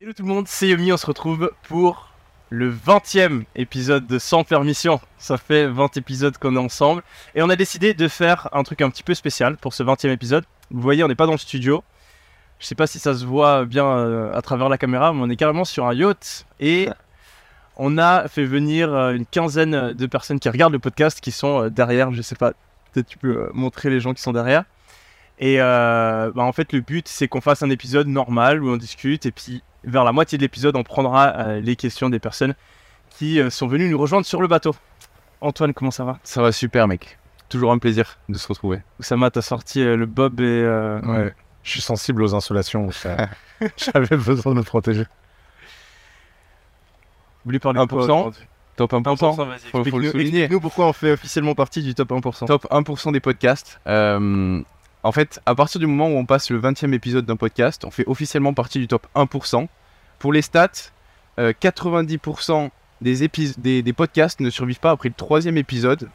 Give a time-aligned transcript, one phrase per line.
[0.00, 2.12] Hello tout le monde, c'est Yomi, on se retrouve pour
[2.50, 5.00] le 20e épisode de Sans Permission.
[5.18, 7.02] Ça fait 20 épisodes qu'on est ensemble
[7.34, 10.10] et on a décidé de faire un truc un petit peu spécial pour ce 20e
[10.10, 10.44] épisode.
[10.70, 11.82] Vous voyez, on n'est pas dans le studio.
[12.60, 15.30] Je sais pas si ça se voit bien euh, à travers la caméra, mais on
[15.30, 16.88] est carrément sur un yacht et
[17.76, 21.64] on a fait venir euh, une quinzaine de personnes qui regardent le podcast qui sont
[21.64, 22.12] euh, derrière.
[22.12, 22.52] Je sais pas,
[22.92, 24.62] peut-être tu peux montrer les gens qui sont derrière.
[25.40, 29.24] Et bah, en fait, le but, c'est qu'on fasse un épisode normal où on discute.
[29.24, 32.54] Et puis, vers la moitié de l'épisode, on prendra euh, les questions des personnes
[33.10, 34.74] qui euh, sont venues nous rejoindre sur le bateau.
[35.40, 36.18] Antoine, comment ça va?
[36.22, 37.18] Ça va super, mec.
[37.48, 38.82] Toujours un plaisir de se retrouver.
[39.00, 40.44] Oussama, t'as sorti euh, le bob et.
[40.44, 42.88] euh, Ouais, je suis sensible aux insolations.
[43.76, 45.02] J'avais besoin de me protéger.
[47.44, 48.04] Vous voulez parler de quoi 1%?
[48.04, 48.44] aujourd'hui?
[48.76, 49.02] Top 1%.
[49.02, 49.58] 1%, vas-y.
[49.58, 50.28] Faut- faut le explique-nous- souligner.
[50.42, 52.46] explique-nous pourquoi on fait officiellement partie du top 1%.
[52.46, 53.80] Top 1% des podcasts.
[53.86, 54.60] Euh,
[55.02, 57.90] en fait, à partir du moment où on passe le 20e épisode d'un podcast, on
[57.90, 59.68] fait officiellement partie du top 1%.
[60.18, 60.90] Pour les stats,
[61.38, 66.08] euh, 90% des, épis- des, des podcasts ne survivent pas après le troisième épisode.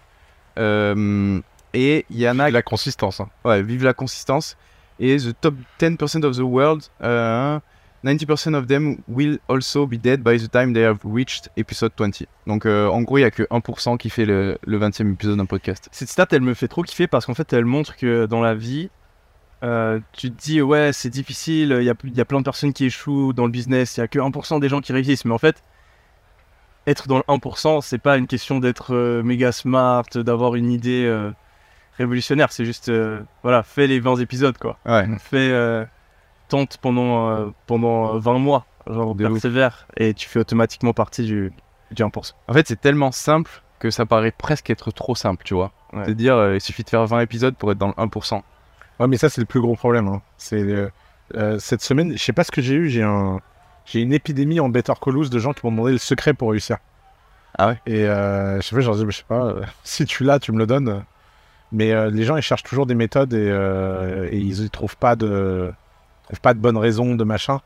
[0.59, 1.39] Euh,
[1.73, 3.19] et il y en a La consistance.
[3.19, 3.29] hein.
[3.45, 4.57] Ouais, vive la consistance.
[4.99, 7.59] Et the top 10% of the world, euh,
[8.03, 12.25] 90% of them will also be dead by the time they have reached episode 20.
[12.47, 15.37] Donc euh, en gros, il n'y a que 1% qui fait le, le 20e épisode
[15.37, 15.87] d'un podcast.
[15.91, 18.55] Cette stat, elle me fait trop kiffer parce qu'en fait, elle montre que dans la
[18.55, 18.89] vie,
[19.63, 22.43] euh, tu te dis, ouais, c'est difficile, il y a, il y a plein de
[22.43, 25.23] personnes qui échouent dans le business, il y a que 1% des gens qui réussissent.
[25.23, 25.63] Mais en fait,
[26.85, 31.09] être dans le 1%, c'est pas une question d'être euh, méga smart, d'avoir une idée
[31.97, 32.51] révolutionnaire.
[32.51, 32.91] C'est juste,
[33.43, 34.77] voilà, fais les 20 épisodes, quoi.
[34.85, 35.07] Ouais.
[35.19, 35.85] Fais,
[36.49, 39.31] tente pendant, euh, pendant 20 mois, genre De ouf.
[39.33, 41.51] persévère, et tu fais automatiquement partie du,
[41.91, 42.31] du 1%.
[42.47, 45.71] En fait, c'est tellement simple que ça paraît presque être trop simple, tu vois.
[45.93, 46.05] Ouais.
[46.05, 48.41] C'est-à-dire, euh, il suffit de faire 20 épisodes pour être dans le 1%.
[48.99, 50.07] Ouais, mais ça, c'est le plus gros problème.
[50.07, 50.21] hein.
[50.37, 50.89] C'est euh,
[51.35, 52.89] euh, cette semaine, je sais pas ce que j'ai eu.
[52.89, 53.39] J'ai un,
[53.85, 56.77] j'ai une épidémie en Better Call de gens qui m'ont demandé le secret pour réussir.
[57.57, 60.05] Ah ouais Et euh, je sais pas, je leur dis, je sais pas, euh, si
[60.05, 61.03] tu l'as, tu me le donnes.
[61.71, 65.15] Mais euh, les gens, ils cherchent toujours des méthodes et, euh, et ils trouvent pas
[65.15, 65.73] de,
[66.41, 67.59] pas de bonnes raisons, de machin.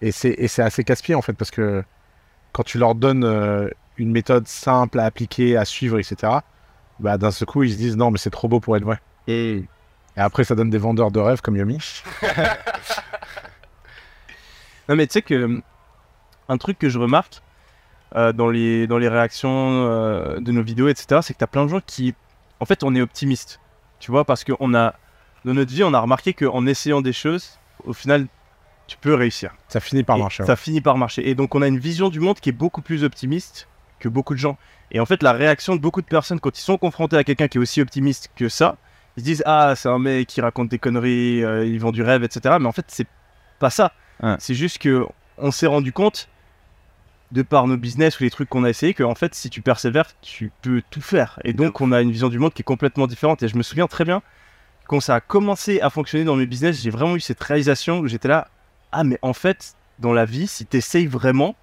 [0.00, 1.82] Et c'est, assez casse-pied en fait parce que
[2.52, 6.34] quand tu leur donnes euh, une méthode simple à appliquer, à suivre, etc.
[7.00, 9.00] Bah d'un seul coup, ils se disent non, mais c'est trop beau pour être vrai.
[9.26, 9.64] Et
[10.16, 11.78] Et après, ça donne des vendeurs de rêves comme Yomi.
[14.88, 15.60] Non, mais tu sais que
[16.48, 17.42] un truc que je remarque
[18.16, 21.48] euh, dans, les, dans les réactions euh, de nos vidéos, etc., c'est que tu as
[21.48, 22.14] plein de gens qui.
[22.60, 23.60] En fait, on est optimiste.
[24.00, 24.94] Tu vois, parce qu'on a.
[25.44, 28.26] Dans notre vie, on a remarqué qu'en essayant des choses, au final,
[28.86, 29.54] tu peux réussir.
[29.68, 30.44] Ça finit par Et marcher.
[30.44, 31.28] Ça finit par marcher.
[31.28, 33.68] Et donc, on a une vision du monde qui est beaucoup plus optimiste
[33.98, 34.56] que beaucoup de gens.
[34.90, 37.48] Et en fait, la réaction de beaucoup de personnes quand ils sont confrontés à quelqu'un
[37.48, 38.76] qui est aussi optimiste que ça,
[39.16, 42.02] ils se disent Ah, c'est un mec qui raconte des conneries, euh, il vend du
[42.02, 42.56] rêve, etc.
[42.60, 43.06] Mais en fait, c'est
[43.58, 43.92] pas ça.
[44.22, 44.36] Ouais.
[44.38, 45.06] C'est juste que
[45.36, 46.28] on s'est rendu compte,
[47.32, 49.60] de par nos business ou les trucs qu'on a essayé, que en fait, si tu
[49.60, 51.38] persévères, tu peux tout faire.
[51.44, 53.42] Et donc, on a une vision du monde qui est complètement différente.
[53.42, 54.22] Et je me souviens très bien,
[54.88, 58.08] quand ça a commencé à fonctionner dans mes business, j'ai vraiment eu cette réalisation où
[58.08, 58.48] j'étais là
[58.90, 61.54] Ah, mais en fait, dans la vie, si tu essayes vraiment,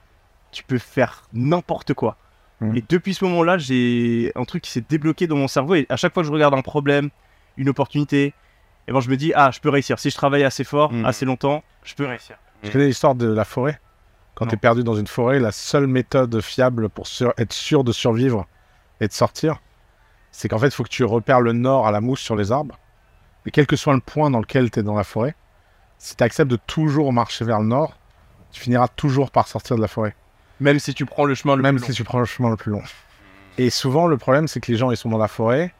[0.51, 2.15] tu peux faire n'importe quoi.
[2.61, 2.77] Mhm.
[2.77, 5.75] Et depuis ce moment-là, j'ai un truc qui s'est débloqué dans mon cerveau.
[5.75, 7.09] Et à chaque fois que je regarde un problème,
[7.57, 8.33] une opportunité,
[8.87, 9.97] et ben je me dis ah je peux réussir.
[9.99, 11.05] Si je travaille assez fort, Mhm.
[11.05, 12.37] assez longtemps, je peux réussir.
[12.63, 13.79] Tu connais l'histoire de la forêt?
[14.35, 17.83] Quand tu es perdu dans une forêt, la seule méthode fiable pour sur- être sûr
[17.83, 18.45] de survivre
[19.01, 19.61] et de sortir,
[20.31, 22.51] c'est qu'en fait, il faut que tu repères le nord à la mousse sur les
[22.51, 22.77] arbres.
[23.45, 25.35] Et quel que soit le point dans lequel tu es dans la forêt,
[25.97, 27.97] si tu acceptes de toujours marcher vers le nord,
[28.51, 30.15] tu finiras toujours par sortir de la forêt.
[30.59, 31.95] Même si tu prends le chemin le même plus si long.
[31.95, 32.83] tu prends le chemin le plus long.
[33.57, 35.73] Et souvent, le problème, c'est que les gens, ils sont dans la forêt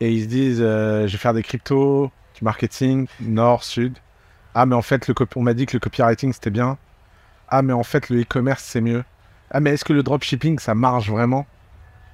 [0.00, 3.98] et ils se disent euh, Je vais faire des cryptos, du marketing, nord, sud.
[4.54, 6.78] Ah, mais en fait, le on m'a dit que le copywriting, c'était bien.
[7.48, 9.04] Ah, mais en fait, le e-commerce, c'est mieux.
[9.50, 11.46] Ah, mais est-ce que le dropshipping, ça marche vraiment?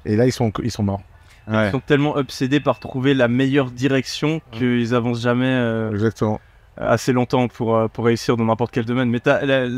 [0.05, 1.03] Et là, ils sont, ils sont morts.
[1.51, 1.69] Ouais.
[1.69, 6.41] Ils sont tellement obsédés par trouver la meilleure direction qu'ils avancent jamais euh, Exactement.
[6.77, 9.11] assez longtemps pour, euh, pour réussir dans n'importe quel domaine.
[9.11, 9.21] Mais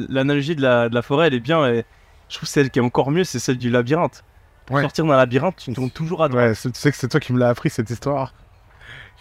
[0.09, 1.67] l'analogie de la, de la forêt, elle est bien.
[1.67, 1.85] Et
[2.29, 4.25] je trouve celle qui est encore mieux, c'est celle du labyrinthe.
[4.67, 4.83] Pour Ouais.
[4.83, 6.51] sortir d'un labyrinthe, tu tournes toujours à droite.
[6.51, 8.33] Ouais, tu sais que c'est toi qui me l'as appris, cette histoire.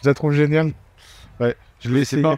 [0.04, 0.72] Je la trouve géniale.
[1.40, 2.22] Ouais, je sais essayer.
[2.22, 2.38] pas.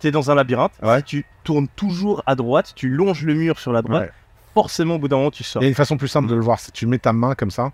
[0.00, 0.98] T'es dans un labyrinthe, Ouais.
[0.98, 4.12] si tu tournes toujours à droite, tu longes le mur sur la droite,
[4.54, 5.62] forcément au bout d'un moment tu sors.
[5.62, 7.34] Il y a une façon plus simple de le voir, c'est tu mets ta main
[7.34, 7.70] comme ça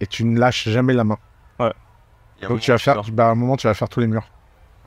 [0.00, 1.18] et tu ne lâches jamais la main.
[2.48, 4.28] Donc tu vas faire, bah, à un moment tu vas faire tous les murs.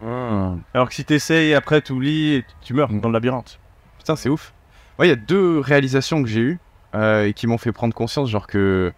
[0.06, 0.54] Ah.
[0.76, 3.00] Alors que si t'essayes après tu oublies, et tu meurs Mm.
[3.02, 3.60] dans le labyrinthe.
[3.98, 4.54] Putain, c'est ouf.
[5.00, 6.60] Ouais, il y a deux réalisations que j'ai eues
[6.94, 8.94] euh, et qui m'ont fait prendre conscience, genre que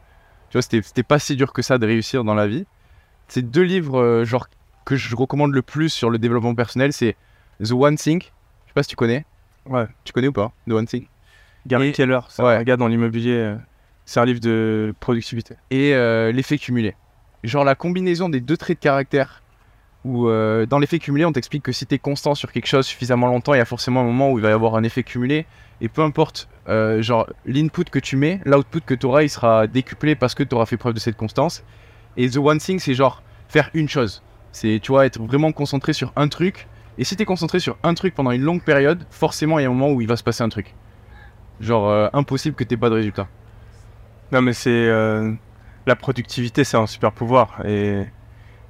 [0.49, 2.65] tu vois, c'était c'était pas si dur que ça de réussir dans la vie.
[3.29, 4.47] C'est deux livres, euh, genre
[4.83, 7.15] que je recommande le plus sur le développement personnel, c'est
[7.63, 8.21] The One Thing.
[8.21, 8.27] Je
[8.69, 9.25] sais pas si tu connais.
[9.67, 9.85] Ouais.
[10.03, 11.05] Tu connais ou pas The One Thing?
[11.67, 12.55] Gary Et- Keller, c'est ouais.
[12.55, 13.55] un gars dans l'immobilier.
[14.09, 15.53] C'est un livre de productivité.
[15.69, 16.95] et euh, l'effet cumulé.
[17.43, 19.43] Genre la combinaison des deux traits de caractère
[20.03, 22.87] où euh, dans l'effet cumulé on t'explique que si tu es constant sur quelque chose
[22.87, 25.03] suffisamment longtemps, il y a forcément un moment où il va y avoir un effet
[25.03, 25.45] cumulé
[25.79, 29.67] et peu importe euh, genre l'input que tu mets, l'output que tu auras il sera
[29.67, 31.63] décuplé parce que tu auras fait preuve de cette constance.
[32.17, 34.23] Et the one thing c'est genre faire une chose.
[34.51, 36.67] C'est tu vois être vraiment concentré sur un truc
[36.97, 39.65] et si tu es concentré sur un truc pendant une longue période, forcément il y
[39.65, 40.73] a un moment où il va se passer un truc.
[41.59, 43.27] Genre impossible que t'aies pas de résultat.
[44.31, 44.69] Non, mais c'est.
[44.69, 45.31] euh,
[45.85, 47.61] La productivité, c'est un super pouvoir.
[47.65, 48.05] Et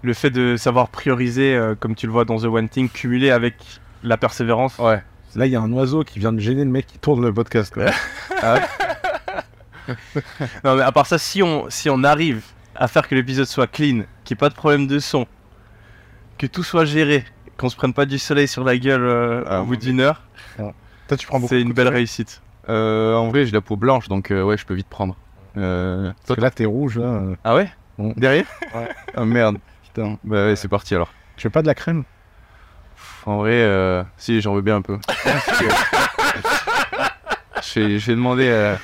[0.01, 3.31] le fait de savoir prioriser, euh, comme tu le vois dans The One Thing, cumulé
[3.31, 3.55] avec
[4.03, 4.77] la persévérance.
[4.79, 5.03] Ouais.
[5.35, 7.33] Là, il y a un oiseau qui vient de gêner le mec qui tourne le
[7.33, 7.73] podcast.
[7.73, 7.85] quoi.
[10.63, 12.43] Non, mais à part ça, si on, si on arrive
[12.75, 15.25] à faire que l'épisode soit clean, qu'il n'y ait pas de problème de son,
[16.37, 17.25] que tout soit géré,
[17.57, 20.21] qu'on se prenne pas du soleil sur la gueule euh, Ah, au bout d'une heure,
[20.57, 21.49] Toi, tu prends beaucoup.
[21.49, 22.41] c'est de une coups de belle réussite.
[22.69, 25.15] Euh, en vrai, j'ai la peau blanche, donc euh, ouais, je peux vite prendre.
[25.59, 26.97] Euh, Parce que là, t'es rouge.
[26.99, 27.21] Là.
[27.43, 28.13] Ah ouais Bon.
[28.15, 28.45] Derrière
[28.75, 28.89] Ouais.
[29.15, 29.57] Ah merde.
[29.83, 30.17] Putain.
[30.23, 31.11] Bah ouais, c'est parti alors.
[31.35, 32.03] Tu veux pas de la crème?
[32.95, 34.97] Pff, En vrai, euh, si, j'en veux bien un peu.
[37.63, 38.75] je, vais, je vais demander euh,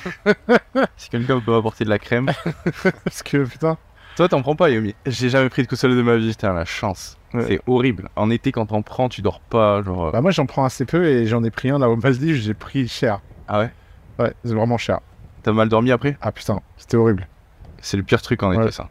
[0.96, 2.30] si quelqu'un peut m'apporter de la crème.
[3.04, 3.76] Parce que putain.
[4.16, 6.30] Toi, t'en prends pas, Yomi J'ai jamais pris de coup de soleil de ma vie.
[6.30, 7.18] Putain, la chance.
[7.34, 7.44] Ouais.
[7.46, 8.08] C'est horrible.
[8.16, 9.82] En été, quand t'en prends, tu dors pas.
[9.82, 10.06] Genre.
[10.06, 12.36] euh, Bah, moi, j'en prends assez peu et j'en ai pris un là au Maldives.
[12.36, 13.20] J'ai pris cher.
[13.48, 13.70] Ah ouais?
[14.18, 15.00] Ouais, c'est vraiment cher.
[15.46, 16.16] T'as mal dormi après?
[16.20, 17.28] Ah putain, c'était horrible.
[17.80, 18.70] C'est le pire truc en été, Ouais.
[18.72, 18.88] ça.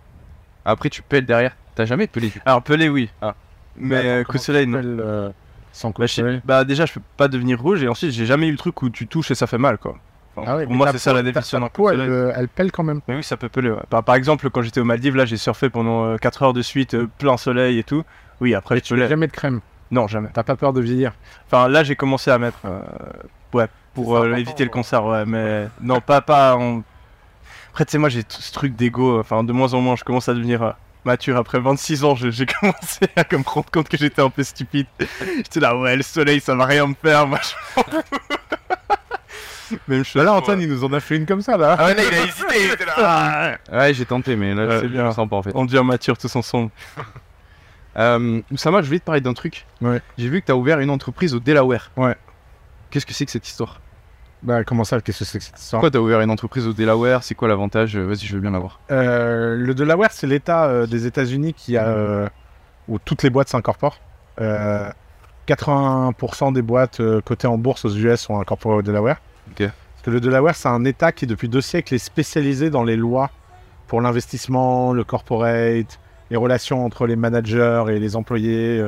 [0.64, 1.54] Après, tu pèles derrière.
[1.76, 3.10] T'as jamais pelé du Alors, pelé, oui.
[3.22, 3.36] Ah.
[3.76, 4.82] Mais Attends, euh, comment coup de soleil, non.
[4.82, 5.32] euh,
[5.74, 8.48] sans coup Bah, soleil bah, déjà, je peux pas devenir rouge et ensuite, j'ai jamais
[8.48, 9.98] eu le truc où tu touches et ça fait mal, quoi.
[10.38, 12.48] Enfin, Ah ouais, pour mais moi, c'est ça la définition d'un coup elle, euh, elle
[12.48, 13.02] pèle quand même.
[13.10, 13.72] Mais oui, ça peut peler.
[13.72, 13.82] ouais.
[13.90, 16.94] Par, par exemple, quand j'étais aux Maldives, là, j'ai surfé pendant 4 heures de suite,
[16.94, 18.06] euh, plein soleil et tout.
[18.40, 19.10] Oui, après, je Tu pelais.
[19.10, 19.60] jamais de crème?
[19.92, 20.30] Non, jamais.
[20.34, 21.12] T'as pas peur de vieillir?
[21.48, 22.60] Enfin, là, j'ai commencé à mettre.
[22.64, 22.80] euh,
[23.54, 25.26] ouais, pour euh, éviter le concert, ouais.
[25.26, 26.22] Mais non, pas.
[26.22, 26.84] pas en...
[27.72, 29.20] Après, tu sais, moi, j'ai tout ce truc d'ego.
[29.20, 30.62] Enfin, de moins en moins, je commence à devenir.
[30.64, 30.72] euh,
[31.04, 34.88] Mature après 26 ans, j'ai commencé à me rendre compte que j'étais un peu stupide.
[35.38, 38.02] J'étais là, ouais, le soleil, ça va rien me faire, moi je m'en fous.
[39.88, 40.16] Même chose.
[40.16, 41.76] Bah là, Antoine, il nous en a fait une comme ça là.
[41.78, 42.94] Ah ouais, là, il a hésité, il était là.
[42.98, 45.12] Ah, Ouais, j'ai tenté, mais là, Ouais, c'est bien.
[45.12, 45.52] pas en fait.
[45.54, 46.72] On devient mature tous ensemble.
[47.98, 49.66] Euh, Oussama, je voulais te parler d'un truc.
[49.80, 50.02] Ouais.
[50.18, 51.92] J'ai vu que tu as ouvert une entreprise au Delaware.
[51.96, 52.16] Ouais.
[52.90, 53.80] Qu'est-ce que c'est que cette histoire?
[54.46, 56.68] Bah comment ça Qu'est-ce que c'est que cette histoire Pourquoi tu as ouvert une entreprise
[56.68, 57.24] au Delaware?
[57.24, 57.98] C'est quoi l'avantage?
[57.98, 58.80] Euh, Vas-y, je veux bien l'avoir.
[58.92, 62.30] Euh, Le Delaware, c'est l'État euh, des États-Unis qui a euh,
[62.88, 64.00] où toutes les boîtes s'incorporent.
[64.40, 64.88] Euh,
[65.48, 69.18] 80% des boîtes cotées en bourse aux US sont incorporées au Delaware.
[69.50, 69.58] Ok.
[69.68, 72.96] Parce que le Delaware, c'est un État qui depuis deux siècles est spécialisé dans les
[72.96, 73.32] lois
[73.88, 76.00] pour l'investissement, le corporate,
[76.30, 78.84] les relations entre les managers et les employés.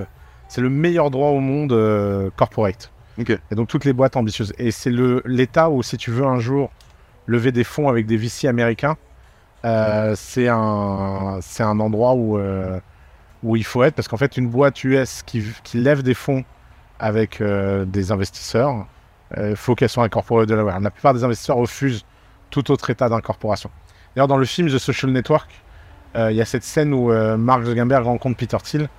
[0.47, 2.91] C'est le meilleur droit au monde corporate.
[3.17, 4.53] Et donc toutes les boîtes ambitieuses.
[4.57, 4.91] Et c'est
[5.25, 6.69] l'État où si tu veux un jour
[7.25, 8.95] lever des fonds avec des VC américains,
[9.65, 12.79] euh, c'est un un endroit où euh,
[13.43, 16.43] où il faut être parce qu'en fait une boîte US qui, qui lève des fonds
[16.99, 18.85] avec euh, des investisseurs,
[19.35, 20.79] il faut qu'elle soit incorporée au Delaware.
[20.79, 22.05] La plupart des investisseurs refusent
[22.49, 23.69] tout autre état d'incorporation.
[24.15, 25.49] D'ailleurs dans le film The Social Network,
[26.15, 28.89] il y a cette scène où Mark Zuckerberg rencontre Peter Thiel.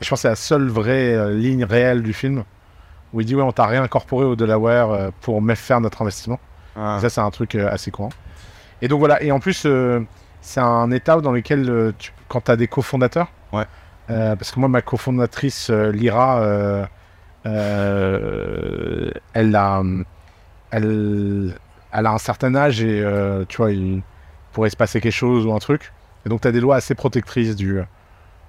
[0.00, 2.44] Je pense que c'est la seule vraie ligne réelle du film
[3.14, 6.38] où il dit ouais on t'a réincorporé au Delaware euh, pour faire notre investissement.
[6.76, 6.98] Ah.
[7.00, 8.10] Ça, c'est un truc euh, assez courant.
[8.82, 10.00] Et donc voilà, et en plus, euh,
[10.42, 13.64] c'est un état dans lequel, tu- quand tu as des cofondateurs, Ouais.
[14.10, 16.84] euh, parce que moi, ma cofondatrice, Lyra, euh,
[19.32, 19.82] elle, a,
[20.70, 21.54] elle,
[21.92, 23.04] elle a un certain âge et
[23.48, 24.02] tu vois, il
[24.52, 25.92] pourrait se passer quelque chose ou un truc.
[26.26, 27.78] Et donc, tu as des lois assez protectrices du,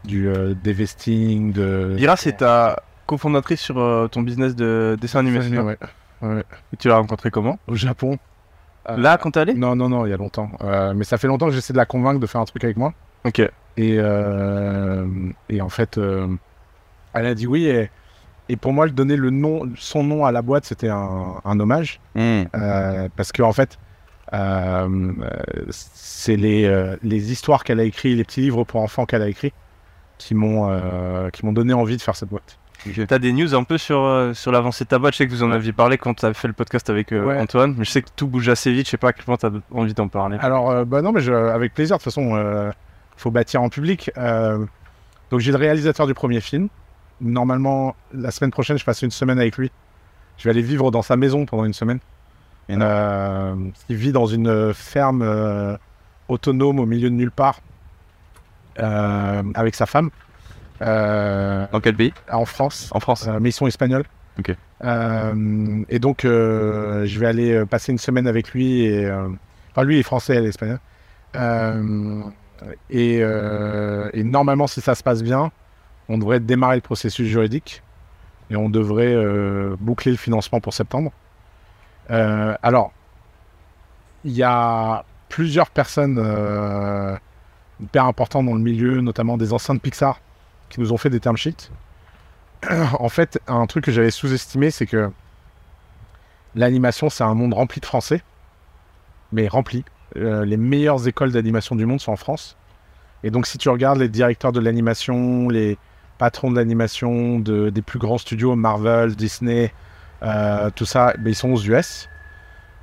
[0.03, 0.29] du
[0.63, 1.95] des vesting, de.
[2.00, 5.41] Ira, c'est ta cofondatrice sur euh, ton business de dessin animé.
[5.41, 5.77] c'est ça Ouais.
[6.21, 6.43] Ouais.
[6.74, 8.17] Et tu l'as rencontré comment Au Japon.
[8.89, 10.50] Euh, Là, quand t'es allé Non, non, non, il y a longtemps.
[10.62, 12.77] Euh, mais ça fait longtemps que j'essaie de la convaincre de faire un truc avec
[12.77, 12.93] moi.
[13.25, 13.41] Ok.
[13.77, 13.95] Et,
[15.50, 16.00] et en fait,
[17.13, 17.65] elle a dit oui.
[17.65, 17.89] Et,
[18.47, 22.00] et pour moi, donner le nom, son nom à la boîte, c'était un, un hommage.
[22.15, 22.43] Hmm.
[23.15, 23.77] Parce que en fait,
[25.71, 29.53] c'est les, les histoires qu'elle a écrites, les petits livres pour enfants qu'elle a écrits,
[30.17, 32.57] qui m'ont qui m'ont donné envie de faire cette boîte.
[32.88, 33.08] Ok.
[33.08, 35.13] T'as des news un peu sur, euh, sur l'avancée de ta boîte?
[35.13, 37.39] Je sais que vous en aviez parlé quand t'as fait le podcast avec euh, Ouais.
[37.39, 39.38] Antoine, mais je sais que tout bouge assez vite, je sais pas à quel point
[39.38, 40.38] t'as envie d'en parler.
[40.41, 41.98] Alors, euh, bah non, mais je- avec plaisir.
[41.98, 42.74] De toute façon, il
[43.17, 44.12] faut bâtir en public.
[44.17, 44.65] Euh,
[45.32, 46.67] donc, j'ai le réalisateur du premier film.
[47.22, 49.72] Normalement, la semaine prochaine, je passe une semaine avec lui.
[50.38, 52.00] Je vais aller vivre dans sa maison pendant une semaine.
[52.70, 53.55] Euh,
[53.89, 55.77] il vit dans une ferme euh,
[56.27, 57.60] autonome au milieu de nulle part
[58.79, 60.10] euh, avec sa femme euh,
[60.79, 62.89] Dans quel pays en France.
[62.91, 63.27] En France.
[63.27, 64.05] Euh, mais ils sont espagnols.
[64.39, 64.55] Ok.
[64.84, 68.84] Euh, et donc, euh, je vais aller euh, passer une semaine avec lui.
[68.84, 69.29] Et, euh,
[69.72, 70.79] enfin, lui est français, elle est espagnole.
[71.36, 72.22] Euh,
[72.89, 75.51] et, euh, et normalement, si ça se passe bien,
[76.10, 77.82] on devrait démarrer le processus juridique
[78.50, 81.12] et on devrait euh, boucler le financement pour septembre.
[82.12, 82.91] Euh, alors,
[84.24, 87.15] il y a plusieurs personnes euh,
[87.82, 90.20] hyper importantes dans le milieu, notamment des anciens de Pixar,
[90.69, 91.72] qui nous ont fait des term sheets.
[93.00, 95.12] en fait, un truc que j'avais sous-estimé, c'est que
[96.55, 98.24] l'animation, c'est un monde rempli de Français,
[99.31, 99.84] mais rempli.
[100.17, 102.55] Euh, les meilleures écoles d'animation du monde sont en France.
[103.24, 105.77] Et donc, si tu regardes les directeurs de l'animation, les
[106.17, 109.74] patrons de l'animation de, des plus grands studios, Marvel, Disney,
[110.24, 112.07] euh, tout ça, ben, ils sont aux US.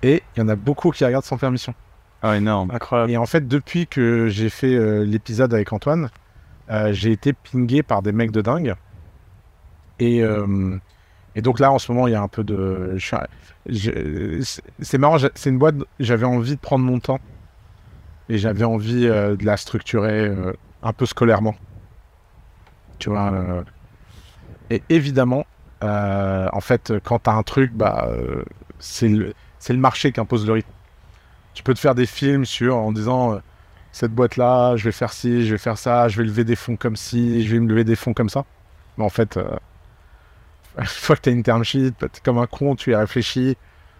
[0.02, 1.74] Et il y en a beaucoup qui regardent sans permission.
[2.22, 2.70] Ah, énorme.
[2.72, 3.10] Incroyable.
[3.10, 6.10] Et en fait, depuis que j'ai fait euh, l'épisode avec Antoine,
[6.70, 8.74] euh, j'ai été pingé par des mecs de dingue.
[9.98, 10.76] Et, euh,
[11.34, 12.96] et donc là, en ce moment, il y a un peu de.
[13.70, 17.20] c'est- marrant, c'est une boîte, j'avais envie de prendre mon temps.
[18.28, 20.30] Et j'avais envie euh, de la structurer
[20.82, 21.54] un peu scolairement.
[22.98, 23.64] Tu vois.
[24.70, 25.46] Et évidemment,
[25.80, 28.08] en fait, quand t'as un truc, bah,
[28.78, 29.34] c'est le,
[29.68, 30.70] le marché qui impose le rythme.
[31.54, 33.40] Tu peux te faire des films sur en disant
[33.92, 36.56] cette boîte là, je vais faire ci, je vais faire ça, je vais lever des
[36.56, 38.44] fonds comme ci, je vais me lever des fonds comme ça.
[38.96, 39.56] Mais en fait, euh,
[40.78, 43.00] une fois que tu as une term sheet, t'es comme un con, tu y as
[43.00, 43.56] réfléchi.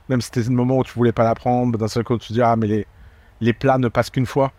[0.09, 2.29] Même si c'était le moment où tu voulais pas la prendre, d'un seul coup tu
[2.29, 2.87] te dis ah mais les,
[3.41, 4.53] les plats ne passent qu'une fois.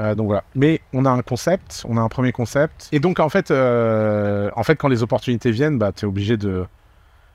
[0.00, 0.44] Euh, donc voilà.
[0.54, 2.88] Mais on a un concept, on a un premier concept.
[2.92, 6.66] Et donc en fait, euh, en fait quand les opportunités viennent, bah t'es obligé de,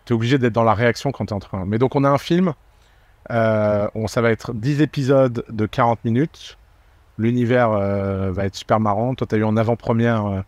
[0.05, 1.65] t'es obligé d'être dans la réaction quand t'es en train.
[1.65, 2.53] Mais donc on a un film.
[3.29, 6.57] On, ça va être 10 épisodes de 40 minutes.
[7.17, 9.15] L'univers euh, va être super marrant.
[9.15, 10.41] Toi, tu as eu en avant-première euh,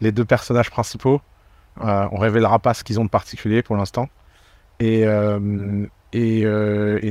[0.00, 1.20] les deux personnages principaux.
[1.82, 4.08] Euh, on révélera pas ce qu'ils ont de particulier pour l'instant.
[4.80, 5.04] Et,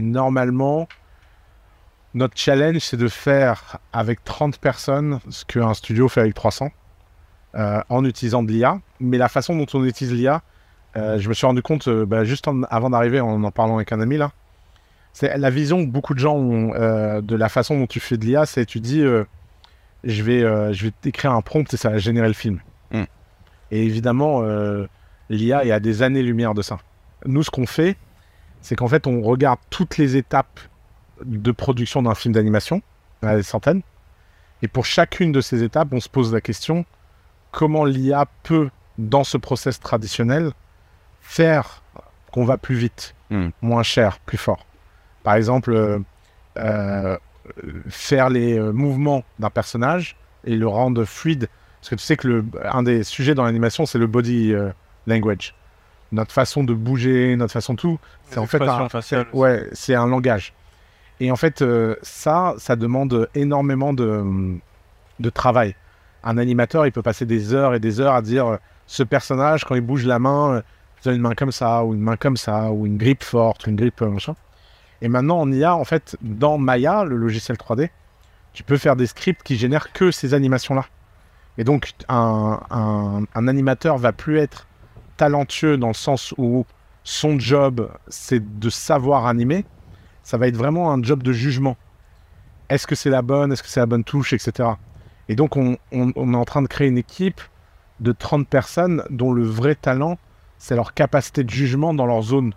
[0.02, 0.88] normalement,
[2.16, 6.70] notre challenge, c'est de faire avec 30 personnes ce qu'un studio fait avec 300
[7.56, 8.80] euh, en utilisant de l'IA.
[9.00, 10.42] Mais la façon dont on utilise l'IA,
[10.96, 14.18] je me suis rendu compte bah, juste avant d'arriver, en en parlant avec un ami
[14.18, 14.32] là,
[15.16, 18.18] c'est la vision que beaucoup de gens ont euh, de la façon dont tu fais
[18.18, 19.24] de l'IA, c'est tu dis euh,
[20.04, 22.60] je vais euh, je vais t'écrire un prompt et ça va générer le film.
[22.92, 23.04] Mm.
[23.72, 24.44] Et évidemment,
[25.30, 26.80] l'IA est à des années-lumière de ça.
[27.26, 27.96] Nous, ce qu'on fait,
[28.62, 30.60] c'est qu'en fait, on regarde toutes les étapes
[31.24, 32.82] de production d'un film d'animation,
[33.24, 33.82] il y en a des centaines,
[34.62, 36.86] et pour chacune de ces étapes, on se pose la question
[37.52, 40.52] comment l'IA peut, dans ce process traditionnel,
[41.22, 41.84] faire
[42.32, 43.48] qu'on va plus vite, Mm.
[43.62, 44.66] moins cher, plus fort.
[45.26, 46.00] Par exemple, euh,
[46.58, 47.18] euh,
[47.90, 50.16] faire les euh, mouvements d'un personnage
[50.46, 51.50] et le rendre fluide.
[51.82, 54.70] Parce que tu sais que le, un des sujets dans l'animation, c'est le body euh,
[55.08, 55.56] language.
[56.12, 58.00] Notre façon de bouger, notre façon de tout.
[58.30, 58.88] C'est en fait un.
[59.34, 60.54] Ouais, c'est un langage.
[61.20, 64.24] Et en fait, euh, ça, ça demande énormément de,
[65.20, 65.76] de travail.
[66.24, 69.74] Un animateur, il peut passer des heures et des heures à dire ce personnage, quand
[69.74, 70.62] il bouge la main,
[71.04, 73.66] il a une main comme ça, ou une main comme ça, ou une grippe forte,
[73.66, 74.36] une grippe machin.
[75.02, 77.90] Et maintenant, en IA, en fait, dans Maya, le logiciel 3D,
[78.54, 80.86] tu peux faire des scripts qui génèrent que ces animations-là.
[81.58, 84.68] Et donc, un, un, animateur va plus être
[85.18, 86.66] talentueux dans le sens où
[87.04, 89.66] son job, c'est de savoir animer.
[90.24, 91.78] Ça va être vraiment un job de jugement.
[92.70, 94.70] Est-ce que c'est la bonne Est-ce que c'est la bonne touche Etc.
[95.30, 97.42] Et donc, on, on- on est en train de créer une équipe
[98.00, 100.18] de 30 personnes dont le vrai talent,
[100.58, 102.54] c'est leur capacité de jugement dans leur zone.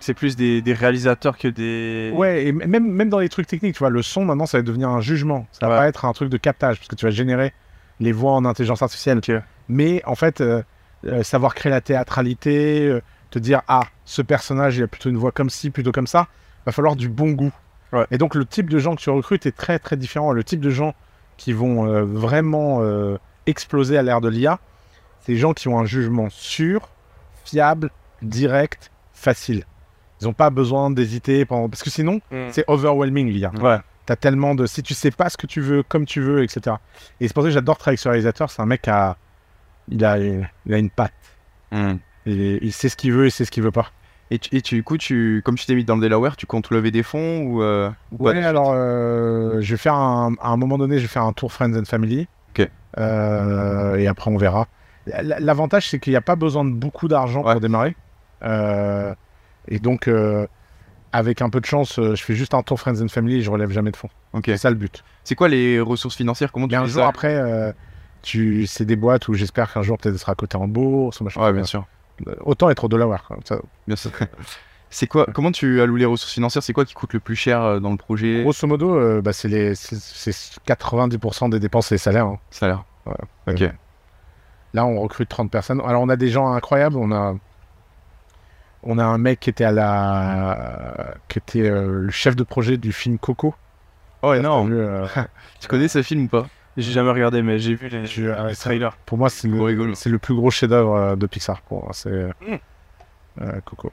[0.00, 2.10] C'est plus des, des réalisateurs que des.
[2.14, 4.62] Ouais, et même, même dans les trucs techniques, tu vois, le son, maintenant, ça va
[4.62, 5.46] devenir un jugement.
[5.52, 5.78] Ça va Ouais.
[5.80, 7.52] pas être un truc de captage, parce que tu vas générer
[8.00, 9.20] les voix en intelligence artificielle.
[9.68, 10.62] Mais en fait, euh,
[11.06, 15.18] euh, savoir créer la théâtralité, euh, te dire, ah, ce personnage, il a plutôt une
[15.18, 16.26] voix comme ci, plutôt comme ça,
[16.66, 17.52] va falloir du bon goût.
[17.92, 18.06] Ouais.
[18.10, 20.32] Et donc, le type de gens que tu recrutes est très, très différent.
[20.32, 20.94] Le type de gens
[21.36, 22.82] qui vont vraiment
[23.46, 24.58] exploser à l'ère de l'IA,
[25.20, 26.88] c'est les gens qui ont un jugement sûr,
[27.44, 27.90] fiable,
[28.22, 29.64] direct, facile.
[30.20, 31.68] Ils n'ont pas besoin d'hésiter pendant...
[31.68, 32.48] Parce que sinon, Mm.
[32.50, 33.50] c'est overwhelming l'IA.
[33.60, 33.78] Ouais.
[34.06, 34.66] T'as tellement de.
[34.66, 36.76] Si tu sais pas ce que tu veux, comme tu veux, etc.
[37.20, 38.50] Et c'est pour ça que j'adore travailler avec ce réalisateur.
[38.50, 39.16] C'est un mec qui a.
[39.88, 41.12] Il a, il a une patte.
[42.26, 43.86] Et il sait ce qu'il veut et sait ce qu'il veut pas.
[44.32, 46.46] Et, tu, et tu, du coup, tu, comme tu t'es mis dans le Delaware, tu
[46.46, 50.34] comptes lever des fonds ou, euh, ou pas Ouais, alors, euh, je vais faire un,
[50.40, 52.28] à un moment donné, je vais faire un tour Friends and Family.
[52.50, 52.68] Ok.
[52.98, 54.66] Euh, et après, on verra.
[55.22, 57.52] L'avantage, c'est qu'il n'y a pas besoin de beaucoup d'argent Ouais.
[57.52, 57.96] pour démarrer.
[59.68, 60.46] Et donc, euh,
[61.12, 63.42] avec un peu de chance, euh, je fais juste un tour Friends and Family et
[63.42, 64.10] je relève jamais de fonds.
[64.32, 64.44] Ok.
[64.46, 65.02] C'est ça le but.
[65.24, 66.52] C'est quoi les ressources financières?
[66.52, 67.08] Comment tu Mais un fais jour ça?
[67.08, 67.72] après, euh,
[68.22, 68.66] tu...
[68.66, 71.20] c'est des boîtes où j'espère qu'un jour peut-être sera cotée en bourse.
[71.20, 71.42] ou machin.
[71.42, 71.84] Ouais, bien sûr.
[72.40, 73.24] autant être au dollar.
[73.26, 73.38] quoi.
[73.44, 74.10] Ça, Bien sûr.
[74.92, 76.64] C'est quoi Comment tu alloues les ressources financières?
[76.64, 78.42] C'est quoi qui coûte le plus cher dans le projet?
[78.42, 80.32] Grosso modo, bah, c'est les c'est- c'est
[80.66, 82.26] 90% des dépenses et les salaires.
[82.26, 82.40] hein.
[82.50, 82.84] Salaire.
[83.06, 83.14] Ouais.
[83.54, 83.70] Ok.
[84.74, 85.80] Là, on recrute 30 personnes.
[85.86, 86.96] Alors, on a des gens incroyables.
[86.96, 87.36] On a,
[88.82, 92.76] on a un mec qui était à la, qui était euh, le chef de projet
[92.76, 93.54] du film Coco.
[94.22, 95.06] Oh vu, euh,
[95.60, 96.46] Tu connais ce film ou pas?
[96.76, 98.96] J'ai jamais regardé, mais j'ai vu les, Je- ah ça- trailers.
[99.06, 99.94] pour moi, c'est le, rigolo.
[99.94, 101.60] c'est le plus gros chef-d'œuvre euh, de Pixar.
[101.62, 102.10] Pour moi, c'est
[102.40, 102.56] Mm.
[103.42, 103.92] euh, Coco.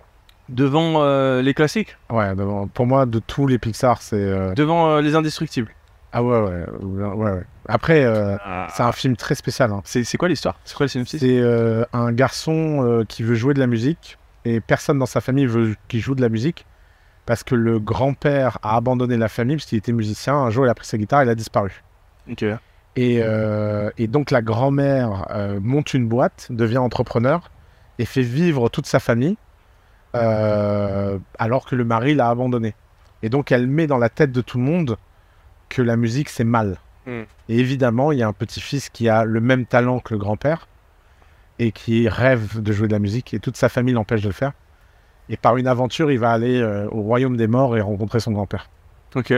[0.50, 1.98] Devant euh, les classiques?
[2.10, 5.72] Ouais, devant- pour moi, de tous les Pixar, c'est euh, Devant euh, les indestructibles
[6.14, 7.44] ah ouais, ouais, ouais, ouais, ouais.
[7.68, 8.38] Après, euh,
[8.74, 9.72] c'est un film très spécial.
[9.72, 9.82] hein.
[9.84, 10.58] C'est c'est quoi l'histoire?
[10.64, 11.20] C'est quoi le synopsis?
[11.20, 14.18] C'est euh, un garçon euh, qui veut jouer de la musique
[14.48, 16.66] et personne dans sa famille veut qu'il joue de la musique
[17.26, 20.36] parce que le grand-père a abandonné la famille parce qu'il était musicien.
[20.36, 21.84] Un jour, il a pris sa guitare, il a disparu.
[22.96, 27.52] Et, euh, et donc, la grand-mère euh, monte une boîte, devient entrepreneur
[28.00, 29.38] et fait vivre toute sa famille
[30.16, 32.76] euh, alors que le mari l'a abandonné.
[33.24, 34.98] Et donc, elle met dans la tête de tout le monde
[35.70, 36.78] que la musique, c'est mal.
[37.06, 37.24] Hmm.
[37.50, 40.68] Et évidemment, il y a un petit-fils qui a le même talent que le grand-père
[41.60, 44.34] et qui rêve de jouer de la musique et toute sa famille l'empêche de le
[44.34, 44.54] faire.
[45.30, 48.32] Et par une aventure, il va aller euh, au royaume des morts et rencontrer son
[48.32, 48.70] grand-père.
[49.16, 49.34] Ok.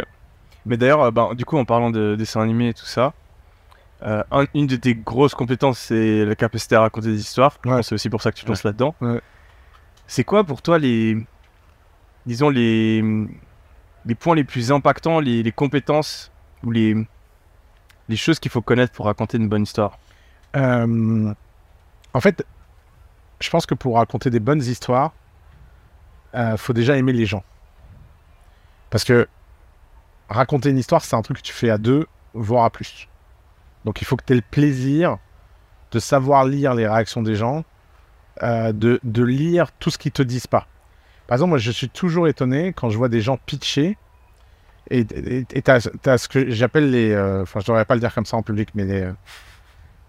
[0.66, 3.14] Mais d'ailleurs, euh, ben, du coup, en parlant de dessins animés et tout ça,
[4.04, 7.58] euh, un- une de tes grosses compétences, c'est la capacité à raconter des histoires.
[7.66, 7.82] Ouais.
[7.82, 8.94] C'est aussi pour ça que tu te lances là-dedans.
[9.02, 9.20] Ouais.
[10.06, 11.18] C'est quoi pour toi les,
[12.26, 13.04] disons les,
[14.06, 16.32] les points les plus impactants, les, les compétences
[16.64, 16.96] ou les,
[18.10, 19.98] les choses qu'il faut connaître pour raconter une bonne histoire?
[20.56, 21.34] Euh,
[22.14, 22.46] en fait,
[23.40, 25.14] je pense que pour raconter des bonnes histoires,
[26.36, 27.44] euh, faut déjà aimer les gens.
[28.90, 29.28] Parce que
[30.30, 33.08] raconter une histoire, c'est un truc que tu fais à deux, voire à plus.
[33.86, 35.18] Donc il faut que tu aies le plaisir
[35.92, 37.64] de savoir lire les réactions des gens,
[38.44, 40.68] euh, de, lire tout ce qu'ils te disent pas.
[41.28, 43.98] Par exemple, moi, je suis toujours étonné quand je vois des gens pitcher.
[44.92, 47.12] Et tu as, ce que j'appelle les.
[47.12, 49.12] euh, Enfin, je devrais pas le dire comme ça en public, mais les.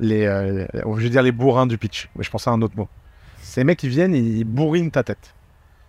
[0.01, 2.09] Euh, les euh, je veux dire les bourrins du pitch.
[2.17, 2.89] Mais je pensais à un autre mot.
[3.43, 5.35] Ces mecs, ils viennent, ils bourrinent ta tête.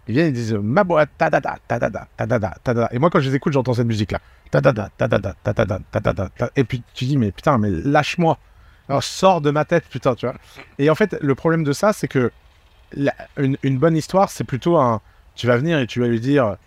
[0.08, 2.56] Ils viennent, ils disent ma boîte, ta da da, ta da da, ta da da,
[2.64, 2.90] ta da.
[2.92, 4.20] Et moi, quand je les écoute, j'entends cette musique-là.
[4.50, 6.84] Ta da da, ta da da, ta da da, ta da da, ta- Et puis
[6.94, 8.38] tu dis, mais putain, mais lâche-moi.
[8.90, 10.36] Alors, sors de ma tête, putain, tu vois.
[10.80, 12.32] Et en fait, le problème de ça, c'est que
[13.38, 15.02] une, bonne histoire, c'est plutôt un.
[15.36, 16.58] Tu vas venir et tu vas lui dire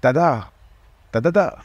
[0.00, 0.50] tada,
[1.12, 1.58] tada da.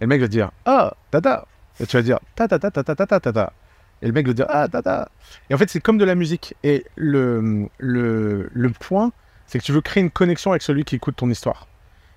[0.00, 1.44] Et le mec va dire ah, tada.
[1.80, 3.52] Et tu vas dire ta ta ta ta ta ta ta ta ta.
[4.02, 5.10] Et le mec va dire ah, tada.
[5.50, 6.54] Et en fait, c'est comme de la musique.
[6.62, 9.12] Et le, le, le point,
[9.46, 11.66] c'est que tu veux créer une connexion avec celui qui écoute ton histoire.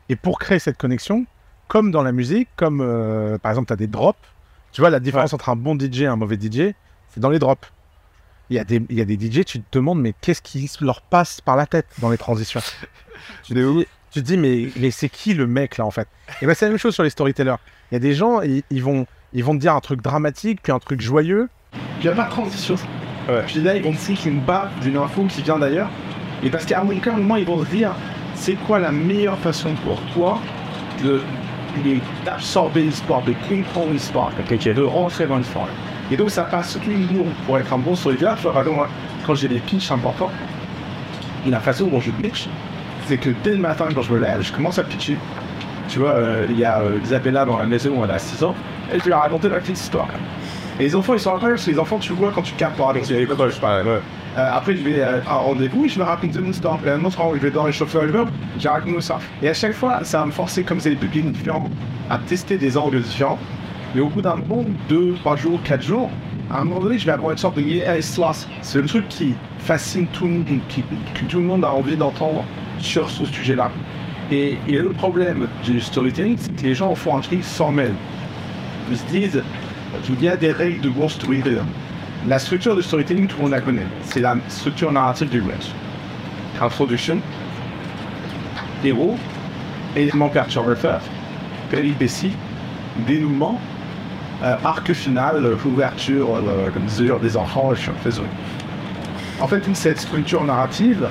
[0.10, 1.26] Et pour créer cette connexion,
[1.68, 4.20] comme dans la musique, comme euh, par exemple, tu as des drops,
[4.74, 6.74] tu vois, la différence entre un bon DJ et un mauvais DJ,
[7.10, 7.72] c'est dans les drops.
[8.50, 10.70] Il y, a des, il y a des DJ, tu te demandes, mais qu'est-ce qui
[10.82, 12.62] leur passe par la tête dans les transitions?
[13.44, 16.08] Tu, te dis, tu te dis, mais, mais c'est qui le mec là en fait?
[16.42, 17.58] Et ben c'est la même chose sur les storytellers.
[17.92, 20.60] Il y a des gens, ils, ils vont, ils vont te dire un truc dramatique,
[20.64, 21.48] puis un truc joyeux,
[22.10, 22.76] a pas de transition.
[23.30, 23.44] Ouais.
[23.46, 25.90] Puis là, ils vont foutre une baffe d'une info qui vient d'ailleurs.
[26.44, 27.92] Et parce qu'à aucun moment, ils vont te dire,
[28.36, 30.40] c'est quoi la meilleure façon pour toi
[31.04, 31.22] de
[32.26, 35.68] d'absorber l'histoire, de comprendre l'histoire, de rentrer dans l'histoire.
[36.12, 38.88] Et donc, ça passe uniquement pour être un bon exemple, moi,
[39.26, 40.32] quand j'ai des pitchs importants,
[41.48, 42.50] la façon dont je pitch,
[43.08, 45.18] c'est que dès le matin, quand je me lève, je commence à pitcher.
[45.88, 48.44] Tu vois, euh, il y a euh, Isabella dans la maison où elle a 6
[48.44, 48.56] ans,
[48.94, 50.08] et je lui ai raconté la petite histoire.
[50.82, 52.76] Et les enfants, ils sont incroyables, parce que les enfants, tu vois quand tu captes
[52.76, 54.00] par exemple, je euh,
[54.52, 56.80] après, je vais euh, à un rendez-vous et je vais raconter mon histoire.
[56.84, 58.10] Et un autre rendez-vous, je vais dans les chauffeurs et
[58.58, 59.20] j'ai raconté ça.
[59.44, 61.70] Et à chaque fois, ça va me forcer, comme c'est des publics différents,
[62.10, 63.38] à tester des angles différents.
[63.94, 66.10] Mais au bout d'un moment, deux, trois jours, quatre jours,
[66.50, 68.48] à un moment donné, je vais avoir une sorte de sloth.
[68.64, 70.82] C'est le truc qui fascine tout le monde, qui-
[71.14, 72.44] que tout le monde a envie d'entendre
[72.80, 73.70] sur ce sujet-là.
[74.32, 77.94] Et, et le problème du storytelling, c'est que les gens font un truc sans mêle.
[78.90, 79.44] Ils se disent,
[80.10, 81.60] il y a des règles de bon storytelling.
[82.28, 83.88] La structure de storytelling, tout le monde la connaît.
[84.04, 85.58] C'est la structure narrative du web.
[86.62, 87.20] Introduction,
[88.84, 89.18] héros,
[89.96, 91.02] élément perturbateur,
[91.70, 92.34] péripétie,
[93.08, 93.60] dénouement,
[94.44, 98.22] euh, arc final, ouverture, euh, comme mesure des enfants, je suis.
[99.40, 101.08] En fait, cette structure narrative,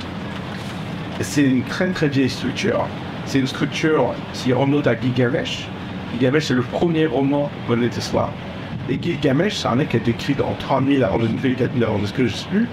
[1.21, 2.87] c'est une très très vieille structure.
[3.27, 5.69] C'est une structure qui remonte à Gilgamesh.
[6.13, 8.31] Gilgamesh, c'est le premier roman de l'histoire.
[8.91, 11.99] Et Gilgamesh, c'est un mec qui a été écrit en 3000 avant de 4000 avant
[11.99, 12.69] que je sais plus.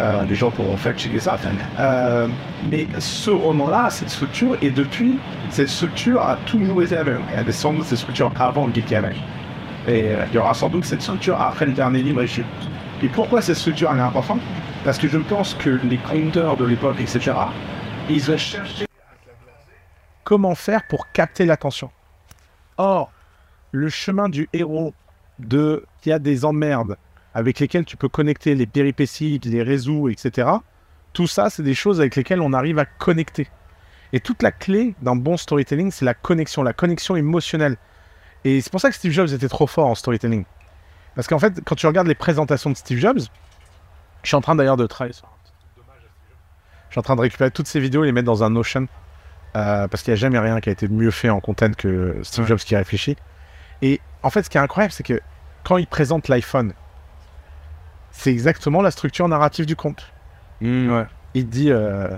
[0.00, 1.36] Euh, gens pourront fact-checker ça?
[1.78, 2.26] Euh,
[2.70, 5.18] mais ce roman-là, cette structure, et depuis,
[5.50, 7.20] cette structure a toujours été la même.
[7.30, 9.16] Il y avait sans doute cette structure avant Gilgamesh.
[9.86, 12.44] Et euh, il y aura sans doute cette structure après le dernier livre écrit.
[13.02, 14.40] Et pourquoi cette structure est importante?
[14.84, 17.32] Parce que je pense que les compteurs de l'époque, etc.,
[18.08, 18.86] ils ont cherché
[20.24, 21.90] comment faire pour capter l'attention.
[22.78, 23.10] Or,
[23.72, 24.94] le chemin du héros
[25.38, 26.96] de qui a des emmerdes
[27.34, 30.48] avec lesquelles tu peux connecter les péripéties, les réseaux, etc.
[31.12, 33.48] Tout ça, c'est des choses avec lesquelles on arrive à connecter.
[34.12, 37.76] Et toute la clé d'un bon storytelling, c'est la connexion, la connexion émotionnelle.
[38.44, 40.44] Et c'est pour ça que Steve Jobs était trop fort en storytelling.
[41.14, 43.20] Parce qu'en fait, quand tu regardes les présentations de Steve Jobs,
[44.22, 46.38] je suis en train d'ailleurs de travailler sur un petit truc d'hommage à Steve Jobs.
[46.88, 48.86] Je suis en train de récupérer toutes ces vidéos et les mettre dans un Notion.
[49.56, 52.18] euh, parce qu'il n'y a jamais rien qui a été mieux fait en content que
[52.22, 52.46] Steve.
[52.46, 53.16] Jobs qui réfléchit.
[53.82, 55.20] Et en fait, ce qui est incroyable, c'est que
[55.64, 56.72] quand il présente l'iPhone,
[58.10, 60.12] c'est exactement la structure narrative du conte.
[60.60, 60.90] Mm.
[60.92, 61.04] Ouais.
[61.34, 62.08] Il dit euh,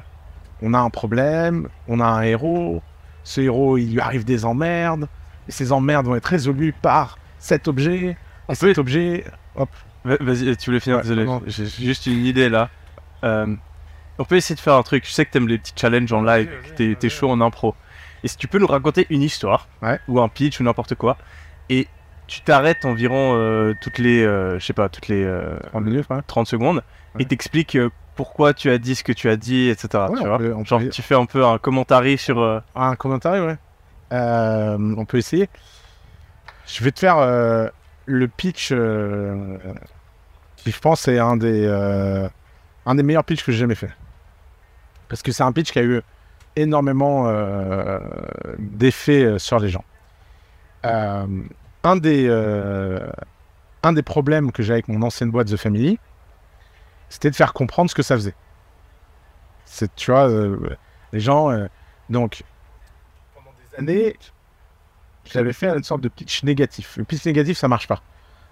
[0.63, 2.83] on a un problème, on a un héros,
[3.25, 5.09] ce héros il lui arrive des emmerdes,
[5.49, 8.17] et ces emmerdes vont être résolues par cet objet,
[8.49, 9.25] et cet objet.
[9.57, 9.69] Hop.
[10.05, 11.25] Va- Vas-y, tu voulais finir, Ouais, désolé.
[11.25, 11.43] non.
[11.47, 12.71] J'ai juste une idée là.
[13.25, 13.55] Euh,
[14.19, 15.07] on peut essayer de faire un truc.
[15.07, 17.75] Je sais que t'aimes les petits challenges en live, que t'es t'es chaud en impro.
[18.23, 19.99] Et si tu peux nous raconter une histoire, Ouais.
[20.09, 21.17] ou un pitch, ou n'importe quoi,
[21.71, 21.89] et
[22.27, 26.07] tu t'arrêtes environ euh, toutes les, euh, je sais pas, toutes les euh, 30 minutes,
[26.11, 26.21] ouais.
[26.27, 26.83] 30 secondes,
[27.15, 27.23] Ouais.
[27.23, 30.05] et t'expliques euh, pourquoi tu as dit ce que tu as dit, etc.
[30.11, 32.63] Ouais, tu vois peut- Genre, peut- tu fais un peu un commentaire sur.
[32.75, 33.57] Un commentaire, ouais.
[34.13, 35.49] On peut essayer.
[36.67, 37.17] Je vais te faire
[38.07, 38.69] le pitch
[40.57, 41.67] qui, je pense, est un des,
[42.87, 43.91] un des meilleurs pitchs que j'ai jamais fait.
[45.09, 46.01] Parce que c'est un pitch qui a eu
[46.57, 47.27] énormément
[48.59, 49.85] d'effets sur les gens.
[51.83, 53.11] Un, des, euh,
[53.83, 55.99] un des problèmes que j'ai avec mon ancienne boîte The Family,
[57.09, 58.35] c'était de faire comprendre ce que ça faisait.
[59.65, 60.77] C'est, tu vois, euh,
[61.13, 61.51] les gens.
[61.51, 61.67] euh,
[62.09, 62.43] donc,
[63.35, 64.17] pendant des années,
[65.25, 66.97] j'avais fait une sorte de pitch négatif.
[66.97, 68.03] Le pitch négatif, ça marche pas.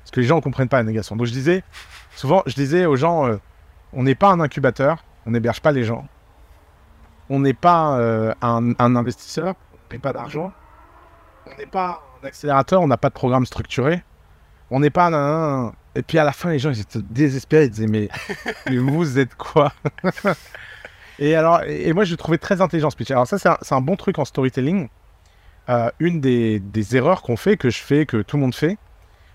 [0.01, 1.17] Parce que les gens ne comprennent pas la négation.
[1.17, 1.63] Donc, je disais,
[2.15, 3.39] souvent, je disais aux gens
[3.93, 6.07] on n'est pas un incubateur, on n'héberge pas les gens.
[7.31, 10.53] On n'est pas un, un investisseur, on ne paie pas d'argent.
[11.53, 14.03] On n'est pas un accélérateur, on n'a pas de programme structuré.
[14.71, 17.65] On n'est pas un, Et puis à la fin, les gens ils étaient désespérés.
[17.65, 18.09] Ils disaient Mais,
[18.67, 19.73] mais vous êtes quoi?
[21.19, 23.11] Et alors, et, moi, je trouvais très intelligent ce pitch.
[23.11, 24.89] Alors, ça, c'est un, un bon truc en storytelling.
[25.69, 28.79] Euh, une des, des erreurs qu'on fait, que je fais, que tout le monde fait,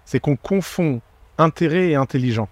[0.06, 1.02] c'est qu'on confond
[1.38, 2.48] intérêt et intelligent.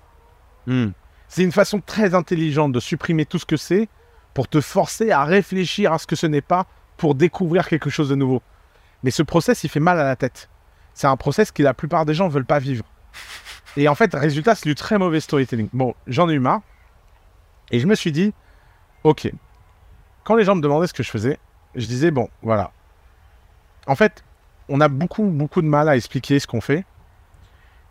[0.68, 0.88] Mm.
[1.28, 3.88] C'est une façon très intelligente de supprimer tout ce que c'est
[4.34, 8.10] pour te forcer à réfléchir à ce que ce n'est pas pour découvrir quelque chose
[8.10, 8.42] de nouveau.
[9.04, 10.50] Mais ce process, il fait mal à la tête.
[10.94, 12.86] C'est un process que la plupart des gens ne veulent pas vivre.
[13.78, 15.70] Et en fait, résultat, c'est du très mauvais storytelling.
[15.74, 16.62] Bon, j'en ai eu marre.
[17.72, 18.34] Et je me suis dit,
[19.04, 19.32] ok.
[20.24, 21.40] Quand les gens me demandaient ce que je faisais,
[21.76, 22.72] je disais, bon, voilà.
[23.88, 24.24] En fait,
[24.70, 26.86] on a beaucoup, beaucoup de mal à expliquer ce qu'on fait.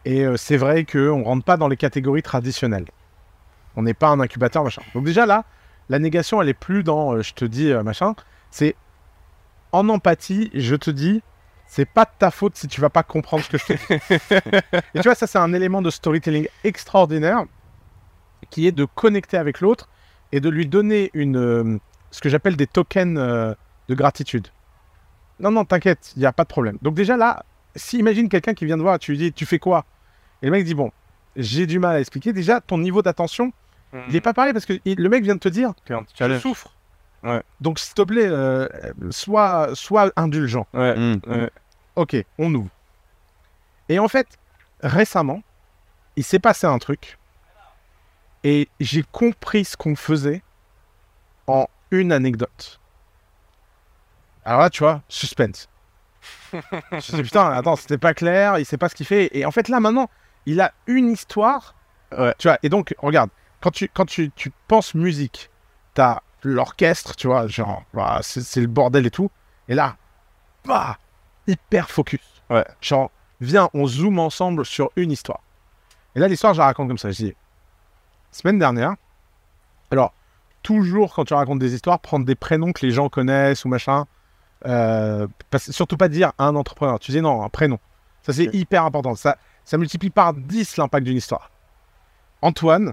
[0.05, 2.87] Et euh, c'est vrai qu'on ne rentre pas dans les catégories traditionnelles.
[3.77, 4.83] On n'est pas un incubateur, machin.
[4.95, 5.45] Donc déjà là,
[5.89, 8.15] la négation, elle est plus dans euh, je te dis euh, machin.
[8.51, 8.77] C'est
[9.73, 11.23] en empathie, je te dis,
[11.67, 14.81] c'est pas de ta faute si tu vas pas comprendre ce que je te dis.
[14.95, 17.45] Et tu vois, ça, c'est un élément de storytelling extraordinaire
[18.51, 19.89] qui est de connecter avec l'autre
[20.33, 21.79] et de lui donner une, euh,
[22.11, 23.55] ce que j'appelle des tokens euh,
[23.89, 24.49] de gratitude.
[25.39, 26.79] Non, non, t'inquiète, il n'y a pas de problème.
[26.83, 27.45] Donc déjà là,
[27.77, 29.85] si imagine quelqu'un qui vient te voir, tu lui dis, tu fais quoi?
[30.43, 30.91] Et le mec dit, bon,
[31.37, 32.33] j'ai du mal à expliquer.
[32.33, 33.53] Déjà, ton niveau d'attention,
[34.09, 36.41] il n'est pas pareil parce que il- le mec vient de te dire, petit je
[36.41, 36.75] souffre.
[37.23, 37.43] Ouais.
[37.61, 38.69] Donc s'il te plaît, euh,
[39.11, 40.67] sois, sois indulgent.
[40.73, 40.97] Ouais.
[40.97, 41.21] Mm.
[41.27, 41.51] ouais.
[41.97, 42.71] Ok, on ouvre.
[43.89, 44.39] Et en fait,
[44.83, 45.43] récemment,
[46.17, 47.19] il s'est passé un truc.
[48.43, 50.43] Et j'ai compris ce qu'on faisait
[51.47, 52.81] en une anecdote.
[54.45, 55.69] Alors là, tu vois, suspense.
[56.53, 59.29] je me suis dit, putain, attends, c'était pas clair, il sait pas ce qu'il fait.
[59.37, 60.09] Et en fait, là, maintenant,
[60.47, 61.75] il a une histoire.
[62.17, 62.35] Ouais.
[62.39, 63.31] Tu vois, et donc, regarde,
[63.61, 65.51] quand tu, quand tu, tu penses musique,
[65.95, 69.31] t'as l'orchestre, tu vois, genre, bah, c'est le bordel et tout.
[69.69, 69.97] Et là,
[70.65, 70.99] bah,
[71.47, 72.21] hyper focus.
[72.49, 72.65] Ouais.
[72.81, 75.41] Genre, viens, on zoome ensemble sur une histoire.
[76.15, 77.11] Et là, l'histoire, je la raconte comme ça.
[77.11, 77.35] Je dis,
[78.33, 78.95] semaine dernière,
[79.91, 80.13] alors,
[80.63, 84.07] toujours quand tu racontes des histoires, prendre des prénoms que les gens connaissent ou machin.
[84.67, 86.99] Euh, parce- surtout pas dire un entrepreneur.
[86.99, 87.79] Tu dis non, un prénom.
[88.23, 89.15] Ça, c'est hyper important.
[89.15, 91.51] Ça, ça multiplie par 10 l'impact d'une histoire.
[92.43, 92.93] Antoine,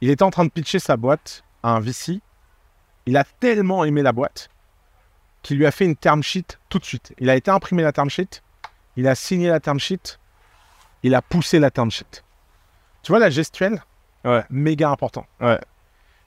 [0.00, 2.20] il était en train de pitcher sa boîte à un VC.
[3.06, 4.48] Il a tellement aimé la boîte
[5.42, 7.14] qu'il lui a fait une term sheet tout de suite.
[7.18, 8.42] Il a été imprimer la term sheet,
[8.96, 10.18] il a signé la term sheet,
[11.02, 12.22] il a poussé la term sheet.
[13.02, 13.82] Tu vois la gestuelle
[14.24, 14.42] Ouais.
[14.50, 15.26] Méga important.
[15.40, 15.58] Ouais.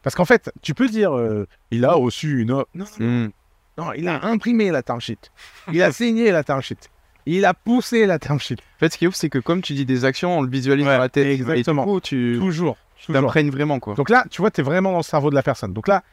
[0.02, 2.52] Parce qu'en fait, tu peux dire, euh, il a reçu une...
[2.52, 2.70] offre.
[2.74, 3.32] Non, non, Mm.
[3.78, 5.30] non, il a imprimé la term sheet.
[5.72, 6.90] Il a signé la term sheet.
[7.26, 8.58] Il a poussé la term sheet.
[8.60, 10.50] En fait, ce qui est ouf, c'est que comme tu dis des actions, on le
[10.50, 11.28] visualise Ouais, dans la tête.
[11.28, 11.84] exactement.
[11.84, 12.78] Et du coup, tu, Toujours.
[12.96, 13.94] Tu t'imprègnes vraiment, quoi.
[13.96, 15.74] Donc là, tu vois, tu es vraiment dans le cerveau de la personne.
[15.74, 16.04] Donc là,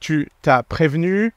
[0.00, 1.32] tu as prévenu,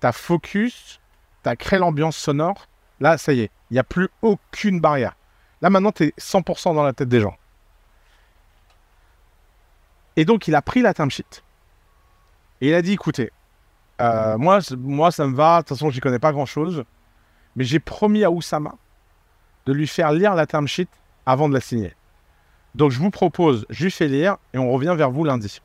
[0.00, 1.00] tu as focus,
[1.42, 2.66] tu as créé l'ambiance sonore.
[3.00, 5.14] Là, ça y est, il n'y a plus aucune barrière.
[5.62, 7.36] Là, maintenant, tu es 100% dans la tête des gens.
[10.16, 11.42] Et donc, il a pris la term sheet.
[12.60, 13.30] Et il a dit, écoutez,
[14.00, 15.58] euh, moi, moi, ça me va.
[15.58, 16.84] De toute façon, j'y connais pas grand-chose.
[17.56, 18.74] Mais j'ai promis à Oussama
[19.66, 20.88] de lui faire lire la term sheet
[21.24, 21.94] avant de la signer.
[22.74, 25.60] Donc, je vous propose, je lui fais lire et on revient vers vous lundi.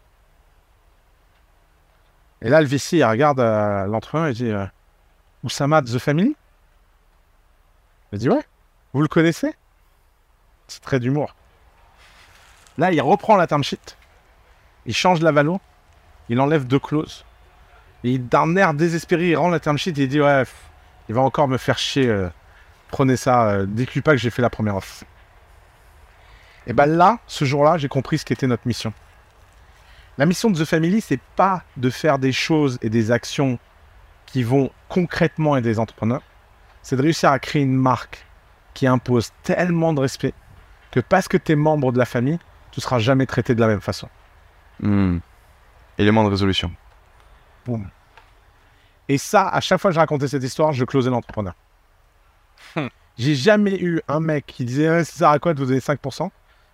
[2.41, 4.65] Et là, le VC, il regarde euh, l'entrepreneur et dit euh,
[5.43, 6.35] Oussama de The Family?
[8.13, 8.43] Il dit Ouais,
[8.93, 9.53] vous le connaissez?
[10.67, 11.35] C'est très d'humour.
[12.77, 13.97] Là, il reprend la term sheet,
[14.85, 15.59] il change la valo,
[16.29, 17.25] il enlève deux clauses.
[18.03, 20.43] Et d'un air désespéré, il rend la term sheet et il dit Ouais,
[21.11, 22.07] il va encore me faire chier.
[22.07, 22.29] euh,
[22.89, 25.03] prenez ça, euh, dites-lui pas que j'ai fait la première offre.
[26.67, 28.93] Et ben là, ce jour-là, j'ai compris ce qu'était notre mission.
[30.17, 33.59] La mission de The Family, c'est pas de faire des choses et des actions
[34.25, 36.21] qui vont concrètement aider les entrepreneurs.
[36.81, 38.25] C'est de réussir à créer une marque
[38.73, 40.33] qui impose tellement de respect
[40.91, 42.39] que parce que tu es membre de la famille,
[42.71, 44.07] tu seras jamais traité de la même façon.
[44.79, 45.17] Hmm.
[45.97, 46.71] Élément de résolution.
[49.11, 51.53] Et ça, à chaque fois que je racontais cette histoire, je closais l'entrepreneur.
[52.77, 52.87] Hmm.
[53.17, 55.81] J'ai jamais eu un mec qui disait ouais, ça sert à quoi de vous donner
[55.81, 56.29] 5%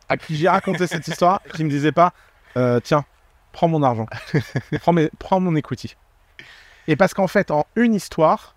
[0.08, 2.14] à qui j'ai raconté cette histoire qui me disait pas
[2.56, 3.06] euh, tiens,
[3.54, 4.06] prends mon argent,
[4.82, 5.98] prends, mes- prends mon equity.
[6.88, 8.54] Et parce qu'en fait, en une histoire,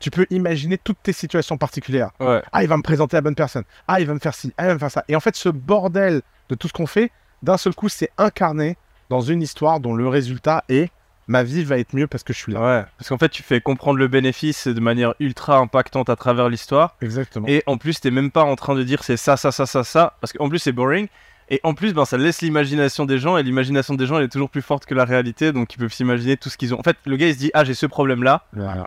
[0.00, 2.10] tu peux imaginer toutes tes situations particulières.
[2.18, 2.42] Ouais.
[2.50, 3.62] Ah, il va me présenter la bonne personne.
[3.86, 4.52] Ah, il va me faire ci.
[4.58, 5.04] Ah, il va me faire ça.
[5.06, 7.12] Et en fait, ce bordel de tout ce qu'on fait,
[7.44, 8.76] d'un seul coup, c'est incarné
[9.08, 10.90] dans une histoire dont le résultat est
[11.30, 12.60] ma vie va être mieux parce que je suis là.
[12.60, 16.48] Ouais, parce qu'en fait, tu fais comprendre le bénéfice de manière ultra impactante à travers
[16.48, 16.96] l'histoire.
[17.00, 17.46] Exactement.
[17.48, 19.84] Et en plus, t'es même pas en train de dire c'est ça, ça, ça, ça,
[19.84, 20.16] ça.
[20.20, 21.06] Parce qu'en plus, c'est boring.
[21.52, 23.36] Et en plus, ben, ça laisse l'imagination des gens.
[23.36, 25.52] Et l'imagination des gens, elle est toujours plus forte que la réalité.
[25.52, 26.78] Donc, ils peuvent s'imaginer tout ce qu'ils ont.
[26.80, 28.44] En fait, le gars, il se dit Ah, j'ai ce problème-là.
[28.52, 28.86] Voilà.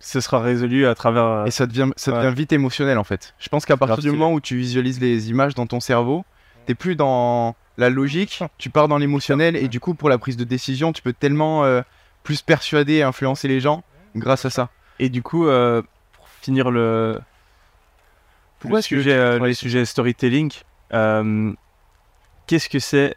[0.00, 1.22] Ce sera résolu à travers.
[1.24, 2.22] euh, Et ça devient, ça Ouais.
[2.24, 3.34] devient vite émotionnel en fait.
[3.38, 6.24] Je pense qu'à partir du moment où tu visualises les images dans ton cerveau,
[6.66, 10.36] t'es plus dans la logique, tu pars dans l'émotionnel et du coup pour la prise
[10.36, 11.82] de décision, tu peux tellement euh,
[12.22, 13.82] plus persuader et influencer les gens
[14.14, 14.68] grâce à ça.
[14.98, 15.82] Et du coup, euh,
[16.12, 17.20] pour finir le,
[18.60, 20.52] Pourquoi le est-ce que sujet, euh, les sujets storytelling,
[20.92, 21.52] euh,
[22.46, 23.16] qu'est-ce que c'est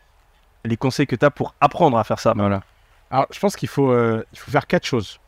[0.63, 2.33] les conseils que tu as pour apprendre à faire ça?
[2.35, 2.63] Voilà.
[3.11, 5.19] Alors, je pense qu'il faut, euh, il faut faire quatre choses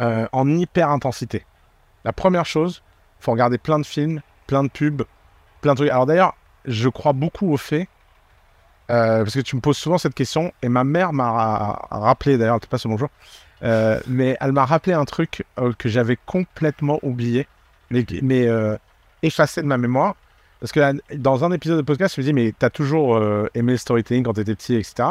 [0.00, 1.46] Euh, en hyper intensité.
[2.04, 2.82] La première chose,
[3.20, 5.04] il faut regarder plein de films, plein de pubs,
[5.60, 5.90] plein de trucs.
[5.90, 7.88] Alors d'ailleurs, je crois beaucoup au fait,
[8.90, 12.36] euh, parce que tu me poses souvent cette question, et ma mère m'a ra- rappelé,
[12.38, 13.08] d'ailleurs, elle te passe le bonjour,
[13.62, 17.46] euh, mais elle m'a rappelé un truc euh, que j'avais complètement oublié,
[17.90, 18.48] mais, mais
[19.22, 20.16] effacé de ma mémoire.
[20.60, 23.18] Parce que là, dans un épisode de podcast, je me dis, mais t'as toujours
[23.54, 25.10] aimé le storytelling quand t'étais petit, etc.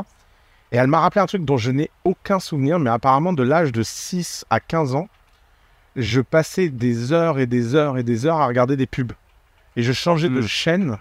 [0.71, 3.71] Et elle m'a rappelé un truc dont je n'ai aucun souvenir, mais apparemment de l'âge
[3.71, 5.07] de 6 à 15 ans,
[5.95, 9.11] je passais des heures et des heures et des heures à regarder des pubs.
[9.75, 10.47] Et je changeais de Mm.
[10.47, 10.97] chaîne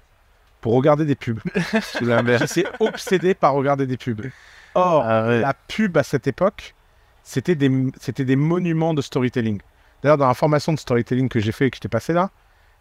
[0.63, 1.41] pour regarder des pubs.
[2.01, 4.27] J'étais obsédé par regarder des pubs.
[4.75, 5.41] Or, Ah ouais.
[5.41, 6.75] la pub à cette époque,
[7.23, 7.71] c'était des,
[8.01, 9.61] c'était des monuments de storytelling.
[10.03, 12.31] D'ailleurs, dans la formation de storytelling que j'ai fait et que je t'ai passé là,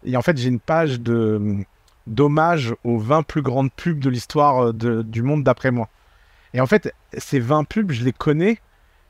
[0.04, 1.56] et en fait, j'ai une page de
[2.08, 5.88] d'hommage aux 20 plus grandes pubs de l'histoire euh, de- du monde d'après moi.
[6.52, 8.58] Et en fait, ces 20 pubs, je les connais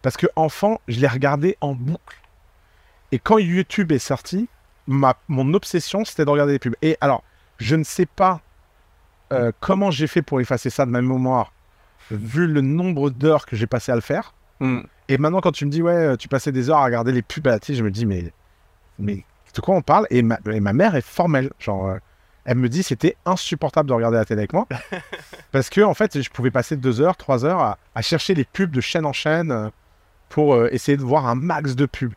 [0.03, 2.21] parce que enfant, je les regardais en boucle.
[3.11, 4.47] Et quand YouTube est sorti,
[4.87, 6.75] ma, mon obsession, c'était de regarder les pubs.
[6.83, 7.23] Et alors,
[7.59, 8.43] je ne sais pas
[9.33, 11.53] euh, comment j'ai fait pour effacer ça de ma mémoire,
[12.11, 14.35] vu le nombre d'heures que j'ai passé à le faire.
[14.61, 14.81] Hmm.
[15.09, 17.47] Et maintenant, quand tu me dis, ouais, tu passais des heures à regarder les pubs
[17.47, 18.33] à la télé, je me dis, mais,
[18.99, 20.07] mais de quoi on parle?
[20.11, 21.51] Et ma, et ma mère est formelle.
[21.59, 21.99] Genre, euh,
[22.45, 24.67] elle me dit, c'était insupportable de regarder la télé avec moi.
[25.53, 28.45] parce que, en fait, je pouvais passer deux heures, trois heures à, à chercher les
[28.45, 29.69] pubs de chaîne en chaîne euh,
[30.29, 32.15] pour euh, essayer de voir un max de pubs.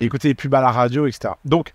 [0.00, 1.34] Et écouter les pubs à la radio, etc.
[1.44, 1.74] Donc,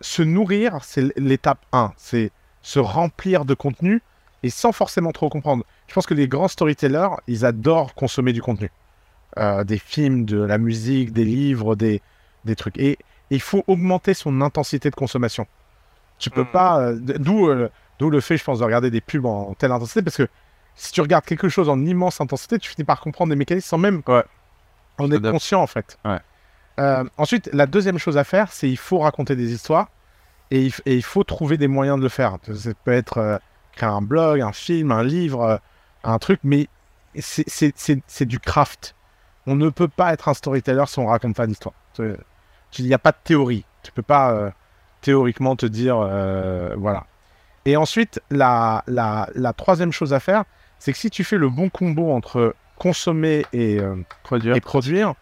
[0.00, 1.92] se nourrir, c'est l'étape 1.
[1.96, 2.30] C'est
[2.66, 4.02] se remplir de contenu
[4.42, 5.64] et sans forcément trop comprendre.
[5.86, 8.72] Je pense que les grands storytellers, ils adorent consommer du contenu.
[9.38, 12.02] Euh, des films, de la musique, des livres, des,
[12.44, 12.76] des trucs.
[12.78, 12.98] Et,
[13.30, 15.46] il faut augmenter son intensité de consommation.
[16.18, 16.50] Tu peux Mhm.
[16.52, 16.80] pas.
[16.80, 17.68] euh, D'où euh,
[18.00, 20.28] d'où le fait, je pense, de regarder des pubs en telle intensité, parce que
[20.74, 23.78] si tu regardes quelque chose en immense intensité, tu finis par comprendre des mécanismes sans
[23.78, 24.24] même Ouais.
[24.98, 25.98] en être conscient, en fait.
[26.04, 26.18] Ouais.
[27.16, 29.88] Ensuite, la deuxième chose à faire, c'est il faut raconter des histoires
[30.50, 32.36] et il, f- et il faut trouver des moyens de le faire.
[32.54, 33.38] Ça peut être euh,
[33.72, 35.56] créer un blog, un film, un livre, euh,
[36.04, 36.68] un truc, mais
[37.18, 38.94] c'est- du craft.
[39.46, 41.74] On ne peut pas être un storyteller si on raconte pas d'histoire.
[42.78, 43.64] Il n'y a pas de théorie.
[43.82, 44.50] Tu peux pas euh,
[45.00, 47.06] théoriquement te dire, euh, voilà.
[47.64, 50.44] Et ensuite, la, la, la troisième chose à faire,
[50.78, 53.80] c'est que si tu fais le bon combo entre consommer et,
[54.22, 54.54] Produire.
[54.54, 55.14] et produire,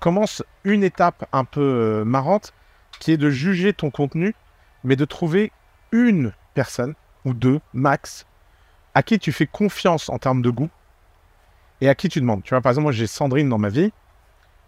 [0.00, 2.52] commence une étape un peu marrante
[2.98, 4.34] qui est de juger ton contenu,
[4.84, 5.52] mais de trouver
[5.92, 8.26] une personne ou deux max
[8.94, 10.70] à qui tu fais confiance en termes de goût
[11.80, 12.42] et à qui tu demandes.
[12.42, 13.92] Tu vois, par exemple, moi j'ai Sandrine dans ma vie.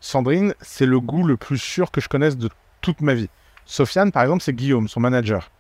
[0.00, 2.50] Sandrine, c'est le goût le plus sûr que je connaisse de
[2.81, 3.29] toute ma vie.
[3.64, 5.50] Sofiane, par exemple, c'est Guillaume, son manager.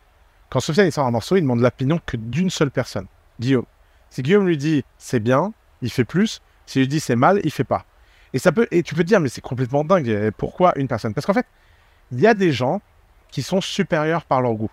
[0.50, 3.06] Quand Sofiane il sort un morceau, il demande l'opinion que d'une seule personne,
[3.40, 3.64] Guillaume.
[4.10, 6.40] Si Guillaume lui dit c'est bien, il fait plus.
[6.66, 7.84] S'il lui dit c'est mal, il fait pas.
[8.32, 10.30] Et ça peut, et tu peux te dire mais c'est complètement dingue.
[10.36, 11.14] Pourquoi une personne?
[11.14, 11.46] Parce qu'en fait,
[12.12, 12.80] il y a des gens
[13.34, 14.70] qui sont supérieurs par leur goût.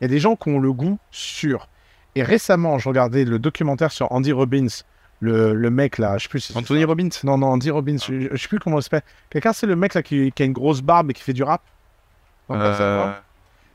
[0.00, 1.68] Il y a des gens qui ont le goût sûr.
[2.16, 4.66] Et récemment, je regardais le documentaire sur Andy Robbins,
[5.20, 6.40] le, le mec là, je sais plus.
[6.40, 6.82] si c'est Anthony.
[6.82, 7.08] Robbins?
[7.22, 9.04] Non, non, Andy Robbins, je, je sais plus comment il s'appelle.
[9.30, 11.44] Quelqu'un, c'est le mec là qui, qui a une grosse barbe et qui fait du
[11.44, 11.62] rap?
[12.50, 13.12] Euh.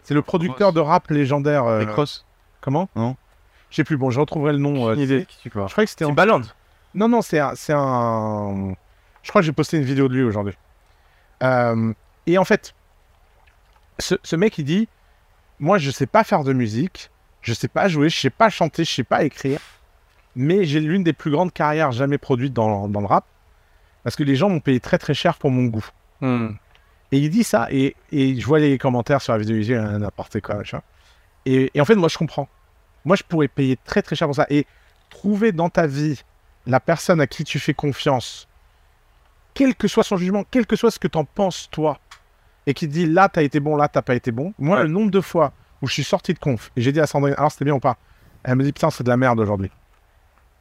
[0.03, 1.63] C'est le producteur de rap légendaire.
[1.63, 2.25] euh, Rick Ross
[2.59, 2.89] Comment?
[2.93, 3.15] Non.
[3.69, 4.89] Je sais plus, bon, je retrouverai le nom.
[4.89, 5.25] euh, idée.
[5.45, 6.03] je croyais que c'était.
[6.03, 6.41] en- Timbaland.
[6.93, 8.73] Non, non, c'est un, c'est un.
[9.23, 10.57] Je crois que j'ai posté une vidéo de lui aujourd'hui.
[11.41, 11.93] Euh,
[12.27, 12.74] et en fait,
[13.99, 14.87] ce, ce mec, il dit
[15.59, 17.09] Moi, je sais pas faire de musique,
[17.41, 19.59] je sais pas jouer, je sais pas chanter, je sais pas écrire,
[20.35, 23.25] mais j'ai l'une des plus grandes carrières jamais produites dans, dans le rap,
[24.03, 25.87] parce que les gens m'ont payé très très cher pour mon goût.
[26.21, 26.49] Hmm.
[27.11, 29.73] Et il dit ça, et, et je vois les commentaires sur la vidéo, il dit
[29.73, 30.81] euh, n'importe quoi, machin.
[31.45, 32.49] Et, et en fait, moi, je comprends.
[33.05, 34.47] Moi, je pourrais payer très très cher pour ça.
[34.49, 34.65] Et
[35.09, 36.23] trouver dans ta vie
[36.65, 38.47] la personne à qui tu fais confiance,
[39.53, 41.99] quel que soit son jugement, quel que soit ce que t'en penses, toi,
[42.67, 44.53] et qui te dit là, t'as été bon, là, t'as pas été bon.
[44.59, 44.83] Moi, Ouais.
[44.83, 47.35] le nombre de fois où je suis sorti de conf et j'ai dit à Sandrine,
[47.37, 47.97] alors c'était bien ou pas?
[48.43, 49.71] Elle me dit, putain, c'est de la merde aujourd'hui.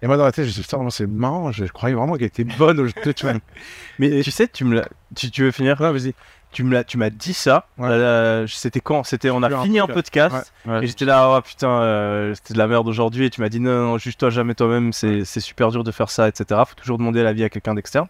[0.02, 2.14] Et moi, dans la tête, je me suis dit, putain, c'est marrant, je croyais vraiment
[2.14, 3.14] qu'elle était bonne aujourd'hui.
[3.14, 3.26] tu.
[3.98, 4.82] Mais tu sais, tu me.
[5.14, 5.80] Tu, tu veux finir?
[5.80, 6.14] Ouais, vas-y.
[6.52, 7.66] Tu m'as dit ça.
[7.78, 7.88] Ouais.
[7.88, 9.02] euh, C'était quand?
[9.02, 9.30] C'était.
[9.30, 10.52] On a Sur un fini un podcast.
[10.82, 13.24] Et j'étais là, oh putain, euh, c'était de la merde aujourd'hui.
[13.26, 16.10] Et tu m'as dit, non, non, juge-toi jamais toi-même, c'est c'est super dur de faire
[16.10, 16.60] ça, etc.
[16.66, 18.06] Faut toujours demander l'avis à quelqu'un d'externe.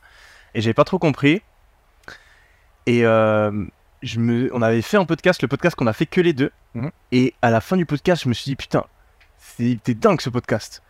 [0.55, 1.41] Et j'avais pas trop compris.
[2.87, 3.51] Et euh,
[4.05, 6.51] je me, on avait fait un podcast, le podcast qu'on a fait que les deux.
[6.75, 6.91] Mhm.
[7.13, 8.85] Et à la fin du podcast, je me suis dit, putain,
[9.39, 10.83] c'était dingue ce podcast.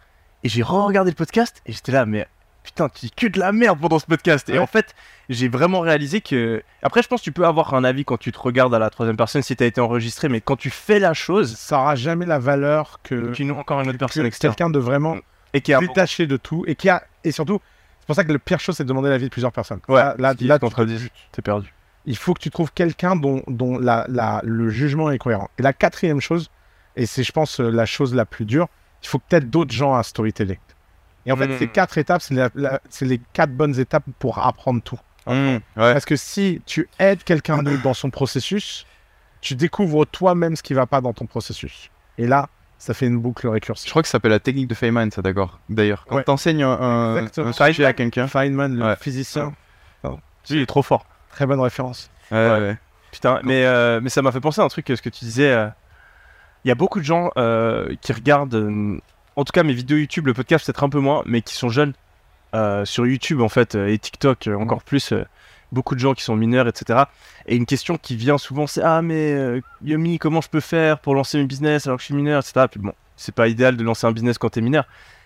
[0.42, 2.26] Et j'ai re-regardé le podcast et j'étais là, mais
[2.64, 4.48] putain, tu dis que de la merde pendant ce podcast.
[4.48, 4.94] Et en fait,
[5.28, 6.62] j'ai vraiment réalisé que.
[6.82, 8.90] Après, je pense que tu peux avoir un avis quand tu te regardes à la
[8.90, 12.26] troisième personne si t'as été enregistré, mais quand tu fais la chose, Ça aura jamais
[12.26, 14.54] la valeur que, tu nous encore une autre que personne externe.
[14.54, 15.16] quelqu'un de vraiment
[15.54, 15.78] Et qui a.
[15.78, 17.60] détaché de tout et qui a et surtout
[18.00, 19.80] c'est pour ça que le pire chose c'est de demander l'avis de plusieurs personnes.
[19.88, 21.08] Ouais, là, là, là, se contredisent.
[21.32, 21.72] T'es perdu.
[22.06, 25.48] Il faut que tu trouves quelqu'un dont, dont la, la- le jugement est cohérent.
[25.58, 26.50] Et la quatrième chose,
[26.96, 28.68] et c'est je pense euh, la chose la plus dure,
[29.02, 30.58] il faut peut-être d'autres gens à storytelling.
[31.26, 31.58] Et en fait, Mm.
[31.58, 34.98] ces quatre étapes, c'est la- la- c'est les quatre bonnes étapes pour apprendre tout.
[35.26, 35.60] ouais.
[35.74, 38.86] Parce que si tu aides quelqu'un d'autre dans son processus,
[39.40, 41.90] tu découvres toi-même ce qui va pas dans ton processus.
[42.18, 43.88] Et là, ça fait une boucle Je récursive.
[43.90, 45.58] crois que ça s'appelle la technique de Feynman, ça d'accord.
[45.70, 46.24] D'ailleurs, quand Ouais.
[46.24, 47.48] t'enseignes un, un, Exactement.
[47.48, 48.26] un sujet à quelqu'un.
[48.28, 48.96] Feynman, le Ouais.
[48.96, 49.54] physicien,
[50.50, 51.06] Il est trop fort.
[51.34, 52.10] Très bonne référence.
[52.30, 52.58] Ouais, Ouais.
[52.60, 52.76] ouais.
[53.12, 55.24] Putain, mais, euh, mais ça m'a fait penser à un truc, euh, ce que tu
[55.24, 55.50] disais.
[55.52, 55.68] euh,
[56.64, 58.98] Il y a beaucoup de gens euh, qui regardent, euh,
[59.36, 61.68] en tout cas mes vidéos YouTube, le podcast peut-être un peu moins, mais qui sont
[61.68, 61.92] jeunes
[62.54, 65.12] euh, sur YouTube en fait, et TikTok euh, encore plus.
[65.12, 65.24] euh,
[65.72, 67.04] beaucoup de gens qui sont mineurs, etc.
[67.46, 71.00] Et une question qui vient souvent, c'est Ah, mais euh, Yomi, comment je peux faire
[71.00, 72.66] pour lancer mon business alors que je suis mineur, etc.
[72.70, 74.84] Puis bon, c'est pas idéal de lancer un business quand t'es mineur.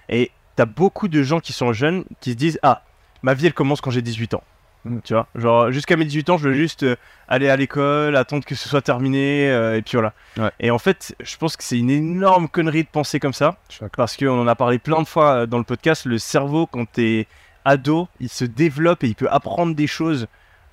[0.08, 2.82] Et t'as beaucoup de gens qui sont jeunes qui se disent Ah,
[3.22, 4.42] ma vie elle commence quand j'ai 18 ans.
[4.84, 4.98] Mm.
[5.04, 6.96] Tu vois, genre jusqu'à mes 18 ans, je veux juste euh,
[7.28, 10.12] aller à l'école, attendre que ce soit terminé, euh, et puis voilà.
[10.36, 10.50] Ouais.
[10.60, 13.56] Et en fait, je pense que c'est une énorme connerie de penser comme ça,
[13.96, 16.04] parce qu'on en a parlé plein de fois euh, dans le podcast.
[16.06, 17.26] Le cerveau, quand t'es
[17.64, 20.26] ado, il se développe et il peut apprendre des choses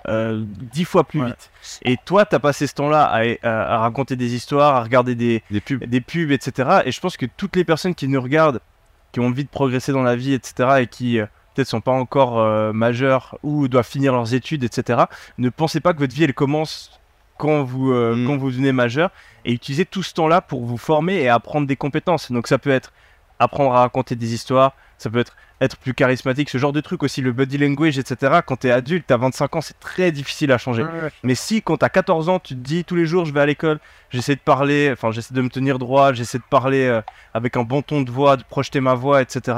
[0.08, 1.26] euh, dix fois plus Ouais.
[1.26, 1.50] vite.
[1.82, 5.42] Et toi, t'as passé ce temps-là à, à- à raconter des histoires, à regarder des,
[5.50, 5.82] Des pubs.
[5.84, 6.82] des pubs, etc.
[6.84, 8.60] Et je pense que toutes les personnes qui nous regardent,
[9.10, 11.18] qui ont envie de progresser dans la vie, etc., et qui
[11.56, 15.04] peut-être sont pas encore euh, majeures ou doivent finir leurs études, etc.,
[15.38, 17.00] ne pensez pas que votre vie elle commence
[17.38, 18.26] quand vous euh, Mm.
[18.26, 19.10] quand vous devenez majeur
[19.44, 22.30] et utilisez tout ce temps-là pour vous former et apprendre des compétences.
[22.30, 22.92] Donc ça peut être
[23.38, 27.02] apprendre à raconter des histoires, ça peut être être plus charismatique, ce genre de truc
[27.02, 28.40] aussi, le body language, etc.
[28.44, 30.84] Quand t'es adulte, t'as 25 ans, c'est très difficile à changer.
[31.22, 33.46] Mais si quand t'as 14 ans, tu te dis tous les jours je vais à
[33.46, 33.78] l'école,
[34.10, 37.00] j'essaie de parler, enfin j'essaie de me tenir droit, j'essaie de parler euh,
[37.32, 39.56] avec un bon ton de voix, de projeter ma voix, etc.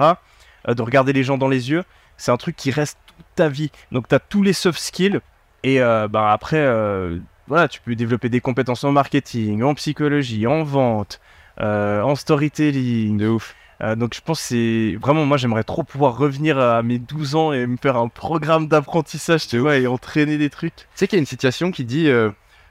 [0.69, 1.85] euh, de regarder les gens dans les yeux,
[2.17, 3.71] c'est un truc qui reste toute ta vie.
[3.93, 5.21] Donc t'as tous les soft skills
[5.65, 10.47] et euh, bah, après, euh, voilà, tu peux développer des compétences en marketing, en psychologie,
[10.47, 11.21] en vente,
[11.61, 13.19] euh, en storytelling.
[13.19, 13.55] De ouf.
[13.97, 17.53] Donc je pense que c'est vraiment moi j'aimerais trop pouvoir revenir à mes 12 ans
[17.53, 21.17] et me faire un programme d'apprentissage tu vois et entraîner des trucs Tu sais qu'il
[21.17, 22.11] y a une citation qui dit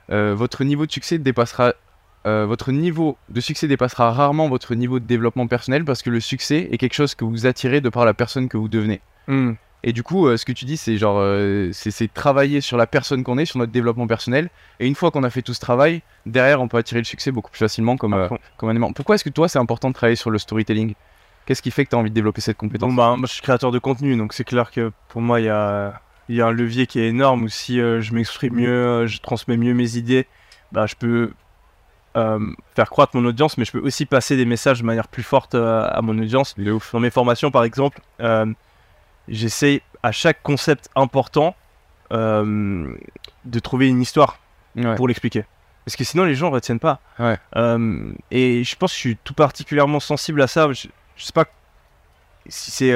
[0.10, 1.76] Votre niveau de succès dépassera
[2.28, 6.20] euh, votre niveau de succès dépassera rarement votre niveau de développement personnel parce que le
[6.20, 9.02] succès est quelque chose que vous attirez de par la personne que vous devenez.
[9.28, 9.54] Hmm.
[9.84, 12.88] Et du coup, euh, ce que tu dis, c'est genre, euh, c'est travailler sur la
[12.88, 14.50] personne qu'on est, sur notre développement personnel.
[14.80, 17.32] Et une fois qu'on a fait tout ce travail, derrière, on peut attirer le succès
[17.32, 18.92] beaucoup plus facilement comme, euh, comme un aimant.
[18.92, 20.96] Pourquoi est-ce que toi, c'est important de travailler sur le storytelling?
[21.46, 22.90] Qu'est-ce qui fait que tu as envie de développer cette compétence?
[22.90, 25.46] Bon, bah, moi, je suis créateur de contenu, donc c'est clair que pour moi, il
[25.46, 29.20] y a, y a un levier qui est énorme où si je m'exprime mieux, je
[29.20, 30.28] transmets mieux mes idées,
[30.74, 31.32] bah, je peux
[32.18, 32.40] euh,
[32.76, 35.56] faire croître mon audience, mais je peux aussi passer des messages de manière plus forte
[35.56, 36.56] euh, à mon audience.
[36.58, 36.92] Ouf.
[36.92, 38.46] Dans mes formations, par exemple, euh,
[39.28, 41.56] j'essaye à chaque concept important
[42.12, 42.92] euh,
[43.46, 44.40] de trouver une histoire
[44.76, 44.96] Ouais.
[44.96, 45.44] pour l'expliquer.
[45.86, 47.00] Parce que sinon, les gens retiennent pas.
[47.18, 47.38] Ouais.
[48.30, 50.72] Et je pense que je suis tout particulièrement sensible à ça.
[50.72, 51.46] Je, je sais pas
[52.48, 52.94] si c'est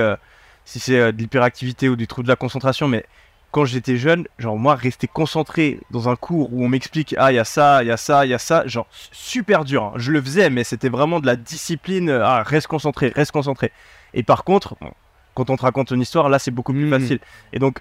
[0.64, 3.06] si c'est de l'hyperactivité ou du trouble de la concentration, mais
[3.52, 7.36] quand j'étais jeune, genre moi, rester concentré dans un cours où on m'explique ah il
[7.36, 9.84] y a ça, il y a ça, il y a ça, genre super dur.
[9.84, 9.94] hein.
[9.98, 12.10] Je le faisais, mais c'était vraiment de la discipline.
[12.10, 13.72] Ah reste concentré, reste concentré.
[14.14, 14.92] Et par contre, bon,
[15.36, 17.00] quand on te raconte une histoire, là c'est beaucoup plus Mhm.
[17.00, 17.20] facile.
[17.54, 17.80] Et donc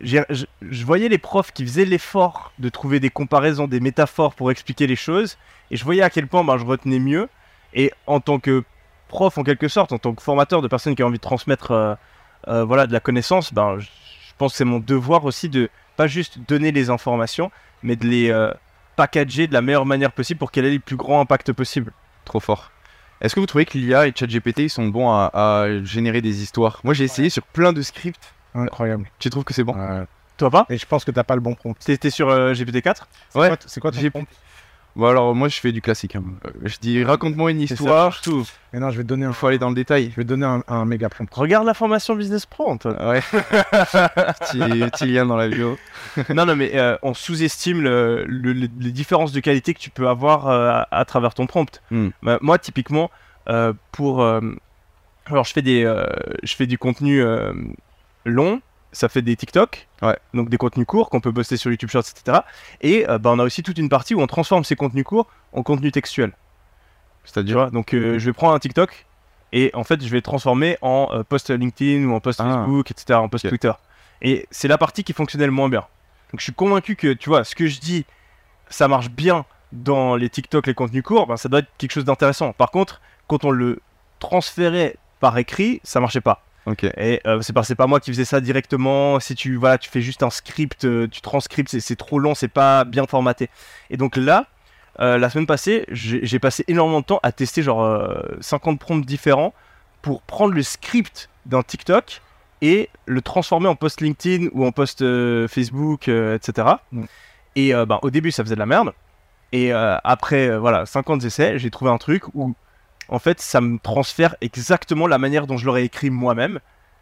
[0.00, 0.18] je,
[0.60, 4.86] je voyais les profs qui faisaient l'effort de trouver des comparaisons, des métaphores pour expliquer
[4.86, 5.38] les choses,
[5.70, 7.28] et je voyais à quel point ben, je retenais mieux.
[7.74, 8.62] Et en tant que
[9.08, 11.70] prof, en quelque sorte, en tant que formateur de personnes qui ont envie de transmettre
[11.70, 11.94] euh,
[12.48, 13.78] euh, voilà, de la connaissance, ben,
[14.38, 17.50] pense que c'est mon devoir aussi de pas juste donner les informations,
[17.82, 18.52] mais de les euh,
[18.96, 21.92] packager de la meilleure manière possible pour qu'elles aient le plus grand impact possible.
[22.24, 22.70] Trop fort.
[23.20, 26.42] Est-ce que vous trouvez que l'IA et ChatGPT ils sont bons à, à générer des
[26.42, 26.80] histoires?
[26.84, 28.34] Moi, j'ai essayé sur plein de scripts.
[28.54, 29.08] Incroyable.
[29.18, 29.74] Tu trouves que c'est bon?
[30.36, 30.66] Toi pas?
[30.68, 31.74] Et je pense que t'as pas le bon prompt.
[31.78, 33.04] T'étais sur euh, GPT-4?
[33.30, 33.48] C'est Ouais.
[33.48, 34.26] quoi C'est quoi ton prompt?
[34.96, 36.16] Bon, alors, moi, je fais du classique.
[36.16, 36.24] hein.
[36.46, 38.14] Euh, Je dis, raconte-moi une histoire.
[38.14, 38.46] ça, tout.
[38.72, 40.10] Mais non, je vais te donner un, Il faut aller dans le détail.
[40.10, 41.28] je vais te donner un, un méga prompt.
[41.34, 42.96] Regarde la formation Business Pro, Antoine.
[43.06, 43.20] Ouais.
[43.30, 45.78] petit, petit lien dans la vidéo.
[46.34, 49.90] non, non, mais euh, on sous-estime le- le- le- les différences de qualité que tu
[49.90, 51.82] peux avoir euh, à, à travers ton prompt.
[51.90, 52.08] Hmm.
[52.22, 53.10] Bah, moi, typiquement,
[53.48, 54.22] euh, pour.
[54.22, 54.40] euh,
[55.26, 56.06] alors, je fais, des, euh,
[56.42, 57.52] je fais du contenu euh,
[58.24, 58.60] long,
[58.92, 60.16] ça fait des TikTok, Ouais.
[60.34, 62.38] donc des contenus courts qu'on peut poster sur YouTube Shorts, etc.
[62.80, 65.26] Et euh, bah, on a aussi toute une partie où on transforme ces contenus courts
[65.52, 66.30] en contenu textuel.
[66.30, 66.36] Tu
[67.32, 69.06] C'est-à-dire donc, euh, je vais prendre un TikTok
[69.52, 72.44] et en fait, je vais le transformer en euh, post LinkedIn ou en post Ah.
[72.64, 73.48] Facebook, etc., en post.
[73.48, 73.72] Twitter.
[74.22, 75.84] Et c'est la partie qui fonctionnait le moins bien.
[76.32, 78.06] Donc, je suis convaincu que, tu vois, ce que je dis,
[78.68, 82.04] ça marche bien dans les TikTok, les contenus courts, ben, ça doit être quelque chose
[82.04, 82.52] d'intéressant.
[82.52, 83.80] Par contre, quand on le
[84.18, 86.42] transférait par écrit, ça marchait pas.
[86.66, 86.82] Ok.
[86.96, 89.20] Et euh, c'est pas, c'est pas moi qui faisais ça directement.
[89.20, 92.48] Si tu, voilà, tu fais juste un script, euh, tu transcriptes, c'est, trop long, c'est
[92.48, 93.48] pas bien formaté.
[93.88, 94.46] Et donc là,
[94.98, 99.06] euh, la semaine passée, j'ai, passé énormément de temps à tester genre euh, 50 prompts
[99.06, 99.54] différents
[100.02, 102.20] pour prendre le script d'un TikTok
[102.62, 105.04] et le transformer en post LinkedIn ou en post
[105.48, 106.68] Facebook, etc.
[106.90, 107.04] Mm.
[107.54, 108.92] Et ben, au début, ça faisait de la merde.
[109.52, 112.54] Et après, voilà, 50 essais, j'ai trouvé un truc où,
[113.08, 116.58] en fait, ça me transfère exactement la manière dont je l'aurais écrit moi-même.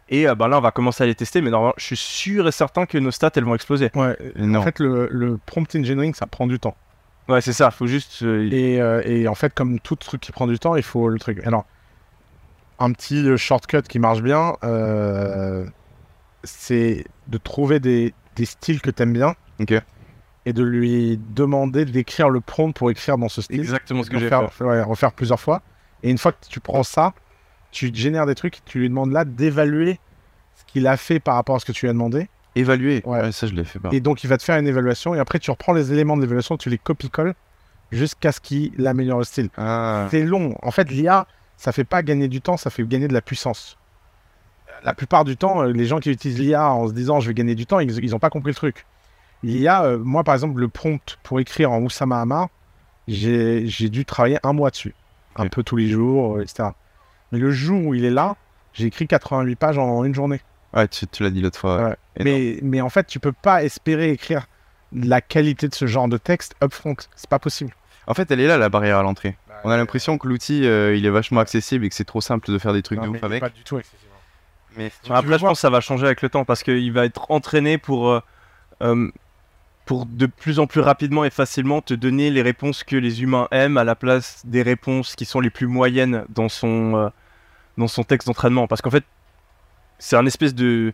[0.09, 2.47] Et euh, ben là, on va commencer à les tester, mais normalement, je suis sûr
[2.47, 3.89] et certain que nos stats, elles vont exploser.
[3.95, 4.15] Ouais.
[4.35, 4.59] Non.
[4.59, 6.75] En fait, le, le prompt engineering, ça prend du temps.
[7.27, 8.21] Ouais, c'est ça, faut juste.
[8.21, 11.09] euh, Et, euh, et en fait, comme tout truc qui prend du temps, il faut
[11.09, 11.41] le truc.
[11.45, 11.65] Alors,
[12.77, 15.65] un petit euh, shortcut qui marche bien, euh,
[16.43, 19.33] c'est de trouver des, des styles que t'aimes bien.
[19.59, 19.73] Ok.
[20.45, 23.59] Et de lui demander d'écrire le prompt pour écrire dans ce style.
[23.61, 24.63] exactement ce que j'ai fait.
[24.63, 25.63] ouais, refaire plusieurs fois.
[26.03, 27.13] Et une fois que tu prends ça,
[27.71, 29.99] tu génères des trucs, tu lui demandes là d'évaluer
[30.55, 32.29] ce qu'il a fait par rapport à ce que tu lui as demandé.
[32.55, 33.01] Évaluer.
[33.05, 33.21] Ouais.
[33.21, 33.31] Ouais.
[33.31, 33.89] ça, je l'ai fait pas.
[33.91, 35.13] Et donc, il va te faire une évaluation.
[35.13, 37.35] Et après, tu reprends les éléments de l'évaluation, tu les copie-colles
[37.91, 39.49] jusqu'à ce qu'il améliore le style.
[39.57, 40.07] Ah.
[40.11, 40.55] C'est long.
[40.61, 41.27] En fait, l'IA,
[41.57, 43.77] ça fait pas gagner du temps, ça fait gagner de la puissance.
[44.83, 47.33] La plupart du temps, euh, les gens qui utilisent l'IA en se disant je vais
[47.33, 48.85] gagner du temps, ils n'ont pas compris le truc.
[49.43, 52.49] L'IA, euh, moi par exemple, le prompt pour écrire en Oussama Hamar,
[53.07, 54.93] j'ai j'ai dû travailler un mois dessus.
[55.35, 56.69] Un peu tous les jours, euh, etc.
[57.31, 58.35] Mais le jour où il est là,
[58.73, 60.41] j'ai écrit 88 pages en une journée.
[60.73, 61.89] Ouais, tu, tu l'as dit l'autre fois.
[61.89, 61.95] Ouais.
[62.23, 64.47] Mais, mais en fait, tu peux pas espérer écrire
[64.93, 66.95] la qualité de ce genre de texte upfront.
[67.15, 67.73] C'est pas possible.
[68.07, 69.37] En fait, elle est là, la barrière à l'entrée.
[69.63, 72.51] On a l'impression que l'outil, euh, il est vachement accessible et que c'est trop simple
[72.51, 73.39] de faire des trucs Non, de mais ouf avec.
[73.39, 74.01] Pas du tout accessible.
[74.77, 77.31] Mais Après, je pense que ça va changer avec le temps parce qu'il va être
[77.31, 78.21] entraîné pour, euh,
[78.83, 79.09] euh,
[79.85, 83.47] pour de plus en plus rapidement et facilement te donner les réponses que les humains
[83.51, 87.09] aiment à la place des réponses qui sont les plus moyennes dans son, euh,
[87.77, 88.67] dans son texte d'entraînement.
[88.67, 89.03] Parce qu'en fait,
[89.99, 90.93] c'est un espèce de.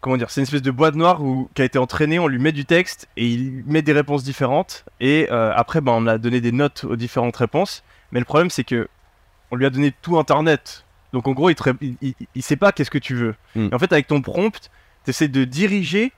[0.00, 2.38] Comment dire C'est une espèce de boîte noire où, qui a été entraîné, on lui
[2.38, 4.86] met du texte et il met des réponses différentes.
[5.00, 7.84] Et euh, après, ben, on a donné des notes aux différentes réponses.
[8.12, 8.88] Mais le problème, c'est que
[9.50, 10.86] on lui a donné tout Internet.
[11.12, 13.34] Donc en gros, il, ré- il, il- il sait pas qu'est-ce que tu veux.
[13.54, 13.68] Hmm.
[13.70, 14.70] Et en fait, avec ton prompt,
[15.04, 16.12] tu essaies de diriger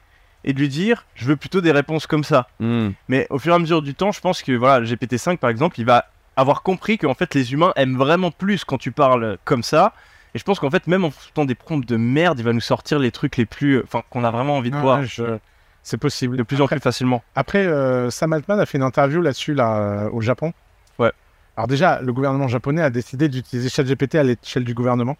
[0.45, 2.49] et de lui dire je veux plutôt des réponses comme ça.
[2.61, 2.90] Hmm.
[3.09, 5.78] Mais au fur et à mesure du temps, je pense que voilà, GPT-5 par exemple,
[5.80, 9.62] il va avoir compris qu'en fait les humains aiment vraiment plus quand tu parles comme
[9.62, 9.93] ça.
[10.34, 12.61] Et je pense qu'en fait, même en foutant des prompts de merde, il va nous
[12.62, 13.82] sortir les trucs les plus.
[13.82, 15.36] Enfin, qu'on a vraiment envie de voir Ouais, je-
[15.82, 16.38] C'est possible.
[16.38, 17.22] de plus en plus facilement.
[17.34, 20.55] Après, euh, Sam Altman a fait une interview là-dessus là, euh, au Japon.
[20.99, 21.12] Ouais.
[21.55, 25.18] Alors déjà, le gouvernement japonais a décidé d'utiliser ChatGPT à l'échelle du gouvernement,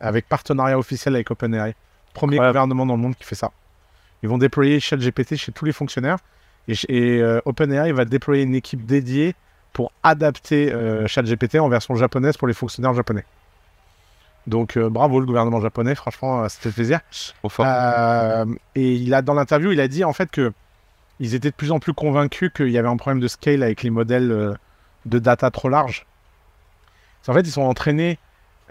[0.00, 1.74] avec partenariat officiel avec OpenAI.
[2.14, 2.46] Premier Ouais.
[2.46, 3.50] gouvernement dans le monde qui fait ça.
[4.22, 6.18] Ils vont déployer ChatGPT chez tous les fonctionnaires
[6.68, 9.34] et, et, euh, OpenAI va déployer une équipe dédiée
[9.72, 13.24] pour adapter euh, ChatGPT en version japonaise pour les fonctionnaires japonais.
[14.46, 17.00] Donc euh, bravo le gouvernement japonais, franchement, euh, ça fait plaisir.
[17.48, 17.64] Fort.
[17.68, 20.52] Euh, et il a dans l'interview, il a dit en fait que
[21.20, 23.82] ils étaient de plus en plus convaincus qu'il y avait un problème de scale avec
[23.82, 24.54] les modèles euh,
[25.06, 26.06] de data trop larges.
[27.28, 28.18] En fait, ils sont entraînés.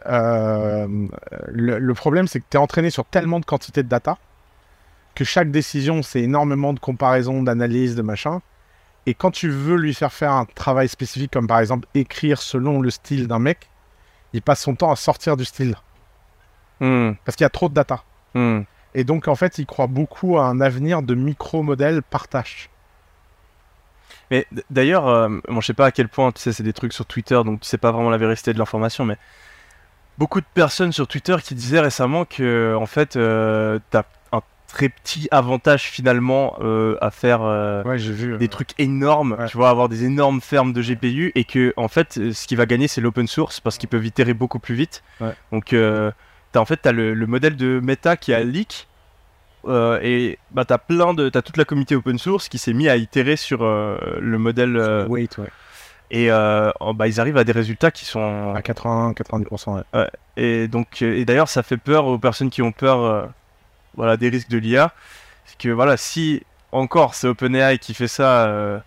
[0.07, 0.87] euh,
[1.47, 4.17] le, le problème, c'est que tu es entraîné sur tellement de quantité de data
[5.19, 8.39] que chaque décision, c'est énormément de comparaisons, d'analyses, de machin.
[9.05, 12.79] Et quand tu veux lui faire faire un travail spécifique, comme par exemple écrire selon
[12.79, 13.69] le style d'un mec,
[14.31, 15.75] il passe son temps à sortir du style
[16.79, 18.01] Hmm, parce qu'il y a trop de data.
[18.33, 18.61] hmm.
[18.95, 22.69] Et donc, en fait, il croit beaucoup à un avenir de micro-modèles par tâche.
[24.31, 26.93] Mais d'ailleurs, euh, bon, je sais pas à quel point, tu sais, c'est des trucs
[26.93, 29.17] sur Twitter, donc tu sais pas vraiment la vérité de l'information, mais
[30.17, 34.03] beaucoup de personnes sur Twitter qui disaient récemment que, en fait, euh, t'as
[34.69, 38.37] très petit avantage finalement euh, à faire euh, Ouais, j'ai vu.
[38.37, 39.47] des trucs énormes, ouais.
[39.47, 42.55] tu vois, avoir des énormes fermes de GPU, et que, en fait, euh, ce qui
[42.55, 45.03] va gagner, c'est l'open source, parce qu'ils peuvent itérer beaucoup plus vite.
[45.19, 45.33] Ouais.
[45.51, 46.11] Donc, euh,
[46.51, 48.87] t'as, en fait, t'as le, le modèle de Meta qui a leak,
[49.67, 52.87] euh, et bah, t'as plein de, t'as toute la communauté open source qui s'est mis
[52.87, 55.47] à itérer sur euh, le modèle euh, Wait, ouais.
[56.11, 59.83] et euh, bah, ils arrivent à des résultats qui sont À 80-90%.
[59.93, 60.07] Ouais.
[60.37, 63.25] et donc euh, et d'ailleurs ça fait peur aux personnes qui ont peur euh,
[63.95, 64.93] voilà des risques de l'IA
[65.45, 68.79] c'est que voilà si encore c'est OpenAI qui fait ça euh,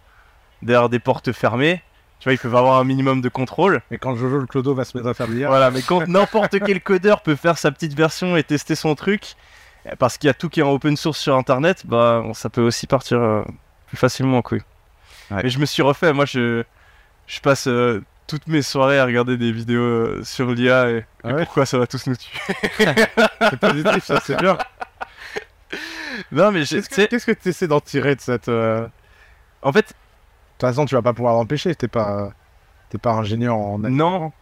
[0.62, 1.82] derrière des portes fermées
[2.20, 3.82] tu vois ils peuvent avoir un minimum de contrôle.
[3.90, 6.06] Mais quand Jojo le Clodo va se mettre à faire de l'IA, voilà mais quand
[6.06, 9.34] n'importe quel codeur peut faire sa petite version et tester son truc
[9.86, 12.48] euh, parce qu'il y a tout qui est en open source sur internet bah ça
[12.48, 13.42] peut aussi partir euh,
[13.88, 14.62] plus facilement en couille
[15.30, 15.40] Ouais.
[15.44, 16.62] mais je me suis refait moi je
[17.26, 21.32] je passe euh, toutes mes soirées à regarder des vidéos sur l'IA et, Ah et
[21.34, 22.38] ouais pourquoi ça va tous nous tuer.
[23.50, 24.56] C'est positif, ça, c'est bien.
[26.32, 28.48] non mais je- Qu'est-ce que tu essaies d'en tirer de cette.
[28.48, 28.88] euh, De
[29.62, 29.94] en fait
[30.58, 32.32] toute façon, tu vas pas pouvoir l'empêcher, t'es pas.
[32.90, 33.78] T'es pas ingénieur en.
[33.78, 34.32] non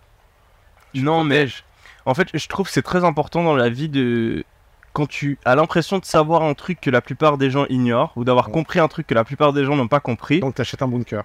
[0.95, 1.63] non mais je-
[2.05, 4.45] en fait je trouve que c'est très important dans la vie de
[4.93, 8.25] quand tu as l'impression de savoir un truc que la plupart des gens ignorent ou
[8.25, 8.53] d'avoir Ouais.
[8.53, 11.23] compris un truc que la plupart des gens n'ont pas compris Donc, t'achètes un bunker.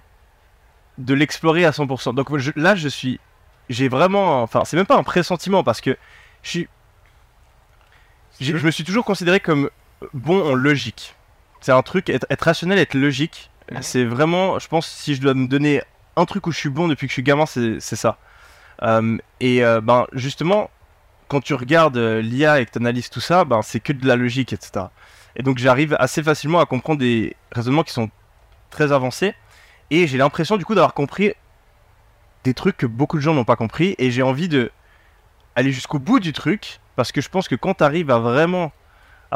[0.98, 2.14] de l'explorer à 100%.
[2.14, 3.18] Donc je- là, je suis,
[3.68, 5.96] j'ai vraiment, enfin, c'est même pas un pressentiment parce que
[6.44, 6.68] je suis,
[8.40, 9.68] je me suis toujours considéré comme
[10.14, 11.14] bon en logique.
[11.60, 13.50] C'est un truc, être, être rationnel, être logique.
[13.80, 15.82] C'est vraiment, je pense, si je dois me donner
[16.14, 18.18] un truc où je suis bon depuis que je suis gamin, c'est c'est ça.
[18.82, 20.70] Euh, et euh, ben justement,
[21.28, 24.06] quand tu regardes euh, l'IA et que tu analyses tout ça, ben c'est que de
[24.06, 24.86] la logique, etc.
[25.36, 28.10] Et donc j'arrive assez facilement à comprendre des raisonnements qui sont
[28.70, 29.34] très avancés.
[29.90, 31.32] Et j'ai l'impression du coup d'avoir compris
[32.44, 33.94] des trucs que beaucoup de gens n'ont pas compris.
[33.98, 34.70] Et j'ai envie de
[35.54, 36.80] aller jusqu'au bout du truc.
[36.96, 38.72] Parce que je pense que quand tu arrives à vraiment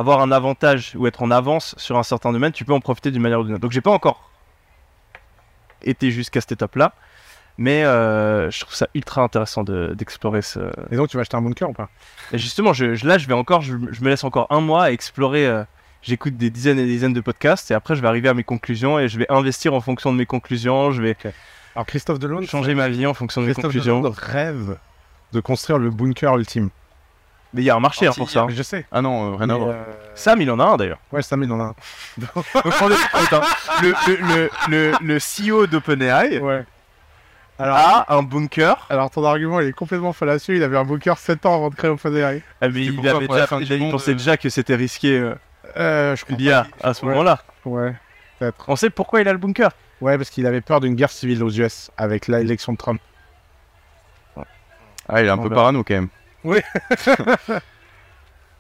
[0.01, 3.11] avoir un avantage ou être en avance sur un certain domaine, tu peux en profiter
[3.13, 3.63] d'une manière ou d'une autre.
[3.63, 4.29] Donc j'ai pas encore
[5.83, 6.93] été jusqu'à cette étape-là.
[7.59, 10.61] Mais euh, je trouve ça ultra intéressant de- d'explorer ce.
[10.91, 11.91] Et donc, tu vas acheter un bunker ou pas?
[12.33, 14.85] Et justement, je, je- là, je vais encore, je, je me laisse encore un mois
[14.85, 15.47] à explorer.
[15.47, 15.63] euh,
[16.03, 18.45] J'écoute des dizaines et des dizaines de podcasts et après, je vais arriver à mes
[18.45, 20.91] conclusions et je vais investir en fonction de mes conclusions.
[20.93, 21.15] Je vais
[21.75, 22.41] Alors, Christophe Delon.
[22.47, 24.01] changer ma vie en fonction de mes Christophe conclusions.
[24.01, 24.79] Delon rêve
[25.35, 26.71] de construire le bunker ultime.
[27.53, 28.43] Mais il y a un marché hein, pour ça.
[28.43, 28.47] hein.
[28.51, 28.87] Je sais.
[28.93, 29.71] Ah non, euh, rien à voir.
[29.71, 29.83] euh,
[30.15, 30.99] Sam, il en a un d'ailleurs.
[31.13, 31.75] Ouais, Sam, il en a un.
[32.19, 33.41] Donc, compte, hein.
[33.83, 36.65] le, le, le, le, le CEO d'OpenAI Ouais.
[37.59, 38.87] Alors, a un bunker.
[38.89, 40.55] alors, ton argument, il est complètement fallacieux.
[40.57, 42.43] Il avait un bunker 7 ans avant de créer OpenAI.
[42.61, 44.15] Ah, mais il, pourquoi avait pour la déjà, fin il, du il monde, pensait euh,
[44.15, 45.35] déjà que c'était risqué euh,
[45.77, 47.11] Euh, je crois l'IA à ce Ouais.
[47.11, 47.41] moment-là.
[47.67, 47.95] Ouais,
[48.39, 48.65] peut-être.
[48.69, 49.73] On sait pourquoi il a le bunker.
[50.01, 53.01] Ouais, parce qu'il avait peur d'une guerre civile aux US avec l'élection de Trump.
[55.09, 55.63] Ah, il est un on peu verra.
[55.63, 56.09] parano quand même.
[56.45, 56.59] Oui.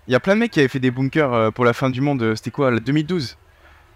[0.06, 1.90] Il y a plein de mecs qui avaient fait des bunkers euh, pour la fin
[1.90, 2.22] du monde.
[2.22, 3.36] euh, C'était quoi, la 2012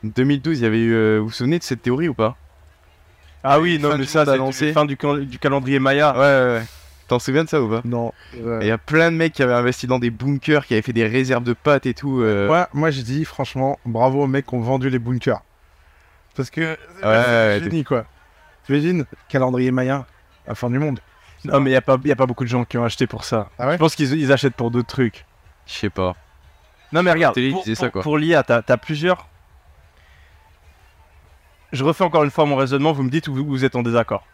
[0.04, 0.92] 2012, il y avait eu.
[0.94, 2.36] euh, vous vous souvenez de cette théorie ou pas?
[3.42, 4.72] Ah oui, non, Fin mais du ça, c'est annoncé.
[4.72, 6.12] fin du, cal- du calendrier Maya.
[6.12, 6.64] Ouais, ouais, ouais.
[7.08, 7.80] T'en souviens de ça ou pas?
[7.84, 8.12] Non.
[8.34, 10.82] Et Il y a plein de mecs qui avaient investi dans des bunkers, qui avaient
[10.82, 12.20] fait des réserves de pâtes et tout.
[12.22, 15.40] euh, Ouais, moi, je dis, franchement, bravo aux mecs qui ont vendu les bunkers.
[16.36, 16.76] Parce que.
[17.02, 18.04] ouais, génie, quoi.
[18.66, 20.06] Tu imagines Calendrier Maya,
[20.46, 21.00] la fin du monde.
[21.44, 23.06] Non, mais il n'y a, pas- y a pas beaucoup de gens qui ont acheté
[23.06, 23.50] pour ça.
[23.58, 25.24] Ah ouais Je pense qu'ils ils achètent pour d'autres trucs.
[25.66, 26.14] Je sais pas.
[26.92, 28.02] Non mais regarde, Télé, pour, disait ça, pour- quoi.
[28.02, 29.26] pour l'IA, t'as as plusieurs.
[31.72, 33.82] Je refais encore une fois mon raisonnement, vous me dites où vous, vous êtes en
[33.82, 34.24] désaccord.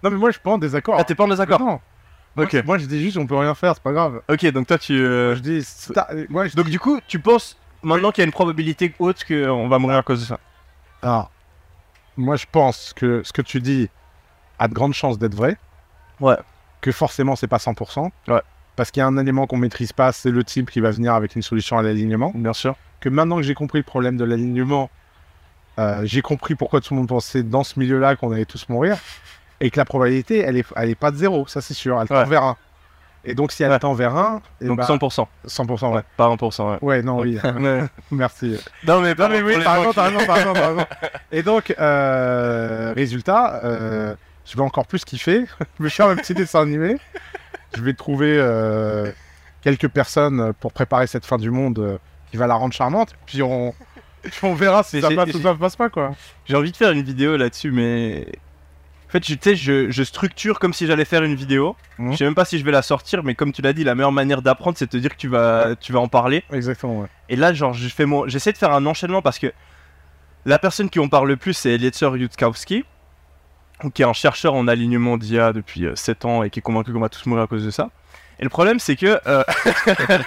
[0.00, 0.94] Non, mais moi, je suis pas en désaccord.
[0.96, 1.80] Ah, t'es pas en désaccord Non.
[2.36, 2.52] Ok.
[2.54, 4.22] Moi, moi, je dis juste, on peut rien faire, c'est pas grave.
[4.28, 4.92] Ok, donc toi tu.
[4.92, 5.66] euh, Je dis,
[6.28, 9.66] moi, je Donc du coup, tu penses maintenant qu'il y a une probabilité haute qu'on
[9.68, 10.38] va mourir à cause de ça?
[11.02, 11.32] Alors,
[12.16, 13.90] moi, je pense que ce que tu dis
[14.60, 15.56] a de grandes chances d'être vrai.
[16.20, 16.36] Ouais.
[16.80, 18.10] Que forcément, c'est pas 100%.
[18.28, 18.40] Ouais.
[18.76, 21.14] Parce qu'il y a un élément qu'on maîtrise pas, c'est le type qui va venir
[21.14, 22.30] avec une solution à l'alignement.
[22.34, 22.76] Bien sûr.
[23.00, 24.88] Que maintenant que j'ai compris le problème de l'alignement,
[25.78, 28.96] euh, j'ai compris pourquoi tout le monde pensait dans ce milieu-là qu'on allait tous mourir.
[29.60, 32.00] Et que la probabilité, elle est, elle est pas de zéro, ça c'est sûr.
[32.00, 32.24] Elle tend Ouais.
[32.26, 32.56] vers 1.
[33.24, 33.78] Et donc, si elle Ouais.
[33.80, 35.26] tend vers 1, et Donc bah, 100%.
[35.46, 36.02] 100%, ouais.
[36.16, 36.78] Pas 1%, ouais.
[36.82, 37.36] Ouais, non, oui.
[38.12, 38.56] Merci.
[38.86, 40.34] non mais, Non mais oui, t'as raison, t'as raison, t'as
[40.68, 40.86] raison.
[41.32, 44.14] Et donc, euh, résultat, euh,
[44.50, 45.44] je vais encore plus kiffer.
[45.78, 46.96] je vais faire un petit dessin animé.
[47.76, 49.10] Je vais trouver euh,
[49.62, 51.98] quelques personnes pour préparer cette fin du monde euh,
[52.30, 53.14] qui va la rendre charmante.
[53.26, 53.74] Puis on,
[54.54, 56.14] verra si ça passe ou j'ai- ça passe pas, quoi.
[56.46, 58.26] J'ai envie de faire une vidéo là-dessus, mais.
[59.08, 61.76] En fait, je- tu sais, je, je structure comme si j'allais faire une vidéo.
[61.98, 62.12] Mhm.
[62.12, 63.94] Je sais même pas si je vais la sortir, mais comme tu l'as dit, la
[63.94, 66.44] meilleure manière d'apprendre, c'est de te dire que tu vas, tu vas en parler.
[66.52, 67.08] Exactement, ouais.
[67.28, 69.52] Et là, genre, je fais mon, j'essaie de faire un enchaînement parce que
[70.44, 72.84] la personne qui en parle le plus, c'est Eliezer Yudkowsky,
[73.94, 77.00] qui est un chercheur en alignement d'IA depuis 7 ans et qui est convaincu qu'on
[77.00, 77.90] va tous mourir à cause de ça.
[78.40, 79.20] Et le problème, c'est que.
[79.26, 79.42] euh,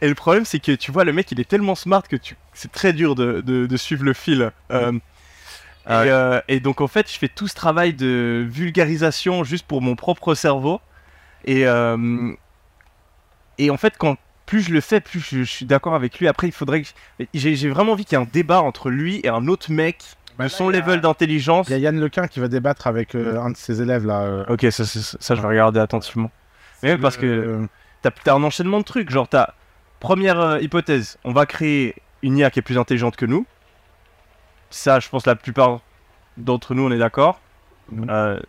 [0.00, 2.36] et le problème, c'est que tu vois, le mec, il est tellement smart que tu...
[2.52, 4.50] c'est très dur de, de- de suivre le fil.
[4.70, 4.92] Euh,
[5.86, 9.82] Ah et, euh, donc, en fait, je fais tout ce travail de vulgarisation juste pour
[9.82, 10.80] mon propre cerveau.
[11.44, 12.32] Et, euh,
[13.58, 14.16] et en fait, quand
[14.46, 16.28] plus je le fais, plus je, je suis d'accord avec lui.
[16.28, 16.88] Après, il faudrait que.
[17.34, 19.98] J'ai j'ai vraiment envie qu'il y ait un débat entre lui et un autre mec
[20.48, 21.68] son level d'intelligence.
[21.68, 24.20] Il y a Yann Lequin qui va débattre avec euh, un de ses élèves, là.
[24.22, 26.30] euh, Ok, ça, ça, ça, je vais regarder attentivement.
[26.82, 27.66] Mais même parce que euh,
[28.02, 29.10] t'as as un enchaînement de trucs.
[29.10, 29.50] Genre, t'as
[30.00, 33.46] première euh, hypothèse, on va créer une IA qui est plus intelligente que nous.
[34.70, 35.80] Ça, je pense la plupart
[36.36, 37.40] d'entre nous, on est d'accord.
[38.08, 38.40] Euh,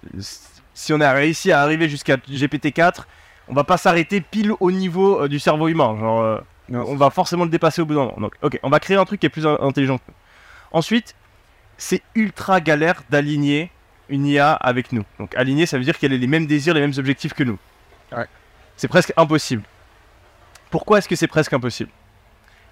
[0.74, 3.02] si on a réussi à arriver jusqu'à GPT-4,
[3.50, 5.98] on va pas s'arrêter pile au niveau euh, du cerveau humain.
[6.00, 6.38] Genre, euh,
[6.70, 8.16] non, on va forcément le dépasser au bout d'un moment.
[8.22, 9.98] Donc, ok, on va créer un truc qui est plus in- intelligent.
[9.98, 10.14] que nous.
[10.72, 11.14] Ensuite,
[11.78, 13.71] c'est ultra galère d'aligner
[14.09, 15.03] une IA avec nous.
[15.19, 17.57] Donc, aligner, ça veut dire qu'elle ait les mêmes désirs, les mêmes objectifs que nous.
[18.15, 18.26] Ouais.
[18.78, 19.63] C'est presque impossible.
[20.71, 21.91] Pourquoi est-ce que c'est presque impossible?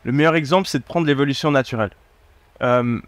[0.03, 1.91] Le meilleur exemple, c'est de prendre l'évolution naturelle.
[2.63, 2.99] Euh,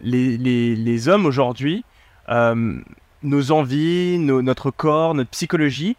[0.00, 1.84] les, les- les hommes aujourd'hui,
[2.28, 2.80] euh,
[3.22, 5.96] nos envies, nos- notre corps, notre psychologie,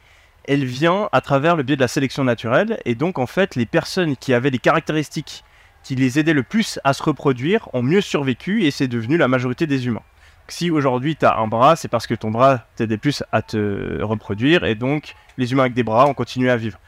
[0.48, 2.80] elle vient à travers le biais de la sélection naturelle.
[2.86, 5.45] Et donc, en fait, les personnes qui avaient des caractéristiques
[5.86, 9.28] qui les aidaient le plus à se reproduire ont mieux survécu et c'est devenu la
[9.28, 10.02] majorité des humains.
[10.48, 14.02] Si aujourd'hui tu as un bras, c'est parce que ton bras t'aidait plus à te
[14.02, 16.80] reproduire et donc les humains avec des bras ont continué à vivre.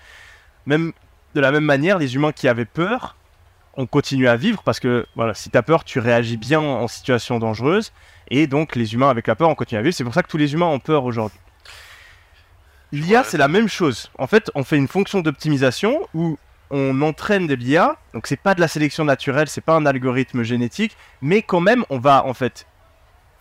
[0.66, 0.94] Même
[1.36, 3.16] de la même manière, les humains qui avaient peur
[3.76, 6.88] ont continué à vivre parce que voilà, si tu as peur, tu réagis bien en
[6.88, 7.94] situation dangereuse
[8.32, 9.96] et donc les humains avec la peur ont continué à vivre.
[9.96, 11.40] C'est pour ça que tous les humains ont peur aujourd'hui.
[12.92, 14.10] L'IA, c'est la même chose.
[14.18, 16.40] En fait, on fait une fonction d'optimisation où
[16.70, 20.44] on entraîne de l'IA, donc c'est pas de la sélection naturelle, c'est pas un algorithme
[20.44, 22.66] génétique, mais quand même, on va en fait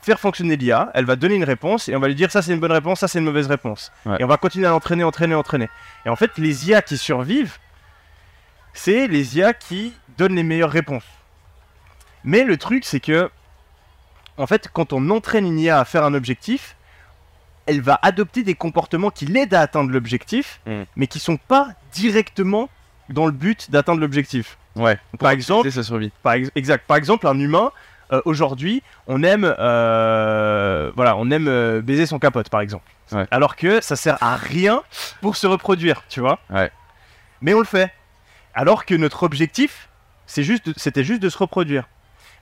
[0.01, 2.53] faire fonctionner l'IA, elle va donner une réponse et on va lui dire ça c'est
[2.53, 3.91] une bonne réponse, ça c'est une mauvaise réponse.
[4.05, 4.17] Ouais.
[4.21, 5.69] Et on va continuer à l'entraîner, entraîner, entraîner.
[6.05, 7.59] Et en fait, les IA qui survivent,
[8.73, 11.03] c'est les IA qui donnent les meilleures réponses.
[12.23, 13.31] Mais le truc, c'est que,
[14.37, 16.77] en fait, quand on entraîne une IA à faire un objectif,
[17.67, 20.83] elle va adopter des comportements qui l'aident à atteindre l'objectif, Mm.
[20.95, 22.69] mais qui sont pas directement
[23.09, 24.59] dans le but d'atteindre l'objectif.
[24.75, 24.99] Ouais.
[25.19, 26.13] Par exemple, sa survie.
[26.23, 26.85] par, ex- exact.
[26.87, 27.71] Par exemple, un humain,
[28.13, 32.85] euh, aujourd'hui, on aime, euh, voilà, on aime euh, baiser son capote, par exemple.
[33.13, 33.27] Ouais.
[33.31, 34.83] Alors que ça sert à rien
[35.21, 36.39] pour se reproduire, tu vois.
[36.51, 36.71] Ouais.
[37.41, 37.93] Mais on le fait.
[38.55, 39.89] Alors que notre objectif,
[40.27, 41.89] c'est juste, c'était juste de se reproduire.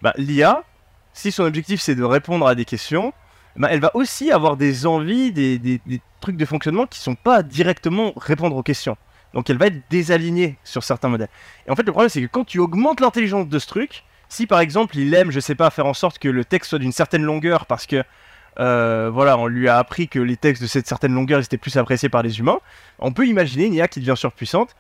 [0.03, 0.63] Bah, l'IA,
[1.13, 3.13] si son objectif c'est de répondre à des questions,
[3.57, 7.15] bah, elle va aussi avoir des envies, des, des- des trucs de fonctionnement qui sont
[7.15, 8.97] pas directement répondre aux questions.
[9.35, 11.29] Donc elle va être désalignée sur certains modèles.
[11.67, 14.47] Et en fait, le problème, c'est que quand tu augmentes l'intelligence de ce truc, si
[14.47, 16.93] par exemple il aime, je sais pas, faire en sorte que le texte soit d'une
[16.93, 18.03] certaine longueur parce que
[18.61, 21.77] euh, voilà, on lui a appris que les textes de cette certaine longueur étaient plus
[21.77, 22.61] appréciés par les humains,
[23.01, 24.77] on peut imaginer une IA qui devient surpuissante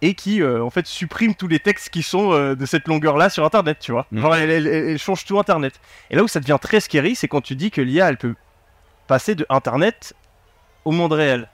[0.00, 3.28] et qui euh, en fait supprime tous les textes qui sont euh, de cette longueur-là
[3.28, 4.06] sur Internet, tu vois.
[4.12, 4.20] Mhm.
[4.22, 5.78] Genre elle, elle- elle- elle change tout Internet.
[6.10, 8.34] Et là où ça devient très scary, c'est quand tu dis que l'IA elle peut
[9.06, 10.14] passer de Internet
[10.86, 11.48] au monde réel.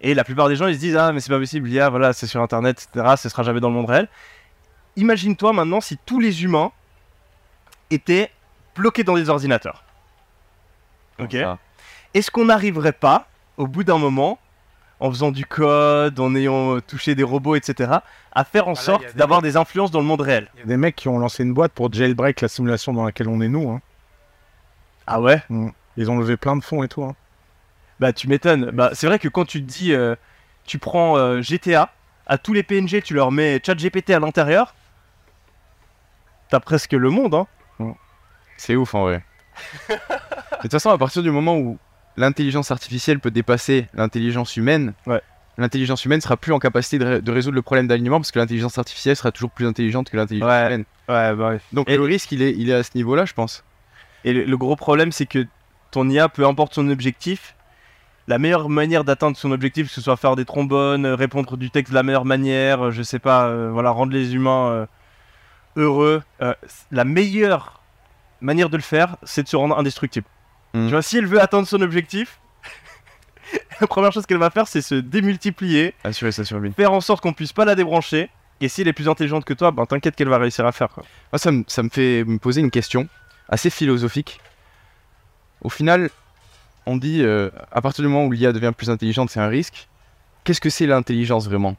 [0.00, 2.12] Et la plupart des gens ils se disent ah mais c'est pas possible, l'IA voilà
[2.12, 3.14] c'est sur Internet, etc.
[3.16, 4.08] Ce sera jamais dans le monde réel.
[4.96, 6.70] Imagine-toi maintenant si tous les humains
[7.90, 8.30] étaient
[8.76, 9.82] bloqués dans des ordinateurs.
[11.18, 11.36] Ok.
[12.14, 13.26] Est-ce qu'on n'arriverait pas,
[13.56, 14.38] au bout d'un moment,
[15.00, 17.92] en faisant du code, en ayant euh, touché des robots, etc.,
[18.32, 20.48] à faire en Ah sorte d'avoir des influences dans le monde réel?
[20.54, 23.04] Il y a des mecs qui ont lancé une boîte pour jailbreak la simulation dans
[23.04, 23.70] laquelle on est nous.
[23.70, 23.80] hein.
[25.06, 25.42] Ah ouais?
[25.96, 27.02] Ils ont levé plein de fonds et tout.
[27.04, 27.14] hein.
[28.00, 28.70] Bah tu m'étonnes.
[28.72, 30.14] Bah c'est vrai que quand tu te dis, euh,
[30.64, 31.92] tu prends euh, GTA,
[32.26, 34.74] à tous les PNG tu leur mets ChatGPT à l'intérieur,
[36.50, 37.46] t'as presque le monde, hein.
[38.56, 39.24] C'est ouf en vrai.
[39.88, 41.78] De toute façon, à partir du moment où
[42.16, 45.20] l'intelligence artificielle peut dépasser l'intelligence humaine, Ouais.
[45.56, 48.38] l'intelligence humaine sera plus en capacité de, ré- de résoudre le problème d'alignement parce que
[48.40, 50.66] l'intelligence artificielle sera toujours plus intelligente que l'intelligence Ouais.
[50.66, 50.84] humaine.
[51.08, 51.60] Ouais, bah ouais.
[51.72, 53.62] Donc Et- le risque, il est, il est à ce niveau-là, je pense.
[54.24, 55.46] Et le, le gros problème, c'est que
[55.92, 57.54] ton IA, peu importe son objectif,
[58.28, 61.70] la meilleure manière d'atteindre son objectif, que ce soit faire des trombones, euh, répondre du
[61.70, 64.86] texte de la meilleure manière, euh, je sais pas, euh, voilà, rendre les humains euh,
[65.76, 66.54] heureux, euh,
[66.90, 67.80] la meilleure
[68.42, 70.26] manière de le faire, c'est de se rendre indestructible.
[70.74, 70.86] Mhm.
[70.86, 72.38] Tu vois, si elle veut atteindre son objectif,
[73.80, 76.70] la première chose qu'elle va faire, c'est se démultiplier, Assurer sa survie.
[76.72, 78.30] faire en sorte qu'on puisse pas la débrancher.
[78.60, 80.88] Et si elle est plus intelligente que toi, ben t'inquiète qu'elle va réussir à faire.
[80.88, 81.04] Quoi.
[81.32, 83.08] Moi, ça me, ça me fait me poser une question
[83.48, 84.40] assez philosophique.
[85.62, 86.10] Au final,
[86.88, 89.88] on dit, euh, à partir du moment où l'IA devient plus intelligente, c'est un risque.
[90.42, 91.76] Qu'est-ce que c'est l'intelligence vraiment?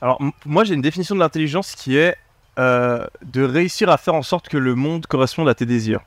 [0.00, 2.16] Alors, moi, j'ai une définition de l'intelligence qui est
[2.58, 6.00] euh, de réussir à faire en sorte que le monde corresponde à tes désirs.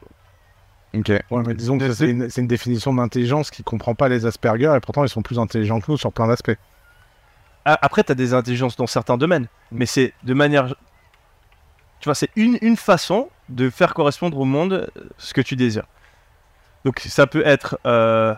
[0.94, 1.10] Ok.
[1.10, 5.04] Ouais, mais disons que c'est une, définition d'intelligence qui comprend pas les Asperger et pourtant
[5.04, 6.58] ils sont plus intelligents que nous sur plein d'aspects.
[7.64, 10.76] Après, tu as des intelligences dans certains domaines, mais c'est de manière.
[12.00, 15.56] Tu vois, c'est une, une façon de faire correspondre au monde euh, ce que tu
[15.56, 15.88] désires.
[16.86, 18.36] Donc, ça peut être euh,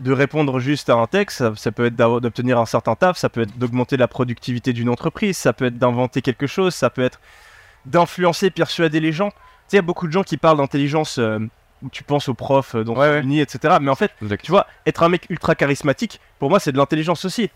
[0.00, 3.28] de répondre juste à un texte, ça, ça peut être d'obtenir un certain taf, ça
[3.28, 7.02] peut être d'augmenter la productivité d'une entreprise, ça peut être d'inventer quelque chose, ça peut
[7.02, 7.20] être
[7.86, 9.30] d'influencer, persuader les gens.
[9.30, 9.42] Tu sais,
[9.74, 11.38] il y a beaucoup de gens qui parlent d'intelligence, euh,
[11.82, 13.76] où tu penses aux profs euh, dans Ouais, etc.
[13.80, 14.10] Mais en fait,
[14.42, 17.48] tu vois, être un mec ultra charismatique, pour moi, c'est de l'intelligence aussi.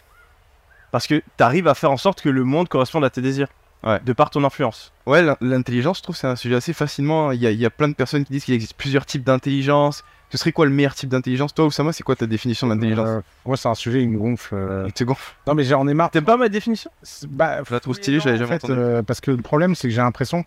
[0.93, 3.49] Parce que tu arrives à faire en sorte que le monde corresponde à tes désirs.
[3.85, 3.99] Ouais.
[4.05, 4.93] De par ton influence.
[5.07, 7.33] Ouais, l'in- l'intelligence, je trouve que c'est un sujet assez fascinant.
[7.33, 9.25] Il y, a, il y a plein de personnes qui disent qu'il existe plusieurs types
[9.25, 10.05] d'intelligence.
[10.31, 11.53] Ce serait quoi le meilleur type d'intelligence?
[11.53, 13.09] Toi, Oussama, c'est quoi ta définition d'intelligence?
[13.09, 14.55] Euh, moi, c'est un sujet qui me gonfle.
[14.55, 14.85] euh.
[14.87, 15.35] Il te gonfle.
[15.47, 16.11] Non, mais j'en ai marre.
[16.11, 16.91] T'aimes pas ma définition?
[17.29, 18.79] Bah, Je la trouve stylée, j'avais en jamais fait, entendu.
[18.79, 20.45] euh, parce que le problème, c'est que j'ai l'impression.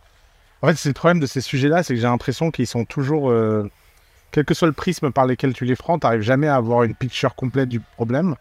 [0.61, 3.29] En fait, c'est le problème de ces sujets-là, c'est que j'ai l'impression qu'ils sont toujours.
[3.29, 3.69] euh,
[4.31, 6.95] Quel que soit le prisme par lequel tu les prends, t'arrives jamais à avoir une
[6.95, 8.35] picture complète du problème.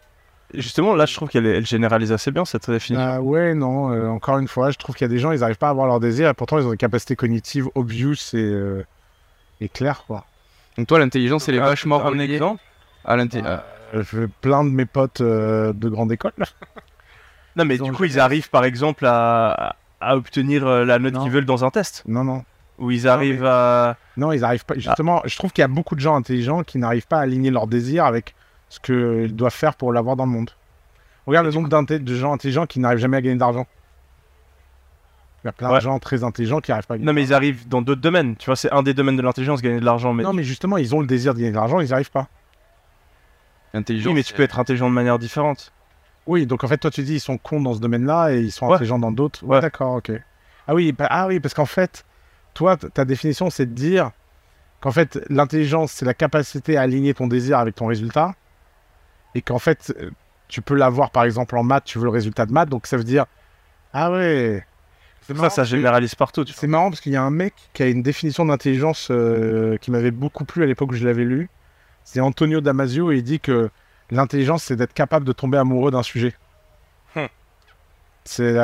[0.57, 3.07] Justement, là, je trouve qu'elle elle généralise assez bien cette définition.
[3.07, 5.39] Ah ouais, non, euh, encore une fois, je trouve qu'il y a des gens, ils
[5.39, 8.37] n'arrivent pas à avoir leur désir et pourtant ils ont des capacités cognitives obvious et,
[8.37, 8.85] euh,
[9.61, 10.25] et claires, quoi.
[10.77, 12.61] Donc, toi, l'intelligence, elle est vachement un reliée exemple
[13.05, 13.59] à l'intelligence.
[13.93, 16.33] Euh, je plein de mes potes euh, de grande école.
[17.55, 21.31] Non, mais du coup, ils arrivent par exemple à, à obtenir euh, la note qu'ils
[21.31, 22.03] veulent dans un test.
[22.07, 22.43] Non, non.
[22.79, 23.95] Ou ils arrivent à.
[24.17, 24.75] Non, ils arrivent pas.
[24.75, 27.51] Justement, je trouve qu'il y a beaucoup de gens intelligents qui n'arrivent pas à aligner
[27.51, 28.35] leur désir avec
[28.69, 30.51] ce qu'ils doivent faire pour l'avoir dans le monde.
[31.27, 33.65] Regarde le nombre de gens intelligents qui n'arrivent jamais à gagner d'argent.
[35.43, 35.75] Il y a plein Ouais.
[35.77, 37.05] de gens très intelligents qui n'arrivent pas à gagner.
[37.05, 38.35] Non, mais ils arrivent dans d'autres domaines.
[38.35, 40.13] Tu vois, c'est un des domaines de l'intelligence, gagner de l'argent.
[40.13, 40.23] Mais...
[40.23, 42.27] Non, mais justement, ils ont le désir de gagner de l'argent, ils n'y arrivent pas.
[43.73, 44.07] L'intelligence.
[44.07, 45.71] oui, mais tu peux être intelligent de manière différente.
[46.27, 48.51] Oui, donc en fait, toi, tu dis ils sont cons dans ce domaine-là et ils
[48.51, 48.75] sont Ouais.
[48.75, 49.43] intelligents dans d'autres.
[49.45, 49.59] Ouais.
[49.61, 50.11] D'accord, ok.
[50.67, 52.05] Ah oui, bah- ah oui, parce qu'en fait,
[52.53, 54.11] toi, ta définition, c'est de dire
[54.79, 58.33] qu'en fait, l'intelligence, c'est la capacité à aligner ton désir avec ton résultat
[59.35, 60.09] et qu'en fait, euh,
[60.47, 62.97] tu peux l'avoir, par exemple, en maths, tu veux le résultat de maths, donc ça
[62.97, 63.25] veut dire,
[63.93, 64.65] ah ouais.
[65.21, 66.45] C'est Ça, ça généralise partout.
[66.45, 69.89] C'est marrant parce qu'il y a un mec qui a une définition d'intelligence euh, qui
[69.89, 71.49] m'avait beaucoup plu à l'époque où je l'avais lu.
[72.03, 73.71] C'est Antonio Damasio et il dit que
[74.11, 76.35] l'intelligence, c'est d'être capable de tomber amoureux d'un sujet.
[77.15, 77.25] Hmm.
[78.23, 78.55] C'est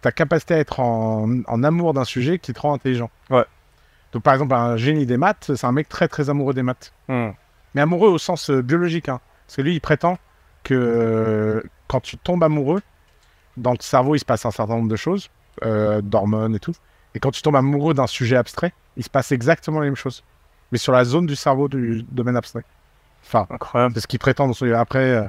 [0.00, 3.10] ta capacité à être en, en amour d'un sujet qui te rend intelligent.
[3.30, 3.44] Ouais.
[4.12, 6.92] Donc par exemple, un génie des maths, c'est un mec très très amoureux des maths.
[7.06, 7.30] Hmm.
[7.74, 9.08] Mais amoureux au sens euh, biologique.
[9.08, 9.20] Hein.
[9.46, 10.18] Parce que lui, il prétend
[10.64, 12.82] que euh, quand tu tombes amoureux,
[13.56, 15.28] dans le cerveau, il se passe un certain nombre de choses,
[15.64, 16.74] euh, d'hormones et tout.
[17.14, 20.24] Et quand tu tombes amoureux d'un sujet abstrait, il se passe exactement la même chose.
[20.70, 22.64] Mais sur la zone du cerveau du domaine abstrait.
[23.24, 23.94] Enfin, Incroyable.
[23.94, 24.72] c'est ce qu'il prétend dans son...
[24.72, 25.22] Après, euh,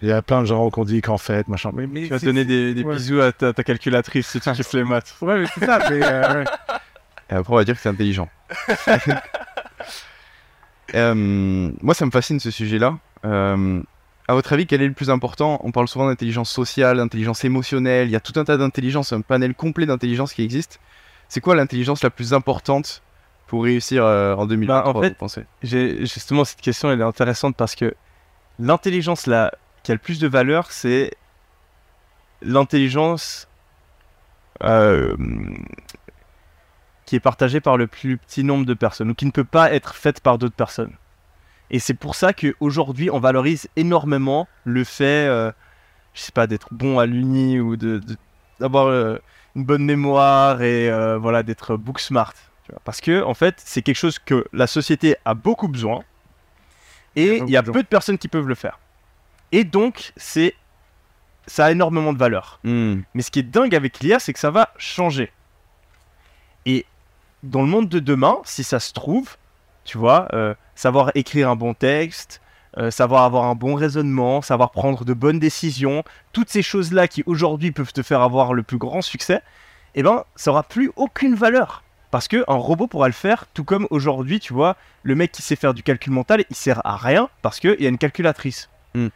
[0.00, 1.70] il y a plein de gens qui ont dit qu'en fait, machin.
[1.74, 2.94] Mais, mais Tu vas donner des, des ouais.
[2.94, 5.16] bisous à ta, ta calculatrice si tu kiffes les maths.
[5.20, 5.80] Ouais, mais c'est ça.
[5.90, 6.44] mais, euh, ouais.
[7.30, 8.28] Et après, on va dire que c'est intelligent.
[10.94, 11.14] Euh,
[11.82, 12.98] moi, ça me fascine ce sujet-là.
[13.24, 13.82] Euh,
[14.26, 15.60] à votre avis, quel est le plus important?
[15.64, 18.08] On parle souvent d'intelligence sociale, d'intelligence émotionnelle.
[18.08, 20.80] Il y a tout un tas d'intelligences, un panel complet d'intelligence qui existe.
[21.28, 23.02] C'est quoi l'intelligence la plus importante
[23.46, 25.44] pour réussir euh, en 2023 Bah, en fait, vous pensez?
[25.62, 27.94] J'ai justement cette question, elle est intéressante parce que
[28.58, 31.12] l'intelligence là qui a le plus de valeur, c'est
[32.42, 33.48] l'intelligence
[34.62, 35.16] euh,
[37.08, 39.72] qui est partagée par le plus petit nombre de personnes ou qui ne peut pas
[39.72, 40.92] être faite par d'autres personnes.
[41.70, 45.50] Et c'est pour ça qu'aujourd'hui, on valorise énormément le fait, euh,
[46.12, 48.02] je sais pas, d'être bon à l'uni ou de,
[48.60, 49.16] d'avoir euh,
[49.56, 52.34] une bonne mémoire et euh, voilà, d'être book smart.
[52.66, 52.82] tu vois.
[52.84, 56.00] Parce que, en fait, c'est quelque chose que la société a beaucoup besoin
[57.16, 58.78] et il y a de peu de personnes qui peuvent le faire.
[59.50, 60.54] Et donc, c'est
[61.46, 62.60] ça a énormément de valeur.
[62.64, 63.00] Hmm.
[63.14, 65.32] Mais ce qui est dingue avec l'IA, c'est que ça va changer.
[66.66, 66.84] Et
[67.42, 69.36] dans le monde de demain, si ça se trouve,
[69.84, 72.40] tu vois, euh, savoir écrire un bon texte,
[72.76, 77.22] euh, savoir avoir un bon raisonnement, savoir prendre de bonnes décisions, toutes ces choses-là qui
[77.26, 79.40] aujourd'hui peuvent te faire avoir le plus grand succès,
[79.94, 81.82] eh ben, ça aura plus aucune valeur.
[82.10, 85.56] Parce qu'un robot pourra le faire, tout comme aujourd'hui, tu vois, le mec qui sait
[85.56, 88.70] faire du calcul mental, il sert à rien parce qu'il y a une calculatrice.
[88.94, 89.08] Hmm.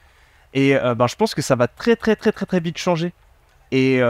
[0.55, 3.13] Et euh, ben, je pense que ça va très très très très très vite changer.
[3.71, 4.03] Et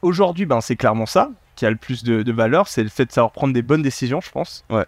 [0.00, 3.06] aujourd'hui, ben, c'est clairement ça qui a le plus de, de valeur, c'est le fait
[3.06, 4.64] de savoir prendre des bonnes décisions, je pense.
[4.70, 4.86] Ouais.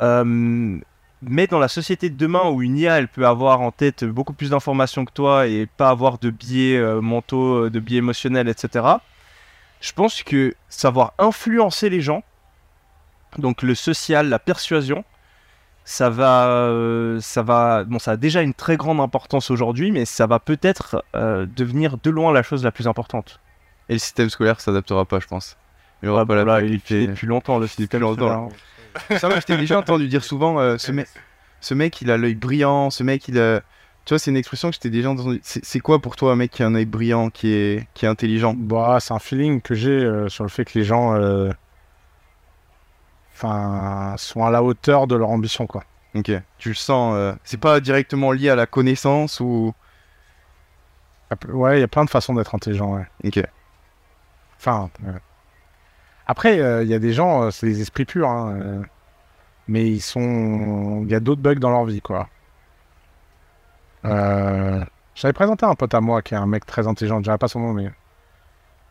[0.00, 0.78] Euh,
[1.22, 4.32] mais dans la société de demain où une IA, elle peut avoir en tête beaucoup
[4.32, 8.48] plus d'informations que toi et pas avoir de biais euh, mentaux, euh, de biais émotionnels,
[8.48, 8.84] etc.
[9.80, 12.22] Je pense que savoir influencer les gens,
[13.36, 15.04] donc le social, la persuasion,
[15.84, 20.04] ça va, euh, ça va, bon, ça a déjà une très grande importance aujourd'hui, mais
[20.04, 23.40] ça va peut-être devenir de loin la chose la plus importante.
[23.88, 25.56] Et le système scolaire s'adaptera pas, je pense.
[26.02, 27.06] Il y aura pas la Voilà, il faculté.
[27.08, 28.50] depuis longtemps le système longtemps.
[29.18, 31.08] Ça, moi, je t'ai déjà entendu dire souvent, euh, ce, mec,
[31.60, 33.60] ce mec, il a l'œil brillant, ce mec, il a...
[34.04, 35.40] Tu vois, c'est une expression que je t'ai déjà entendu.
[35.42, 38.08] C'est quoi pour toi un mec qui a un œil brillant, qui est, qui est
[38.08, 38.54] intelligent?
[38.56, 41.50] Bah, c'est un feeling que j'ai euh, sur le fait que les gens euh,
[43.34, 45.84] enfin, sont à la hauteur de leur ambition, quoi.
[46.14, 47.36] Ok, tu le sens.
[47.44, 49.74] C'est pas directement lié à la connaissance ou...
[51.48, 53.06] Ouais, il y a plein de façons d'être intelligent, ouais.
[53.24, 53.42] Ok.
[54.58, 54.88] Enfin,
[56.28, 58.82] après, euh, il y a des gens, euh, c'est des esprits purs, hein, euh,
[59.68, 62.28] mais ils sont, il y a d'autres bugs dans leur vie, quoi.
[65.14, 67.48] J'avais présenté un pote à moi qui est un mec très intelligent, je dirais pas
[67.48, 67.90] son nom, mais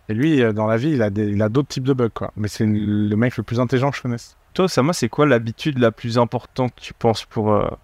[0.10, 2.32] et lui, dans la vie, il a des- il a d'autres types de bugs, quoi.
[2.38, 4.38] Mais c'est le mec le plus intelligent que je connaisse.
[4.54, 7.78] Toi, Sama, c'est quoi l'habitude la plus importante, tu penses, pour,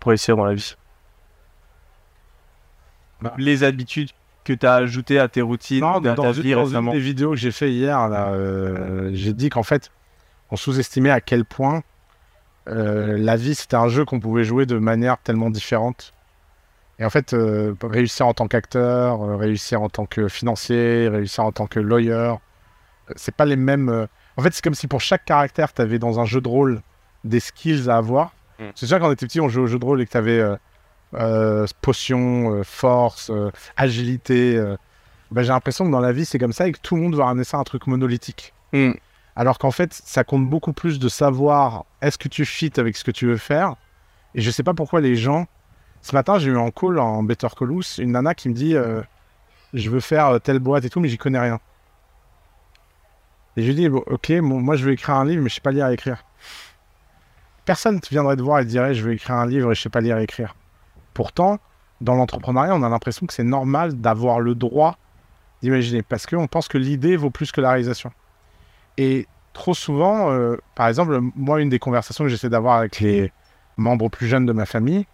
[0.00, 0.76] pour réussir dans la vie?
[3.22, 3.34] Bah.
[3.38, 4.10] Les habitudes
[4.44, 6.64] que tu as ajoutées à tes routines, Non, à dans, ta dans vie une, dans
[6.64, 9.90] récemment une des vidéos que j'ai fait hier, là, euh, j'ai dit qu'en fait,
[10.50, 11.82] on sous-estimait à quel point
[12.68, 16.12] euh, la vie c'était un jeu qu'on pouvait jouer de manière tellement différente.
[16.98, 21.44] Et en fait, euh, réussir en tant qu'acteur, euh, réussir en tant que financier, réussir
[21.44, 22.34] en tant que lawyer,
[23.16, 23.88] c'est pas les mêmes.
[23.88, 26.48] euh, En fait, c'est comme si pour chaque caractère, tu avais dans un jeu de
[26.48, 26.80] rôle
[27.24, 28.34] des skills à avoir.
[28.60, 28.64] Mm.
[28.74, 30.16] C'est sûr quand on était petit, on jouait au jeu de rôle et que tu
[30.16, 30.44] avais
[31.80, 34.56] potion, euh, force, euh, agilité.
[34.56, 34.76] euh,
[35.32, 37.14] ben, j'ai l'impression que dans la vie, c'est comme ça et que tout le monde
[37.14, 38.52] va ramener ça à un truc monolithique.
[38.72, 38.92] Hmm.
[39.34, 43.04] Alors qu'en fait, ça compte beaucoup plus de savoir est-ce que tu fit avec ce
[43.04, 43.76] que tu veux faire?
[44.34, 45.46] Et je sais pas pourquoi les gens.
[46.02, 49.00] Ce matin, j'ai eu un call en Better Call une nana qui me dit euh,
[49.72, 51.60] Je veux faire euh, telle boîte et tout, mais j'y connais rien.
[53.56, 55.54] Et je lui dis bon, Ok, bon, moi je veux écrire un livre, mais je
[55.54, 56.24] sais pas lire et écrire.
[57.64, 59.80] Personne ne viendrait te voir et te dirait Je veux écrire un livre et je
[59.80, 60.54] sais pas lire et écrire.
[61.14, 61.58] Pourtant,
[62.00, 64.96] dans l'entrepreneuriat, on a l'impression que c'est normal d'avoir le droit
[65.62, 68.12] d'imaginer parce qu'on pense que l'idée vaut plus que la réalisation.
[68.98, 73.32] Et trop souvent, euh, par exemple, moi, une des conversations que j'essaie d'avoir avec les
[73.76, 75.06] membres plus jeunes de ma famille,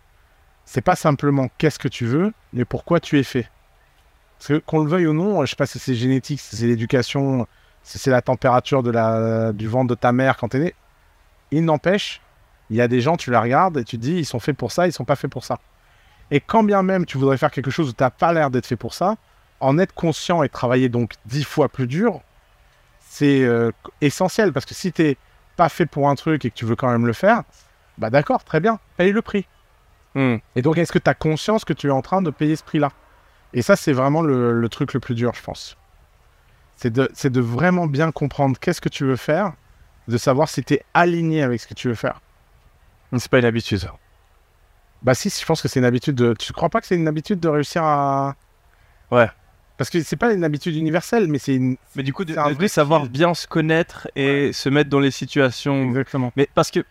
[0.64, 3.48] c'est pas simplement qu'est-ce que tu veux, mais pourquoi tu es fait.
[4.38, 6.66] Parce que qu'on le veuille ou non, je sais pas si c'est génétique, si c'est
[6.66, 7.46] l'éducation,
[7.82, 10.74] si c'est la température la, du ventre de ta mère quand t'es né,
[11.50, 12.20] il n'empêche,
[12.70, 14.56] il y a des gens, tu les regardes et tu te dis, ils sont faits
[14.56, 15.58] pour ça, ils sont pas faits pour ça.
[16.30, 18.76] Et quand bien même tu voudrais faire quelque chose où t'as pas l'air d'être fait
[18.76, 19.16] pour ça,
[19.60, 22.20] en être conscient et travailler donc dix fois plus dur,
[23.00, 23.70] c'est euh,
[24.00, 25.16] essentiel parce que si t'es
[25.56, 27.42] pas fait pour un truc et que tu veux quand même le faire,
[27.98, 29.46] bah d'accord, très bien, paye le prix.
[30.14, 30.36] Hmm.
[30.54, 32.62] Et donc, est-ce que tu as conscience que tu es en train de payer ce
[32.62, 32.90] prix-là?
[33.52, 35.76] Et ça, c'est vraiment le, le truc le plus dur, je pense.
[36.76, 39.52] C'est de, c'est de vraiment bien comprendre qu'est-ce que tu veux faire,
[40.06, 42.20] de savoir si tu es aligné avec ce que tu veux faire.
[43.16, 43.88] C'est pas une habitude.
[45.02, 46.34] Bah si, je pense que c'est une habitude de...
[46.38, 48.34] Tu crois pas que c'est une habitude de réussir à...
[49.10, 49.28] Ouais.
[49.76, 51.76] Parce que c'est pas une habitude universelle, mais c'est une...
[51.94, 54.98] Mais du coup, de, un de vrai savoir bien se connaître et se mettre dans
[54.98, 55.84] les situations.
[55.84, 56.32] Exactement.
[56.36, 56.84] Mais parce que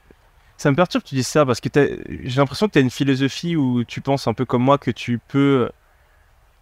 [0.55, 2.89] ça me perturbe que tu dises ça, parce que j'ai l'impression que tu as une
[2.89, 5.69] philosophie où tu penses un peu comme moi que tu peux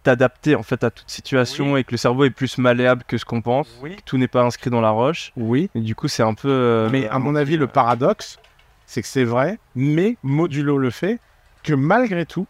[0.02, 3.24] t'adapter en fait à toute situation et que le cerveau est plus malléable que ce
[3.24, 3.68] qu'on pense.
[3.80, 3.96] Oui.
[3.96, 5.32] que Tout n'est pas inscrit dans la roche.
[5.36, 5.70] Oui.
[5.74, 6.48] Et du coup, c'est un peu.
[6.50, 8.38] euh, Mais à mon avis, le paradoxe,
[8.84, 11.20] c'est que c'est vrai, mais modulo le fait
[11.66, 12.46] que malgré tout,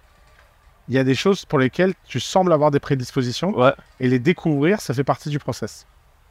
[0.88, 3.72] il y a des choses pour lesquelles tu sembles avoir des prédispositions Ouais.
[3.98, 5.86] et les découvrir, ça fait partie du process.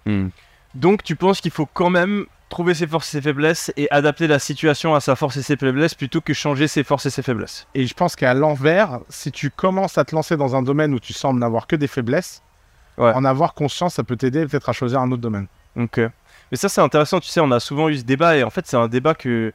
[0.05, 0.29] Hmm.
[0.75, 4.27] Donc, tu penses qu'il faut quand même trouver ses forces et ses faiblesses et adapter
[4.27, 7.23] la situation à sa force et ses faiblesses plutôt que changer ses forces et ses
[7.23, 7.67] faiblesses.
[7.73, 10.99] Et je pense qu'à l'envers, si tu commences à te lancer dans un domaine où
[10.99, 12.41] tu sembles n'avoir que des faiblesses,
[12.97, 13.11] Ouais.
[13.13, 15.47] en avoir conscience, ça peut t'aider peut-être à choisir un autre domaine.
[15.77, 16.09] Euh,
[16.49, 18.65] mais ça c'est intéressant, tu sais, on a souvent eu ce débat et en fait
[18.65, 19.51] c'est un débat que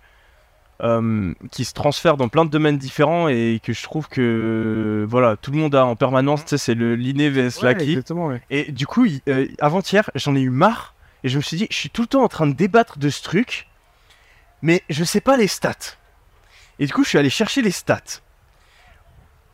[0.83, 5.07] euh, qui se transfère dans plein de domaines différents et que je trouve que euh,
[5.09, 7.99] voilà tout le monde a en permanence, tu sais, c'est le l'inné vs l'acquis.
[8.11, 8.41] ouais.
[8.51, 11.77] Et du coup, euh, avant-hier, j'en ai eu marre et je me suis dit, je
[11.77, 13.69] suis tout le temps en train de débattre de ce truc,
[14.63, 15.97] mais je sais pas les stats.
[16.79, 18.23] Et du coup, je suis allé chercher les stats.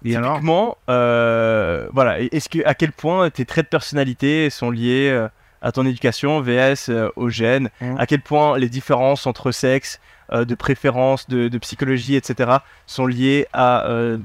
[0.04, 5.26] Et Typiquement, euh, voilà, est-ce que à quel point tes traits de personnalité sont liés
[5.62, 7.96] à ton éducation vs euh, au gène Mhm.
[7.98, 10.00] À quel point les différences entre sexe, euh,
[10.32, 12.58] de préférence, de, de psychologie, etc.
[12.86, 14.18] sont liées à euh,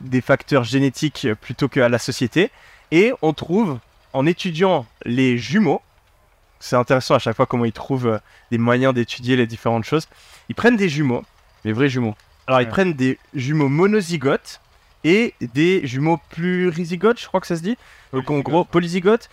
[0.00, 2.50] des facteurs génétiques plutôt qu'à la société
[2.90, 3.78] Et on trouve,
[4.12, 5.82] en étudiant les jumeaux,
[6.60, 8.18] c'est intéressant à chaque fois comment ils trouvent euh,
[8.50, 10.08] des moyens d'étudier les différentes choses.
[10.48, 11.24] Ils prennent des jumeaux,
[11.64, 12.14] Les vrais jumeaux.
[12.46, 14.60] alors ils prennent des jumeaux monozygotes
[15.04, 17.76] et des jumeaux plurizygotes, je crois que ça se dit.
[18.12, 19.28] Donc en gros, polyzygotes.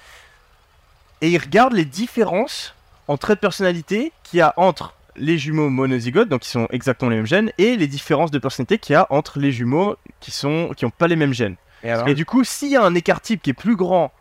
[1.22, 2.74] Et ils regardent les différences
[3.08, 7.10] en traits de personnalité qu'il y a entre les jumeaux monozygotes, donc qui sont exactement
[7.12, 10.32] les mêmes gènes, et les différences de personnalité qu'il y a entre les jumeaux qui
[10.32, 11.56] sont qui n'ont pas les mêmes gènes.
[12.08, 14.12] Et du coup, s'il y a un écart type qui est plus grand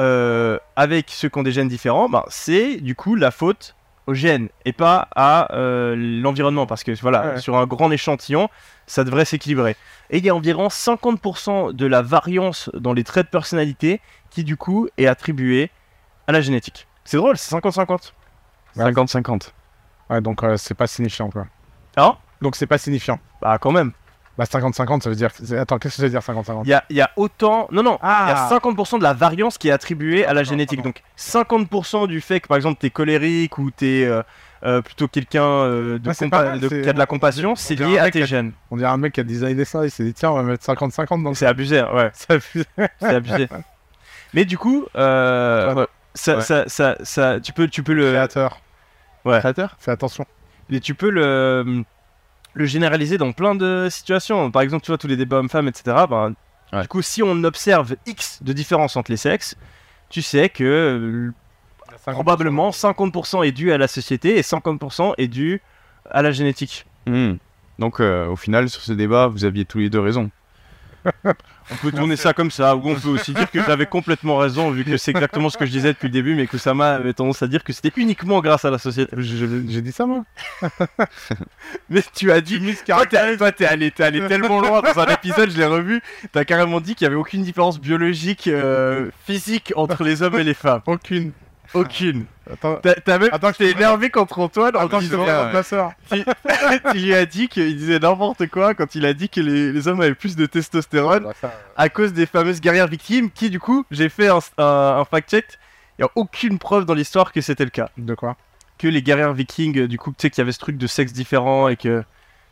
[0.00, 3.74] euh, avec ceux qui ont des gènes différents, ben, c'est du coup la faute
[4.06, 6.66] aux gènes et pas à euh, l'environnement.
[6.66, 7.40] Parce que voilà, Ouais.
[7.40, 8.48] sur un grand échantillon,
[8.86, 9.76] ça devrait s'équilibrer.
[10.10, 14.44] Et il y a environ 50% de la variance dans les traits de personnalité qui
[14.44, 15.70] du coup est attribuée
[16.26, 16.86] à la génétique.
[17.04, 18.12] C'est drôle, c'est 50-50.
[18.76, 18.90] Ouais.
[18.92, 19.52] 50-50.
[20.10, 21.46] Ouais, donc euh, c'est pas signifiant, quoi.
[21.96, 23.18] Hein Donc c'est pas signifiant.
[23.40, 23.92] Bah quand même.
[24.36, 25.30] Bah 50-50, ça veut dire...
[25.32, 27.68] c'est- Attends, qu'est-ce que ça veut dire 50-50 Il y a, y a autant...
[27.70, 30.42] Non, non, Il y a Ah 50% de la variance qui est attribuée à la
[30.42, 30.82] génétique.
[30.82, 34.22] Donc 50% du fait que par exemple t'es colérique ou t'es euh,
[34.64, 37.54] euh, plutôt quelqu'un euh, de c'est mal, de- c'est- qui a de la compassion, on
[37.54, 38.50] c'est lié à tes a- gènes.
[38.72, 40.64] On dirait un mec qui a designé ça, il s'est dit tiens, on va mettre
[40.64, 41.36] 50-50 dans le...
[41.36, 42.66] C'est abusé, ouais, Ça fait-
[42.98, 43.48] c'est abusé.
[44.34, 45.86] Mais du coup, Ouais.
[46.14, 46.40] ça, Ouais.
[46.42, 48.58] ça, ça, ça- tu peux, tu peux le, Créateur,
[49.24, 50.24] ouais, Créateur fais attention.
[50.70, 51.84] mais tu peux le,
[52.54, 54.50] le généraliser dans plein de situations.
[54.50, 55.96] Par exemple, tu vois tous les débats hommes-femmes, etc.
[56.08, 56.34] Ben,
[56.72, 56.82] Ouais.
[56.82, 59.54] Du coup, si on observe X de différence entre les sexes,
[60.08, 61.30] tu sais que euh,
[62.12, 65.60] probablement 50% est dû à la société et 50% est dû
[66.10, 66.86] à la génétique.
[67.06, 67.34] Hmm.
[67.78, 70.30] Donc euh, au final, sur ce débat, vous aviez tous les deux raison.
[71.70, 74.70] On peut tourner ça comme ça, ou on peut aussi dire que j'avais complètement raison,
[74.70, 77.14] vu que c'est exactement ce que je disais depuis le début, mais que Sama avait
[77.14, 79.14] tendance à dire que c'était uniquement grâce à la société.
[79.18, 80.24] J'ai dit ça, moi
[81.88, 85.50] Mais tu as dit, t'es toi, t'es allé, t'es allé tellement loin dans un épisode,
[85.50, 86.02] je l'ai revu,
[86.32, 90.44] t'as carrément dit qu'il y avait aucune différence biologique, euh, physique entre les hommes et
[90.44, 90.82] les femmes.
[90.86, 91.32] Aucune.
[91.72, 92.26] Aucune.
[92.52, 95.92] Attends, T'as même Attends, je t'es te- énervé contre Antoine en te disant, ma soeur.
[96.10, 96.22] tu,
[96.92, 99.88] tu lui as dit qu'il disait n'importe quoi quand il a dit que les, les
[99.88, 101.26] hommes avaient plus de testostérone
[101.76, 105.46] à cause des fameuses guerrières victimes qui du coup j'ai fait un, un- un fact-check.
[105.98, 107.88] Il n'y a aucune preuve dans l'histoire que c'était le cas.
[107.96, 108.36] De quoi?
[108.78, 110.86] Que les guerrières vikings euh, du coup tu sais qu'il y avait ce truc de
[110.86, 112.02] sexe différent et que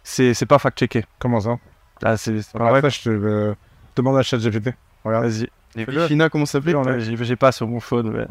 [0.05, 1.05] c'est c'est pas fact-checké.
[1.18, 1.57] Comment ça?
[2.05, 3.55] Ah c'est Ah, je te euh,
[3.97, 4.70] demande à ChatGPT.
[5.05, 5.24] Regarde.
[5.26, 5.49] vas-y.
[6.09, 7.01] China, comment ça s'appelait?
[7.01, 8.26] J'ai pas sur mon phone mais.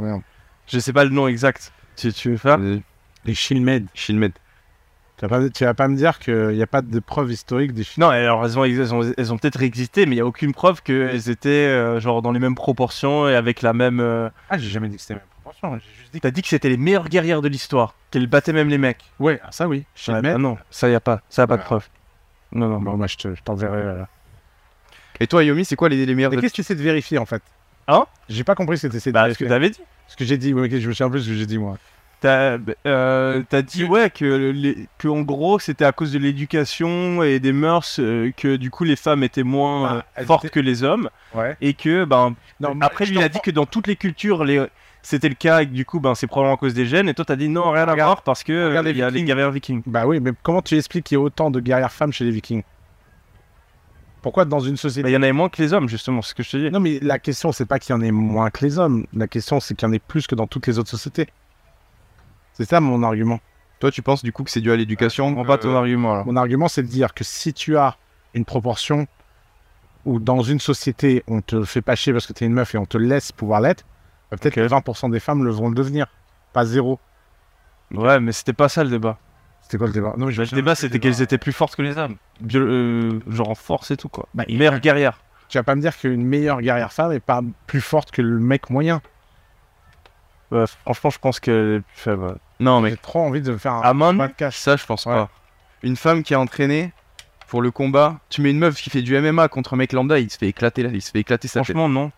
[0.72, 2.82] Je sais pas le nom exact tu, tu veux faire Les
[3.26, 3.88] Les Shilmed.
[3.93, 7.74] Tu vas pas, tu vas pas me dire qu'il n'y a pas de preuves historiques
[7.74, 10.22] des Shilmed non alors elles ont, elles ont, elles ont peut-être existé mais il y
[10.22, 13.99] a aucune preuve qu'elles étaient euh, genre dans les mêmes proportions et avec la même
[13.99, 15.78] euh, Ah, j'ai jamais dit que c'était la même proportion.
[15.78, 16.24] J'ai juste dit que.
[16.28, 19.03] T'as dit que c'était les meilleures guerrières de l'histoire, qu'elles battaient même les mecs.
[19.19, 19.86] Ouais, ah, ça oui.
[19.93, 20.26] Shilmed.
[20.26, 21.88] Ah non, ça y a pas, ça y a pas de preuve.
[22.53, 23.78] Non, non, Bon, moi, je te- je t'enverrai.
[23.78, 24.03] euh.
[25.19, 26.82] Et toi, Yomi, c'est quoi les, les meilleurs Mais de- qu'est-ce que tu essaies de
[26.82, 27.43] vérifier en fait?
[27.88, 28.05] Hein?
[28.28, 29.47] J'ai pas compris ce que tu essaies de Bah, ce que vérifier.
[29.47, 29.82] t'avais dit.
[30.12, 31.78] Ce que j'ai dit, oui, je me souviens plus ce que j'ai dit moi.
[32.20, 37.39] T'as euh, dit ouais que, les- que en gros c'était à cause de l'éducation et
[37.39, 40.59] des mœurs euh, que du coup les femmes étaient moins Ah, euh, fortes étaient- que
[40.59, 41.57] les hommes Ouais.
[41.62, 44.64] et que ben Non, après lui il a dit que dans toutes les cultures les
[45.01, 47.16] c'était le cas et que du coup ben c'est probablement à cause des gènes et
[47.16, 49.82] toi t'as dit non rien à voir parce que il y a les guerrières vikings.
[49.88, 52.30] Bah oui, mais comment tu expliques qu'il y a autant de guerrières femmes chez les
[52.32, 52.62] Vikings?
[54.22, 55.09] Pourquoi dans une société?
[55.09, 56.72] Il y en avait moins que les hommes justement, c'est ce que je te dis.
[56.72, 59.05] Non, mais la question, c'est pas qu'il y en ait moins que les hommes.
[59.13, 61.28] La question, c'est qu'il y en ait plus que dans toutes les autres sociétés.
[62.53, 63.39] C'est ça mon argument.
[63.80, 65.78] Toi, tu penses du coup que c'est dû à l'éducation Je comprends pas ton euh,
[65.78, 66.24] argument là.
[66.24, 67.97] Mon argument, c'est de dire que si tu as
[68.36, 69.07] une proportion
[70.05, 72.78] où dans une société, on te fait pas chier parce que t'es une meuf et
[72.78, 73.86] on te laisse pouvoir l'être,
[74.30, 76.07] bah, peut-être que 20% des femmes le vont le devenir.
[76.53, 76.99] Pas zéro.
[77.91, 79.17] Ouais, mais c'était pas ça le débat.
[79.72, 80.13] C'était quoi le débat?
[80.17, 82.17] Non, mais Bah, le débat c'était qu'elles étaient plus fortes que les hommes.
[82.41, 84.28] Bio- euh, genre en force et tout quoi.
[84.34, 85.22] Bah, il- Mère guerrière.
[85.47, 88.38] Tu vas pas me dire qu'une meilleure guerrière femme est pas plus forte que le
[88.38, 89.01] mec moyen.
[90.51, 92.24] Ouais, franchement, je pense qu'elle est plus faible.
[92.24, 92.34] ouais.
[92.59, 94.57] Non, mais J'ai trop envie de faire un nue podcast.
[94.57, 95.13] ça, je pense Ouais.
[95.13, 95.30] pas.
[95.84, 96.91] Une femme qui est entraînée
[97.47, 100.19] pour le combat, tu mets une meuf qui fait du MMA contre un mec lambda,
[100.19, 101.65] il se fait éclater là, il se fait éclater sa tête.
[101.67, 102.11] Franchement, non.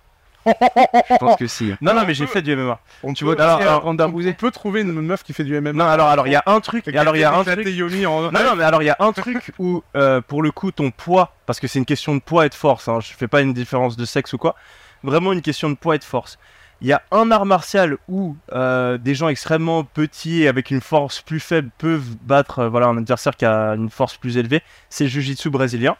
[0.45, 1.73] Je pense que si.
[1.81, 2.79] Non, non, mais j'ai fait du MMA.
[3.03, 5.59] On Tu vois, peut- alors, alors, alors, on peut trouver une meuf qui fait du
[5.59, 5.73] MMA.
[5.73, 6.87] Non, alors, alors, il y a un truc.
[6.87, 7.67] Et alors, il y a un truc.
[7.67, 10.51] Yomi en- Non, non, mais alors il y a un truc où, euh, pour le
[10.51, 13.13] coup, ton poids, parce que c'est une question de poids et de force, hein, je
[13.13, 14.55] fais pas une différence de sexe ou quoi,
[15.03, 16.37] vraiment une question de poids et de force.
[16.81, 20.81] Il y a un art martial où euh, des gens extrêmement petits et avec une
[20.81, 24.61] force plus faible peuvent battre euh, voilà, un adversaire qui a une force plus élevée,
[24.89, 25.95] c'est le jiu-jitsu brésilien.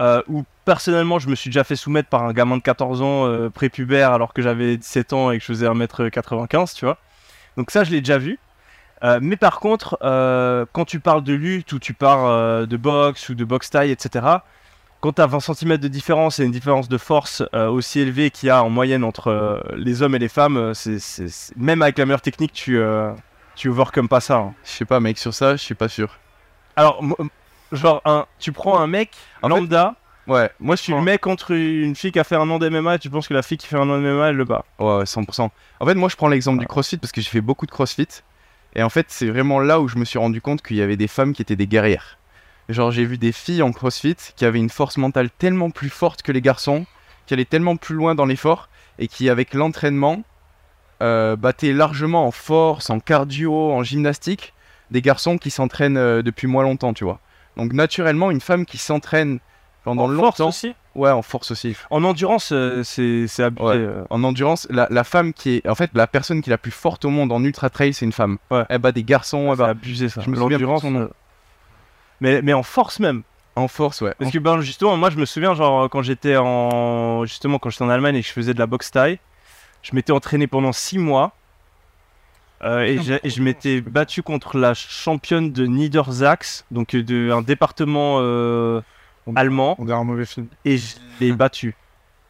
[0.00, 3.26] Euh, où personnellement je me suis déjà fait soumettre par un gamin de 14 ans
[3.26, 6.98] euh, prépubère alors que j'avais 17 ans et que je faisais 1m95, tu vois.
[7.56, 8.38] Donc ça je l'ai déjà vu.
[9.02, 13.28] Euh, mais par contre, euh, quand tu parles de lutte ou tu parles de boxe
[13.28, 14.24] ou de boxe taille, etc.,
[15.00, 18.48] quand tu as 20 cm de différence et une différence de force aussi élevée qu'il
[18.48, 21.98] y a en moyenne entre les hommes et les femmes, c'est, c'est- c'est- même avec
[21.98, 22.80] la meilleure technique, tu,
[23.54, 24.36] tu overcome pas ça.
[24.38, 24.54] hein.
[24.64, 26.18] Je sais pas, mec, sur ça, je suis pas sûr.
[26.74, 27.00] Alors,
[27.72, 29.10] genre, un, tu prends un mec
[29.42, 29.94] En fait, lambda,
[30.28, 32.96] Ouais, moi je suis le mets contre une fille qui a fait un an d'MMA
[32.96, 34.66] et tu penses que la fille qui fait un an de MMA, elle le bat?
[34.78, 35.50] Ouais, ouais, 100%.
[35.80, 38.08] En fait, moi, je prends l'exemple du crossfit parce que j'ai fait beaucoup de crossfit.
[38.74, 40.98] Et en fait, c'est vraiment là où je me suis rendu compte qu'il y avait
[40.98, 42.18] des femmes qui étaient des guerrières.
[42.68, 46.20] Genre, j'ai vu des filles en crossfit qui avaient une force mentale tellement plus forte
[46.20, 46.84] que les garçons,
[47.26, 50.22] qui allaient tellement plus loin dans l'effort et qui, avec l'entraînement,
[51.00, 54.52] euh, battaient largement en force, en cardio, en gymnastique,
[54.90, 57.18] des garçons qui s'entraînent euh, depuis moins longtemps, tu vois.
[57.58, 59.38] Donc, naturellement, une femme qui s'entraîne
[59.84, 60.48] pendant en force longtemps.
[60.48, 60.74] aussi?
[60.94, 61.76] Ouais, en force aussi.
[61.90, 63.64] En endurance, euh, c'est, c'est abusé.
[63.64, 63.74] Ouais.
[63.76, 64.04] euh.
[64.10, 65.68] En endurance, la, la femme qui est.
[65.68, 68.04] En fait, la personne qui est la plus forte au monde en ultra trail, c'est
[68.04, 68.38] une femme.
[68.50, 68.64] Ouais.
[68.68, 70.20] Elle bat des garçons, elle C'est bat abusé ça.
[70.22, 71.10] je me souviens plus de L'endurance, son nom.
[72.20, 73.22] Mais, mais en force même.
[73.54, 74.14] en force, ouais.
[74.18, 77.84] Parce que ben justement, moi je me souviens genre quand j'étais en justement quand j'étais
[77.84, 79.18] en Allemagne et que je faisais de la boxe taille,
[79.82, 81.32] je m'étais entraîné pendant 6 mois
[82.62, 82.98] euh, et,
[83.30, 88.80] je m'étais battu contre la championne de Niedersachs, donc euh, de un département euh,
[89.26, 90.48] On- allemand On dirait un mauvais film.
[90.64, 91.74] et je l'ai battue.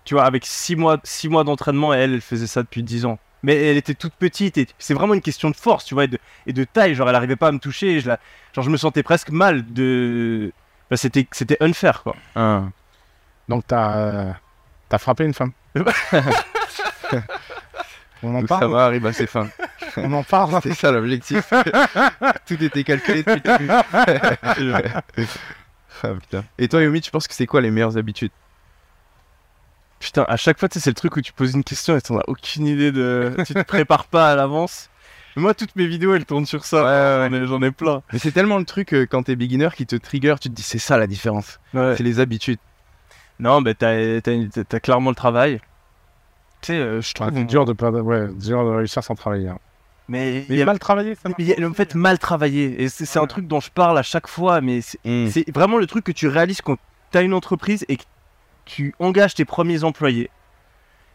[0.05, 3.05] Tu vois, avec 6 mois, six mois d'entraînement et elle, elle faisait ça depuis 10
[3.07, 3.19] ans.
[3.43, 6.09] Mais elle était toute petite et c'est vraiment une question de force, tu vois, et
[6.09, 6.95] de, et de taille.
[6.95, 7.93] Genre, elle arrivait pas à me toucher.
[7.97, 8.19] Et je la,
[8.55, 10.51] genre, je me sentais presque mal de.
[10.87, 12.17] Enfin, c'était, c'était unfair, quoi.
[12.35, 12.65] Ah.
[13.49, 14.33] Donc t'as euh,
[14.89, 15.53] t'as frappé une femme.
[18.23, 18.73] on en Donc ça parle.
[18.73, 19.49] va, arrive à ses fins.
[20.05, 20.61] On en parle.
[20.63, 21.53] C'est ça l'objectif.
[22.47, 24.93] Tout était calculé depuis le début.
[26.03, 26.45] Ah, putain.
[26.59, 28.31] Et toi, Yomi, tu penses que c'est quoi les meilleures habitudes?
[29.99, 32.01] Putain, à chaque fois, tu sais, c'est le truc où tu poses une question et
[32.01, 33.35] t'en as aucune idée de.
[33.45, 34.91] tu te prépares pas à l'avance.
[35.35, 36.85] Moi, toutes mes vidéos, elles tournent sur ça.
[36.85, 38.03] Ouais, ouais, J'en ai- J'en ai plein.
[38.13, 40.63] Mais c'est tellement le truc euh, quand t'es beginner qui te trigger, tu te dis
[40.63, 41.59] c'est ça la différence.
[41.75, 41.95] Ouais.
[41.97, 42.59] C'est les habitudes.
[43.41, 45.61] Non, mais t'as, t'as clairement le travail.
[46.61, 47.31] Tu sais, euh, je Ouais, trouve.
[47.35, 49.49] c'est dur de perdre- ouais, dur de réussir sans travailler.
[49.49, 49.59] hein.
[50.09, 51.29] Mais, il Mais y a- mal travaillé, ça.
[51.39, 52.83] mais en fait, mal travaillé.
[52.83, 54.61] Et c'est, un truc dont je parle à chaque fois.
[54.61, 55.29] Mais c'est, Mm.
[55.55, 56.79] vraiment le truc que tu réalises quand
[57.11, 58.05] t'as une entreprise et que
[58.65, 60.31] tu engages tes premiers employés.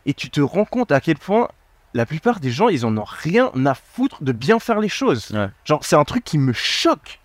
[0.05, 1.47] Et tu te rends compte à quel point
[1.95, 5.31] la plupart des gens, ils en ont rien à foutre de bien faire les choses.
[5.31, 5.47] Ouais.
[5.65, 7.19] Genre, c'est un truc qui me choque.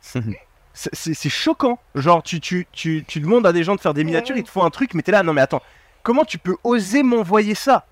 [0.00, 1.78] C'est- C'est c'est choquant.
[1.94, 4.50] Genre, tu, tu, tu, tu demandes à des gens de faire des miniatures, ils te
[4.50, 5.62] font un truc, mais t'es là, non mais attends,
[6.02, 7.86] comment tu peux oser m'envoyer ça?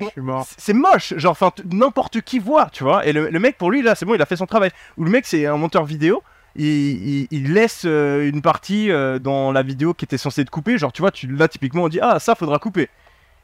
[0.00, 0.46] Je suis mort.
[0.56, 3.06] C'est- moche, genre, enfin, n'importe qui voit, tu vois.
[3.06, 4.70] Et le, le mec, pour lui, là, c'est bon, il a fait son travail.
[4.96, 6.22] Ou le mec, c'est un monteur vidéo,
[6.56, 10.50] il, il- il laisse euh, une partie euh, dans la vidéo qui était censée être
[10.50, 10.78] coupée.
[10.78, 12.88] Genre, tu vois, tu, là, typiquement, on dit, ah, ça, faudra couper.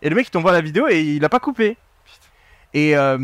[0.03, 1.77] Et le mec, il t'envoie la vidéo et il a pas coupé.
[2.75, 3.19] Et euh,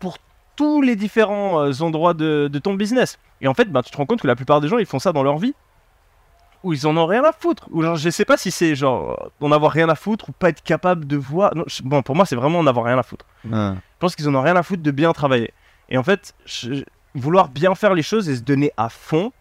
[0.00, 0.18] pour
[0.56, 3.18] tous les différents endroits de, de ton business.
[3.40, 4.98] Et en fait, ben, tu te rends compte que la plupart des gens, ils font
[4.98, 5.54] ça dans leur vie.
[6.64, 7.68] Ou ils en ont rien à foutre.
[7.70, 10.32] Ou genre, je sais pas si c'est genre euh, d'en avoir rien à foutre ou
[10.32, 11.54] pas être capable de voir.
[11.54, 13.24] Non, je- bon, pour moi, c'est vraiment en avoir rien à foutre.
[13.52, 13.74] Ah.
[13.76, 15.52] Je pense qu'ils en ont rien à foutre de bien travailler.
[15.88, 16.82] Et en fait, je-
[17.14, 19.32] vouloir bien faire les choses et se donner à fond,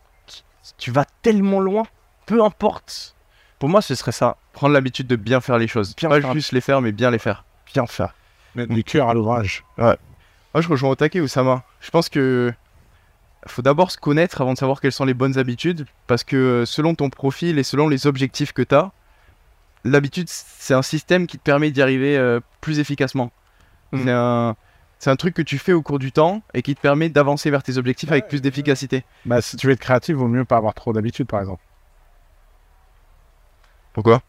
[0.77, 1.84] tu vas tellement loin.
[2.26, 3.15] Peu importe.
[3.60, 4.38] Pour moi, ce serait ça.
[4.53, 5.95] Prendre l'habitude de bien faire les choses.
[5.95, 6.34] Bien pas faire.
[6.34, 7.45] juste les faire, mais bien les faire.
[7.73, 8.14] Bien faire.
[8.56, 9.64] Mettre du cœur à l'ouvrage.
[9.77, 9.95] Moi,
[10.56, 11.64] je rejoins au taquet, Oussama.
[11.81, 12.53] Je pense que
[13.46, 16.66] faut d'abord se connaître avant de savoir quelles sont les bonnes habitudes, parce que euh,
[16.66, 18.92] selon ton profil et selon les objectifs que tu as,
[19.84, 23.32] l'habitude, c'est un système qui te permet d'y arriver euh, plus efficacement.
[23.92, 24.56] Mhm.
[25.00, 25.16] C'est un...
[25.16, 27.78] truc que tu fais au cours du temps et qui te permet d'avancer vers tes
[27.78, 29.06] objectifs avec plus d'efficacité.
[29.26, 31.62] Bah, si tu veux être créatif, vaut mieux pas avoir trop d'habitude, par exemple.
[33.94, 34.22] Pourquoi?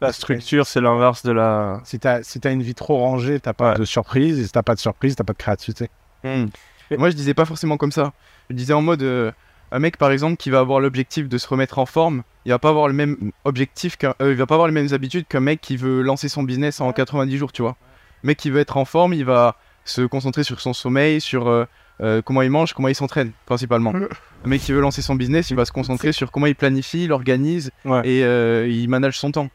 [0.00, 1.80] La structure, c'est l'inverse de la.
[1.84, 3.78] Si t'as si t'as une vie trop rangée, t'as pas Ouais.
[3.78, 4.40] de surprise.
[4.40, 5.90] Et si t'as pas de surprise, t'as pas de créativité.
[6.98, 8.12] Moi, je disais pas forcément comme ça.
[8.50, 9.30] Je disais en mode, euh,
[9.70, 12.58] Un mec, par exemple, qui va avoir l'objectif de se remettre en forme, il va
[12.58, 15.40] pas avoir le même objectif qu'un, euh, il va pas avoir les mêmes habitudes qu'un
[15.40, 17.76] mec qui veut lancer son business en 90 jours, tu vois.
[18.22, 21.48] Un mec qui veut être en forme, il va se concentrer sur son sommeil, sur
[21.48, 23.94] euh, comment il mange, comment il s'entraîne, principalement.
[24.44, 27.04] Un mec qui veut lancer son business, il va se concentrer sur comment il planifie,
[27.04, 28.02] il organise Ouais.
[28.06, 29.48] et il manage son temps.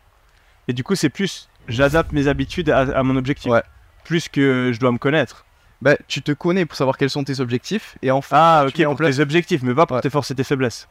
[0.67, 3.51] Et du coup, c'est plus j'adapte mes habitudes à, à mon objectif.
[3.51, 3.61] Ouais.
[4.05, 5.45] Plus que je dois me connaître.
[5.81, 8.87] Bah, tu te connais pour savoir quels sont tes objectifs et enfin, Ah, tu ok,
[8.87, 10.01] en pour place- tes objectifs, mais pas pour Ouais.
[10.01, 10.87] tes forces et tes faiblesses.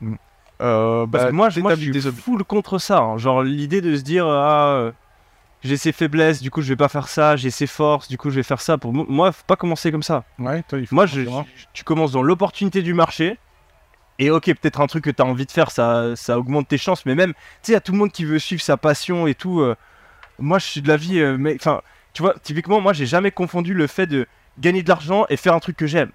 [0.60, 2.98] euh, Parce bah, que moi, je, moi, je suis full contre ça.
[3.00, 3.18] hein.
[3.18, 4.92] Genre, l'idée de se dire, ah, euh,
[5.64, 8.30] j'ai ces faiblesses, du coup, je vais pas faire ça, j'ai ces forces, du coup,
[8.30, 8.78] je vais faire ça.
[8.78, 10.22] Pour mo- moi, faut pas commencer comme ça.
[10.38, 11.24] Ouais, toi, il faut Moi, je-
[11.72, 13.38] tu commences dans l'opportunité du marché.
[14.18, 16.78] Et ok, peut-être un truc que tu as envie de faire, ça, ça augmente tes
[16.78, 17.04] chances.
[17.04, 17.32] Mais même,
[17.62, 19.60] tu sais, à tout le monde qui veut suivre sa passion et tout.
[19.60, 19.74] euh,
[20.38, 21.18] moi, je suis de la vie.
[21.18, 21.82] euh, mais enfin,
[22.14, 24.26] tu vois, typiquement, moi, j'ai jamais confondu le fait de
[24.58, 26.10] gagner de l'argent et faire un truc que j'aime.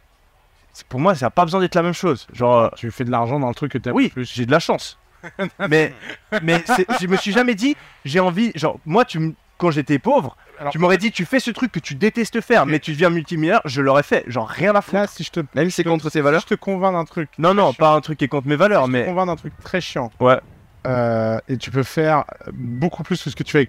[0.89, 2.27] Pour moi, ça n'a pas besoin d'être la même chose.
[2.33, 4.25] Genre, euh, Tu fais de l'argent dans le truc que t'aimes oui, plus.
[4.33, 4.97] j'ai de la chance.
[5.69, 5.93] mais
[6.41, 6.63] mais
[6.99, 8.51] je me suis jamais dit, j'ai envie.
[8.55, 11.79] Genre, moi, tu quand j'étais pauvre, Alors- tu m'aurais dit, tu fais ce truc que
[11.79, 14.23] tu détestes faire, mais tu deviens multimillionnaire, je l'aurais fait.
[14.25, 14.95] Genre, rien à foutre.
[14.97, 16.41] Là, si je te, Même si c'est contre tes si valeurs.
[16.41, 18.81] je te convainc d'un truc, Non, non, pas un truc qui est contre mes valeurs,
[18.83, 19.05] je te mais.
[19.05, 20.09] convainc d'un truc très chiant.
[20.19, 20.39] Ouais.
[20.87, 22.23] Euh, et tu peux faire
[22.53, 23.67] beaucoup plus que ce que tu fais.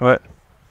[0.00, 0.18] Ouais.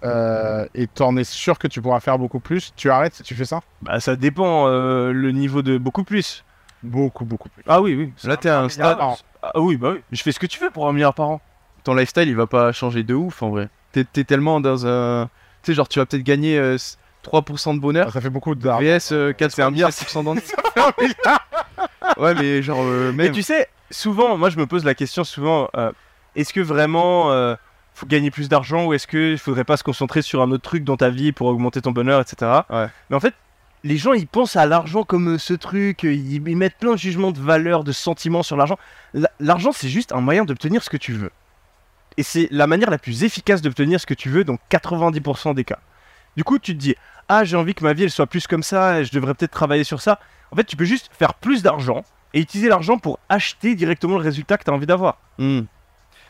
[0.04, 2.74] Euh, et t'en es sûr que tu pourras faire beaucoup plus.
[2.76, 3.62] Tu arrêtes si tu fais ça?
[3.82, 6.44] Bah, ça dépend euh, le niveau de beaucoup plus.
[6.84, 7.64] Beaucoup, beaucoup plus.
[7.68, 8.14] Ah oui, oui.
[8.26, 8.98] Là, t'es un stade.
[9.42, 10.02] Ah oui, bah oui.
[10.12, 11.42] Je fais ce que tu veux pour un milliard par an.
[11.84, 13.70] ton lifestyle il va pas changer de ouf en vrai.
[13.92, 15.30] T'es t'es tellement dans un.
[15.62, 16.78] Tu sais, genre tu vas peut-être gagner euh,
[17.24, 18.12] 3% de bonheur.
[18.12, 18.82] Ça fait beaucoup d'argent.
[18.84, 19.90] VS euh, 4 un milliard.
[19.92, 20.42] 4% d'ennui.
[22.18, 25.70] ouais, mais genre, euh, Mais tu sais, souvent, moi je me pose la question souvent,
[25.78, 25.92] euh,
[26.36, 27.56] est-ce que vraiment euh,
[27.94, 30.84] faut gagner plus d'argent ou est-ce qu'il faudrait pas se concentrer sur un autre truc
[30.84, 32.52] dans ta vie pour augmenter ton bonheur, etc.
[32.70, 32.88] Ouais.
[33.10, 33.34] Mais en fait,
[33.84, 36.94] les gens ils pensent à l'argent comme euh, ce truc, euh, ils, ils mettent plein
[36.94, 38.78] de jugements de valeur, de sentiments sur l'argent.
[39.14, 41.32] La- L'argent c'est juste un moyen d'obtenir ce que tu veux.
[42.18, 45.64] Et c'est la manière la plus efficace d'obtenir ce que tu veux dans 90% des
[45.64, 45.80] cas.
[46.38, 46.96] Du coup, tu te dis,
[47.28, 49.52] ah j'ai envie que ma vie elle soit plus comme ça, et je devrais peut-être
[49.52, 50.20] travailler sur ça.
[50.52, 52.04] En fait, tu peux juste faire plus d'argent
[52.34, 55.18] et utiliser l'argent pour acheter directement le résultat que tu as envie d'avoir.
[55.38, 55.62] Hmm.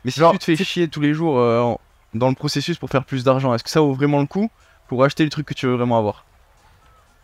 [0.06, 1.80] Mais si Genre, tu te fais chier tous les jours euh, en-
[2.14, 4.50] dans le processus pour faire plus d'argent, est-ce que ça vaut vraiment le coup
[4.88, 6.26] pour acheter le truc que tu veux vraiment avoir?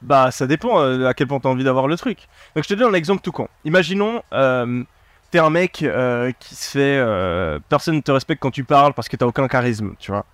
[0.01, 2.27] Bah, ça dépend euh, à quel point tu as envie d'avoir le truc.
[2.55, 3.47] Donc, je te donne un exemple tout con.
[3.65, 4.83] Imaginons, euh,
[5.29, 6.97] t'es un mec euh, qui se fait.
[6.97, 10.25] euh, personne ne te respecte quand tu parles parce que t'as aucun charisme, tu vois.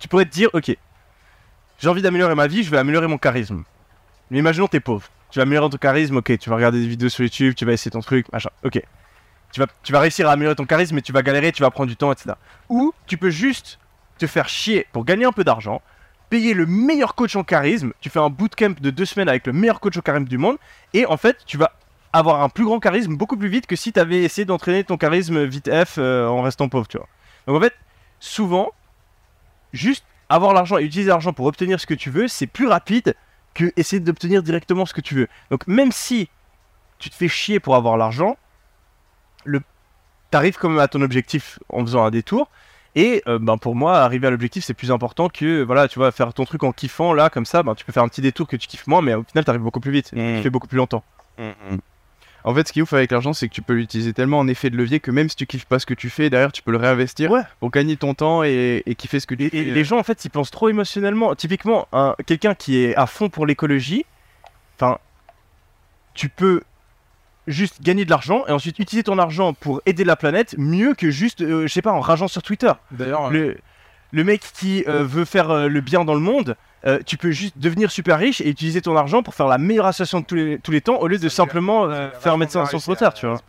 [0.00, 0.76] Tu pourrais te dire, ok,
[1.78, 3.62] j'ai envie d'améliorer ma vie, je vais améliorer mon charisme.
[4.30, 5.08] Mais imaginons, t'es pauvre.
[5.30, 7.72] Tu vas améliorer ton charisme, ok, tu vas regarder des vidéos sur YouTube, tu vas
[7.72, 8.82] essayer ton truc, machin, ok.
[9.82, 11.96] Tu vas, réussir à améliorer ton charisme, mais tu vas galérer, tu vas prendre du
[11.96, 12.34] temps, etc.
[12.68, 13.78] Ou tu peux juste
[14.18, 15.82] te faire chier pour gagner un peu d'argent,
[16.30, 19.52] payer le meilleur coach en charisme, tu fais un bootcamp de deux semaines avec le
[19.52, 20.56] meilleur coach en charisme du monde,
[20.94, 21.72] et en fait, tu vas
[22.12, 24.96] avoir un plus grand charisme beaucoup plus vite que si tu avais essayé d'entraîner ton
[24.96, 27.08] charisme vite F euh, en restant pauvre, tu vois.
[27.46, 27.74] Donc en fait,
[28.20, 28.72] souvent,
[29.72, 33.14] juste avoir l'argent et utiliser l'argent pour obtenir ce que tu veux, c'est plus rapide
[33.54, 35.28] que essayer d'obtenir directement ce que tu veux.
[35.50, 36.28] Donc même si
[36.98, 38.36] tu te fais chier pour avoir l'argent,
[39.46, 39.60] le...
[40.30, 42.48] t'arrives quand même à ton objectif en faisant un détour.
[42.98, 46.10] Et euh, ben pour moi, arriver à l'objectif, c'est plus important que voilà, tu vas
[46.12, 48.48] faire ton truc en kiffant là, comme ça, ben, tu peux faire un petit détour
[48.48, 50.36] que tu kiffes moins, mais au final, t'arrives beaucoup plus vite, Mm.
[50.38, 51.04] tu fais beaucoup plus longtemps.
[52.44, 54.46] En fait, ce qui est ouf avec l'argent, c'est que tu peux l'utiliser tellement en
[54.46, 56.62] effet de levier que même si tu kiffes pas ce que tu fais, derrière tu
[56.62, 57.42] peux le réinvestir Ouais.
[57.58, 59.56] pour gagner ton temps et, et kiffer ce que tu Et, fais.
[59.58, 61.34] et les gens, en fait, ils pensent trop émotionnellement.
[61.34, 64.06] Typiquement, un, quelqu'un qui est à fond pour l'écologie,
[64.76, 64.98] enfin,
[66.14, 66.62] tu peux
[67.46, 71.10] juste gagner de l'argent et ensuite utiliser ton argent pour aider la planète mieux que
[71.10, 72.72] juste, euh, je sais pas, en rageant sur Twitter.
[72.90, 73.56] D'ailleurs, Le,
[74.12, 76.56] le mec qui euh, veut faire euh, le bien dans le monde,
[76.86, 79.86] euh, tu peux juste devenir super riche et utiliser ton argent pour faire la meilleure
[79.86, 82.78] association de tous les, tous les temps au lieu de simplement euh, faire médecin sans
[82.78, 83.40] frontières, tu vois.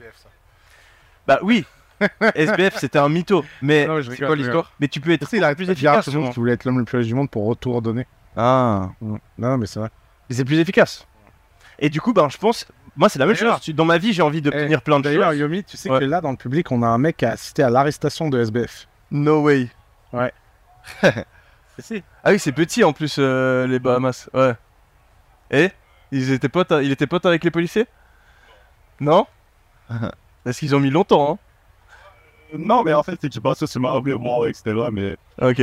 [1.28, 1.65] Bah oui,
[2.36, 5.53] SBF c'était un mytho, mais, Non, je quoi l'histoire mais tu peux être il a
[5.56, 6.06] plus plus efficace.
[6.10, 6.30] souvent.
[6.30, 8.06] qui voulait être l'homme le plus riche du monde pour retour donner.
[8.36, 8.90] Ah.
[9.02, 9.90] Non, non, mais c'est vrai.
[10.30, 11.06] Mais c'est plus efficace.
[11.80, 12.65] Et du coup, ben, je pense,
[12.98, 13.64] moi, c'est la même D'ailleurs- chose.
[13.64, 15.40] Tu- Dans ma vie, j'ai envie d'obtenir plein de D'ailleurs, choses.
[15.40, 15.99] Yomi, tu sais Ouais.
[15.99, 18.40] que là, dans le public, on a un mec qui a assisté à l'arrestation de
[18.41, 18.88] SBF.
[19.11, 19.69] No way.
[20.14, 20.34] Ouais.
[21.80, 22.02] Si.
[22.24, 24.28] ah oui, c'est petit en plus, euh, les Bahamas.
[24.34, 24.53] Ouais.
[25.52, 25.69] Et?
[26.11, 27.86] Ils étaient potes, il était pote avec les policiers?
[28.99, 29.28] Non?
[30.44, 32.57] Parce qu'ils ont mis longtemps, hein.
[32.57, 34.02] Non, mais en fait, c'est que je pense que c'est mort,
[34.48, 34.64] etc.
[34.91, 35.61] Mais Ok.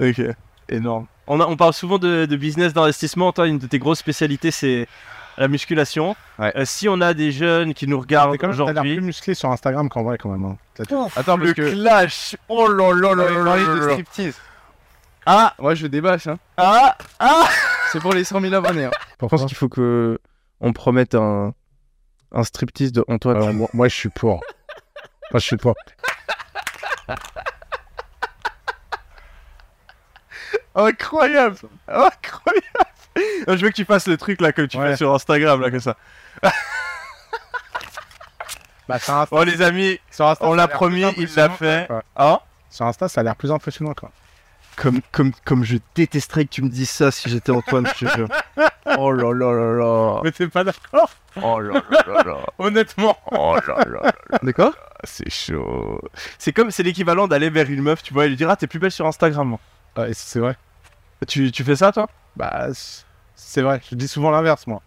[0.00, 0.22] Ok.
[0.68, 1.06] Énorme.
[1.26, 3.32] On, a- on parle souvent de, de business d'investissement.
[3.32, 4.86] Toi, une de tes grosses spécialités, c'est
[5.38, 6.16] la musculation.
[6.38, 6.52] Ouais.
[6.56, 9.00] Euh, si on a des jeunes qui nous regardent même- T'as l'air plus aujourd'hui.
[9.00, 10.44] musclé sur Instagram qu'en vrai, quand même.
[10.44, 10.56] hein.
[10.74, 10.84] T'as-
[11.16, 11.72] Attends, parce Le que.
[11.72, 13.90] clash Oh là là là là là là là.
[13.92, 14.36] striptease.
[15.26, 16.38] Ah Ouais, je débâche, hein.
[16.56, 17.44] Ah Ah
[17.92, 18.84] C'est pour les 100 000 abonnés.
[18.84, 18.90] hein.
[19.20, 20.18] Je pense qu'il faut que
[20.60, 21.52] on promette un,
[22.32, 23.36] Un striptease de Antoine.
[23.36, 24.34] Euh, moi, moi, je suis pour.
[25.32, 25.74] Moi, je suis pour.
[30.74, 31.56] Incroyable
[31.88, 32.85] Incroyable
[33.48, 34.90] Je veux que tu fasses le truc là comme tu Ouais.
[34.90, 35.96] fais sur Instagram là comme ça.
[38.88, 41.86] Bah, sur Insta, Bon les amis, sur Insta, on l'a promis, il l'a fait.
[41.88, 42.04] quoi.
[42.16, 42.38] Hein
[42.70, 44.12] Sur Insta, ça a l'air plus impressionnant, quoi.
[44.76, 48.16] comme, comme, comme je détesterais que tu me dises ça si j'étais Antoine, je te
[48.16, 48.28] jure.
[48.98, 50.20] Oh là là là là.
[50.22, 51.10] Mais t'es pas d'accord
[51.42, 52.36] Oh là là là là.
[52.56, 53.18] Honnêtement.
[53.32, 54.12] Oh là là là.
[54.44, 56.00] D'accord C'est chaud.
[56.38, 58.68] C'est comme, c'est l'équivalent d'aller vers une meuf, tu vois, et lui dire Ah, t'es
[58.68, 59.56] plus belle sur Instagram.
[59.96, 60.56] Ouais, c'est vrai.
[61.26, 62.08] Tu, tu fais ça toi?
[62.36, 62.68] Bah,
[63.36, 63.80] c'est- vrai.
[63.88, 64.82] Je dis souvent l'inverse, moi.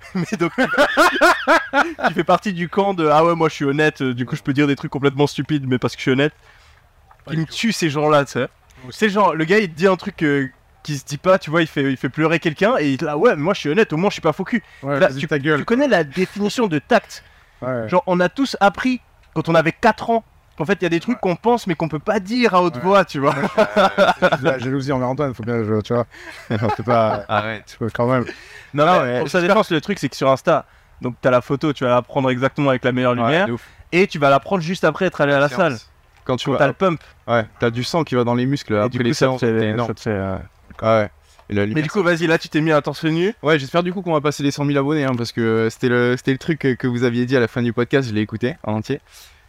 [0.14, 0.52] Mais donc.
[0.56, 4.34] tu fais partie du camp de Ah ouais, moi je suis honnête, euh, du coup
[4.34, 6.32] je peux dire des trucs complètement stupides, mais parce que je suis honnête.
[7.28, 8.48] Qui me tue ces gens-là, tu sais.
[8.90, 10.48] C'est genre, le gars il te dit un truc euh,
[10.82, 13.02] qui se dit pas, tu vois, il fait, il fait pleurer quelqu'un, et il est
[13.02, 14.62] là, ouais, mais moi je suis honnête, au moins je suis pas faux cul.
[14.82, 15.58] Ouais, Là, vas-y, ta gueule.
[15.60, 17.22] Tu connais la définition de tact
[17.60, 17.86] Ouais.
[17.90, 19.02] Genre, on a tous appris
[19.34, 20.24] quand on avait 4 ans
[20.58, 22.62] qu'en fait il y a des trucs qu'on pense mais qu'on peut pas dire à
[22.62, 22.80] haute Ouais.
[22.82, 23.34] voix, tu vois.
[24.42, 26.06] La jalousie envers Antoine, faut bien, je- tu vois.
[26.76, 27.24] C'est pas.
[27.28, 27.64] Arrête.
[27.66, 28.24] tu vois, Quand même.
[28.74, 30.64] Non, Ah mais pour sa défense, le truc c'est que sur Insta,
[31.00, 33.66] donc t'as la photo, tu vas la prendre exactement avec la meilleure lumière, de ouf.
[33.92, 35.76] et tu vas la prendre juste après être allé à la salle.
[36.24, 37.00] Quand tu Quand t'as le pump.
[37.26, 39.26] ouais, t'as du sang qui va dans les muscles Et après du coup, les ça
[39.26, 39.40] te séances.
[39.40, 40.36] fait- ça te euh,
[40.82, 41.10] Ah ouais.
[41.48, 43.34] Et la Mais lumière, du coup, vas-y, là tu t'es mis à torse nu.
[43.42, 45.70] Ouais, j'espère du coup qu'on va passer les 100 000 abonnés, hein, parce que euh,
[45.70, 48.08] c'était le, c'était le truc que, que vous aviez dit à la fin du podcast,
[48.08, 49.00] je l'ai écouté en entier.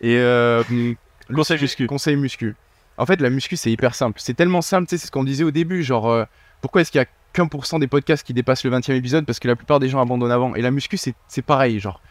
[0.02, 1.88] Et euh, le Conseil muscu.
[1.88, 2.56] Conseil muscu.
[2.98, 4.20] En fait, la muscu, c'est hyper simple.
[4.20, 6.26] C'est tellement simple, tu sais, c'est ce qu'on disait au début, genre, euh,
[6.60, 8.94] pourquoi est-ce qu'il y a qu'un pour cent des podcasts qui dépassent le 20 e
[8.94, 9.26] épisode?
[9.26, 10.56] Parce que la plupart des gens abandonnent avant.
[10.56, 12.02] Et la muscu, c'est c'est pareil, genre,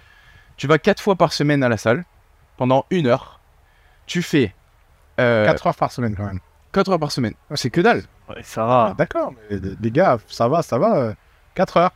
[0.56, 2.04] tu vas 4 fois par semaine à la salle,
[2.56, 3.40] pendant une heure,
[4.06, 4.54] tu fais
[5.16, 6.40] 4 4 heures par semaine, quand même.
[6.76, 7.34] heures par semaine.
[7.54, 8.02] C'est que dalle.
[8.28, 8.94] Ouais, ça va.
[8.96, 11.14] D'accord, mais les gars, ça va, ça va.
[11.54, 11.92] 4 heures.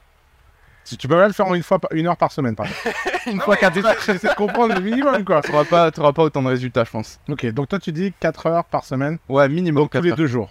[0.85, 2.67] Si tu peux pas le faire en une fois, par- une heure par semaine, par
[2.67, 2.97] exemple.
[3.27, 3.73] Une fois qu'à
[4.07, 5.41] J'essaie de comprendre le minimum, quoi.
[5.41, 7.19] T'auras pas, t'auras pas autant de résultats, je pense.
[7.31, 10.11] Ok, donc toi, tu dis 4 heures par semaine, Ouais, minimum donc tous 4 les
[10.11, 10.17] heures.
[10.19, 10.51] deux jours.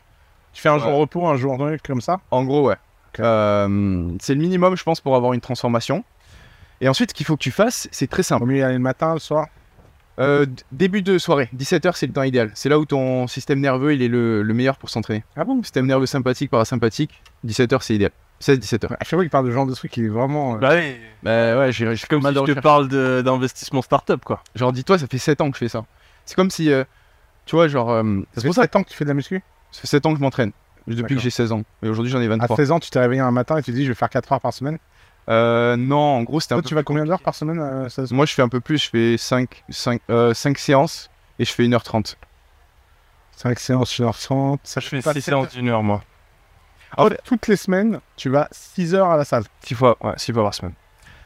[0.53, 0.99] Tu fais un jour Ouais.
[1.01, 2.75] repos, un jour comme ça En gros, ouais.
[3.19, 6.03] Euh, c'est le minimum, je pense, pour avoir une transformation.
[6.81, 8.43] Et ensuite, ce qu'il faut que tu fasses, c'est très simple.
[8.43, 9.45] Au aller le matin, le soir
[10.19, 12.51] Euh, début de soirée, 17h, c'est le temps idéal.
[12.55, 15.23] C'est là où ton système nerveux, il est le, le meilleur pour s'entraîner.
[15.35, 15.61] Ah bon?
[15.63, 18.11] Système nerveux sympathique, parasympathique, 17h, c'est idéal.
[18.43, 18.93] 16-17h.
[18.93, 20.55] À chaque fois qu'il parle de genre de truc qui est vraiment.
[20.55, 20.97] euh, Bah oui.
[21.23, 22.63] Bah ouais, j'ai j'ai Comme mal si de je te recherche.
[22.63, 24.43] parle de- d'investissement startup, quoi.
[24.55, 25.85] Genre, dis-toi, ça fait 7 ans que je fais ça.
[26.25, 26.83] C'est comme si, euh,
[27.45, 28.03] tu vois, genre, euh,
[28.35, 29.41] Ça fait 7 ans que tu fais de la muscu?
[29.71, 30.51] Ça fait 7 ans que je m'entraîne.
[30.85, 31.17] Depuis D'accord.
[31.17, 31.63] que j'ai 16 ans.
[31.81, 32.57] Et aujourd'hui, j'en ai À 23.
[32.57, 34.41] 16 ans, tu t'es réveillé un matin et tu dis je vais faire 4 heures
[34.41, 34.77] par semaine?
[35.29, 37.87] Euh, non, en gros, c'était un Toi, peu tu vas combien d'heures par semaine euh,
[37.87, 38.77] ça se- Moi, je fais un peu plus.
[38.83, 40.01] Je fais 5, 5,
[40.33, 41.09] 5 séances
[41.39, 42.17] et je fais 1h30.
[43.37, 44.59] 5 séances, 1h30.
[44.63, 46.03] Ça Je fais fait pas 6 sept séances d'une heure, moi.
[47.23, 49.43] Toutes les semaines, tu vas 6 heures à la salle.
[49.63, 50.73] 6 fois, ouais, 6 fois par semaine.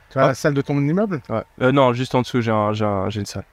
[0.09, 0.27] Tu vas à Ah.
[0.29, 1.21] la salle de ton immeuble?
[1.29, 1.43] Ouais.
[1.61, 3.43] Euh, non, juste en dessous, j'ai un, j'ai un- j'ai une salle.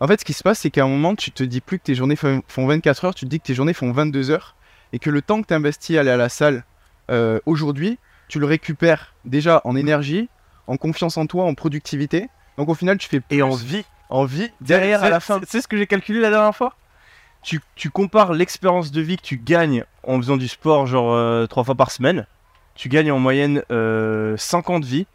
[0.00, 1.84] En fait, ce qui se passe, c'est qu'à un moment, tu te dis plus que
[1.84, 4.56] tes journées font font 24 heures, tu te dis que tes journées font 22 heures,
[4.92, 6.64] et que le temps que tu investis à aller à la salle
[7.10, 7.98] euh, aujourd'hui,
[8.28, 10.28] tu le récupères déjà en énergie,
[10.66, 12.28] en confiance en toi, en productivité.
[12.56, 13.84] Donc au final, tu fais plus Et en vie.
[14.08, 15.40] en vie derrière à la fin.
[15.46, 16.74] C'est ce que j'ai calculé la dernière fois
[17.42, 21.64] tu, tu compares l'expérience de vie que tu gagnes en faisant du sport, genre 3
[21.64, 22.26] fois par semaine.
[22.74, 25.06] Tu gagnes en moyenne euh, 50 vies.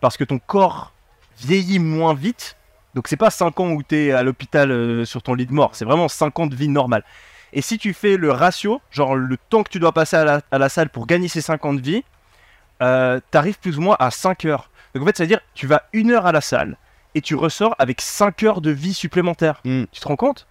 [0.00, 0.92] Parce que ton corps
[1.38, 2.56] vieillit moins vite.
[2.94, 5.52] Donc c'est pas 5 ans où tu es à l'hôpital euh, sur ton lit de
[5.52, 5.74] mort.
[5.74, 7.04] C'est vraiment 50 vies normales.
[7.52, 10.40] Et si tu fais le ratio, genre le temps que tu dois passer à la,
[10.50, 12.04] à la salle pour gagner ces 50 vies,
[12.82, 14.70] euh, t'arrives plus ou moins à 5 heures.
[14.94, 16.76] Donc en fait, ça veut dire tu vas une heure à la salle
[17.14, 19.60] et tu ressors avec 5 heures de vie supplémentaire.
[19.64, 19.84] Mm.
[19.90, 20.46] Tu te rends compte?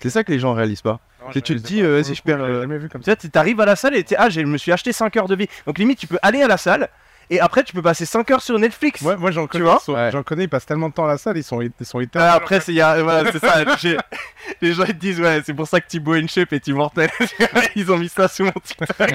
[0.00, 1.00] C'est ça que les gens réalisent pas.
[1.32, 3.16] Tu te dis, euh, vas-y, je perds, euh, jamais vu comme Tu ça.
[3.16, 5.48] t'arrives à la salle et t'es ah, je me suis acheté 5 heures de vie.
[5.66, 6.88] Donc limite, tu peux aller à la salle
[7.30, 9.02] et après tu peux passer 5 heures sur Netflix.
[9.02, 10.08] Ouais, moi j'en connais, sont- Ouais.
[10.10, 12.32] j'en connais, ils passent tellement de temps à la salle, ils sont, ils sont Ah,
[12.32, 13.56] après, c'est y a- voilà, c'est ça.
[14.62, 17.10] Les gens ils te disent ouais, c'est pour ça que Thibaut InShape est immortel.
[17.76, 19.12] ils ont mis ça sur mon TikTok.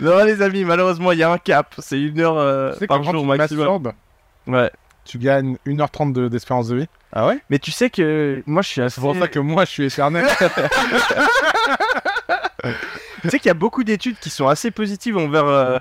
[0.00, 1.74] non les amis, malheureusement il y a un cap.
[1.78, 3.92] C'est une heure euh, Tu par jour tu maximum.
[4.46, 4.70] Ouais.
[5.04, 6.88] Tu gagnes 1h30 de- d'espérance de vie.
[7.12, 7.38] Ah ouais?
[7.50, 8.94] Mais tu sais que moi je suis assez.
[8.96, 10.26] C'est pour ça que moi je suis éternel.
[13.22, 15.78] Tu sais qu'il y a beaucoup d'études qui sont assez positives envers euh,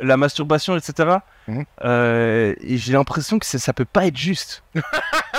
[0.00, 1.18] la masturbation, etc.
[1.48, 1.64] Mhm.
[1.84, 4.62] Euh, et j'ai l'impression que ça, ça peut pas être juste.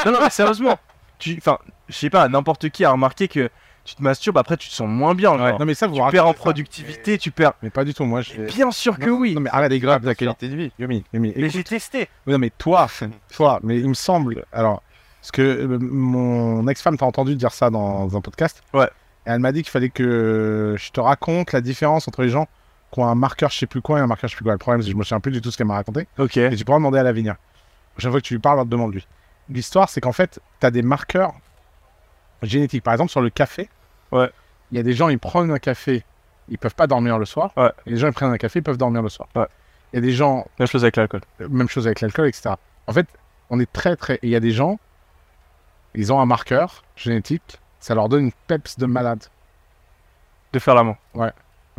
[0.05, 0.77] non, non, mais sérieusement.
[1.19, 3.49] Tu, enfin, je sais pas, n'importe qui a remarqué que
[3.87, 5.35] tu te masturbes, après tu te sens moins bien.
[5.37, 6.37] non mais ça vous tu perds en ça.
[6.37, 7.53] productivité, tu perds.
[7.63, 8.33] Mais pas du tout, moi je.
[8.41, 9.33] Bien sûr que Non, oui.
[9.33, 10.35] Non mais arrête, C'est grave bien ta sûr.
[10.35, 10.71] qualité de vie.
[10.77, 12.09] Yomi, Yomi, mais j'ai testé.
[12.27, 12.87] Non mais toi,
[13.33, 14.45] toi, mais il me semble.
[14.51, 14.83] Alors,
[15.21, 18.61] parce que euh, mon ex-femme t'a entendu dire ça dans un podcast.
[18.73, 18.89] Ouais.
[19.25, 22.47] Et elle m'a dit qu'il fallait que je te raconte la différence entre les gens
[22.93, 24.53] qui ont un marqueur, je sais plus quoi, et un marqueur, je sais plus quoi.
[24.53, 26.07] Le problème, c'est que je me souviens plus du tout ce qu'elle m'a raconté.
[26.17, 26.37] Ok.
[26.37, 27.35] Et tu pourras demander à l'avenir.
[27.97, 29.05] Chaque fois que tu lui parles, demande-lui.
[29.49, 31.33] L'histoire, c'est qu'en fait, tu as des marqueurs
[32.43, 32.83] génétiques.
[32.83, 33.69] Par exemple, sur le café,
[34.11, 34.29] Ouais.
[34.71, 36.03] il y a des gens, ils prennent un café,
[36.49, 37.51] ils peuvent pas dormir le soir.
[37.57, 37.71] Ouais.
[37.85, 39.27] Et les gens, ils prennent un café, ils peuvent dormir le soir.
[39.35, 39.47] Ouais.
[39.93, 41.21] Il y a des gens, Même chose avec l'alcool.
[41.41, 42.51] euh, même chose avec l'alcool, etc.
[42.87, 43.07] En fait,
[43.49, 44.15] on est très, très.
[44.15, 44.79] Et il y a des gens,
[45.95, 49.23] ils ont un marqueur génétique, ça leur donne une peps de malade.
[50.53, 50.95] De faire l'amour.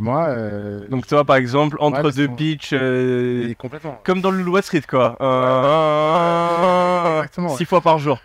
[0.00, 3.98] Moi, euh, Donc toi, par exemple, entre parce deux qu'on- pitchs, euh, complètement.
[4.04, 5.16] comme dans le Wall Street, quoi.
[5.20, 7.48] Euh, Exactement.
[7.56, 8.20] Six fois par jour.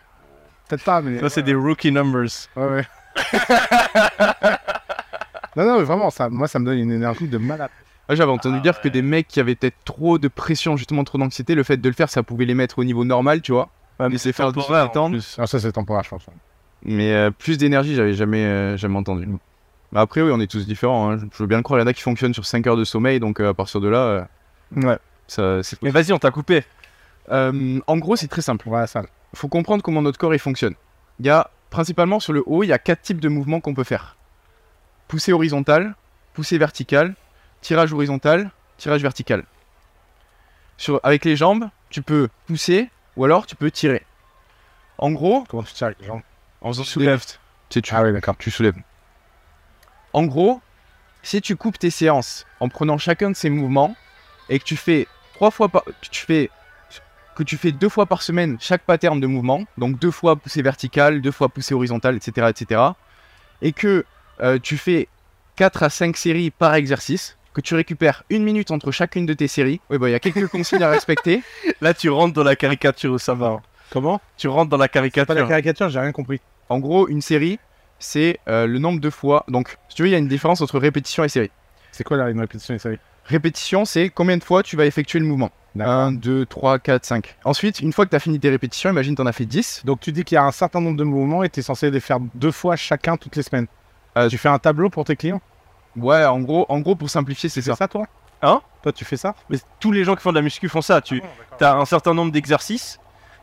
[0.69, 1.19] Peut-être pas, mais.
[1.19, 2.29] Ça, c'est des rookie numbers.
[2.55, 2.85] Ouais, ouais.
[5.55, 7.69] non, non, mais vraiment, ça, moi, ça me donne une énergie de malade.
[8.09, 11.17] Ah, J'avais entendu dire que des mecs qui avaient peut-être trop de pression, justement trop
[11.17, 13.69] d'anxiété, le fait de le faire, ça pouvait les mettre au niveau normal, tu vois.
[13.99, 14.59] Ouais, mais c'est faire du.
[14.59, 16.25] Non, ça, c'est temporaire, je pense.
[16.83, 19.27] Mais euh, plus d'énergie, j'avais jamais, euh, jamais entendu.
[19.91, 21.11] Mais après, oui, on est tous différents.
[21.11, 21.17] hein.
[21.31, 22.83] Je veux bien le croire, il y en a qui fonctionnent sur 5 heures de
[22.83, 24.23] sommeil, donc euh, à partir de là, euh,
[24.75, 24.97] Ouais.
[25.27, 26.63] ça, c'est Mais vas-y, on t'a coupé.
[27.31, 28.65] Euh, en gros, c'est très simple.
[28.67, 29.03] Voilà, ça.
[29.33, 30.73] Il faut comprendre comment notre corps il fonctionne.
[31.19, 33.73] Il y a principalement sur le haut, il y a quatre types de mouvements qu'on
[33.73, 34.15] peut faire.
[35.07, 35.95] Poussée horizontale,
[36.33, 37.15] poussée verticale,
[37.61, 39.43] tirage horizontal, tirage vertical.
[40.77, 44.05] Sur, avec les jambes, tu peux pousser ou alors tu peux tirer.
[44.99, 46.21] En gros, Comment tu tires avec les jambes
[46.61, 47.25] en faisant soulèves.
[47.69, 48.35] Tu Ah oui, d'accord.
[48.37, 48.77] tu soulèves.
[50.13, 50.61] En gros,
[51.23, 53.95] si tu coupes tes séances en prenant chacun de ces mouvements
[54.47, 56.51] et que tu fais trois fois par, tu fais
[57.35, 60.61] que tu fais deux fois par semaine chaque pattern de mouvement, donc deux fois poussée
[60.61, 62.81] verticale, deux fois poussée horizontale, etc., etc.,
[63.61, 64.05] et que
[64.41, 65.07] euh, tu fais
[65.55, 69.47] 4 à 5 séries par exercice, que tu récupères une minute entre chacune de tes
[69.47, 71.43] séries, oui, bah, il y a quelques consignes à respecter.
[71.81, 73.47] Là, tu rentres dans la caricature, ça va.
[73.47, 73.61] hein.
[73.91, 74.19] Comment?
[74.37, 75.47] Tu rentres dans la Pas la caricature.
[75.47, 76.41] caricature, j'ai rien compris.
[76.69, 77.59] En gros, une série,
[77.99, 79.45] c'est euh, le nombre de fois.
[79.47, 81.51] Donc, si tu veux, il y a une différence entre répétition et série.
[81.91, 85.19] C'est quoi là, une répétition des séries Répétition, c'est combien de fois tu vas effectuer
[85.19, 85.51] le mouvement?
[85.75, 85.93] D'accord.
[85.93, 87.35] 1, 2, 3, 4, 5.
[87.45, 89.83] Ensuite, une fois que tu as fini tes répétitions, imagine tu en as fait 10.
[89.85, 91.89] Donc tu dis qu'il y a un certain nombre de mouvements et tu es censé
[91.89, 93.67] les faire deux fois chacun toutes les semaines.
[94.17, 95.41] Euh, tu fais un tableau pour tes clients?
[95.95, 97.75] Ouais, en gros, en gros pour simplifier, c'est ça.
[97.75, 98.05] ça, toi?
[98.41, 98.61] Hein?
[98.83, 99.35] Toi, tu fais ça?
[99.49, 101.01] Mais tous les gens qui font de la muscu font ça.
[101.01, 101.21] Tu
[101.59, 102.99] as un certain nombre d'exercices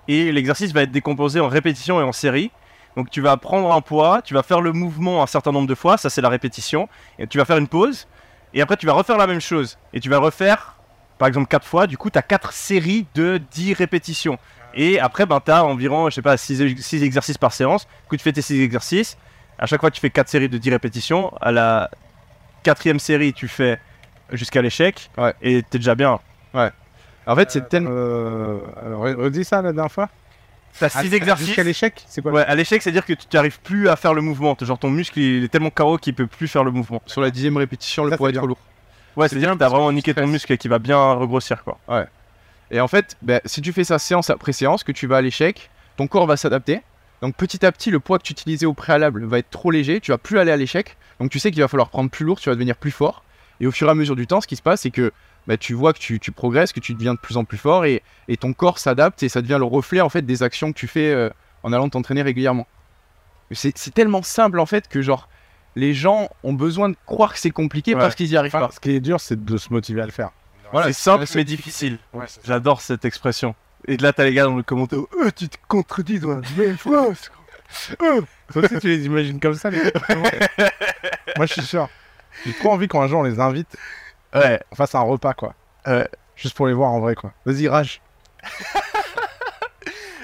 [0.07, 2.51] et l'exercice va être décomposé en répétition et en série.
[2.97, 5.74] Donc tu vas prendre un poids, tu vas faire le mouvement un certain nombre de
[5.74, 6.89] fois, ça c'est la répétition,
[7.19, 8.09] et tu vas faire une pause,
[8.55, 10.77] et après tu vas refaire la même chose, et tu vas refaire
[11.19, 14.39] par exemple 4 fois, du coup tu as 4 séries de 10 répétitions.
[14.75, 16.63] Et après ben, tu as environ, je sais pas, 6,
[17.03, 19.17] exercices par séance, du coup tu fais tes 6 exercices,
[19.59, 21.91] à chaque fois tu fais 4 séries de 10 répétitions, à la
[22.63, 23.79] quatrième série tu fais
[24.33, 25.35] jusqu'à l'échec, Ouais.
[25.43, 26.19] et t'es déjà bien.
[27.27, 27.91] En fait, c'est tellement.
[27.93, 30.09] Euh, alors, re- redis ça la dernière fois
[30.79, 31.47] T'as Ah, 6 exercices.
[31.47, 34.23] Jusqu'à l'échec C'est quoi Ouais, à l'échec, c'est-à-dire que tu n'arrives plus à faire le
[34.23, 34.57] mouvement.
[34.61, 37.03] Genre ton muscle il est tellement KO qu'il peut plus faire le mouvement.
[37.07, 38.49] Sur la dixième répétition, le Ça, poids c'est est trop bien.
[38.49, 38.59] lourd.
[39.17, 40.33] Ouais, C'est c'est-à-dire bien que t'as parce que vraiment tu niqué ton stresses.
[40.33, 41.79] muscle et qui va bien regrossir quoi.
[42.71, 45.21] Et en fait, ben, si tu fais ça séance après séance, que tu vas à
[45.23, 46.81] l'échec, ton corps va s'adapter.
[47.21, 50.01] Donc petit à petit, le poids que tu utilisais au préalable va être trop léger,
[50.01, 50.97] tu vas plus aller à l'échec.
[51.19, 53.25] Donc tu sais qu'il va falloir prendre plus lourd, tu vas devenir plus fort.
[53.61, 55.13] Et au fur et à mesure du temps, ce qui se passe, c'est que
[55.47, 57.85] ben, tu vois que tu, tu progresses, que tu deviens de plus en plus fort
[57.85, 60.79] et, et ton corps s'adapte et ça devient le reflet en fait des actions que
[60.79, 61.31] tu fais euh,
[61.62, 62.67] en allant t'entraîner régulièrement.
[63.53, 65.29] C'est c'est tellement simple en fait que genre
[65.77, 68.01] les gens ont besoin de croire que c'est compliqué Ouais.
[68.01, 68.73] parce qu'ils y arrivent Enfin, pas.
[68.73, 70.31] Ce qui est dur, c'est de se motiver à le faire.
[70.73, 71.99] Voilà, c'est simple c'est- mais difficile.
[72.12, 73.55] Ouais, J'adore cette expression.
[73.89, 75.01] Et là, t'as les gars dans le commentaire.
[75.21, 77.31] Euh, tu te contredis dans la même phrase.
[77.99, 79.91] Toi aussi, tu les imagines comme ça, les gars
[81.37, 81.89] Moi, je suis sûr.
[82.47, 83.77] J'ai trop envie qu'un jour on les invite,
[84.35, 84.61] Ouais.
[84.70, 85.55] on fasse un repas, quoi.
[85.86, 86.09] Ouais.
[86.36, 87.32] Juste pour les voir en vrai, quoi.
[87.44, 88.01] Vas-y, rage.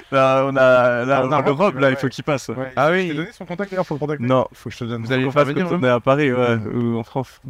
[0.09, 2.49] Là, on a, là, Ah, on a le Rob, là, il faut qu'il passe.
[2.77, 3.07] Ah Je oui.
[3.09, 4.23] t'ai donné son contact d'ailleurs, faut le contacter.
[4.23, 5.03] Non, Faut que je te donne.
[5.03, 7.41] Vous allez le faire venir, on est à Paris, ouais, ou en France.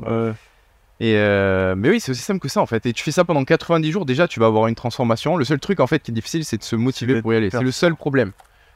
[0.99, 2.84] Et euh, mais oui, c'est aussi simple que ça en fait.
[2.88, 5.38] Et tu fais ça pendant 90 jours, déjà tu vas avoir une transformation.
[5.38, 7.51] Le seul truc en fait qui est difficile, c'est de se motiver pour y aller.
[7.51, 8.31] C'est le seul problème.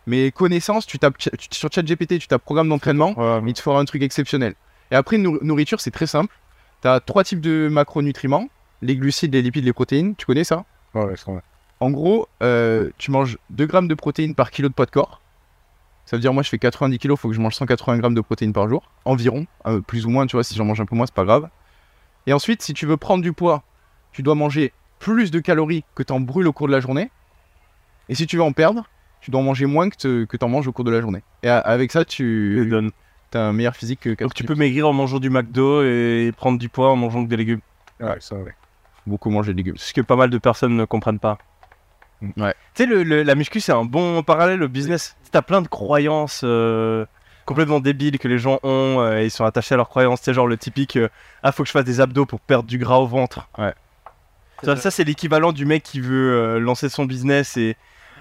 [0.05, 1.15] Mais connaissance, tu tapes
[1.49, 3.15] sur ChatGPT, tu tapes programme d'entraînement,
[3.47, 4.53] il te fera un truc exceptionnel.
[4.91, 6.31] Et après, nour- nourriture, c'est très simple.
[6.81, 8.47] Tu as trois types de macronutriments
[8.81, 10.15] les glucides, les lipides, les protéines.
[10.15, 10.65] Tu connais ça?
[10.93, 11.41] Ouais, ouais, c'est vrai.
[11.79, 15.21] En gros, euh, tu manges 2 grammes de protéines par kilo de poids de corps.
[16.05, 18.21] Ça veut dire, moi je fais 90 kilos, faut que je mange 180 grammes de
[18.21, 20.95] protéines par jour, environ, euh, plus ou moins, tu vois, si j'en mange un peu
[20.95, 21.49] moins, c'est pas grave.
[22.27, 23.63] Et ensuite, si tu veux prendre du poids,
[24.11, 27.11] tu dois manger plus de calories que tu en brûles au cours de la journée.
[28.09, 28.89] Et si tu veux en perdre,
[29.21, 29.95] tu dois en manger moins que
[30.25, 31.23] tu en manges au cours de la journée.
[31.43, 32.69] Et avec ça, tu.
[33.37, 36.31] As un meilleur physique que Donc 4 tu peux maigrir en mangeant du McDo et
[36.35, 37.61] prendre du poids en mangeant que des légumes.
[37.99, 38.53] Ouais, ça, ouais.
[39.07, 39.77] beaucoup manger de légumes.
[39.77, 41.37] Ce que pas mal de personnes ne comprennent pas.
[42.37, 42.53] Ouais.
[42.75, 45.15] Tu sais, le, le- la muscu, c'est un bon parallèle au business.
[45.31, 47.05] Tu as plein de croyances euh,
[47.45, 50.19] complètement débiles que les gens ont euh, et ils sont attachés à leurs croyances.
[50.21, 51.09] C'est genre le typique euh,
[51.41, 53.47] Ah, faut que je fasse des abdos pour perdre du gras au ventre.
[53.57, 53.73] Ouais.
[54.63, 57.75] Ça, ça, c'est l'équivalent du mec qui veut euh, lancer son business et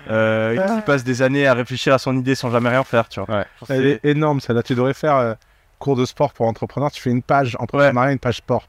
[0.08, 3.20] euh, qui passe des années à réfléchir à son idée sans jamais rien faire, tu
[3.20, 3.38] vois.
[3.38, 3.44] Ouais.
[3.68, 4.62] Elle c'est- est énorme, celle-là.
[4.62, 5.34] Tu devrais faire euh,
[5.78, 6.90] cours de sport pour entrepreneurs.
[6.90, 8.68] Tu fais une page entrepreneuriat, une page sport.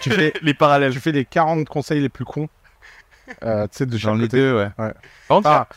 [0.00, 0.92] Tu fais, les parallèles.
[0.92, 2.48] tu fais les 40 conseils les plus cons.
[3.44, 4.26] Euh, tu sais, de ai côté.
[4.28, 4.68] deux, ouais.
[4.78, 4.92] Ouais.
[5.28, 5.68] Par contre, Ah,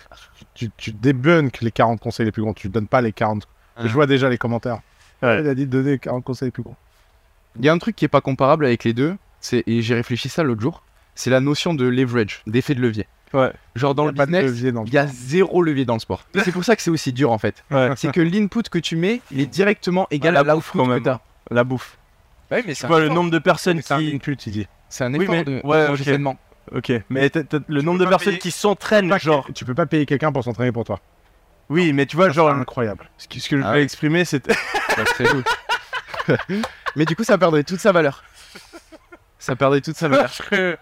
[0.55, 2.53] tu, tu débunk les 40 conseils les plus cons.
[2.53, 3.47] Tu donnes pas les 40.
[3.77, 3.81] Ah.
[3.85, 4.79] Je vois déjà les commentaires.
[5.21, 5.39] Ouais.
[5.41, 6.75] Il a dit de donner les 40 conseils les plus cons.
[7.59, 9.93] il y a un truc qui est pas comparable avec les deux, c'est et j'ai
[9.95, 10.83] réfléchi ça l'autre jour,
[11.15, 13.07] c'est la notion de leverage, d'effet de levier.
[13.33, 13.51] Ouais.
[13.75, 16.23] Genre dans Il y le business, il y a zéro levier dans le sport.
[16.43, 17.63] C'est pour ça que c'est aussi dur en fait.
[17.71, 17.89] Ouais.
[17.95, 20.43] C'est que l'input que tu mets, il est directement égal la à
[20.73, 21.03] quand même.
[21.49, 21.97] La bouffe.
[22.51, 24.13] Ouais, mais Tu vois le nombre de personnes C'est un qui.
[24.15, 24.67] input, il dit.
[24.89, 25.87] C'est un Oui, effort mais- de ouais,
[26.71, 26.91] ok.
[27.09, 27.31] mais
[27.67, 29.47] le nombre de personnes payer- qui s'entraînent, genre.
[29.55, 30.99] Tu peux pas payer quelqu'un pour s'entraîner pour toi.
[31.69, 32.49] Oui, mais tu vois, genre.
[32.49, 33.09] incroyable.
[33.17, 34.53] Ce que, ce que je Ah voulais exprimer, c'était.
[34.53, 35.43] Ça serait cool.
[36.95, 38.23] mais du coup, ça perdrait toute sa valeur.
[39.39, 40.31] Ça perdrait toute sa valeur.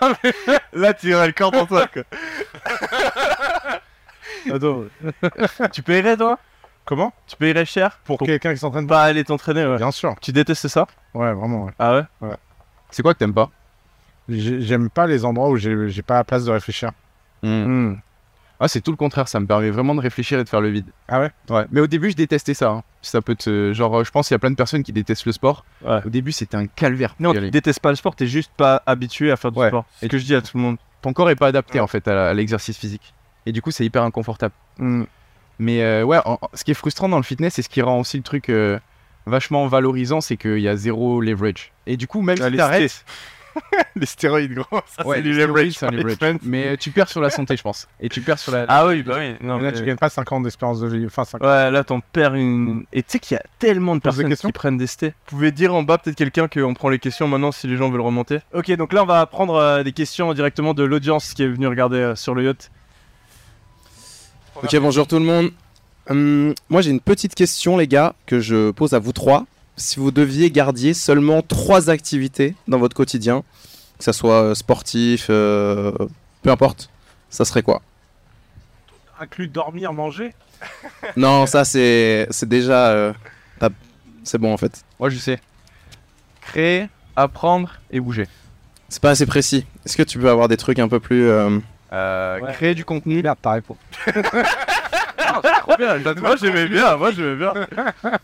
[0.72, 2.02] Là, tu aurais le corps dans toi, quoi.
[4.52, 4.84] Attends.
[5.72, 6.38] tu paierais, toi?
[6.84, 7.12] Comment?
[7.26, 7.98] Tu paierais cher?
[8.04, 9.02] Pour, Pour- quelqu'un qui s'entraîne pas pas?
[9.04, 9.78] aller t'entraîner, ouais.
[9.78, 10.14] Bien sûr.
[10.20, 10.86] Tu détestes ça?
[11.14, 11.64] Ouais, vraiment.
[11.64, 11.72] ouais.
[11.78, 12.28] Ah ouais?
[12.90, 13.50] C'est quoi que t'aimes pas?
[14.28, 16.90] J'ai- J'aime pas les endroits où j'ai j'ai pas la place de réfléchir.
[17.42, 17.94] Hmm.
[18.60, 20.68] Ah, c'est tout le contraire, ça me permet vraiment de réfléchir et de faire le
[20.68, 20.86] vide.
[21.08, 21.30] Ah ouais?
[21.50, 22.70] Ouais, mais au début, je détestais ça.
[22.70, 22.82] hein.
[23.02, 23.72] Ça peut te.
[23.72, 25.64] Genre, je pense qu'il y a plein de personnes qui détestent le sport.
[25.84, 26.00] Ouais.
[26.06, 27.14] Au début, c'était un calvaire.
[27.20, 29.68] Non, tu détestes pas le sport, t'es juste pas habitué à faire du Ouais.
[29.68, 29.84] sport.
[29.98, 30.76] C'est ce que je dis à tout le monde.
[31.02, 33.12] Ton corps est pas adapté en fait à l'exercice physique.
[33.44, 34.54] Et du coup, c'est hyper inconfortable.
[34.78, 35.02] Hmm.
[35.58, 38.00] Mais euh, ouais, en- ce qui est frustrant dans le fitness et ce qui rend
[38.00, 38.78] aussi le truc euh,
[39.26, 41.72] vachement valorisant, c'est qu'il y a zéro leverage.
[41.86, 43.04] Et du coup, même Ah, si t'arrêtes,
[43.96, 44.80] les stéroïdes, gros.
[44.96, 45.72] Ça, Ouais, c'est du leverage.
[45.72, 47.86] c'est un mais euh, tu perds sur la santé, je pense.
[48.00, 48.64] Et tu perds sur la.
[48.68, 49.34] Ah oui, bah oui.
[49.40, 51.06] Non, Mais là, mais- tu gagnes pas 5 ans d'espérance de vie.
[51.06, 51.46] Enfin, 5 ans.
[51.46, 52.84] Ouais, là, t'en perds une.
[52.92, 55.08] Et tu sais qu'il y a tellement de Pose personnes qui prennent des stés.
[55.08, 57.90] Vous pouvez dire en bas, peut-être quelqu'un, qu'on prend les questions maintenant si les gens
[57.90, 58.40] veulent remonter.
[58.52, 61.66] Ok, donc là, on va prendre euh, des questions directement de l'audience qui est venue
[61.66, 62.70] regarder euh, sur le yacht.
[64.56, 65.50] Ok, bonjour tout le monde.
[66.10, 69.46] Hum, moi, j'ai une petite question, les gars, que je pose à vous trois.
[69.76, 73.42] Si vous deviez garder seulement trois activités dans votre quotidien,
[73.98, 75.92] que ça soit euh, sportif, euh,
[76.42, 76.90] peu importe,
[77.30, 77.82] ça serait quoi?
[79.20, 80.34] Inclus dormir, manger?
[81.16, 83.12] Non, ça c'est c'est déjà euh,
[83.58, 83.68] t'as-
[84.22, 84.84] c'est bon en fait.
[85.00, 85.40] Moi, je sais.
[86.40, 88.26] Créer, apprendre et bouger.
[88.88, 89.66] C'est pas assez précis.
[89.84, 91.58] Est-ce que tu peux avoir des trucs un peu plus euh,
[91.92, 92.52] Euh, Ouais.
[92.52, 93.22] Créer du contenu.
[93.22, 93.76] Merde, ta réponse.
[95.78, 97.52] Bien, moi j'aimais bien, moi j'aimais bien.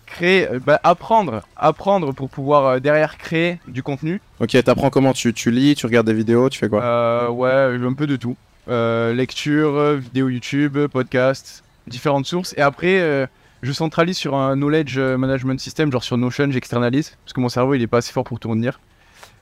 [0.07, 1.43] Créer, euh, bah, apprendre.
[1.57, 4.21] Apprendre pour pouvoir euh, derrière créer du contenu.
[4.41, 6.83] Ok, t'apprends comment tu, tu lis, tu regardes des vidéos, tu fais quoi?
[6.83, 8.37] Euh, ouais, un peu de tout.
[8.69, 12.55] Euh, lecture, euh, vidéo YouTube, podcast, différentes sources.
[12.57, 13.27] Et après, euh,
[13.63, 17.75] je centralise sur un knowledge management system, genre sur Notion, j'externalise, parce que mon cerveau
[17.75, 18.81] il est pas assez fort pour tout retenir.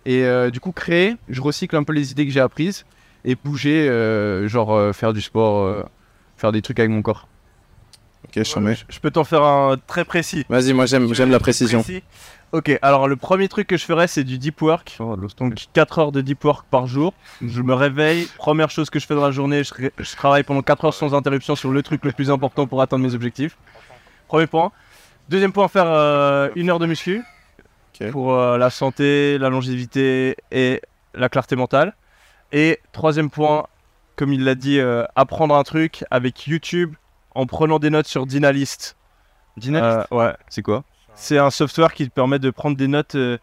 [0.07, 2.87] Et euh, du coup, créer, je recycle un peu les idées que j'ai apprises
[3.25, 5.83] et bouger, euh, genre euh, faire du sport, euh,
[6.37, 7.29] faire des trucs avec mon corps.
[8.25, 8.75] Ok, je t'en mets.
[8.75, 10.45] Je- Je peux t'en faire un très précis.
[10.49, 11.83] Vas-y, moi j'aime j'aime la précision.
[11.83, 12.03] Précis.
[12.53, 14.97] Ok, alors le premier truc que je ferais, c'est du deep work.
[15.39, 17.13] Donc 4 heures de deep work par jour.
[17.47, 20.87] Je me réveille, première chose que je fais dans la journée, je, travaille pendant 4
[20.87, 23.57] heures sans interruption sur le truc le plus important pour atteindre mes objectifs.
[24.29, 24.73] Premier point.
[25.29, 27.23] Deuxième point, faire euh, une heure de muscu
[28.13, 30.81] pour euh, la santé, la longévité et
[31.15, 31.95] la clarté mentale.
[32.53, 33.67] Et troisième point,
[34.17, 36.95] comme il l'a dit, euh, apprendre un truc avec YouTube
[37.35, 38.97] en prenant des notes sur Dynalist.
[39.57, 40.85] Dynamique, Euh, ouais, c'est quoi
[41.15, 43.39] c'est un software qui te permet de prendre des notes euh,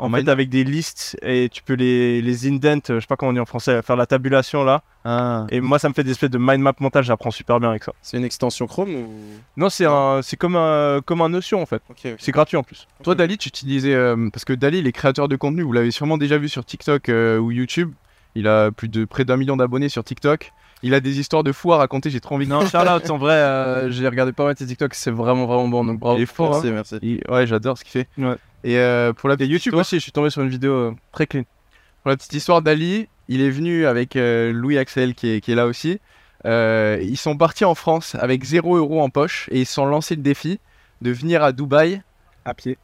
[0.00, 3.14] en fait avec des listes et tu peux les, les indent, euh, je sais pas
[3.14, 4.82] comment on dit en français, faire la tabulation là.
[5.04, 5.46] Ah.
[5.50, 7.84] Et moi ça me fait des espèces de mind map mental, j'apprends super bien avec
[7.84, 7.92] ça.
[8.02, 9.08] C'est une extension Chrome ou?
[9.56, 11.82] Non, c'est un, c'est comme un, comme un Notion en fait.
[12.18, 12.88] C'est gratuit en plus.
[13.04, 13.94] Toi, Dali, tu utilisais.
[13.94, 16.64] euh, parce que Dali, il est créateur de contenu, vous l'avez sûrement déjà vu sur
[16.64, 17.92] TikTok euh, ou YouTube.
[18.34, 20.52] Il a plus de près d'un million d'abonnés sur TikTok.
[20.82, 22.50] Il a des histoires de fou à raconter, j'ai trop envie de.
[22.50, 25.84] Non, Charlotte, en vrai, euh, j'ai regardé pas mal tes TikTok, c'est vraiment vraiment bon,
[25.84, 26.18] donc bravo.
[26.18, 26.60] Il est fort, hein.
[26.64, 26.98] Merci, merci.
[27.02, 28.08] Il- Ouais, j'adore ce qu'il fait.
[28.18, 28.36] Ouais.
[28.64, 30.72] Et euh, pour la Et petite YouTube histoire, aussi, je suis tombé sur une vidéo
[30.72, 31.42] euh, très clean.
[32.02, 35.52] pour la petite histoire d'Ali, il est venu avec euh, Louis Axel qui est, qui
[35.52, 36.00] est là aussi.
[36.46, 39.84] Euh, ils sont partis en France avec 0 euros en poche et ils se sont
[39.86, 40.58] lancés le défi
[41.02, 42.02] de venir à Dubaï
[42.46, 42.78] À pied.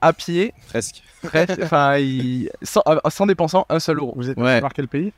[0.00, 1.02] à pied, Presque.
[1.22, 4.12] presque, enfin, ils- sans, euh, sans dépensant un seul euro.
[4.16, 4.60] Vous êtes Ouais.
[4.60, 5.12] par quel pays?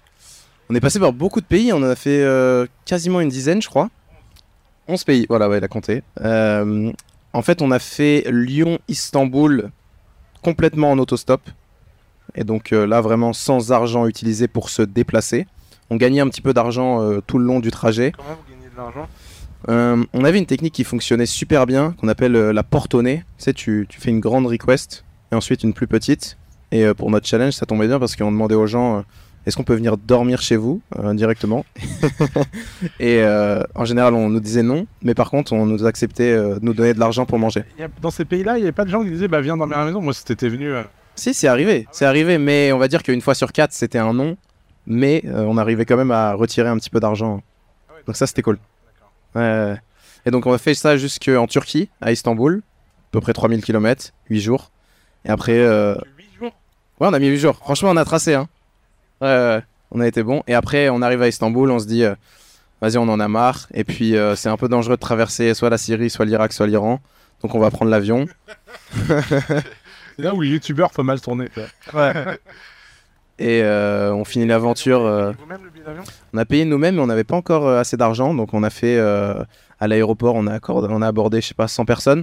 [0.68, 3.62] On est passé par beaucoup de pays, on en a fait euh, quasiment une dizaine,
[3.62, 3.88] je crois.
[4.88, 6.02] 11 pays, voilà, ouais, il a compté.
[6.20, 6.92] Euh,
[7.32, 9.70] en fait, on a fait Lyon-Istanbul
[10.42, 11.42] complètement en autostop.
[12.34, 15.46] Et donc euh, là, vraiment sans argent utilisé pour se déplacer.
[15.90, 18.12] On gagnait un petit peu d'argent tout le long du trajet.
[18.16, 19.08] Comment vous gagnez de l'argent?
[19.68, 23.02] Euh, on avait une technique qui fonctionnait super bien, qu'on appelle euh, la porte au
[23.02, 23.24] nez.
[23.38, 26.36] Tu sais, tu, tu fais une grande request et ensuite une plus petite.
[26.70, 29.04] Et euh, pour notre challenge, ça tombait bien parce qu'on demandait aux gens
[29.46, 31.64] est-ce qu'on peut venir dormir chez vous euh, directement
[33.00, 36.58] Et euh, en général, on nous disait non, mais par contre, on nous acceptait euh,
[36.58, 37.62] de nous donner de l'argent pour manger.
[38.02, 39.80] Dans ces pays-là, il n'y avait pas de gens qui disaient bah viens dormir à
[39.80, 40.00] la maison.
[40.00, 40.68] Moi, si t'étais venu.
[40.72, 40.82] euh,
[41.14, 44.12] Si, c'est arrivé, c'est arrivé, mais on va dire qu'une fois sur quatre, c'était un
[44.12, 44.36] non,
[44.86, 47.40] mais euh, on arrivait quand même à retirer un petit peu d'argent.
[48.06, 48.58] Donc ça, c'était cool.
[49.34, 49.76] Ouais.
[50.24, 54.12] Et donc on a fait ça jusqu'en Turquie, à Istanbul, à peu près 3000 km,
[54.28, 54.70] 8 jours.
[55.24, 55.94] Et après, euh,
[56.40, 56.50] ouais,
[57.00, 57.56] on a mis 8 jours.
[57.56, 58.48] Franchement, on a tracé, hein.
[59.20, 59.62] Ouais, ouais, ouais.
[59.90, 60.42] on a été bon.
[60.46, 62.14] Et après, on arrive à Istanbul, on se dit, euh,
[62.80, 63.66] vas-y, on en a marre.
[63.72, 66.66] Et puis, euh, c'est un peu dangereux de traverser soit la Syrie, soit l'Irak, soit
[66.66, 67.00] l'Iran.
[67.42, 68.26] Donc on va prendre l'avion.
[69.08, 69.62] C'est
[70.18, 71.48] là où les youtubeurs font mal tourner.
[73.38, 75.04] Et euh, on finit l'aventure.
[75.04, 76.02] euh, Vous-même le billet d'avion?
[76.32, 78.32] On a payé nous-mêmes, mais on n'avait pas encore assez d'argent.
[78.32, 79.44] Donc on a fait euh,
[79.78, 82.20] à l'aéroport, on, a accordé- on a abordé, je sais pas, 100 personnes.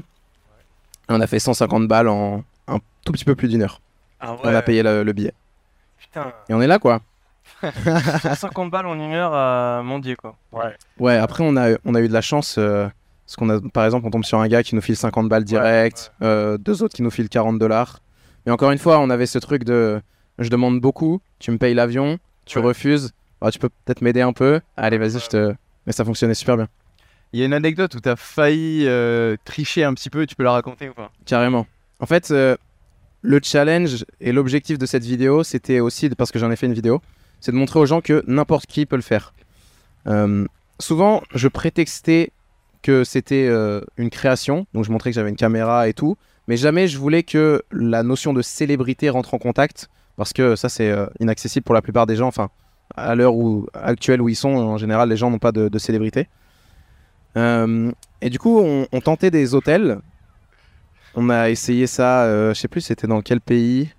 [1.10, 3.80] Et on a fait 150 balles en un tout petit peu plus d'une heure.
[4.20, 5.34] Ah On a payé le, le billet.
[6.14, 7.02] Putain, Et on est là, quoi.
[8.35, 10.35] 50 balles en une heure à Mondier quoi.
[10.52, 10.76] Ouais.
[10.99, 12.56] Ouais, après, on a, on a eu de la chance.
[12.57, 12.88] euh,
[13.26, 15.44] parce qu'on a, par exemple, on tombe sur un gars qui nous file 50 balles
[15.44, 17.99] direct, euh, deux autres qui nous filent 40 dollars.
[18.45, 20.02] Mais encore une fois, on avait ce truc de
[20.40, 22.65] je demande beaucoup, tu me payes l'avion, tu Ouais.
[22.65, 23.11] refuses,
[23.41, 24.60] bah, tu peux peut-être m'aider un peu.
[24.77, 25.56] Allez, vas-y, je te.
[25.85, 26.68] Mais ça fonctionnait super bien.
[27.31, 30.35] Il y a une anecdote où tu as failli euh, tricher un petit peu, tu
[30.35, 31.11] peux la raconter ou pas?
[31.26, 31.65] Carrément.
[31.99, 32.56] En fait, euh,
[33.23, 36.73] le challenge et l'objectif de cette vidéo, c'était aussi, parce que j'en ai fait une
[36.73, 37.01] vidéo,
[37.39, 39.33] c'est de montrer aux gens que n'importe qui peut le faire.
[40.07, 40.45] Euh,
[40.79, 42.31] souvent, je prétextais
[42.81, 46.17] que c'était euh, une création, donc je montrais que j'avais une caméra et tout,
[46.49, 50.67] mais jamais je voulais que la notion de célébrité rentre en contact, parce que ça,
[50.67, 52.27] c'est euh, inaccessible pour la plupart des gens.
[52.27, 52.49] Enfin,
[52.95, 56.27] à l'heure où, actuelle où ils sont, en général, les gens n'ont pas de, célébrité.
[57.35, 59.99] Et du coup, on, on tentait des hôtels
[61.15, 63.91] on a essayé ça, euh, je sais plus c'était dans quel pays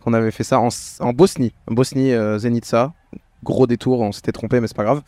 [0.00, 0.68] qu'on avait fait ça, en,
[1.00, 2.92] en Bosnie, en Bosnie, euh, Zenica.
[3.44, 5.02] Gros détour, on s'était trompé, mais c'est pas grave.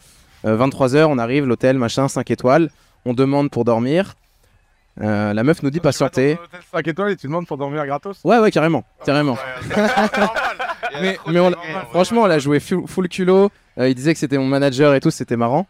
[0.45, 2.71] 23h, on arrive, l'hôtel, machin, 5 étoiles.
[3.07, 4.15] On demande pour dormir.
[5.01, 6.39] Euh, la meuf nous dit patienter.
[6.73, 8.21] 5 étoiles et tu demandes pour dormir gratos?
[8.25, 9.39] Ouais, ouais, carrément, carrément.
[11.01, 11.51] Mais, mais on
[11.91, 13.51] franchement, on l'a joué full, full culot.
[13.79, 15.67] Euh, il disait que c'était mon manager et tout, c'était marrant.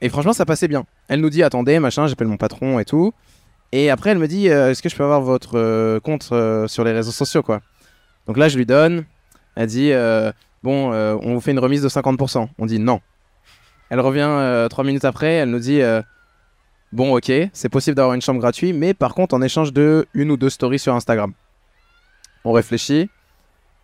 [0.00, 0.84] Et franchement, ça passait bien.
[1.08, 3.12] Elle nous dit attendez, machin, j'appelle mon patron et tout.
[3.76, 6.68] Et après, elle me dit euh, est-ce que je peux avoir votre euh, compte euh,
[6.68, 7.60] sur les réseaux sociaux, quoi.
[8.28, 9.04] Donc là, je lui donne.
[9.56, 9.92] Elle dit
[10.62, 12.48] bon, on vous fait une remise de 50%.
[12.56, 13.00] On dit non.
[13.90, 15.80] Elle revient 3 minutes après, elle nous dit
[16.92, 20.30] bon, ok, c'est possible d'avoir une chambre gratuite, mais par contre, en échange de une
[20.30, 21.32] ou deux stories sur Instagram.
[22.44, 23.10] On réfléchit.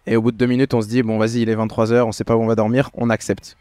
[0.06, 2.12] Et au bout de deux minutes, on se dit, bon, vas-y, il est 23h, on
[2.12, 3.56] sait pas où on va dormir, on accepte.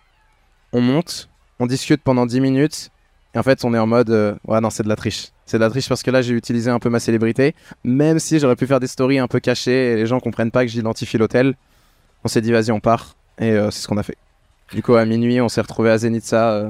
[0.72, 1.30] On monte,
[1.60, 2.90] on discute pendant 10 minutes,
[3.36, 4.10] et en fait, on est en mode,
[4.48, 5.32] ouais, non, c'est de la triche.
[5.50, 8.38] C'est de la triche parce que là, j'ai utilisé un peu ma célébrité, même si
[8.38, 11.18] j'aurais pu faire des stories un peu cachées, et les gens comprennent pas que j'identifie
[11.18, 11.56] l'hôtel.
[12.24, 14.16] On s'est dit, vas-y, on part, et euh, c'est ce qu'on a fait.
[14.74, 16.52] Du coup, à minuit, on s'est retrouvé à Zenitsa.
[16.52, 16.70] euh,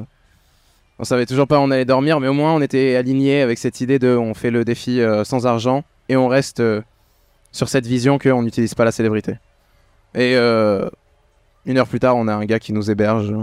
[0.98, 3.58] on savait toujours pas où on allait dormir, mais au moins, on était alignés avec
[3.58, 6.82] cette idée de, on fait le défi euh, sans argent, et on reste euh,
[7.52, 9.34] sur cette vision qu'on n'utilise pas la célébrité.
[10.16, 13.36] Et une heure plus tard, on a un gars qui nous héberge.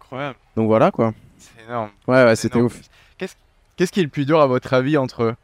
[0.00, 1.14] Incroyable, Donc voilà quoi.
[1.36, 1.90] c'est énorme.
[2.06, 2.80] Ouais, ouais, c'était ouf.
[3.80, 5.36] Qu'est-ce qui est le plus dur à votre avis entre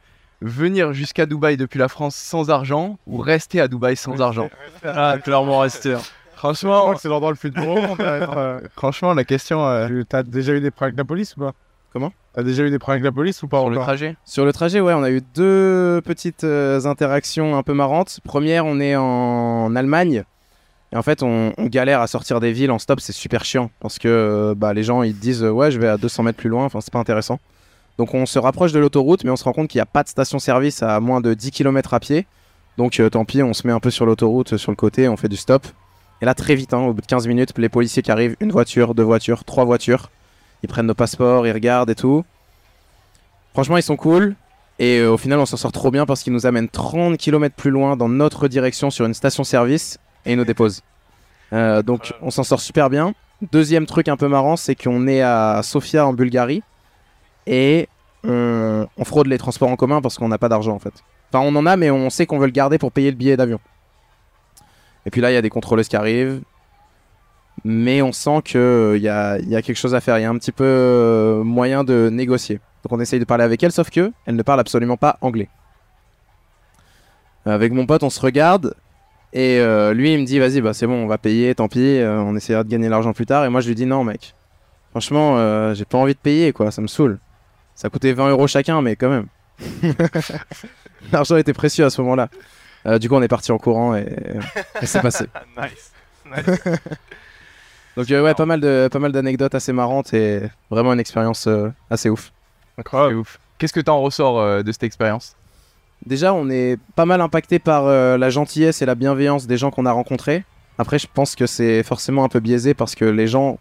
[0.42, 4.50] venir jusqu'à Dubaï depuis la France sans argent ou rester à Dubaï sans argent?
[4.84, 5.92] Ah, clairement resté.
[5.92, 10.52] Je Franchement, c'est l'endroit le plus être, euh, franchement, la question euh, tu- T'as déjà
[10.52, 11.52] eu des problèmes avec la police ou pas?
[11.94, 12.12] Comment?
[12.34, 14.16] T'as déjà eu des problèmes avec la police ou pas sur le trajet?
[14.26, 18.20] Sur le trajet, ouais, on a eu deux petites euh, interactions un peu marrantes.
[18.22, 20.24] Première, on est en Allemagne.
[20.92, 23.70] Et en fait, on, on galère à sortir des villes en stop, c'est super chiant.
[23.80, 26.36] Parce que euh, bah, les gens, ils te disent, ouais, je vais à 200 mètres
[26.36, 27.38] plus loin, enfin, c'est pas intéressant.
[27.98, 30.02] Donc on se rapproche de l'autoroute, mais on se rend compte qu'il n'y a pas
[30.02, 32.26] de station-service à moins de 10 km à pied.
[32.76, 35.08] Donc euh, tant pis, on se met un peu sur l'autoroute, euh, sur le côté,
[35.08, 35.66] on fait du stop.
[36.22, 38.50] Et là, très vite, hein, au bout de 15 minutes, les policiers qui arrivent, une
[38.50, 40.10] voiture, deux voitures, trois voitures.
[40.62, 42.24] Ils prennent nos passeports, ils regardent et tout.
[43.52, 44.34] Franchement, ils sont cool.
[44.78, 47.54] Et euh, au final, on s'en sort trop bien parce qu'ils nous amènent 30 km
[47.54, 50.82] plus loin dans notre direction sur une station-service et ils nous déposent.
[51.52, 53.14] Euh, donc, on s'en sort super bien.
[53.52, 56.62] Deuxième truc un peu marrant, c'est qu'on est à Sofia en Bulgarie
[57.46, 57.88] et
[58.24, 60.92] on, fraude les transports en commun parce qu'on n'a pas d'argent en fait.
[61.32, 63.36] Enfin, on en a, mais on sait qu'on veut le garder pour payer le billet
[63.36, 63.60] d'avion.
[65.04, 66.40] Et puis là, il y a des contrôleuses qui arrivent.
[67.64, 70.18] Mais on sent qu'il y a, y a quelque chose à faire.
[70.18, 72.60] Il y a un petit peu euh, moyen de négocier.
[72.82, 75.48] Donc on essaye de parler avec elle, sauf que elle ne parle absolument pas anglais.
[77.46, 78.74] Euh, Avec mon pote, on se regarde.
[79.32, 81.80] Et euh, lui, il me dit, vas-y, bah, c'est bon, on va payer, tant pis,
[81.80, 83.44] euh, on essaiera de gagner l'argent plus tard.
[83.44, 84.34] Et moi, je lui dis, non, mec,
[84.96, 86.70] Franchement, euh, j'ai pas envie de payer, quoi.
[86.70, 87.18] Ça me saoule.
[87.76, 89.26] Ça coûtait 20 euros chacun, mais quand même.
[91.12, 92.28] L'argent était précieux à ce moment-là.
[92.86, 94.06] Euh, du coup, on est parti en courant et,
[94.82, 95.26] et c'est passé.
[95.56, 95.92] nice.
[97.96, 101.46] Donc, euh, ouais, pas mal de pas mal d'anecdotes assez marrantes et vraiment une expérience
[101.46, 102.32] euh, assez ouf.
[102.78, 103.38] C'est ouf.
[103.58, 105.34] Qu'est-ce que t'en ressors euh, de cette expérience?
[106.04, 109.70] Déjà, on est pas mal impacté par euh, la gentillesse et la bienveillance des gens
[109.70, 110.44] qu'on a rencontrés.
[110.78, 113.58] Après, je pense que c'est forcément un peu biaisé parce que les gens,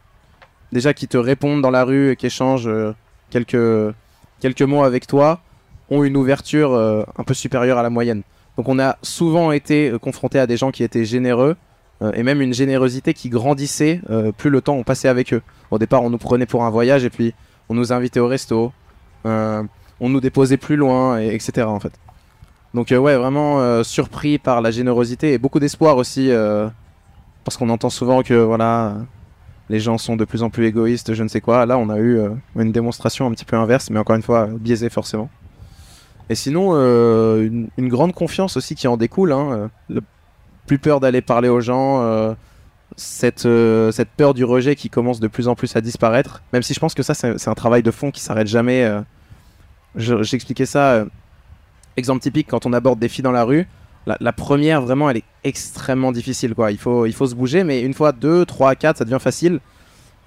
[0.73, 2.93] déjà qui te répondent dans la rue et qui échangent euh,
[3.29, 3.95] quelques,
[4.39, 5.39] quelques mots avec toi,
[5.89, 8.23] ont une ouverture euh, un peu supérieure à la moyenne.
[8.57, 11.55] Donc, on a souvent été euh, confronté à des gens qui étaient généreux
[12.01, 14.01] euh, et même une générosité qui grandissait
[14.37, 15.41] plus le temps on passait avec eux.
[15.71, 17.33] Au départ, on nous prenait pour un voyage et puis
[17.69, 18.71] on nous invitait au resto,
[19.23, 21.65] on nous déposait plus loin, et, etc.
[21.67, 21.93] en fait.
[22.73, 26.29] Donc ouais, vraiment surpris par la générosité et beaucoup d'espoir aussi,
[27.45, 28.97] parce qu'on entend souvent que voilà,
[29.69, 31.65] les gens sont de plus en plus égoïstes, je ne sais quoi.
[31.65, 34.47] Là, on a eu euh, une démonstration un petit peu inverse, mais encore une fois
[34.47, 35.29] biaisée forcément.
[36.29, 39.31] Et sinon, euh, une, grande confiance aussi qui en découle.
[39.31, 40.01] Hein, euh,
[40.65, 42.35] plus peur d'aller parler aux gens,
[42.95, 43.43] cette,
[44.17, 46.41] peur du rejet qui commence de plus en plus à disparaître.
[46.53, 48.91] Même si je pense que ça, c'est un travail de fond qui s'arrête jamais.
[49.93, 51.05] Je- J'expliquais ça.
[51.97, 53.67] exemple typique, quand on aborde des filles dans la rue,
[54.05, 56.53] la, première, vraiment, elle est extrêmement difficile.
[56.53, 56.71] Quoi.
[56.71, 59.59] Il, faut, se bouger, mais une fois, deux, trois, quatre, ça devient facile.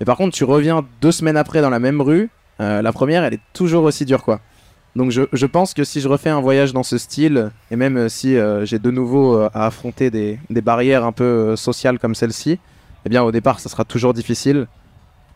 [0.00, 2.30] Mais par contre, tu reviens deux semaines après dans la même rue,
[2.60, 4.22] euh, la première, elle est toujours aussi dure.
[4.22, 4.40] quoi.
[4.96, 8.09] Donc je, pense que si je refais un voyage dans ce style, et même euh,
[8.09, 12.59] si euh, j'ai de nouveau à affronter des, barrières un peu sociales comme celle-ci,
[13.05, 14.66] eh bien au départ, ça sera toujours difficile.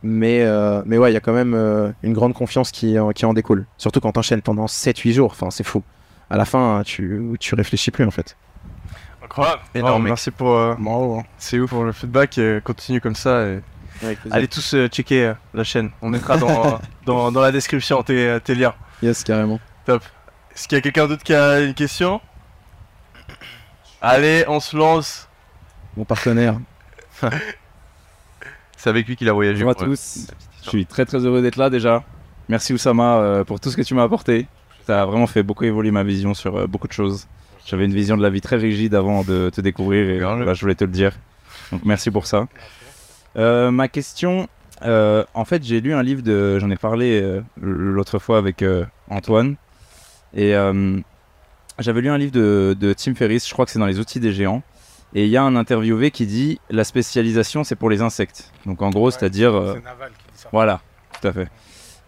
[0.05, 0.45] Mais,
[0.85, 1.55] mais ouais, il y a quand même
[2.03, 3.67] une grande confiance qui, qui en découle.
[3.79, 5.85] Surtout quand t'enchaînes pendant 7-8 jours, enfin c'est fou.
[6.33, 8.39] À la fin, tu, tu réfléchis plus en fait.
[9.23, 9.61] Incroyable.
[9.75, 11.25] Énorme, merci pour, euh, Bravo, hein.
[11.37, 12.39] c'est ouf pour le feedback.
[12.39, 13.47] et continue comme ça.
[13.47, 13.61] Et...
[14.31, 15.91] Allez tous euh, checker euh, la chaîne.
[16.01, 18.73] On mettra dans, dans, dans la description tes, tes liens.
[19.03, 19.61] Yes, carrément.
[19.87, 22.23] Est-ce qu'il y a quelqu'un d'autre qui a une question?
[24.01, 25.29] Allez, on se lance.
[25.99, 26.59] Mon partenaire.
[28.79, 29.65] C'est avec lui qu'il a voyagé.
[29.65, 30.29] Bonjour à tous.
[30.65, 32.03] Je suis très très heureux d'être là déjà.
[32.49, 34.47] Merci Oussama euh, pour tout ce que tu m'as apporté.
[34.87, 37.27] Ça a vraiment fait beaucoup évoluer ma vision sur euh, beaucoup de choses.
[37.65, 40.61] J'avais une vision de la vie très rigide avant de te découvrir et bah, je
[40.61, 41.13] voulais te le dire.
[41.71, 42.49] Donc merci pour ça.
[43.37, 44.49] Euh, ma question,
[44.83, 48.65] euh, en fait j'ai lu un livre de, j'en ai parlé l'autre fois avec
[49.09, 49.55] Antoine
[50.35, 50.55] et
[51.79, 54.21] j'avais lu un livre de, de Tim Ferriss, je crois que c'est dans les outils
[54.21, 54.63] des géants.
[55.15, 58.51] Et il y a un interviewé qui dit la spécialisation c'est pour les insectes.
[58.67, 60.49] Donc en gros, c'est-à-dire C'est Naval qui dit ça.
[60.51, 60.81] voilà,
[61.21, 61.49] tout à fait.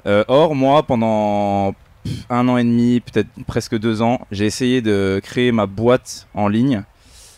[0.07, 1.75] Euh, or, moi, pendant
[2.31, 6.48] un an et demi, peut-être presque deux ans, j'ai essayé de créer ma boîte en
[6.48, 6.82] ligne.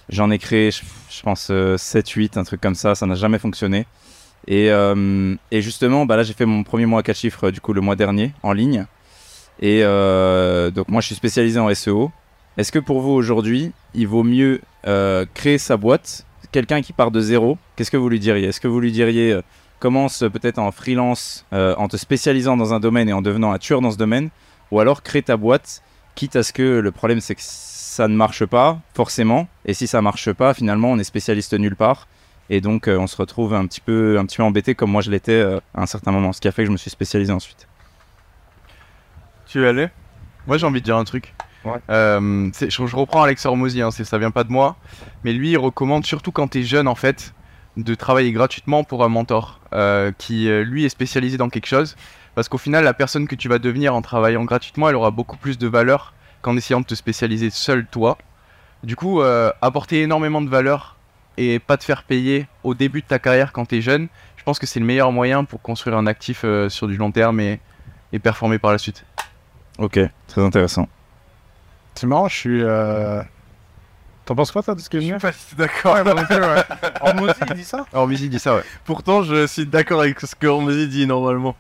[0.09, 3.87] J'en ai créé, je, pense, 7-8, un truc comme ça, ça n'a jamais fonctionné.
[4.47, 7.73] Et, euh, justement, bah là, j'ai fait mon premier mois à 4 chiffres, du coup,
[7.73, 8.87] le mois dernier, en ligne.
[9.61, 12.13] Et euh, donc, moi, je suis spécialisé en SEO.
[12.57, 17.11] Est-ce que pour vous, aujourd'hui, il vaut mieux euh, créer sa boîte Quelqu'un qui part
[17.11, 18.49] de zéro, qu'est-ce que vous lui diriez?
[18.49, 19.43] Est-ce que vous lui diriez euh,
[19.79, 23.59] commence peut-être en freelance euh, en te spécialisant dans un domaine et en devenant un
[23.59, 24.31] tueur dans ce domaine,
[24.71, 25.83] ou alors crée ta boîte,
[26.15, 29.87] quitte à ce que le problème c'est que ça ne marche pas forcément, et si
[29.87, 32.09] ça marche pas, finalement on est spécialiste nulle part,
[32.51, 35.03] et donc euh, on se retrouve un petit peu, un petit peu embêté comme moi
[35.03, 36.91] je l'étais euh, à un certain moment, ce qui a fait que je me suis
[36.91, 37.67] spécialisé ensuite.
[39.47, 39.89] Tu veux aller
[40.47, 41.35] Moi j'ai envie de dire un truc.
[41.65, 41.79] Ouais.
[41.91, 44.77] Euh, je, je reprends Alex Hormozy, hein, ça vient pas de moi,
[45.25, 47.35] mais lui il recommande surtout quand t'es jeune en fait
[47.77, 49.61] de travailler gratuitement pour un mentor
[50.17, 51.95] qui lui est spécialisé dans quelque chose,
[52.37, 55.39] parce qu'au final la personne que tu vas devenir en travaillant gratuitement, elle aura beaucoup
[55.39, 58.19] plus de valeur qu'en essayant de te spécialiser seul toi.
[58.85, 60.97] Du coup, euh, apporter énormément de valeur
[61.39, 64.59] et pas te faire payer au début de ta carrière quand t'es jeune, je pense
[64.59, 67.59] que c'est le meilleur moyen pour construire un actif euh, sur du long terme et,
[68.13, 69.05] et performer par la suite.
[69.79, 69.99] Ok,
[70.29, 70.89] très intéressant.
[71.95, 72.63] C'est marrant, je suis.
[72.63, 73.23] Euh...
[74.27, 75.97] T'en penses quoi, toi, de ce que je viens pas si d'accord.
[77.01, 77.87] Hormozy, il dit ça?
[77.95, 78.63] Hormozy dit ça, ouais.
[78.85, 81.57] Pourtant, je suis d'accord avec ce que Hormozy dit normalement.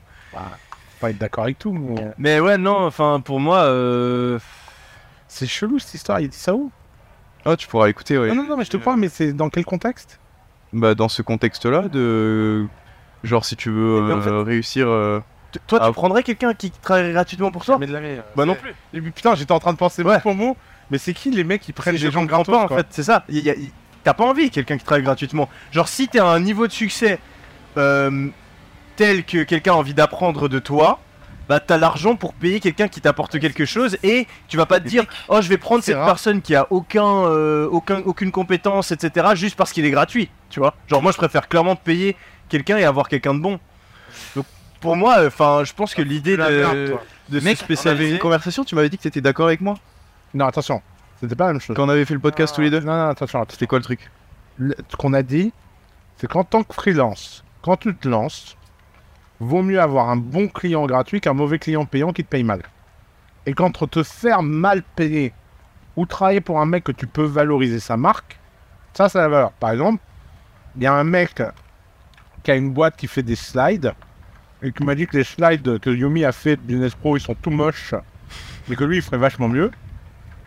[1.00, 1.94] Pas être d'accord avec tout, mais.
[2.18, 4.38] Mais ouais, non, enfin, pour moi, euh...
[5.28, 6.70] C'est chelou cette histoire, il dit ça où?
[7.44, 8.28] Oh, tu pourras écouter, ouais.
[8.28, 10.18] Non, non, non, mais je te parle, mais c'est dans quel contexte?
[10.72, 12.66] Bah, dans ce contexte-là, de.
[13.24, 14.88] Genre, si tu veux Mais en euh, réussir.
[14.88, 15.20] euh,
[15.66, 15.92] toi, tu Ah.
[15.92, 17.76] prendrais quelqu'un qui travaille gratuitement pour toi?
[17.78, 18.24] Mais de la merde.
[18.36, 18.74] Bah non plus.
[18.92, 20.20] Et puis, putain, j'étais en train de penser Ouais.
[20.20, 20.56] pour mot,
[20.90, 23.24] mais c'est qui les mecs qui prennent des gens gratos pas en fait, c'est ça.
[23.28, 23.72] Y- y a- y-
[24.04, 25.48] T'as pas envie quelqu'un qui travaille gratuitement.
[25.72, 27.18] Genre si t'es à un niveau de succès
[27.76, 28.28] euh,
[28.96, 30.98] tel que quelqu'un a envie d'apprendre de toi,
[31.48, 34.88] bah t'as l'argent pour payer quelqu'un qui t'apporte quelque chose et tu vas pas te
[34.88, 36.06] dire oh je vais prendre cette rare.
[36.06, 40.58] personne qui a aucun, euh, aucun aucune compétence etc juste parce qu'il est gratuit tu
[40.58, 42.16] vois genre moi je préfère clairement payer
[42.48, 43.60] quelqu'un et avoir quelqu'un de bon
[44.80, 46.96] pour moi, enfin, je pense que l'idée La merde, de,
[47.30, 48.12] de Mec, se on avait spécialiser.
[48.12, 49.74] une conversation, tu m'avais dit que t'étais d'accord avec moi
[50.34, 50.82] Non, attention,
[51.20, 51.74] c'était pas la même chose.
[51.76, 52.80] quand on avait fait le podcast tous les deux.
[52.80, 53.54] Non, non, attention, attention.
[53.54, 54.10] C'était quoi le truc?
[54.58, 55.52] Le- Ce qu'on a dit,
[56.18, 58.56] c'est qu'en tant que freelance, quand tu te lances,
[59.40, 62.62] vaut mieux avoir un bon client gratuit qu'un mauvais client payant qui te paye mal.
[63.46, 65.32] Et on te faire mal payer
[65.96, 68.38] ou travailler pour un mec que tu peux valoriser sa marque,
[68.96, 69.52] ça, c'est la valeur.
[69.52, 70.02] Par exemple,
[70.76, 71.42] il y a un mec
[72.42, 73.92] qui a une boîte qui fait des slides
[74.62, 77.20] et qui m'a dit que les slides que Yumi a fait de Business Pro, ils
[77.20, 77.94] sont tout moches,
[78.68, 79.70] mais que lui, il ferait vachement mieux.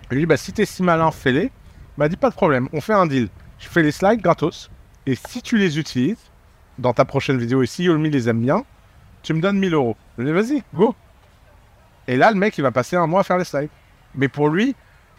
[0.09, 1.43] Et lui, bah, si t'es si malin, fais-les.
[1.43, 3.29] Il m'a dit, pas de problème, on fait un deal.
[3.59, 4.71] Je fais les slides gratos.
[5.05, 6.31] Et si tu les utilises
[6.79, 8.63] dans ta prochaine vidéo et si Yolmi les aime bien,
[9.23, 9.95] tu me donnes 1000 euros.
[10.17, 10.95] Je dis vas-y, go.
[12.07, 13.69] Et là, le mec, il va passer un mois à faire les slides.
[14.15, 14.75] Mais pour lui,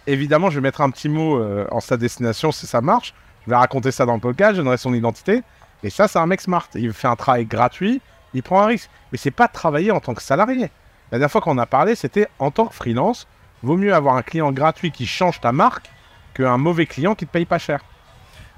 [0.06, 3.14] évidemment, je vais mettre un petit mot euh, en sa destination si ça marche.
[3.44, 5.42] Je vais raconter ça dans le podcast, je donnerai son identité.
[5.82, 6.66] Et ça, c'est un mec smart.
[6.74, 8.00] Il fait un travail gratuit,
[8.34, 8.90] il prend un risque.
[9.12, 10.70] Mais c'est pas travailler en tant que salarié.
[11.10, 13.26] La dernière fois qu'on a parlé, c'était en tant que freelance.
[13.62, 15.90] Vaut mieux avoir un client gratuit qui change ta marque
[16.34, 17.80] qu'un mauvais client qui te paye pas cher.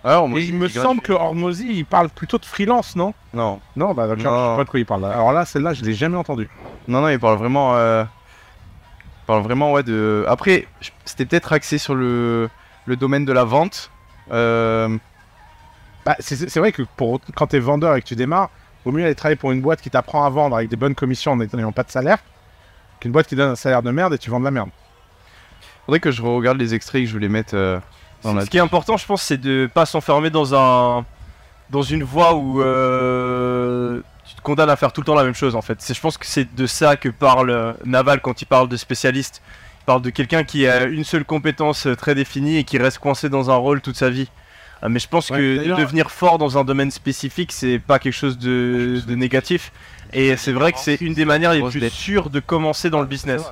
[0.05, 0.81] Moi, Et il me gratuit.
[0.81, 3.15] semble que Hormozy, il parle plutôt de freelance, non?
[3.35, 5.05] Non, Non, bah je sais pas de quoi il parle.
[5.05, 6.49] Alors là, celle-là, je l'ai jamais entendue.
[6.89, 7.77] non, non, il parle vraiment.
[7.77, 10.25] euh, Il parle vraiment, ouais, de.
[10.29, 12.51] Après, je- c'était peut-être axé sur le,
[12.87, 13.91] le domaine de la vente.
[14.33, 14.97] Euh,
[16.05, 18.51] Bah, c'est c'est vrai que pour, quand tu es vendeur et que tu démarres,
[18.85, 21.31] vaut mieux aller travailler pour une boîte qui t'apprend à vendre avec des bonnes commissions
[21.33, 22.19] en n'ayant pas de salaire
[22.99, 24.71] qu'une boîte qui donne un salaire de merde et tu vends de la merde.
[25.87, 27.79] Faudrait que je regarde les extraits et que je les mette euh.
[28.23, 31.05] Ce qui est important, je pense, c'est de pas s'enfermer dans un
[31.71, 35.35] dans une voie où euh, tu te condamnes à faire tout le temps la même
[35.35, 35.81] chose en fait.
[35.81, 38.77] C'est- Je pense que c'est de ça que parle euh, Naval quand il parle de
[38.77, 39.41] spécialiste.
[39.81, 42.99] Il parle de quelqu'un qui a une seule compétence euh, très définie et qui reste
[42.99, 44.29] coincé dans un rôle toute sa vie.
[44.85, 47.99] Euh, Mais je pense Ouais, que d'ailleurs- devenir fort dans un domaine spécifique, c'est pas
[47.99, 49.73] quelque chose de, de négatif.
[50.13, 53.07] Et c'est vrai que c'est une des manières les plus sûres de commencer dans le
[53.07, 53.43] business.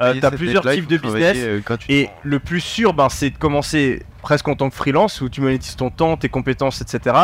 [0.00, 1.60] Euh, t'as plusieurs types de business, euh.
[1.88, 5.40] Et le plus sûr, ben, c'est de commencer presque en tant que freelance où tu
[5.40, 7.14] monétises ton temps, tes compétences, etc.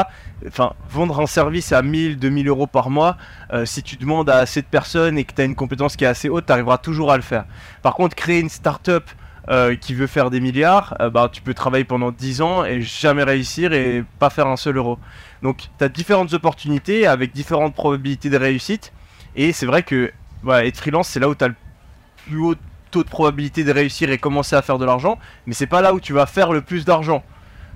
[0.46, 3.16] Enfin, vendre un service à 1000, 2000 euros par mois,
[3.52, 6.04] euh, si tu demandes à assez de personnes et que tu as une compétence qui
[6.04, 7.44] est assez haute, tu arriveras toujours à le faire.
[7.82, 9.10] Par contre, créer une start-up
[9.48, 12.82] euh, qui veut faire des milliards, euh, bah, tu peux travailler pendant 10 ans et
[12.82, 15.00] jamais réussir et pas faire un seul euro.
[15.42, 18.92] Donc, tu as différentes opportunités avec différentes probabilités de réussite.
[19.34, 20.12] Et c'est vrai que
[20.48, 21.56] être freelance, c'est là où tu as le
[22.26, 22.54] plus haut
[22.90, 25.94] taux de probabilité de réussir et commencer à faire de l'argent, mais c'est pas là
[25.94, 27.24] où tu vas faire le plus d'argent.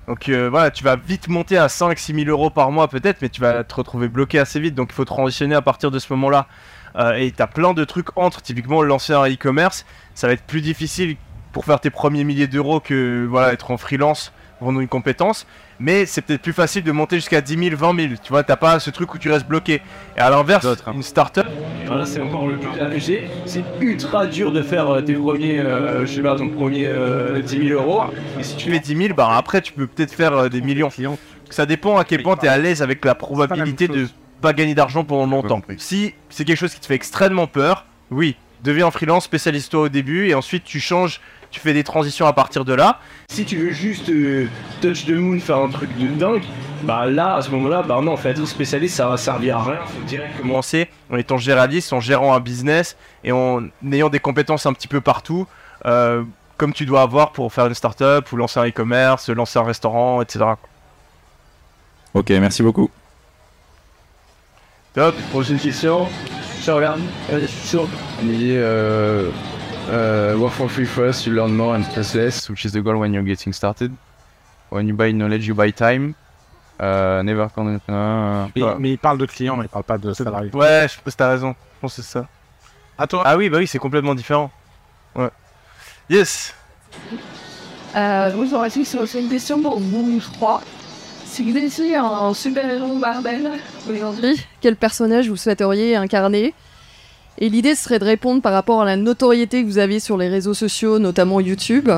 [0.07, 3.29] Donc euh, voilà, tu vas vite monter à 5-6 000 euros par mois peut-être, mais
[3.29, 6.13] tu vas te retrouver bloqué assez vite, donc il faut transitionner à partir de ce
[6.13, 6.47] moment-là.
[6.95, 10.43] Euh, et tu as plein de trucs entre, typiquement lancer un e-commerce, ça va être
[10.43, 11.17] plus difficile
[11.51, 15.45] pour faire tes premiers milliers d'euros que voilà, être en freelance, vendre une compétence,
[15.79, 18.55] mais c'est peut-être plus facile de monter jusqu'à 10 000, 20 000, tu vois, t'as
[18.55, 19.81] pas ce truc où tu restes bloqué.
[20.15, 20.93] Et à l'inverse, D'autres, hein.
[20.95, 21.45] une start-up,
[21.85, 23.27] Voilà, c'est encore le plus abusé.
[23.45, 27.41] C'est ultra dur de faire euh, tes premiers, euh, je sais pas, ton premier euh,
[27.41, 28.01] 10 000 euros.
[28.39, 30.89] Et si tu fais 10 000, bah après tu peux peut-être faire euh, des millions.
[31.49, 34.07] Ça dépend à quel point tu es à l'aise avec la probabilité de
[34.41, 35.55] pas gagner d'argent pendant longtemps.
[35.55, 35.75] compris.
[35.79, 40.27] Si c'est quelque chose qui te fait extrêmement peur, oui, deviens freelance, spécialise-toi au début
[40.27, 41.21] et ensuite tu changes,
[41.51, 42.99] tu fais des transitions à partir de là.
[43.29, 44.47] Si tu veux juste euh,
[44.81, 46.43] touch the moon, faire un truc de dingue,
[46.83, 49.63] bah là, à ce moment-là, bah non, en fait, être spécialiste, ça va servir à
[49.63, 49.79] rien.
[49.85, 54.65] Faut direct Commencer en étant généraliste, en gérant un business et en ayant des compétences
[54.65, 55.47] un petit peu partout,
[55.85, 56.23] euh,
[56.57, 60.21] comme tu dois avoir pour faire une start-up ou lancer un e-commerce, lancer un restaurant,
[60.21, 60.45] etc.
[62.13, 62.89] Ok, merci beaucoup.
[64.93, 65.15] Top.
[65.31, 66.07] Prochaine question.
[66.63, 66.99] Je regarde.
[67.47, 67.83] Sur-
[68.23, 69.29] Et, euh,
[69.89, 72.95] euh, work for free first, you learn more and stress less, which is the goal
[72.97, 73.91] when you're getting started.
[74.69, 76.13] When you buy knowledge, you buy time.
[76.79, 80.13] Uh, never con- euh, Mais, mais il parle de clients, mais il parle pas de
[80.13, 80.51] salariés.
[80.53, 81.55] Ouais, je pense que t'as raison.
[81.75, 82.27] Je pense que c'est ça.
[82.97, 83.23] À toi.
[83.25, 84.51] Ah oui, bah oui, c'est complètement différent.
[85.15, 85.29] Ouais.
[86.09, 86.53] Yes.
[87.95, 90.61] Euh, oui, j'aurais dit que c'est une question pour vous trois.
[91.25, 93.51] Si vous étiez un super-héros Marvel
[93.89, 96.53] aujourd'hui, quel personnage vous souhaiteriez incarner?
[97.39, 100.27] Et l'idée serait de répondre par rapport à la notoriété que vous avez sur les
[100.27, 101.89] réseaux sociaux, notamment YouTube,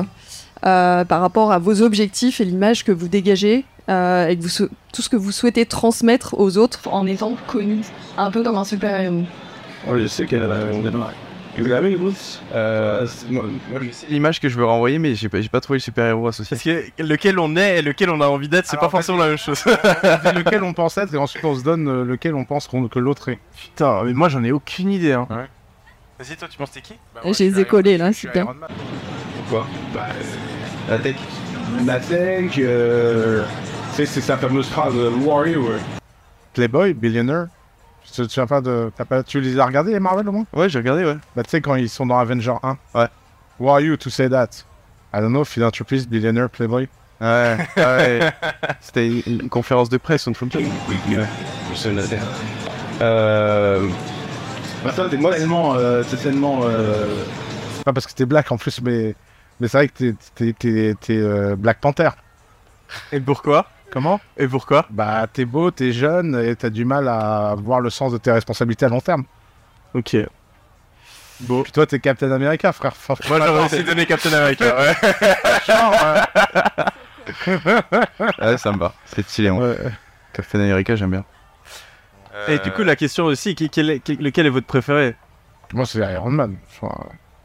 [0.66, 4.68] euh, par rapport à vos objectifs et l'image que vous dégagez, euh, et que vous
[4.92, 7.80] tout ce que vous souhaitez transmettre aux autres en étant connu,
[8.18, 9.22] un peu comme un super-héros.
[9.88, 10.58] Oh, je sais qu'elle a
[12.54, 16.28] Euh, c'est- l'image que je veux renvoyer, mais j'ai pas, j'ai pas trouvé le super-héros
[16.28, 16.56] associé.
[16.56, 16.62] Parce
[16.96, 19.36] que lequel on est et lequel on a envie d'être, c'est pas forcément la même
[19.38, 19.58] chose.
[20.22, 22.88] C'est lequel on pense être et ensuite on se donne euh, lequel on pense qu'on-
[22.88, 23.38] que l'autre est.
[23.60, 25.12] Putain, mais moi j'en ai aucune idée.
[25.12, 25.26] Hein.
[25.30, 25.46] Ouais.
[26.18, 26.94] Vas-y, toi, tu penses t'es qui?
[27.24, 28.46] Je les ai collés, là, c'est bien.
[29.48, 29.66] Pourquoi?
[29.94, 30.06] Bah,
[30.88, 31.16] la tech.
[31.86, 33.44] La tech, euh,
[33.90, 35.70] tu sais, c'est sa fameuse phrase euh, Warrior.
[36.52, 37.46] Playboy, billionaire.
[38.04, 38.90] Tu te souviens pas de.
[39.08, 39.22] pas...
[39.22, 40.46] Tu les as regardés, les Marvel au moins?
[40.52, 41.16] Ouais, j'ai regardé, ouais.
[41.36, 42.76] Bah, tu sais, quand ils sont dans Avenger 1.
[42.94, 43.06] Ouais.
[43.58, 44.48] Who are you to say that?
[45.12, 46.88] I don't know, philanthropist, billionaire, playboy.
[47.20, 48.32] Ouais, ouais.
[48.80, 50.46] C'était une, une conférence de presse, on ne fait
[53.02, 53.88] Euh.
[54.84, 55.74] Bah, ça, tellement.
[55.74, 56.60] Euh, c'est tellement.
[56.64, 57.24] Euh...
[57.76, 59.14] C'est pas parce que t'es black en plus, mais.
[59.60, 62.08] Mais c'est vrai que t'es, t'es, t'es, t'es, euh, Black Panther.
[63.12, 63.66] Et pourquoi?
[63.90, 64.20] Comment?
[64.36, 64.86] Et pourquoi?
[64.90, 68.30] Bah, t'es beau, t'es jeune et t'as du mal à voir le sens de tes
[68.30, 69.24] responsabilités à long terme.
[69.94, 70.16] Ok.
[71.40, 71.62] Bon.
[71.62, 72.92] Puis toi, t'es Captain America, frère.
[72.92, 74.66] Enfin, Moi j'aurais aussi donné Captain America.
[77.46, 77.82] Ouais.
[78.40, 78.92] Ouais, ça me va.
[79.04, 79.68] C'est stylé, moi.
[79.70, 79.76] ouais.
[80.32, 81.24] Captain America, j'aime bien.
[82.48, 85.14] Et du coup, la question aussi, qui- quel est- quel- lequel est votre préféré?
[85.72, 86.56] Moi, c'est Iron Man.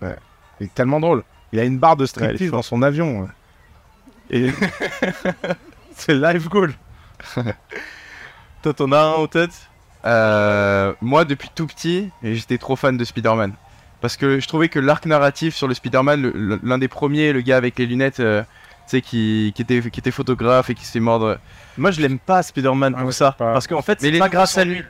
[0.02, 0.16] Ouais.
[0.60, 1.24] Il est tellement drôle.
[1.52, 3.22] Il a une barre de striptease dans son avion.
[3.22, 3.28] ouais.
[4.32, 4.50] Et
[5.98, 6.74] C'est live goal.
[8.62, 9.52] toi, t'en as un en tête?
[10.06, 13.54] Euh, moi, depuis tout petit, j'étais trop fan de Spider-Man.
[14.02, 17.58] Parce que je trouvais que l'arc narratif sur le Spider-Man, l'un des premiers, le gars
[17.58, 18.48] avec les lunettes, euh, tu
[18.88, 21.40] sais, qui, qui, était, qui était photographe et qui se fait mordre.
[21.78, 23.32] Moi, je l'aime pas Spider-Man Ah pour ouais, ça.
[23.32, 24.84] pas- Parce qu'en fait, Mais c'est pas grâce à lui.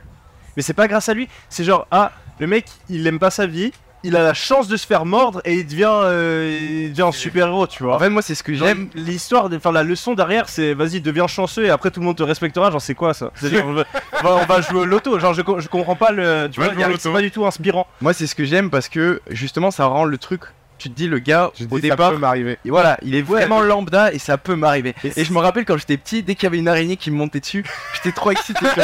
[0.58, 1.30] Mais c'est pas grâce à lui.
[1.50, 3.72] C'est genre, ah, le mec, il aime pas sa vie.
[4.08, 7.12] Il a la chance de se faire mordre et il devient, euh, il devient un
[7.12, 7.96] super-héros, tu vois.
[7.96, 8.88] En fait, moi, c'est ce que j'aime.
[8.94, 12.16] L'histoire, de- enfin la leçon derrière, c'est vas-y, deviens chanceux et après tout le monde
[12.16, 12.70] te respectera.
[12.72, 13.32] Genre, c'est quoi ça?
[13.36, 13.84] C'est-à-dire, on, va,
[14.22, 15.18] on va- on va jouer au loto.
[15.20, 16.48] Genre, je, co- je comprends pas le.
[16.52, 17.88] Tu Ouais, vois, c'est pas du tout inspirant.
[18.00, 20.42] Moi, c'est ce que j'aime parce que justement, ça rend le truc.
[20.78, 22.58] Tu te dis, le gars, Je au dis, ça départ, peut m'arriver.
[22.66, 24.94] Et voilà, il est vraiment lambda et ça peut m'arriver.
[25.16, 27.16] Et, je me rappelle quand j'étais petit, dès qu'il y avait une araignée qui me
[27.16, 27.64] montait dessus,
[27.94, 28.66] j'étais trop excité.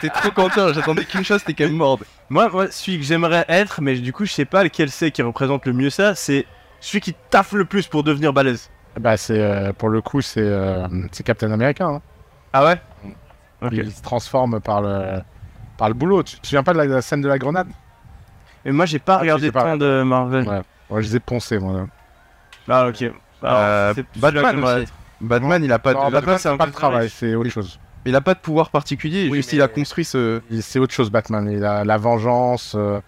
[0.00, 2.04] j'étais trop content, j'attendais qu'une chose, c'était qu'elle me morde.
[2.28, 5.22] Moi, moi, celui que j'aimerais être, mais du coup, je sais pas lequel c'est qui
[5.22, 6.14] représente le mieux ça.
[6.14, 6.46] C'est
[6.80, 8.70] celui qui taffe le plus pour devenir balèze.
[8.98, 11.84] Bah, c'est euh, pour le coup, c'est euh, c'est Captain America.
[11.86, 12.00] hein.
[12.52, 12.80] Ah ouais?
[13.72, 15.20] Il se transforme par le
[15.76, 16.22] par le boulot.
[16.22, 17.68] Tu te souviens pas de la, de la scène de la grenade?
[18.64, 19.62] Mais moi, j'ai pas Ah, regardé pas.
[19.62, 20.48] tant de Marvel.
[20.48, 20.62] Ouais.
[20.90, 21.72] Ouais, je les ai poncés moi.
[21.74, 21.86] là.
[22.68, 23.02] Ah ok.
[23.42, 24.84] Alors, Euh, Batman.
[25.20, 27.78] Batman, il a pas, Non, de, Batman, c'est pas peu le travail, c'est autre chose.
[28.06, 30.40] Il a pas de pouvoir particulier, Oui, juste mais- il a construit ce.
[30.60, 31.48] C'est autre chose, Batman.
[31.50, 33.00] Il a la vengeance, euh,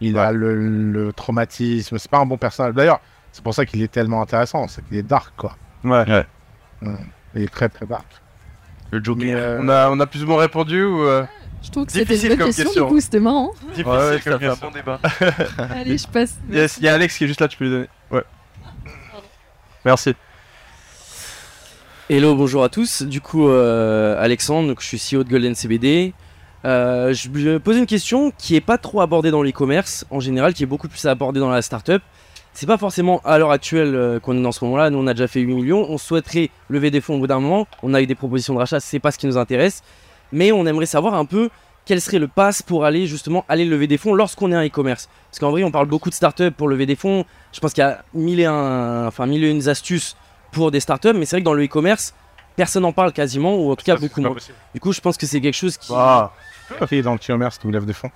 [0.00, 0.54] il a le,
[0.92, 1.98] le traumatisme.
[1.98, 2.74] C'est pas un bon personnage.
[2.74, 3.00] D'ailleurs,
[3.32, 4.66] c'est pour ça qu'il est tellement intéressant.
[4.68, 5.56] C'est qu'il est dark, quoi.
[5.84, 6.24] Ouais.
[7.34, 8.06] Il est très très dark.
[8.90, 9.34] Le Joker.
[9.36, 11.24] Euh, On a, on a plus ou moins répondu ou euh,
[11.62, 12.86] Je trouve que c'était une Difficile bonne question, question.
[12.86, 13.50] du coup, c'était marrant.
[13.74, 14.68] difficile Ouais, ouais, comme fait un question.
[14.68, 15.00] bon débat.
[15.74, 16.36] Allez, je passe.
[16.50, 17.88] Yes, il y a Alex qui est juste là, tu peux lui donner.
[18.10, 18.22] Ouais.
[19.84, 20.14] Merci.
[22.10, 23.00] Hello, bonjour à tous.
[23.00, 26.12] Du coup, euh, Alexandre, je suis CEO de Golden CBD.
[26.66, 30.52] Euh, je me posais une question qui est pas trop abordée dans l'e-commerce en général,
[30.52, 32.02] qui est beaucoup plus abordée dans la startup.
[32.52, 34.90] C'est pas forcément à l'heure actuelle euh, qu'on est dans ce moment-là.
[34.90, 35.86] Nous, on a déjà fait 8 millions.
[35.88, 37.66] On souhaiterait lever des fonds au bout d'un moment.
[37.82, 39.82] On a eu des propositions de rachat, c'est pas ce qui nous intéresse.
[40.30, 41.48] Mais on aimerait savoir un peu
[41.86, 45.08] quel serait le pass pour aller justement aller lever des fonds lorsqu'on est un e-commerce.
[45.30, 47.24] Parce qu'en vrai, on parle beaucoup de startups pour lever des fonds.
[47.54, 50.16] Je pense qu'il y a mille et, un, enfin, mille et une astuces
[50.54, 52.14] pour des startups, mais c'est vrai que dans le e-commerce,
[52.56, 54.36] personne n'en parle quasiment, ou en tout cas beaucoup moins.
[54.72, 55.92] Du coup, je pense que c'est quelque chose qui.
[55.94, 56.32] Ah,
[56.90, 58.10] est dans le e-commerce qui nous lève des fonds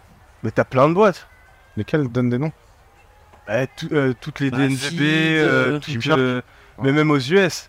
[0.45, 1.27] mais t'as plein de boîtes.
[1.77, 2.53] Lesquels donnent des noms
[3.49, 6.41] Bah, tout- euh, toutes les Bah, DNVB, euh, euh, toutes, euh,
[6.81, 7.69] mais même aux US.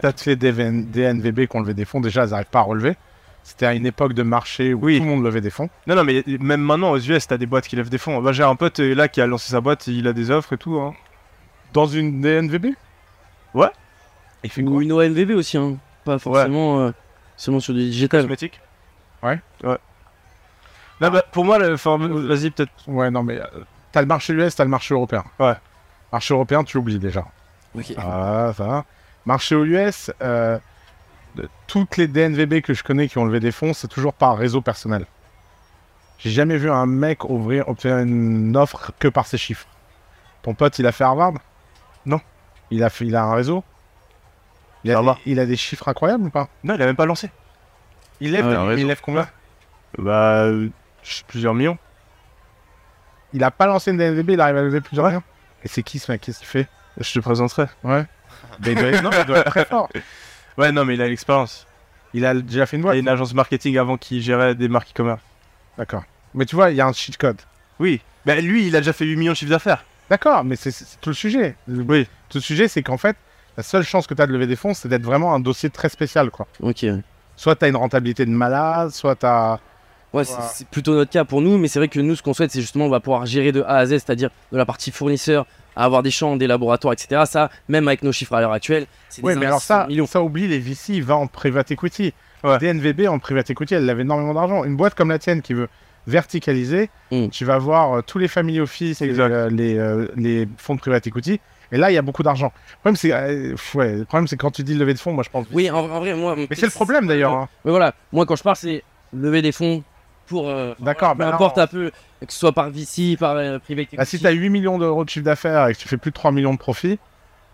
[0.00, 2.00] T'as tous les DVN DNVB qui ont levé des fonds.
[2.00, 2.96] Déjà, ils n'arrivent pas à relever.
[3.44, 4.98] C'était à une époque de marché où Oui.
[4.98, 5.68] tout le monde levait des fonds.
[5.86, 8.20] Non, non, mais même maintenant aux US, t'as des boîtes qui lèvent des fonds.
[8.22, 10.58] Bah, j'ai un pote là qui a lancé sa boîte, il a des offres et
[10.58, 10.76] tout.
[10.80, 10.94] Hein.
[11.74, 12.74] Dans une DNVB
[13.54, 13.68] Ouais.
[14.46, 15.76] Il fait Ou quoi une ONVB aussi, hein.
[16.04, 16.92] pas forcément euh,
[17.36, 18.22] seulement sur du digital.
[18.22, 18.60] Cosmétique
[19.22, 19.40] Ouais.
[19.64, 19.78] Ouais.
[21.00, 22.70] Non, bah, pour moi, le- vas-y, peut-être.
[22.86, 23.46] Ouais, non, mais euh,
[23.92, 25.24] t'as le marché US, t'as le marché européen.
[25.38, 25.54] Ouais.
[26.12, 27.24] Marché européen, tu oublies déjà.
[27.74, 27.92] Ok.
[27.98, 28.84] Ah, ça va.
[29.26, 30.58] Marché aux US, euh,
[31.34, 34.38] de- toutes les DNVB que je connais qui ont levé des fonds, c'est toujours par
[34.38, 35.06] réseau personnel.
[36.18, 39.66] J'ai jamais vu un mec ouvrir, obtenir une offre que par ses chiffres.
[40.42, 41.34] Ton pote, il a fait Harvard?
[42.06, 42.20] Non.
[42.70, 43.64] Il a, fait, il a un réseau?
[44.86, 46.48] Il a, il des chiffres incroyables ou pas?
[46.64, 47.30] Non, il a même pas lancé.
[48.20, 49.28] Il lève, Ah il lève combien?
[49.98, 50.68] Bah, euh,
[51.28, 51.78] plusieurs millions.
[53.32, 55.22] Il a pas lancé une DNVB, il arrive à lever plusieurs millions.
[55.64, 56.20] Et c'est qui ce mec?
[56.20, 56.68] Qu'est-ce qu'il fait?
[56.98, 57.66] Je te présenterai.
[57.84, 58.04] Ouais.
[58.60, 59.88] Mais il doit être, non, il doit être très fort.
[60.58, 61.66] Ouais, non, mais il a l'expérience.
[62.14, 62.94] Il a déjà fait une Il boîte.
[62.96, 65.20] a une agence marketing avant qui gérait des marques e-commerce.
[65.76, 66.02] D'accord.
[66.32, 67.36] Mais tu vois, il y a un cheat code.
[67.78, 68.00] Oui.
[68.24, 69.84] Bah, lui, il a déjà fait 8 millions de chiffre d'affaires.
[70.08, 71.56] D'accord, mais c'est c'est tout le sujet.
[71.68, 72.08] Oui.
[72.30, 73.18] Tout le sujet, c'est qu'en fait,
[73.56, 75.70] la seule chance que tu as de lever des fonds, c'est d'être vraiment un dossier
[75.70, 76.46] très spécial, quoi.
[76.60, 76.84] Ok.
[77.36, 79.58] Soit tu as une rentabilité de malade, soit tu as...
[80.12, 82.32] Ouais, c'est- c'est plutôt notre cas pour nous, mais c'est vrai que nous, ce qu'on
[82.32, 84.90] souhaite, c'est justement, on va pouvoir gérer de A à Z, c'est-à-dire de la partie
[84.90, 87.22] fournisseur à avoir des champs, des laboratoires, etc.
[87.26, 90.06] Ça, même avec nos chiffres à l'heure actuelle, c'est Oui, mais alors ça, millions.
[90.06, 92.14] ça oublie les VC, va en private equity.
[92.44, 92.56] Ouais.
[92.58, 94.64] DNVB en private equity, elle avait énormément d'argent.
[94.64, 95.68] Une boîte comme la tienne qui veut
[96.06, 97.28] verticaliser, Mm.
[97.28, 100.80] tu vas voir euh, tous les family office et euh, les, euh, les fonds de
[100.80, 101.40] private equity.
[101.72, 102.52] Et là, il y a beaucoup d'argent.
[102.54, 105.12] Le problème, c'est euh, pff, ouais, le problème, c'est quand tu dis lever de fonds,
[105.12, 105.46] moi je pense.
[105.52, 106.34] Oui, en, en vrai, moi.
[106.36, 107.32] Mais c'est le problème d'ailleurs.
[107.32, 107.48] hein.
[107.64, 108.82] Mais voilà, moi quand je parle, c'est
[109.12, 109.82] lever des fonds
[110.26, 110.48] pour.
[110.48, 111.90] euh, D'accord, peu bah importe un peu,
[112.26, 114.22] que ce soit par VC, par euh, private Bah, si equity.
[114.22, 116.32] tu as 8 millions d'euros de chiffre d'affaires et que tu fais plus de 3
[116.32, 116.98] millions de profits,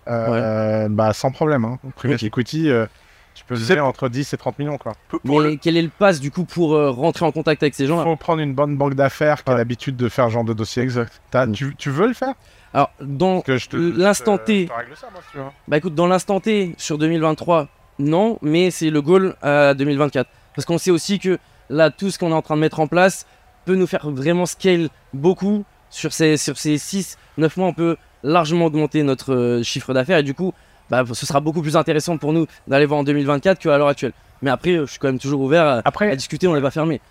[0.09, 1.65] euh, bah sans problème.
[1.65, 1.79] Hein.
[1.97, 2.87] Private equity, euh,
[3.35, 4.79] tu peux Tu lever entre 10 et 30 millions.
[4.79, 4.93] quoi.
[5.25, 7.89] Mais quel est le pass du coup pour euh, rentrer en contact avec ces Il
[7.89, 8.05] gens-là?
[8.05, 10.83] Faut prendre une bonne banque d'affaires qui a l'habitude de faire ce genre de dossier.
[10.83, 11.21] Exact.
[11.31, 11.53] T'as- Mm.
[11.53, 12.35] tu, tu veux le faire?
[12.75, 13.43] Alors, dans
[13.81, 14.69] l'instant T.
[14.95, 15.53] ça, moi.
[15.69, 17.69] Bah écoute, dans l'instant T sur 2023,
[17.99, 20.29] non, mais c'est le goal à 2024.
[20.55, 21.39] Parce qu'on sait aussi que
[21.71, 23.27] là, tout ce qu'on est en train de mettre en place
[23.65, 25.65] peut nous faire vraiment scale beaucoup.
[25.91, 27.17] Sur ces, sur ces 6-9
[27.59, 30.55] mois, on peut largement augmenter notre euh, chiffre d'affaires et du coup,
[30.89, 34.13] bah, ce sera beaucoup plus intéressant pour nous d'aller voir en 2024 qu'à l'heure actuelle.
[34.41, 37.03] Mais après, euh, je suis quand même toujours ouvert à, discuter, on n'est pas fermé.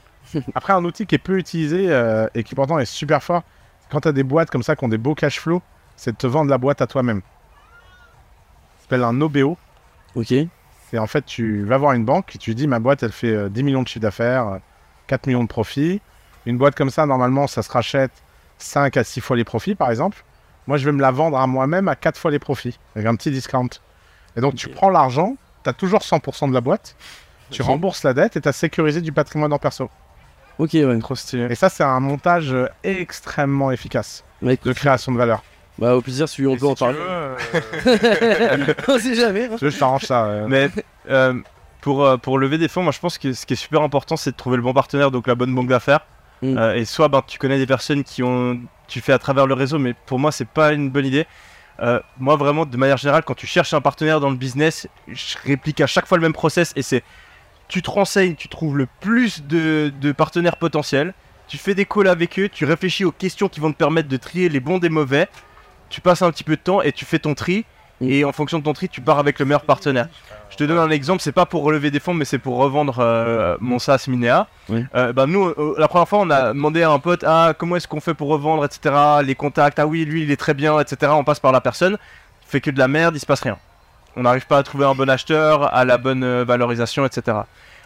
[0.56, 3.44] après, un outil qui est peu utilisé euh, et qui pourtant est super fort,
[3.92, 5.62] quand tu as des boîtes comme ça qui ont des beaux cash flow,
[5.98, 7.22] c'est de te vendre la boîte à toi-même.
[8.78, 9.58] Ça s'appelle un OBO.
[10.16, 10.34] Ok.
[10.90, 13.34] C'est en fait, tu vas voir une banque et tu dis ma boîte, elle fait
[13.34, 14.58] euh, 10 millions de chiffre d'affaires, euh,
[15.08, 16.02] 4 millions de profits.
[16.46, 18.12] Une boîte comme ça, normalement, ça se rachète
[18.58, 20.24] 5 à 6 fois les profits, par exemple.
[20.68, 23.16] Moi, je vais me la vendre à moi-même à 4 fois les profits, avec un
[23.16, 23.70] petit discount.
[24.36, 26.96] Et donc, tu prends l'argent, tu as toujours 100% de la boîte,
[27.50, 29.90] tu rembourses la dette et tu as sécurisé du patrimoine en perso.
[30.60, 31.00] Ok, ouais.
[31.00, 31.48] Trop stylé.
[31.50, 35.44] Et ça, c'est un montage euh, extrêmement efficace de création de valeur.
[35.80, 36.98] bah, au plaisir, si on Et peut si en parler.
[36.98, 39.46] veux, euh, on sait jamais.
[39.46, 39.56] hein.
[39.58, 40.46] tu veux, je t'arrange ça.
[40.48, 40.70] Mais
[41.10, 41.34] euh,
[41.82, 44.32] pour, pour lever des fonds, moi je pense que ce qui est super important, c'est
[44.32, 46.02] de trouver le bon partenaire, donc la bonne banque d'affaires.
[46.42, 46.58] Mm.
[46.58, 48.60] Euh, et soit ben, tu connais des personnes qui ont.
[48.88, 51.26] Tu fais à travers le réseau, mais pour moi, c'est pas une bonne idée.
[51.80, 55.36] Euh, moi, vraiment, de manière générale, quand tu cherches un partenaire dans le business, je
[55.46, 57.04] réplique à chaque fois le même process et c'est.
[57.72, 61.14] Tu te renseignes, tu trouves le plus de, de partenaires potentiels,
[61.48, 64.18] tu fais des calls avec eux, tu réfléchis aux questions qui vont te permettre de
[64.18, 65.30] trier les bons des mauvais,
[65.90, 67.66] tu passes un petit peu de temps et tu fais ton tri.
[68.02, 68.10] Mm.
[68.10, 70.10] Et en fonction de ton tri, tu pars avec le meilleur partenaire.
[70.50, 73.00] Je te donne un exemple, c'est pas pour relever des fonds, mais c'est pour revendre
[73.00, 74.48] euh, mon SaaS Minéa.
[74.68, 74.86] Oui.
[74.96, 77.78] Euh, bah nous, euh, la première fois, on a demandé à un pote, ah, comment
[77.78, 78.94] est-ce qu'on fait pour revendre, etc.
[79.24, 81.12] Les contacts, ah oui, lui, il est très bien, etc.
[81.16, 81.98] On passe par la personne,
[82.46, 83.58] fait que de la merde, il se passe rien.
[84.16, 87.38] On n'arrive pas à trouver un bon acheteur, à la bonne euh, valorisation, etc.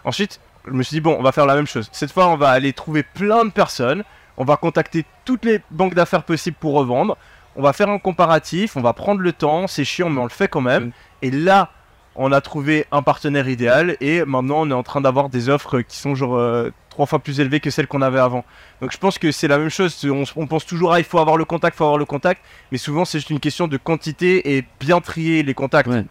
[0.03, 1.89] Ensuite, je me suis dit, bon, on va faire la même chose.
[1.91, 4.03] Cette fois, on va aller trouver plein de personnes,
[4.38, 7.18] on va contacter toutes les banques d'affaires possibles pour revendre,
[7.56, 10.30] on va faire un comparatif, on va prendre le temps, c'est chiant, mais on le
[10.30, 10.91] fait quand même.
[11.22, 11.69] Et là,
[12.15, 15.81] on a trouvé un partenaire idéal et maintenant on est en train d'avoir des offres
[15.81, 18.45] qui sont genre euh, trois fois plus élevées que celles qu'on avait avant.
[18.81, 19.99] Donc je pense que c'est la même chose.
[20.05, 22.41] On, on pense toujours à il faut avoir le contact, il faut avoir le contact,
[22.71, 25.89] mais souvent c'est juste une question de quantité et bien trier les contacts.
[25.89, 26.05] Ouais.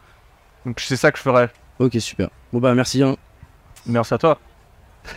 [0.66, 1.48] Donc c'est ça que je ferais.
[1.78, 2.28] Ok, super.
[2.52, 3.02] Bon, bah, merci.
[3.02, 3.16] hein.
[3.86, 4.39] Merci à toi.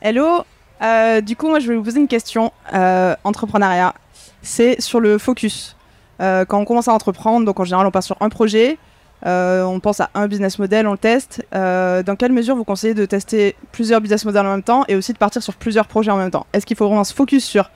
[0.00, 0.44] Hello,
[0.80, 2.52] Euh, du coup moi je vais vous poser une question.
[2.72, 3.94] Euh, entrepreneuriat,
[4.42, 5.76] c'est sur le focus.
[6.20, 8.78] Euh, quand on commence à entreprendre, donc en général on part sur un projet,
[9.26, 11.44] euh, on pense à un business model, on le teste.
[11.54, 14.96] Euh, dans quelle mesure vous conseillez de tester plusieurs business models en même temps et
[14.96, 16.46] aussi de partir sur plusieurs projets en même temps?
[16.52, 17.70] Est-ce qu'il faut vraiment se focus sur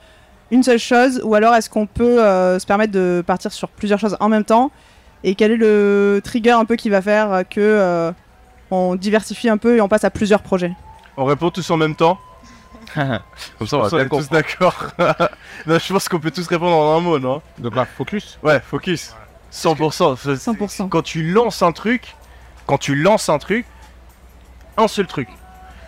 [0.51, 4.17] une seule chose ou alors est-ce qu'on peut se permettre de partir sur plusieurs choses
[4.19, 4.71] en même temps?
[5.23, 8.13] Et quel est le trigger un peu qui va faire que
[8.71, 10.73] on diversifie un peu et on passe à plusieurs projets?
[11.17, 12.17] On répond tous en même temps.
[13.57, 14.87] Comme ça, on va on bien est tous d'accord.
[15.67, 18.37] Non, je pense qu'on peut tous répondre en un mot, non Donc là, focus.
[18.43, 19.13] Ouais, focus.
[19.51, 20.17] 100%.
[20.17, 20.89] C'est- 100%.
[20.89, 22.15] Quand tu lances un truc,
[22.65, 23.65] quand tu lances un truc,
[24.77, 25.27] un seul truc.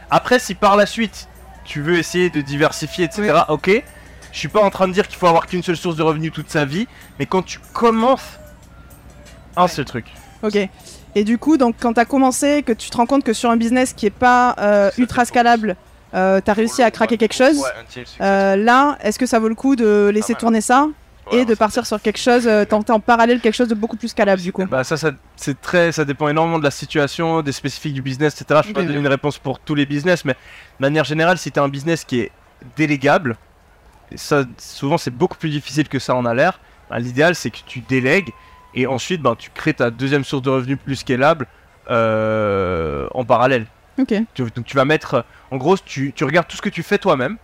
[0.10, 1.28] Après, si par la suite
[1.64, 3.84] tu veux essayer de diversifier, etc., ok.
[4.32, 6.32] Je suis pas en train de dire qu'il faut avoir qu'une seule source de revenus
[6.32, 6.88] toute sa vie,
[7.18, 8.38] mais quand tu commences,
[9.56, 10.06] un seul truc.
[10.44, 10.58] Ok.
[11.16, 13.50] Et du coup, donc, quand tu as commencé, que tu te rends compte que sur
[13.50, 15.76] un business qui est pas euh, ultra scalable,
[16.16, 17.64] euh, tu as réussi à craquer quelque chose,
[18.22, 20.88] euh, là, est-ce que ça vaut le coup de laisser tourner ça
[21.32, 24.10] et de partir sur quelque chose, euh, tenter en parallèle quelque chose de beaucoup plus
[24.10, 24.66] scalable du coup?
[24.66, 28.40] Bah ça, ça c'est très, ça dépend énormément de la situation, des spécifiques du business,
[28.40, 28.62] etc.
[28.64, 31.52] Je peux pas donner une réponse pour tous les business, mais de manière générale, si
[31.52, 32.32] tu as un business qui est
[32.76, 33.38] délégable,
[34.12, 36.60] et ça, souvent c'est beaucoup plus difficile que ça en a l'air.
[36.90, 38.32] bah, L'idéal, c'est que tu délègues
[38.76, 41.48] et ensuite, ben, tu crées ta deuxième source de revenus plus scalable
[41.90, 43.68] euh, en parallèle.
[44.00, 44.14] Ok.
[44.34, 46.98] Tu, donc tu vas mettre, en gros, tu, tu regardes tout ce que tu fais
[46.98, 47.38] toi-même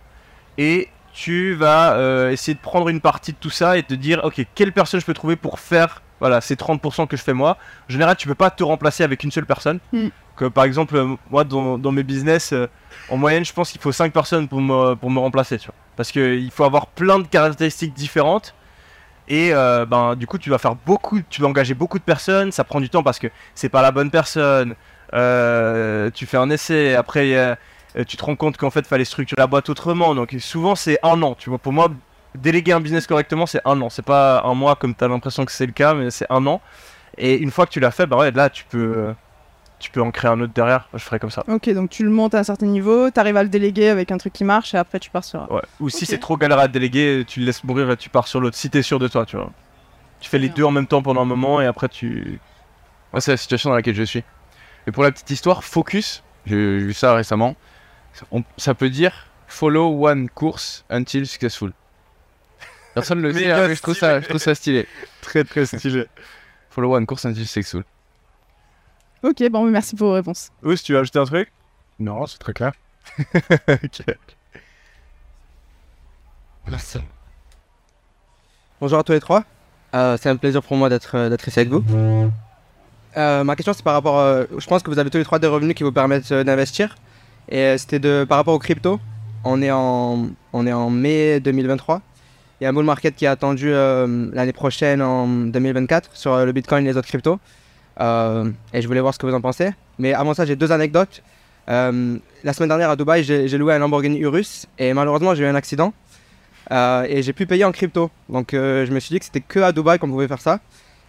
[0.58, 4.20] et tu vas euh, essayer de prendre une partie de tout ça et te dire,
[4.24, 7.58] ok, quelle personne je peux trouver pour faire, voilà, ces 30% que je fais moi.
[7.88, 9.78] En général, tu peux pas te remplacer avec une seule personne.
[9.92, 10.08] Mm.
[10.36, 12.66] Que par exemple, euh, moi, dans, dans mes business, euh,
[13.10, 15.74] en moyenne, je pense qu'il faut 5 personnes pour me, pour me remplacer, tu vois.
[15.96, 18.54] Parce qu'il faut avoir plein de caractéristiques différentes.
[19.28, 22.50] Et euh, ben, du coup, tu vas faire beaucoup, tu vas engager beaucoup de personnes.
[22.50, 24.74] Ça prend du temps parce que c'est pas la bonne personne.
[25.14, 26.94] Euh, tu fais un essai.
[26.94, 27.54] Après, euh,
[28.06, 30.14] tu te rends compte qu'en fait, fallait structurer la boîte autrement.
[30.14, 31.34] Donc, souvent, c'est un an.
[31.34, 31.88] Tu vois, pour moi,
[32.34, 33.90] déléguer un business correctement, c'est un an.
[33.90, 36.46] C'est pas un mois comme tu as l'impression que c'est le cas, mais c'est un
[36.46, 36.60] an.
[37.18, 39.12] Et une fois que tu l'as fait, bah ouais, là, tu peux, euh,
[39.78, 40.88] tu peux en créer un autre derrière.
[40.94, 41.44] Je ferais comme ça.
[41.48, 44.16] Ok, donc tu le montes à un certain niveau, t'arrives à le déléguer avec un
[44.16, 45.50] truc qui marche et après tu pars sur.
[45.50, 45.60] Ouais.
[45.80, 48.40] Ou si c'est trop galère à déléguer, tu le laisses mourir et tu pars sur
[48.40, 48.56] l'autre.
[48.56, 49.50] Si t'es sûr de toi, tu vois.
[50.20, 52.40] Tu fais les deux en même temps pendant un moment et après tu.
[53.12, 54.24] Moi, c'est la situation dans laquelle je suis.
[54.86, 57.54] Et pour la petite histoire, focus, j'ai vu ça récemment.
[58.30, 61.72] On- ça peut dire follow one course until successful.
[62.94, 64.86] Personne ne le sait, hein, mais je trouve, ça, je trouve ça stylé.
[65.20, 66.06] Très très stylé.
[66.70, 67.84] Follow one course until successful.
[69.22, 70.50] Ok, bon, merci pour vos réponses.
[70.62, 71.52] Ou si tu veux ajouter un truc?
[71.98, 72.72] Non, c'est très clair.
[73.68, 74.02] Ok.
[78.80, 79.44] Bonjour à tous les trois.
[79.94, 81.84] Euh, c'est un plaisir pour moi d'être d'être ici avec vous.
[83.16, 85.38] Euh, ma question c'est par rapport, euh, je pense que vous avez tous les trois
[85.38, 86.96] des revenus qui vous permettent euh, d'investir.
[87.48, 89.00] Et c'était par rapport aux crypto.
[89.44, 92.00] On est en on est en mai 2023.
[92.60, 96.52] Il y a un bull market qui est attendu l'année prochaine en 2024 sur le
[96.52, 97.40] Bitcoin et les autres cryptos.
[97.98, 99.70] Et je voulais voir ce que vous en pensez.
[99.98, 101.24] Mais avant ça j'ai deux anecdotes.
[101.66, 105.56] La semaine dernière à Dubaï j'ai loué un Lamborghini Urus et malheureusement j'ai eu un
[105.56, 105.92] accident.
[106.70, 108.12] Et j'ai pu payer en crypto.
[108.28, 110.60] Donc je me suis dit que c'était que à Dubaï qu'on pouvait faire ça.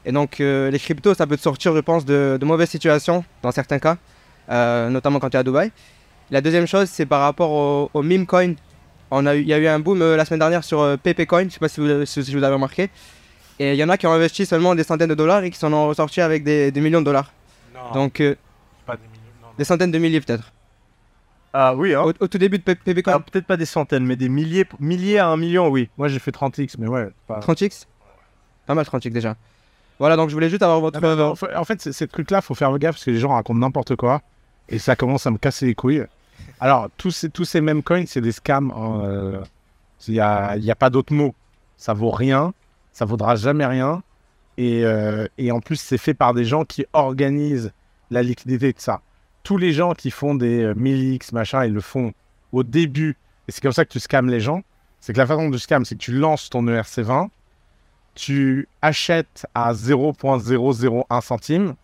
[0.05, 3.23] Et donc euh, les cryptos, ça peut te sortir, je pense, de, de mauvaises situations
[3.41, 3.97] dans certains cas,
[4.49, 5.71] euh, notamment quand tu es à Dubaï.
[6.31, 8.53] La deuxième chose, c'est par rapport au, au meme coin.
[9.11, 10.97] On a eu- Il y a eu un boom euh, la semaine dernière sur euh,
[10.97, 12.89] PP Coin, je sais pas si vous, si vous avez remarqué.
[13.59, 15.57] Et il y en a qui ont investi seulement des centaines de dollars et qui
[15.59, 17.31] s'en ont ressortis avec des, des millions de dollars.
[17.73, 18.35] Non, Donc euh,
[18.85, 19.21] pas des millions.
[19.41, 19.53] non, non.
[19.57, 20.51] des centaines de milliers peut-être.
[21.53, 22.01] Ah oui, hein.
[22.01, 24.65] Au, au tout début de PP Coin, Ah, Peut-être pas des centaines, mais des milliers,
[24.79, 25.87] milliers à un million, oui.
[25.97, 27.09] Moi, j'ai fait 30x, mais ouais.
[27.27, 27.39] Pas...
[27.41, 27.85] 30x
[28.65, 29.35] Pas mal 30x déjà.
[29.99, 30.97] Voilà, donc je voulais juste avoir votre...
[30.97, 33.59] Ah, mais non, en fait, ces trucs-là, faut faire gaffe parce que les gens racontent
[33.59, 34.21] n'importe quoi
[34.69, 36.05] et ça commence à me casser les couilles.
[36.59, 38.71] Alors, tous ces, tous ces mêmes coins, c'est des scams.
[38.75, 39.43] hein, euh,
[40.07, 41.33] Il n'y a, y a pas d'autre mot.
[41.77, 42.53] Ça vaut rien,
[42.91, 44.01] ça vaudra jamais rien.
[44.57, 47.71] Et, euh, et en plus, c'est fait par des gens qui organisent
[48.11, 49.01] la liquidité de ça.
[49.43, 52.13] Tous les gens qui font des euh, 1000x, machin, ils le font
[52.51, 53.17] au début.
[53.47, 54.61] Et c'est comme ça que tu scams les gens.
[55.01, 57.27] C'est que la façon de scam, c'est que tu lances ton E ERC20,
[58.15, 61.75] tu achètes à 0.001 centime,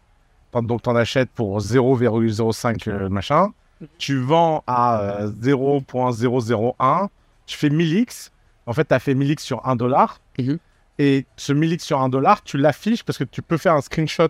[0.53, 3.51] donc tu en achètes pour 0,05 euh, machin,
[3.97, 7.07] tu vends à euh, 0.001,
[7.45, 8.29] tu fais 1000x,
[8.65, 10.57] en fait tu as fait 1000x sur 1 dollar, Mhm.
[10.97, 14.29] et ce 1000x sur 1 dollar, tu l'affiches parce que tu peux faire un screenshot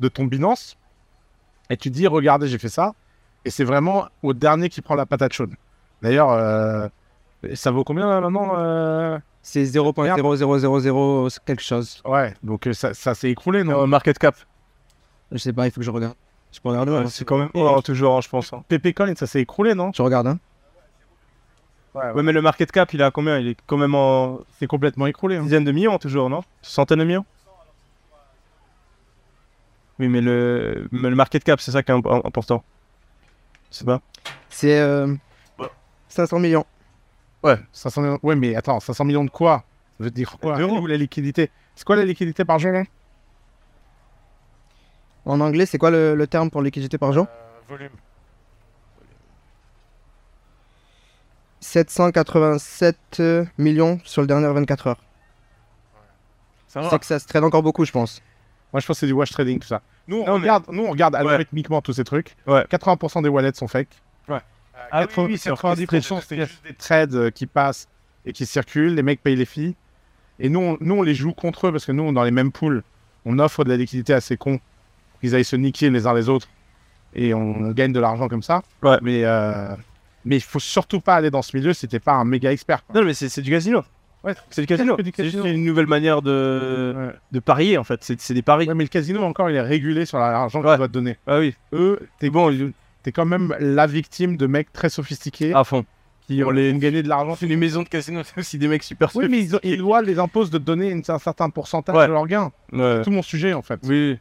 [0.00, 0.76] de ton Binance,
[1.70, 2.94] et tu dis regardez j'ai fait ça,
[3.44, 5.54] et c'est vraiment au dernier qui prend la patate chaude.
[6.02, 6.88] D'ailleurs, euh,
[7.54, 12.00] ça vaut combien là, maintenant euh C'est 0.0000 quelque chose.
[12.04, 13.82] Ouais, donc euh, ça, ça s'est écroulé, non?
[13.82, 14.34] Euh, market cap.
[15.32, 16.14] Je sais pas, il faut que je regarde.
[16.52, 17.06] Je peux regarder, Ouais, ouais.
[17.08, 18.52] c'est quand même oh, toujours, hein, je pense.
[18.52, 18.62] hein.
[18.68, 19.90] PP Coin, ça s'est écroulé, non?
[19.94, 20.38] Je regarde, hein.
[21.94, 23.38] Ouais, mais le market cap, il a combien?
[23.38, 25.36] Il est quand même en C'est complètement écroulé.
[25.36, 25.42] hein.
[25.44, 26.42] dizaines de millions toujours, non?
[26.62, 27.24] Centaines de millions?
[30.00, 32.64] Oui, mais le, mais le market cap, c'est ça qui est imp- important.
[33.70, 34.00] C'est pas?
[34.48, 35.14] C'est euh,
[36.08, 36.64] 500 millions.
[37.44, 38.18] Ouais, 500 millions.
[38.22, 39.64] Ouais, mais attends, 500 millions de quoi?
[39.98, 40.56] Ça veut dire quoi?
[40.56, 40.78] D'euros.
[40.80, 41.50] Où la liquidité?
[41.76, 42.72] C'est quoi la liquidité par jour?
[42.72, 42.84] Là
[45.26, 47.26] En anglais, c'est quoi le, le terme pour liquidité par jour?
[47.68, 47.90] Volume.
[51.60, 55.00] 787 euh, millions sur le dernier 24 heures.
[56.68, 58.20] Ça C'est que ça se traîne encore beaucoup, je pense.
[58.72, 59.80] Moi, je pense que c'est du wash trading, tout ça.
[60.08, 62.36] Nous, on Non, mais- regarde, nous, on regarde algorithmiquement tous ces trucs.
[62.46, 62.64] Ouais.
[62.68, 63.88] 80% des wallets sont fake.
[64.90, 67.88] Ah oui, 80 oui, c'est 90% orchestré, c'est juste des trades euh, qui passent
[68.26, 68.94] et qui circulent.
[68.94, 69.74] Les mecs payent les filles.
[70.38, 72.50] Et nous, on, nous, on les joue contre eux parce que nous, dans les mêmes
[72.52, 72.82] pools,
[73.24, 74.58] on offre de la liquidité à ces cons
[75.10, 76.48] pour qu'ils aillent se niquer les uns les autres.
[77.14, 78.62] Et on gagne de l'argent comme ça.
[78.82, 78.98] Ouais.
[79.02, 79.74] Mais euh,
[80.24, 82.84] mais il faut surtout pas aller dans ce milieu si t'es pas un méga expert.
[82.84, 83.00] quoi.
[83.00, 83.84] Non, mais c'est c'est du casino.
[84.24, 84.96] Ouais, C'est du casino.
[85.14, 87.12] C'est juste une nouvelle manière de, Ouais.
[87.30, 88.02] de parier, en fait.
[88.02, 88.66] C'est c'est des paris.
[88.66, 90.70] Ouais, mais le casino encore, il est régulé sur l'argent Ouais.
[90.70, 91.18] qu'il doit te donner.
[91.26, 92.72] Ah oui, Eux, t'es bon, ils-
[93.04, 95.84] t'es quand même la victime de mecs très sophistiqués à fond.
[96.26, 96.72] qui ont les...
[96.74, 97.36] gagné de l'argent.
[97.38, 99.78] C'est les maisons de casino, c'est aussi des mecs super Oui, mais ils, ont- ils
[99.78, 102.08] doivent les imposent de donner une- un certain pourcentage Ouais.
[102.08, 102.50] de leurs gains.
[102.72, 102.96] Ouais.
[102.98, 103.78] C'est tout mon sujet en fait.
[103.84, 104.18] Oui.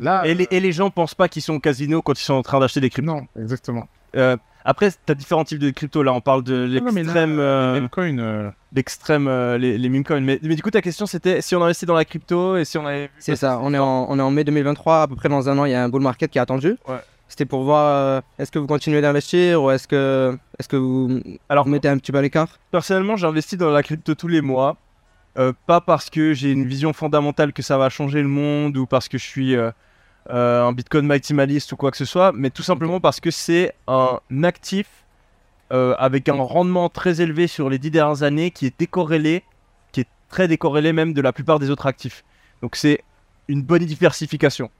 [0.00, 2.34] Là, Et les, et les gens pensent pas qu'ils sont au casino quand ils sont
[2.34, 3.10] en train d'acheter des cryptos.
[3.12, 3.86] non, exactement.
[4.16, 6.02] Euh, après, t'as différents types de crypto.
[6.02, 10.20] Là, on parle de là, l'extrême, euh, euh, l'extrême, euh, les, les meme coins.
[10.20, 12.76] Mais, mais du coup, ta question, c'était si on investit dans la crypto et si
[12.76, 13.08] on avait.
[13.18, 15.56] C'est ça, on est, en, on est en mai 2023, à peu près dans un
[15.58, 16.76] an, il y a un bull market qui est attendu.
[16.88, 16.96] Ouais.
[17.28, 21.20] C'était pour voir euh, est-ce que vous continuez d'investir ou est-ce que, est que vous,
[21.48, 22.58] Alors, vous mettez un petit peu à l'écart?
[22.70, 24.76] personnellement, j'investis dans la crypto tous les mois.
[25.38, 28.86] euh, pas parce que j'ai une vision fondamentale que ça va changer le monde ou
[28.86, 29.70] parce que je suis euh,
[30.30, 34.18] un Bitcoin maximaliste ou quoi que ce soit, mais tout simplement parce que c'est un
[34.44, 34.86] actif
[35.70, 39.42] avec un rendement très élevé sur les dix dernières années qui est décorrélé,
[39.90, 42.22] qui est très décorrélé même de la plupart des autres actifs.
[42.62, 43.02] Donc c'est
[43.48, 44.70] une bonne diversification.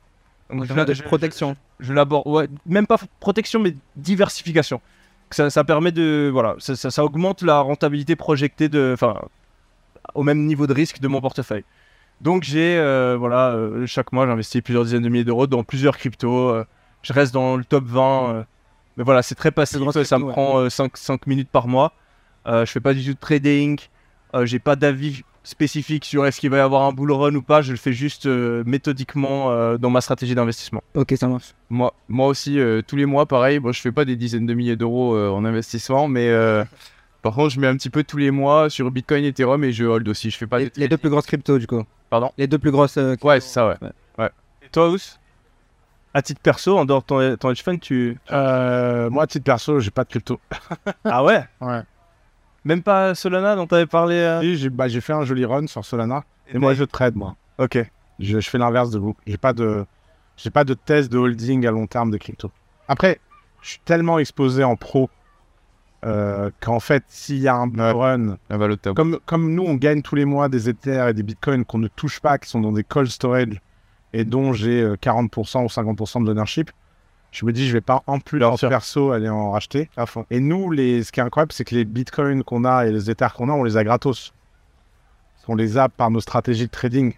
[0.50, 1.56] Donc, je, de je- protection.
[1.80, 4.80] je l'aborde, ouais, même pas protection, mais diversification.
[5.30, 9.16] Ça, ça permet de, voilà, ça, ça- ça augmente la rentabilité projetée de, enfin,
[10.14, 11.64] au même niveau de risque de mon portefeuille.
[12.20, 15.98] Donc j'ai, euh, voilà, euh, chaque mois j'investis plusieurs dizaines de milliers d'euros dans plusieurs
[15.98, 16.48] cryptos.
[16.50, 16.64] euh,
[17.02, 18.30] je reste dans le top 20.
[18.34, 18.42] euh,
[18.96, 19.78] mais voilà, c'est très passif.
[19.78, 20.32] grosses Ça, ça me ouais.
[20.32, 21.92] prend 5, minutes par mois.
[22.46, 23.78] Euh, je fais pas du tout de trading.
[24.34, 27.42] Euh, j'ai pas d'avis spécifique sur est-ce qu'il va y avoir un bull run ou
[27.42, 27.62] pas.
[27.62, 30.82] Je le fais juste euh, méthodiquement euh, dans ma stratégie d'investissement.
[30.94, 31.54] Ok, ça marche.
[31.70, 33.60] Moi, moi aussi, euh, tous les mois, pareil.
[33.60, 36.64] Bon, je fais pas des dizaines de milliers d'euros euh, en investissement, mais euh,
[37.22, 39.84] par contre, je mets un petit peu tous les mois sur Bitcoin, Ethereum et je
[39.84, 40.30] hold aussi.
[40.30, 41.84] Je fais pas Les, deux plus grosses cryptos, du coup.
[42.10, 42.32] Pardon?
[42.38, 42.96] Les deux plus grosses.
[42.98, 44.28] euh, Ouais, c'est ça, ouais.
[44.62, 44.98] Et toi, Ous?
[46.12, 48.18] À titre perso, en dehors de ton, ton hedge fund, tu.
[48.32, 50.40] Euh, moi, à titre perso, j'ai pas de crypto.
[51.04, 51.44] Ah ouais?
[51.60, 51.82] Ouais.
[52.66, 55.66] Même pas Solana dont t'avais parlé euh Oui, j'ai bah, j'ai fait un joli run
[55.68, 56.24] sur Solana.
[56.52, 57.36] Et moi, je trade, moi.
[57.58, 57.78] Ok.
[58.18, 59.14] Je, je fais l'inverse de vous.
[59.26, 59.86] J'ai pas de,
[60.36, 62.50] j'ai pas de thèse de holding à long terme de crypto.
[62.88, 63.20] Après,
[63.62, 65.08] je suis tellement exposé en pro
[66.04, 67.92] euh, qu'en fait, s'il y a un Ouais.
[67.92, 68.96] run, La valeur top.
[68.96, 71.88] comme, comme nous, on gagne tous les mois des Ethers et des Bitcoins qu'on ne
[71.88, 73.60] touche pas, qui sont dans des cold storage
[74.12, 76.70] et dont j'ai euh, 40% ou 50% de l'ownership,
[77.32, 78.68] je me dis, je vais pas en plus sûr.
[78.68, 79.90] perso aller en racheter.
[79.96, 80.24] À fond.
[80.30, 81.02] Et nous, les...
[81.02, 83.52] ce qui est incroyable, c'est que les bitcoins qu'on a et les Ethers qu'on a,
[83.52, 84.32] on les a gratos.
[85.48, 87.14] On les a par nos stratégies de trading.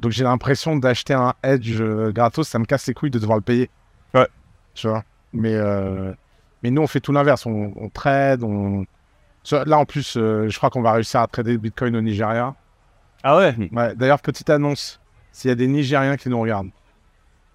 [0.00, 3.38] Donc j'ai l'impression d'acheter un hedge euh, gratos, ça me casse les couilles de devoir
[3.38, 3.70] le payer.
[4.14, 4.28] Ouais.
[4.74, 5.04] Tu vois?
[5.32, 6.12] Mais, euh,
[6.62, 7.46] mais nous, on fait tout l'inverse.
[7.46, 8.84] On, on trade, on...
[9.52, 12.54] Là, en plus, euh, je crois qu'on va réussir à trader le bitcoin au Nigeria.
[13.22, 13.54] Ah ouais?
[13.72, 15.00] Ouais, D'ailleurs, petite annonce.
[15.30, 16.70] S'il y a des Nigériens qui nous regardent.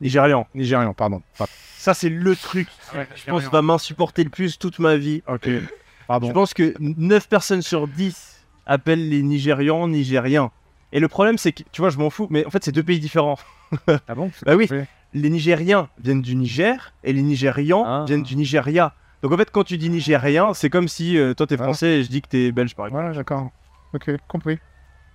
[0.02, 0.48] Nigérian.
[0.56, 1.22] Nigérians, pardon.
[1.38, 1.48] Pas-
[1.78, 2.68] Ça, c'est le truc,
[3.16, 5.24] je pense, va m'insupporter le plus toute ma vie.
[5.28, 5.48] Ok.
[5.48, 10.52] Je pense que 9 personnes sur 10 appellent les Nigérians Nigériens.
[10.92, 12.84] Et le problème, c'est que, tu vois, je m'en fous, mais en fait, c'est deux
[12.84, 13.38] pays différents.
[14.10, 14.82] Ah bon Bah oui, Oui.
[15.14, 18.04] les Nigériens viennent du Niger et les Nigérians Ah.
[18.06, 18.94] viennent du Nigeria.
[19.24, 21.64] Donc en fait, quand tu dis Nigérien, c'est comme si euh, toi t'es Ah.
[21.64, 23.02] français et je dis que t'es belge par exemple.
[23.04, 23.50] Voilà, d'accord.
[23.94, 24.60] Ok, compris.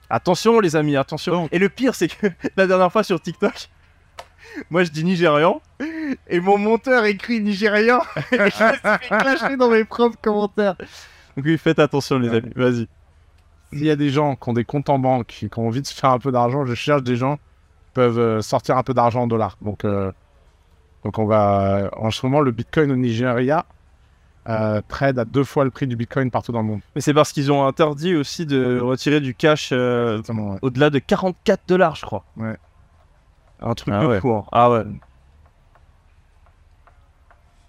[0.09, 1.49] Attention les amis, attention.
[1.53, 3.69] Et le pire, c'est que la dernière fois sur TikTok,
[4.71, 5.61] moi je dis Nigérian
[6.29, 8.01] et mon monteur écrit Nigérien
[8.33, 10.77] et je me suis fait clasher dans mes propres commentaires.
[11.37, 12.89] Donc oui, faites attention les amis, vas-y.
[13.73, 15.87] S'il y a des gens qui ont des comptes en banque, qui ont envie de
[15.87, 17.43] se faire un peu d'argent, je cherche des gens qui
[17.95, 19.59] peuvent euh, sortir un peu d'argent en dollars.
[19.61, 20.13] Donc, euh,
[21.05, 21.91] donc on va.
[21.97, 23.67] En ce moment, le bitcoin au Nigeria
[24.49, 26.81] euh, trade à deux fois le prix du bitcoin partout dans le monde.
[26.95, 30.59] Mais c'est parce qu'ils ont interdit aussi de retirer du cash euh, ouais.
[30.63, 32.25] au-delà de 44 dollars, je crois.
[32.37, 32.57] Ouais.
[33.61, 34.21] Un truc Ah de ouais.
[34.21, 34.33] fou.
[34.35, 34.45] hein.
[34.53, 34.83] Ah ouais.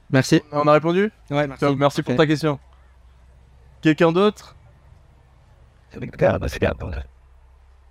[0.10, 0.42] Merci.
[0.52, 2.02] On a répondu Ouais, merci.
[2.02, 2.60] Pour ta question.
[3.82, 4.56] Quelqu'un d'autre?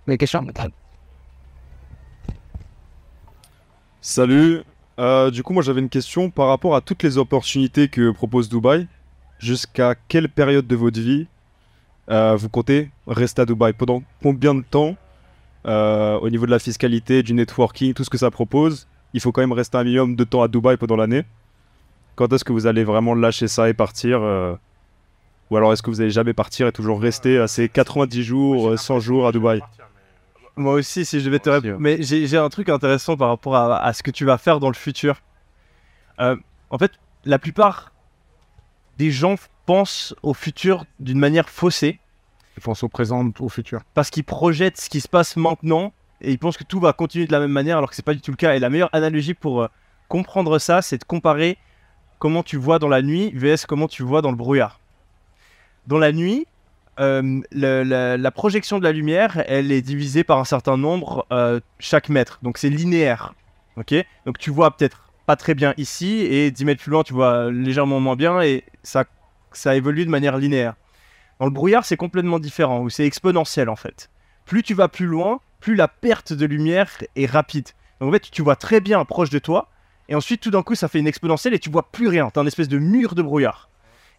[0.07, 0.45] Les questions
[4.01, 4.63] Salut.
[4.99, 8.49] Euh, du coup, moi j'avais une question par rapport à toutes les opportunités que propose
[8.49, 8.87] Dubaï.
[9.39, 11.27] Jusqu'à quelle période de votre vie
[12.09, 13.73] euh, vous comptez rester à Dubaï?
[13.73, 14.95] Pendant combien de temps
[15.67, 19.31] euh, Au niveau de la fiscalité, du networking, tout ce que ça propose, il faut
[19.31, 21.23] quand même rester un minimum de temps à Dubaï pendant l'année.
[22.15, 24.55] Quand est-ce que vous allez vraiment lâcher ça et partir euh,
[25.49, 28.69] Ou alors est-ce que vous allez jamais partir et toujours rester à ces 90 jours,
[28.69, 29.61] euh, 100 jours à Dubaï
[30.55, 31.77] Moi aussi, si je devais te répondre.
[31.79, 34.59] Mais j'ai j'ai un truc intéressant par rapport à, à ce que tu vas faire
[34.59, 35.21] dans le futur.
[36.19, 36.35] Euh,
[36.69, 36.91] en fait,
[37.25, 37.91] la plupart
[38.97, 39.35] des gens
[39.65, 41.99] pensent au futur d'une manière faussée
[42.57, 43.81] Ils au présent, au futur.
[43.93, 47.27] parce qu'ils projettent ce qui se passe maintenant et ils pensent que tout va continuer
[47.27, 48.55] de la même manière alors que c'est pas du tout le cas.
[48.55, 49.67] Et la meilleure analogie pour euh,
[50.07, 51.57] comprendre ça, c'est de comparer
[52.19, 54.79] comment tu vois dans la nuit vs comment tu vois dans le brouillard.
[55.85, 56.47] Dans la nuit,
[56.99, 62.09] euh, la projection de la lumière, elle est divisée par un certain nombre euh, chaque
[62.09, 62.39] mètre.
[62.41, 63.35] Donc c'est linéaire.
[63.77, 63.93] Ok?
[64.25, 67.51] Donc tu vois peut-être pas très bien ici et 10 mètres plus loin, tu vois
[67.51, 69.05] légèrement moins bien et ça,
[69.51, 70.75] ça évolue de manière linéaire.
[71.39, 74.09] Dans le brouillard, c'est complètement différent, où c'est exponentiel en fait.
[74.45, 77.69] Plus tu vas plus loin, plus la perte de lumière est rapide.
[77.99, 79.69] Donc en fait, tu vois très bien proche de toi,
[80.09, 82.29] et ensuite tout d'un coup, ça fait une exponentielle et tu vois plus rien.
[82.29, 83.69] T'as un espèce de mur de brouillard.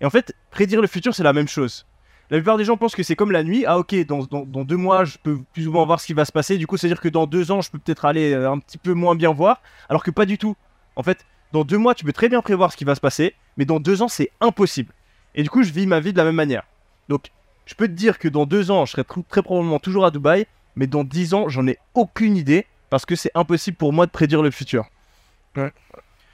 [0.01, 1.87] Et en fait, prédire le futur, c'est la même chose.
[2.31, 3.65] La plupart des gens pensent que c'est comme la nuit.
[3.67, 6.27] Ah ok, dans, dans- deux mois, je peux plus ou moins voir ce qui va
[6.27, 6.59] se passer.
[6.59, 8.93] Du coup, c'est-à-dire que dans deux ans, je peux peut-être aller euh, un petit peu
[8.93, 9.63] moins bien voir.
[9.89, 10.55] Alors que pas du tout.
[10.95, 13.35] En fait, dans deux mois, tu peux très bien prévoir ce qui va se passer.
[13.57, 14.93] Mais dans deux ans, c'est impossible.
[15.35, 16.65] Et du coup, je vis ma vie de la même manière.
[17.09, 17.31] Donc,
[17.67, 20.11] Je peux te dire que dans deux ans, je serai tr- très probablement toujours à
[20.11, 24.07] Dubaï, mais dans dix ans, j'en ai aucune idée parce que c'est impossible pour moi
[24.07, 24.87] de prédire le futur.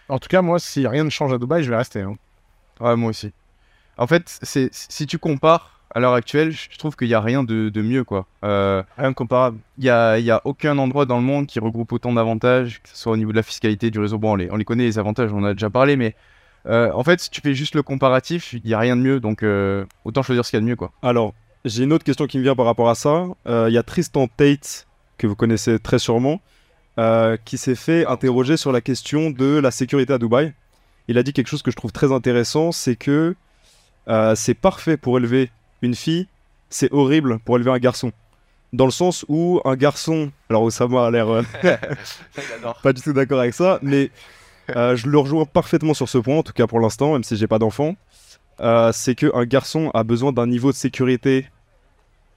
[0.09, 2.02] En tout cas, moi, si rien ne change à Dubaï, je vais rester.
[2.02, 2.16] hein.
[2.80, 3.32] Ouais, moi aussi.
[3.96, 7.44] En fait, c'est si tu compares à l'heure actuelle, je trouve qu'il n'y a rien
[7.44, 8.26] de, de mieux, quoi.
[8.44, 9.59] Euh, Rien de comparable.
[9.78, 12.88] Il n'y a, y a aucun endroit dans le monde qui regroupe autant d'avantages, que
[12.88, 14.18] ce soit au niveau de la fiscalité, du réseau.
[14.18, 16.14] Bon, on les, on les connaît, les avantages, on en a déjà parlé, mais
[16.66, 19.20] euh, en fait, si tu fais juste le comparatif, il n'y a rien de mieux,
[19.20, 20.92] donc euh, autant choisir ce qu'il y a de mieux, quoi.
[21.02, 21.34] Alors,
[21.64, 23.26] j'ai une autre question qui me vient par rapport à ça.
[23.46, 24.86] Euh, Il y a Tristan Tate,
[25.18, 26.40] que vous connaissez très sûrement,
[26.98, 30.52] euh, qui s'est fait interroger sur la question de la sécurité à Dubaï.
[31.08, 33.34] Il a dit quelque chose que je trouve très intéressant, c'est que
[34.08, 35.50] euh, c'est parfait pour élever
[35.82, 36.28] une fille,
[36.70, 38.12] c'est horrible pour élever un garçon.
[38.72, 41.42] Dans le sens où un garçon, alors Osama a l'air euh,
[42.82, 44.10] pas du tout d'accord avec ça, mais
[44.70, 47.36] euh, je le rejoins parfaitement sur ce point, en tout cas pour l'instant, même si
[47.36, 47.96] j'ai pas d'enfant.
[48.60, 51.46] Euh, c'est qu'un garçon a besoin d'un niveau de sécurité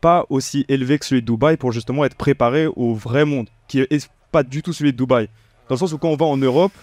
[0.02, 3.80] pas aussi élevé que celui de Dubaï pour justement être préparé au vrai monde, qui
[3.80, 5.28] est pas du tout celui de Dubaï.
[5.70, 6.74] Dans le sens où quand on va en Europe,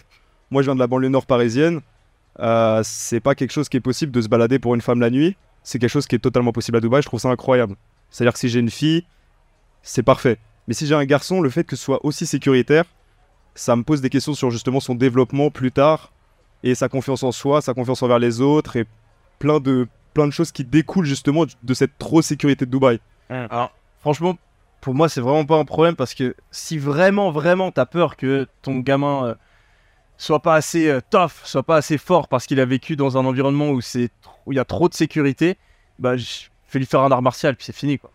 [0.51, 1.81] moi je viens de la banlieue nord parisienne,
[2.41, 5.11] euh, c'est pas quelque chose qui est possible de se balader pour une femme la
[5.11, 7.77] nuit, c'est quelque chose qui est totalement possible à Dubaï, je trouve ça incroyable.
[8.11, 9.05] C'est-à-dire que si j'ai une fille,
[9.83, 10.39] c'est parfait.
[10.67, 12.85] Mais si j'ai un garçon, le fait que ce soit aussi sécuritaire,
[13.55, 16.13] ça me pose des questions sur justement son développement plus tard
[16.63, 18.85] et sa confiance en soi, sa confiance envers les autres et
[19.39, 23.01] plein de, plein de choses qui découlent justement de cette trop sécurité de Dubaï.
[23.29, 24.37] Alors, franchement,
[24.81, 28.47] pour moi, c'est vraiment pas un problème parce que si vraiment, vraiment, t'as peur que
[28.63, 29.35] ton gamin euh,
[30.17, 33.25] soit pas assez euh, tough, soit pas assez fort parce qu'il a vécu dans un
[33.25, 34.11] environnement où c'est tr-
[34.47, 35.57] où il y a trop de sécurité,
[35.99, 38.11] bah, je fais lui faire un art martial puis c'est fini quoi.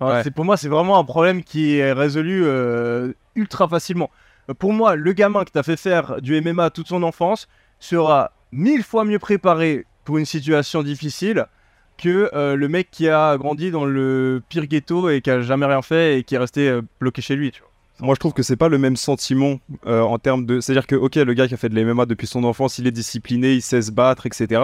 [0.00, 0.22] Enfin, Ouais.
[0.22, 4.10] c'est- pour moi, c'est vraiment un problème qui est résolu euh, ultra facilement.
[4.58, 7.48] Pour moi, le gamin que t'as fait faire du MMA toute son enfance
[7.78, 11.46] sera mille fois mieux préparé pour une situation difficile
[11.98, 15.66] que euh, le mec qui a grandi dans le pire ghetto et qui a jamais
[15.66, 17.52] rien fait et qui est resté euh, bloqué chez lui.
[18.00, 20.60] Moi, je trouve que c'est pas le même sentiment euh, en termes de.
[20.60, 22.92] C'est-à-dire que, ok, le gars qui a fait de l'MMA depuis son enfance, il est
[22.92, 24.60] discipliné, il sait se battre, etc.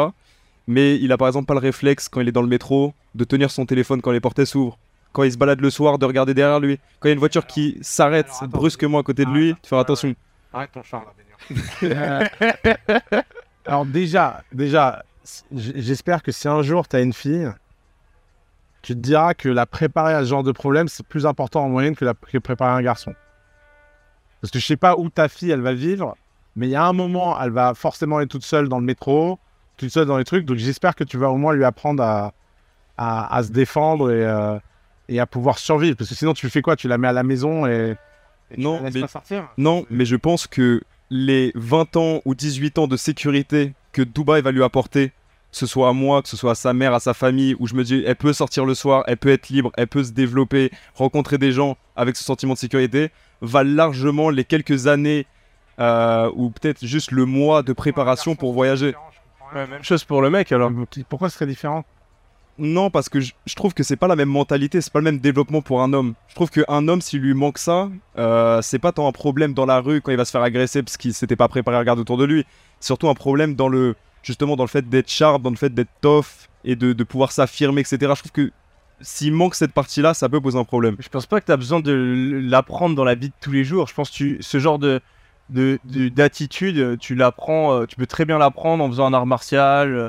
[0.67, 3.25] Mais il a par exemple pas le réflexe quand il est dans le métro de
[3.25, 4.79] tenir son téléphone quand les portes s'ouvrent.
[5.13, 6.79] Quand il se balade le soir, de regarder derrière lui.
[7.01, 9.79] Quand il y a une voiture qui s'arrête brusquement à côté de lui, de faire
[9.79, 10.15] attention.
[10.53, 11.13] Arrête ton char là,
[13.67, 15.05] Alors déjà, déjà,
[15.53, 17.51] j'espère que si un jour tu as une fille,
[18.83, 21.69] tu te diras que la préparer à ce genre de problème, c'est plus important en
[21.69, 23.15] moyenne que, la, que préparer un garçon.
[24.41, 26.17] Parce que je sais pas où ta fille, elle va vivre,
[26.57, 29.39] mais il y a un moment, elle va forcément être toute seule dans le métro,
[29.77, 32.33] toute seule dans les trucs, donc j'espère que tu vas au moins lui apprendre à,
[32.97, 34.59] à, à se défendre et, euh,
[35.09, 35.97] et à pouvoir survivre.
[35.97, 36.77] Parce que sinon, tu fais quoi?
[36.77, 37.97] Tu la mets à la maison et...
[38.51, 39.49] et tu Non, la laisses mais- pas sortir?
[39.57, 44.43] Non, mais je pense que les 20 ans ou 18 ans de sécurité que Dubaï
[44.43, 47.01] va lui apporter, que ce soit à moi, que ce soit à sa mère, à
[47.01, 49.73] sa famille, où je me dis, elle peut sortir le soir, elle peut être libre,
[49.79, 53.11] elle peut se développer, rencontrer des gens avec ce sentiment de sécurité,
[53.41, 55.25] va largement les quelques années
[55.81, 58.95] euh, ou peut-être juste le mois de préparation pour voyager.
[59.55, 60.71] même chose pour le mec alors.
[61.09, 61.85] Pourquoi ce serait différent?
[62.59, 65.21] Non, parce que je, trouve que c'est pas la même mentalité, c'est pas le même
[65.21, 66.15] développement pour un homme.
[66.29, 69.65] Je trouve qu'un homme, s'il lui manque ça, euh, c'est pas tant un problème dans
[69.65, 72.01] la rue quand il va se faire agresser parce qu'il s'était pas préparé à regarder
[72.01, 72.45] autour de lui.
[72.81, 73.95] Surtout un problème dans le,
[74.25, 77.83] justement, dans le fait d'être sharp, dans le fait d'être tough et de, pouvoir s'affirmer,
[77.83, 77.99] etc.
[78.01, 78.51] Je trouve que
[79.01, 80.97] s'il manque cette partie-là, ça peut poser un problème.
[80.99, 83.63] Je pense pas que tu as besoin de l'apprendre dans la vie de tous les
[83.63, 83.87] jours.
[83.87, 85.01] Je pense que ce genre de-
[85.51, 90.09] d'attitude, tu l'apprends, euh, tu peux très bien l'apprendre en faisant un art martial, euh,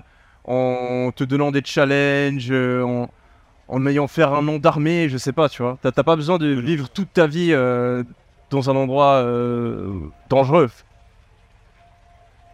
[0.49, 3.09] en te donnant des challenges, euh, en,
[3.67, 5.77] en ayant faire un nom d'armée, je sais pas, tu vois.
[5.81, 8.03] T'as pas besoin de vivre toute ta vie euh,
[8.49, 9.93] dans un endroit euh,
[10.27, 10.71] dangereux.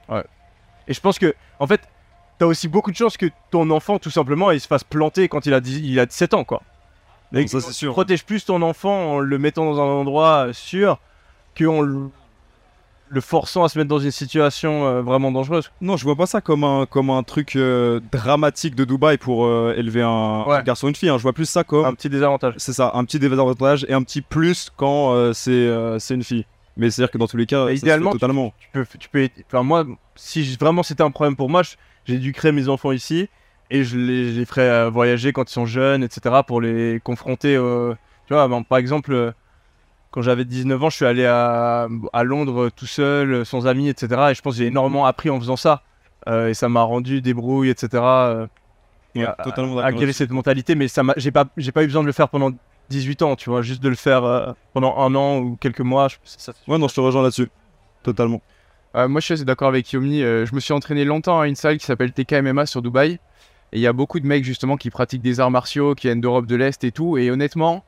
[0.09, 0.25] Ouais.
[0.89, 1.81] Et je pense que, en fait,
[2.37, 5.45] t'as aussi beaucoup de chances que ton enfant, tout simplement, il se fasse planter quand
[5.45, 6.61] il a, 10 il a 17 ans, quoi.
[7.31, 7.93] Donc, ça, c'est sûr.
[7.93, 10.99] Protège plus ton enfant en le mettant dans un endroit sûr
[11.57, 12.09] qu'en le,
[13.15, 15.71] le forçant à se mettre dans une situation euh, vraiment dangereuse.
[15.81, 19.45] Non, je vois pas ça comme un, comme un truc euh, dramatique de Dubaï pour
[19.45, 20.57] euh, élever un, Ouais.
[20.57, 21.09] un garçon ou une fille.
[21.09, 21.17] hein.
[21.17, 21.85] Je vois plus ça comme.
[21.85, 22.53] Un petit désavantage.
[22.57, 25.67] C'est ça, un petit désavantage et un petit plus quand c'est
[26.11, 26.45] une fille.
[26.77, 28.53] Mais c'est-à-dire que dans tous les cas, ça se fait idéalement, tu- totalement.
[28.59, 29.85] Tu peux, tu peux, enfin moi,
[30.15, 31.61] si vraiment c'était un problème pour moi,
[32.03, 33.29] j'ai dû créer mes enfants ici
[33.71, 36.35] et je les, je les ferai voyager quand ils sont jeunes, etc.
[36.45, 37.55] pour les confronter.
[38.27, 39.33] tu vois, ben, par exemple,
[40.15, 43.67] quand j'avais 19 ans, je suis allé à, à Londres euh, tout seul, euh, sans
[43.67, 44.29] amis, etc.
[44.31, 45.83] Et je pense que j'ai énormément appris en faisant ça.
[46.27, 47.89] Euh, et ça m'a rendu débrouille, etc.
[48.01, 48.47] euh,
[49.13, 50.17] et Ouais, à- totalement à d'accord acquérir là-dessus.
[50.17, 52.49] cette mentalité, mais ça m'a, j'ai pas, j'ai pas eu besoin de le faire pendant
[52.89, 56.07] 18 ans, tu vois, juste de le faire euh, pendant un an ou quelques mois.
[56.07, 57.49] je- ça, Ouais, non, je te rejoins là-dessus.
[58.01, 58.41] Totalement.
[58.95, 60.21] Moi, je suis assez d'accord avec Yomni.
[60.21, 63.19] je me suis entraîné longtemps à une salle qui s'appelle TKMMA sur Dubaï.
[63.73, 66.21] Et il y a beaucoup de mecs justement qui pratiquent des arts martiaux, qui viennent
[66.21, 67.17] d'Europe de l'Est et tout.
[67.17, 67.83] Et honnêtement,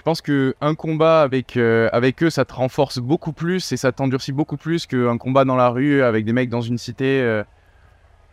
[0.00, 3.76] je pense que un combat avec, euh, avec eux, ça te renforce beaucoup plus et
[3.76, 7.20] ça t'endurcit beaucoup plus qu'un combat dans la rue avec des mecs dans une cité.
[7.20, 7.44] euh.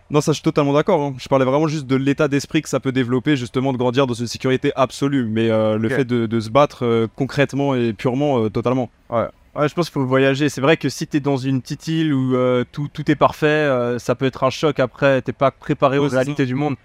[0.10, 1.02] Non, ça je suis totalement d'accord.
[1.02, 1.14] hein.
[1.18, 4.14] Je parlais vraiment juste de l'état d'esprit que ça peut développer, justement, de grandir dans
[4.14, 5.26] une sécurité absolue.
[5.26, 8.90] Mais euh, le fait de, de se battre concrètement et purement, totalement.
[9.10, 9.28] Ouais,
[9.68, 10.48] je pense qu'il faut voyager.
[10.48, 12.34] C'est vrai que si t'es dans une petite île où
[12.72, 15.22] tout, tout est parfait, ça peut être un choc après.
[15.22, 16.76] T'es pas préparé Ouais, aux réalités du monde.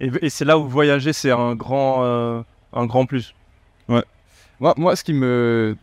[0.00, 2.42] Et, et c'est là où voyager, c'est un grand,
[2.72, 3.34] un grand plus.
[4.60, 5.76] Moi, moi, ce qui me,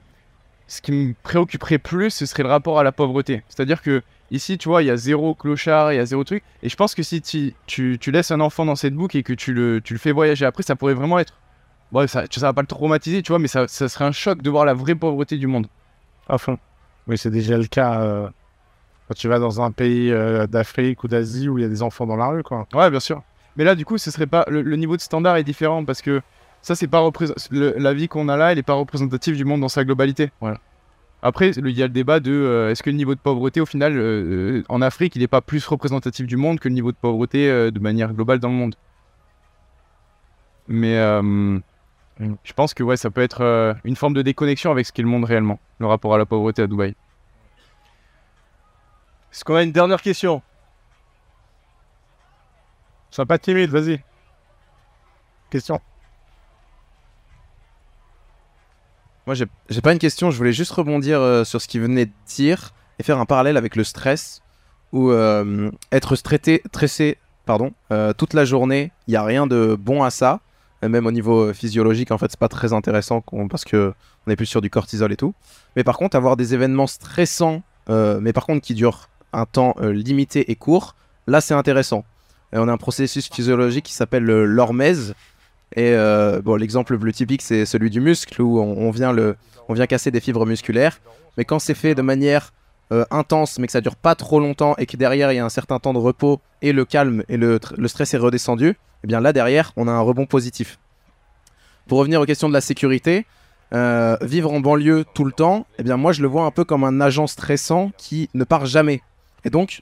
[0.68, 3.44] ce qui me préoccuperait plus, ce serait le rapport à la pauvreté.
[3.50, 6.44] C'est-à-dire que ici, tu vois, il y a zéro clochard, il y a zéro truc.
[6.62, 9.24] Et je pense que si tu, tu, tu laisses un enfant dans cette boucle et
[9.24, 11.34] que tu le, tu le fais voyager après, ça pourrait vraiment être.
[11.92, 14.42] Bon, ça, ça va pas le traumatiser, tu vois, mais ça, ça serait un choc
[14.42, 15.68] de voir la vraie pauvreté du monde.
[16.28, 16.58] À fond.
[17.08, 18.28] Oui, c'est déjà le cas euh,
[19.08, 21.82] quand tu vas dans un pays euh, d'Afrique ou d'Asie où il y a des
[21.82, 22.68] enfants dans la rue, quoi.
[22.74, 23.24] Ouais, bien sûr.
[23.56, 26.02] Mais là, du coup, ce serait pas le, le niveau de standard est différent parce
[26.02, 26.22] que
[26.68, 27.02] ça, c'est pas
[27.52, 30.32] le- la vie qu'on a là, elle est pas représentative du monde dans sa globalité.
[30.42, 30.60] Voilà.
[31.22, 33.66] Après, il y a le débat de euh, est-ce que le niveau de pauvreté, au
[33.66, 34.02] final, euh,
[34.60, 37.72] euh, en Afrique, il n'est pas plus représentatif du monde que le niveau de pauvreté
[37.72, 38.76] de manière globale dans le monde.
[40.68, 40.96] Mais
[42.44, 45.08] je pense que ouais, ça peut être une forme de déconnexion avec ce qu'est le
[45.08, 46.96] monde réellement, le rapport à la pauvreté à Dubaï.
[49.32, 50.42] Est-ce qu'on a une dernière question?
[53.10, 54.04] Sois pas timide, vas-y.
[55.50, 55.80] Question.
[59.28, 62.12] Moi, j'ai pas une question, je voulais juste rebondir euh, sur ce qu'il venait de
[62.34, 64.42] dire et faire un parallèle avec le stress,
[64.94, 69.76] où euh, être stressé, stressé pardon, euh, toute la journée, il n'y a rien de
[69.78, 70.40] bon à ça,
[70.82, 73.94] même au niveau euh, physiologique, en fait, c'est pas très intéressant parce que
[74.26, 75.34] on est plus sur du cortisol et tout.
[75.76, 80.52] Mais par contre, avoir des événements stressants, mais par contre qui durent un temps limité
[80.52, 80.96] et court,
[81.28, 82.06] là, c'est intéressant.
[82.54, 85.16] Et on a un processus physiologique qui s'appelle le- l'hormèse,
[85.76, 90.12] et euh, bon, l'exemple le plus typique, c'est celui du muscle, où on, vient casser
[90.12, 91.00] des fibres musculaires.
[91.38, 92.54] Mais quand c'est fait de manière
[92.92, 95.46] euh, intense, mais que ça dure pas trop longtemps, et que derrière il y a
[95.46, 98.78] un certain temps de repos, et le calme, et le, tr- le stress est redescendu,
[99.04, 100.80] et bien là derrière, on a un rebond positif.
[101.88, 103.26] Pour revenir aux questions de la sécurité,
[103.74, 106.64] euh, vivre en banlieue tout le temps, eh bien moi je le vois un peu
[106.64, 109.02] comme un agent stressant qui ne part jamais.
[109.44, 109.82] Et donc,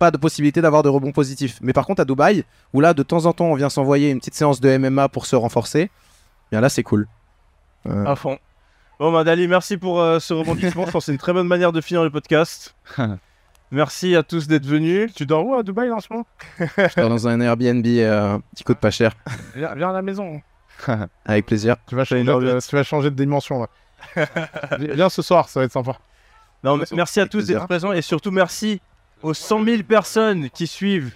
[0.00, 1.58] pas de possibilité d'avoir de rebond positif.
[1.60, 4.18] Mais par contre, à Dubaï, où là, de temps en temps, on vient s'envoyer une
[4.18, 5.90] petite séance de MMA pour se renforcer, eh
[6.50, 7.06] bien là, c'est cool.
[7.86, 8.38] Euh, À fond.
[8.98, 10.86] Bon, bah, Dali, merci pour euh, ce rebondissement.
[10.86, 12.74] Je pense que c'est une très bonne manière de finir le podcast.
[13.70, 15.12] merci à tous d'être venus.
[15.14, 16.26] Tu dors où à Dubaï en ce moment?
[16.58, 19.12] Je dors dans un Airbnb euh, qui coûte pas cher.
[19.54, 20.40] viens, viens à la maison.
[21.26, 21.76] Avec plaisir.
[21.86, 23.60] Tu vas, changer de, tu vas changer de dimension.
[24.16, 24.26] là.
[24.78, 25.98] viens ce soir, ça va être sympa.
[26.64, 28.80] Non, merci à tous d'être présents et surtout merci
[29.22, 31.12] aux 100 000 personnes qui suivent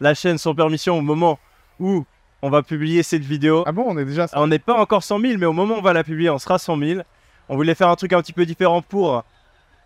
[0.00, 1.38] la chaîne sans permission au moment
[1.78, 2.04] où
[2.42, 3.62] on va publier cette vidéo.
[3.66, 4.26] Ah bon, on est déjà.
[4.34, 6.38] On n'est pas encore 100 000, mais au moment où on va la publier, on
[6.38, 7.00] sera 100 000.
[7.48, 9.24] On voulait faire un truc un petit peu différent pour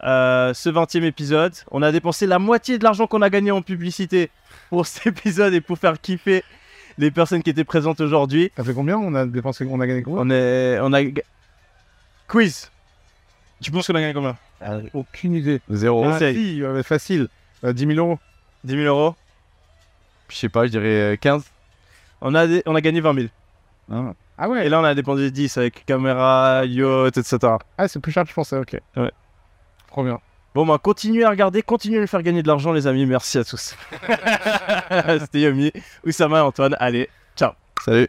[0.05, 1.55] euh, ce 20e épisode.
[1.71, 4.31] On a dépensé la moitié de l'argent qu'on a gagné en publicité
[4.71, 6.45] pour cet épisode et pour faire kiffer
[6.99, 8.51] les personnes qui étaient présentes aujourd'hui.
[8.57, 11.01] Ça fait combien On a dépensé, on a gagné combien On est, on a
[12.27, 12.71] quiz.
[13.61, 14.37] Tu penses qu'on a gagné combien?
[14.95, 15.61] Aucune idée.
[15.69, 16.05] Zéro.
[16.05, 17.29] Ah, si, facile.
[17.65, 18.19] Euh, 10 000 euros.
[18.65, 19.15] 10 000 euros.
[20.29, 21.45] Je sais pas, je dirais euh, 15.
[22.21, 23.27] On a, dé- on a gagné 20 000.
[23.93, 24.13] Ah.
[24.39, 27.39] Ah ouais Et là, on a dépensé 10 avec caméra, yacht, etc.
[27.79, 28.77] Ah, c'est plus cher que je pensais, ok.
[28.97, 29.11] Ouais.
[29.91, 30.21] Trop bien.
[30.55, 33.07] Bon, bah, continuez à regarder, continuez à nous faire gagner de l'argent, les amis.
[33.07, 33.77] Merci à tous.
[35.21, 35.71] C'était Yomi,
[36.07, 36.77] Oussama et Antoine.
[36.81, 37.53] Allez, ciao.
[37.85, 38.09] Salut.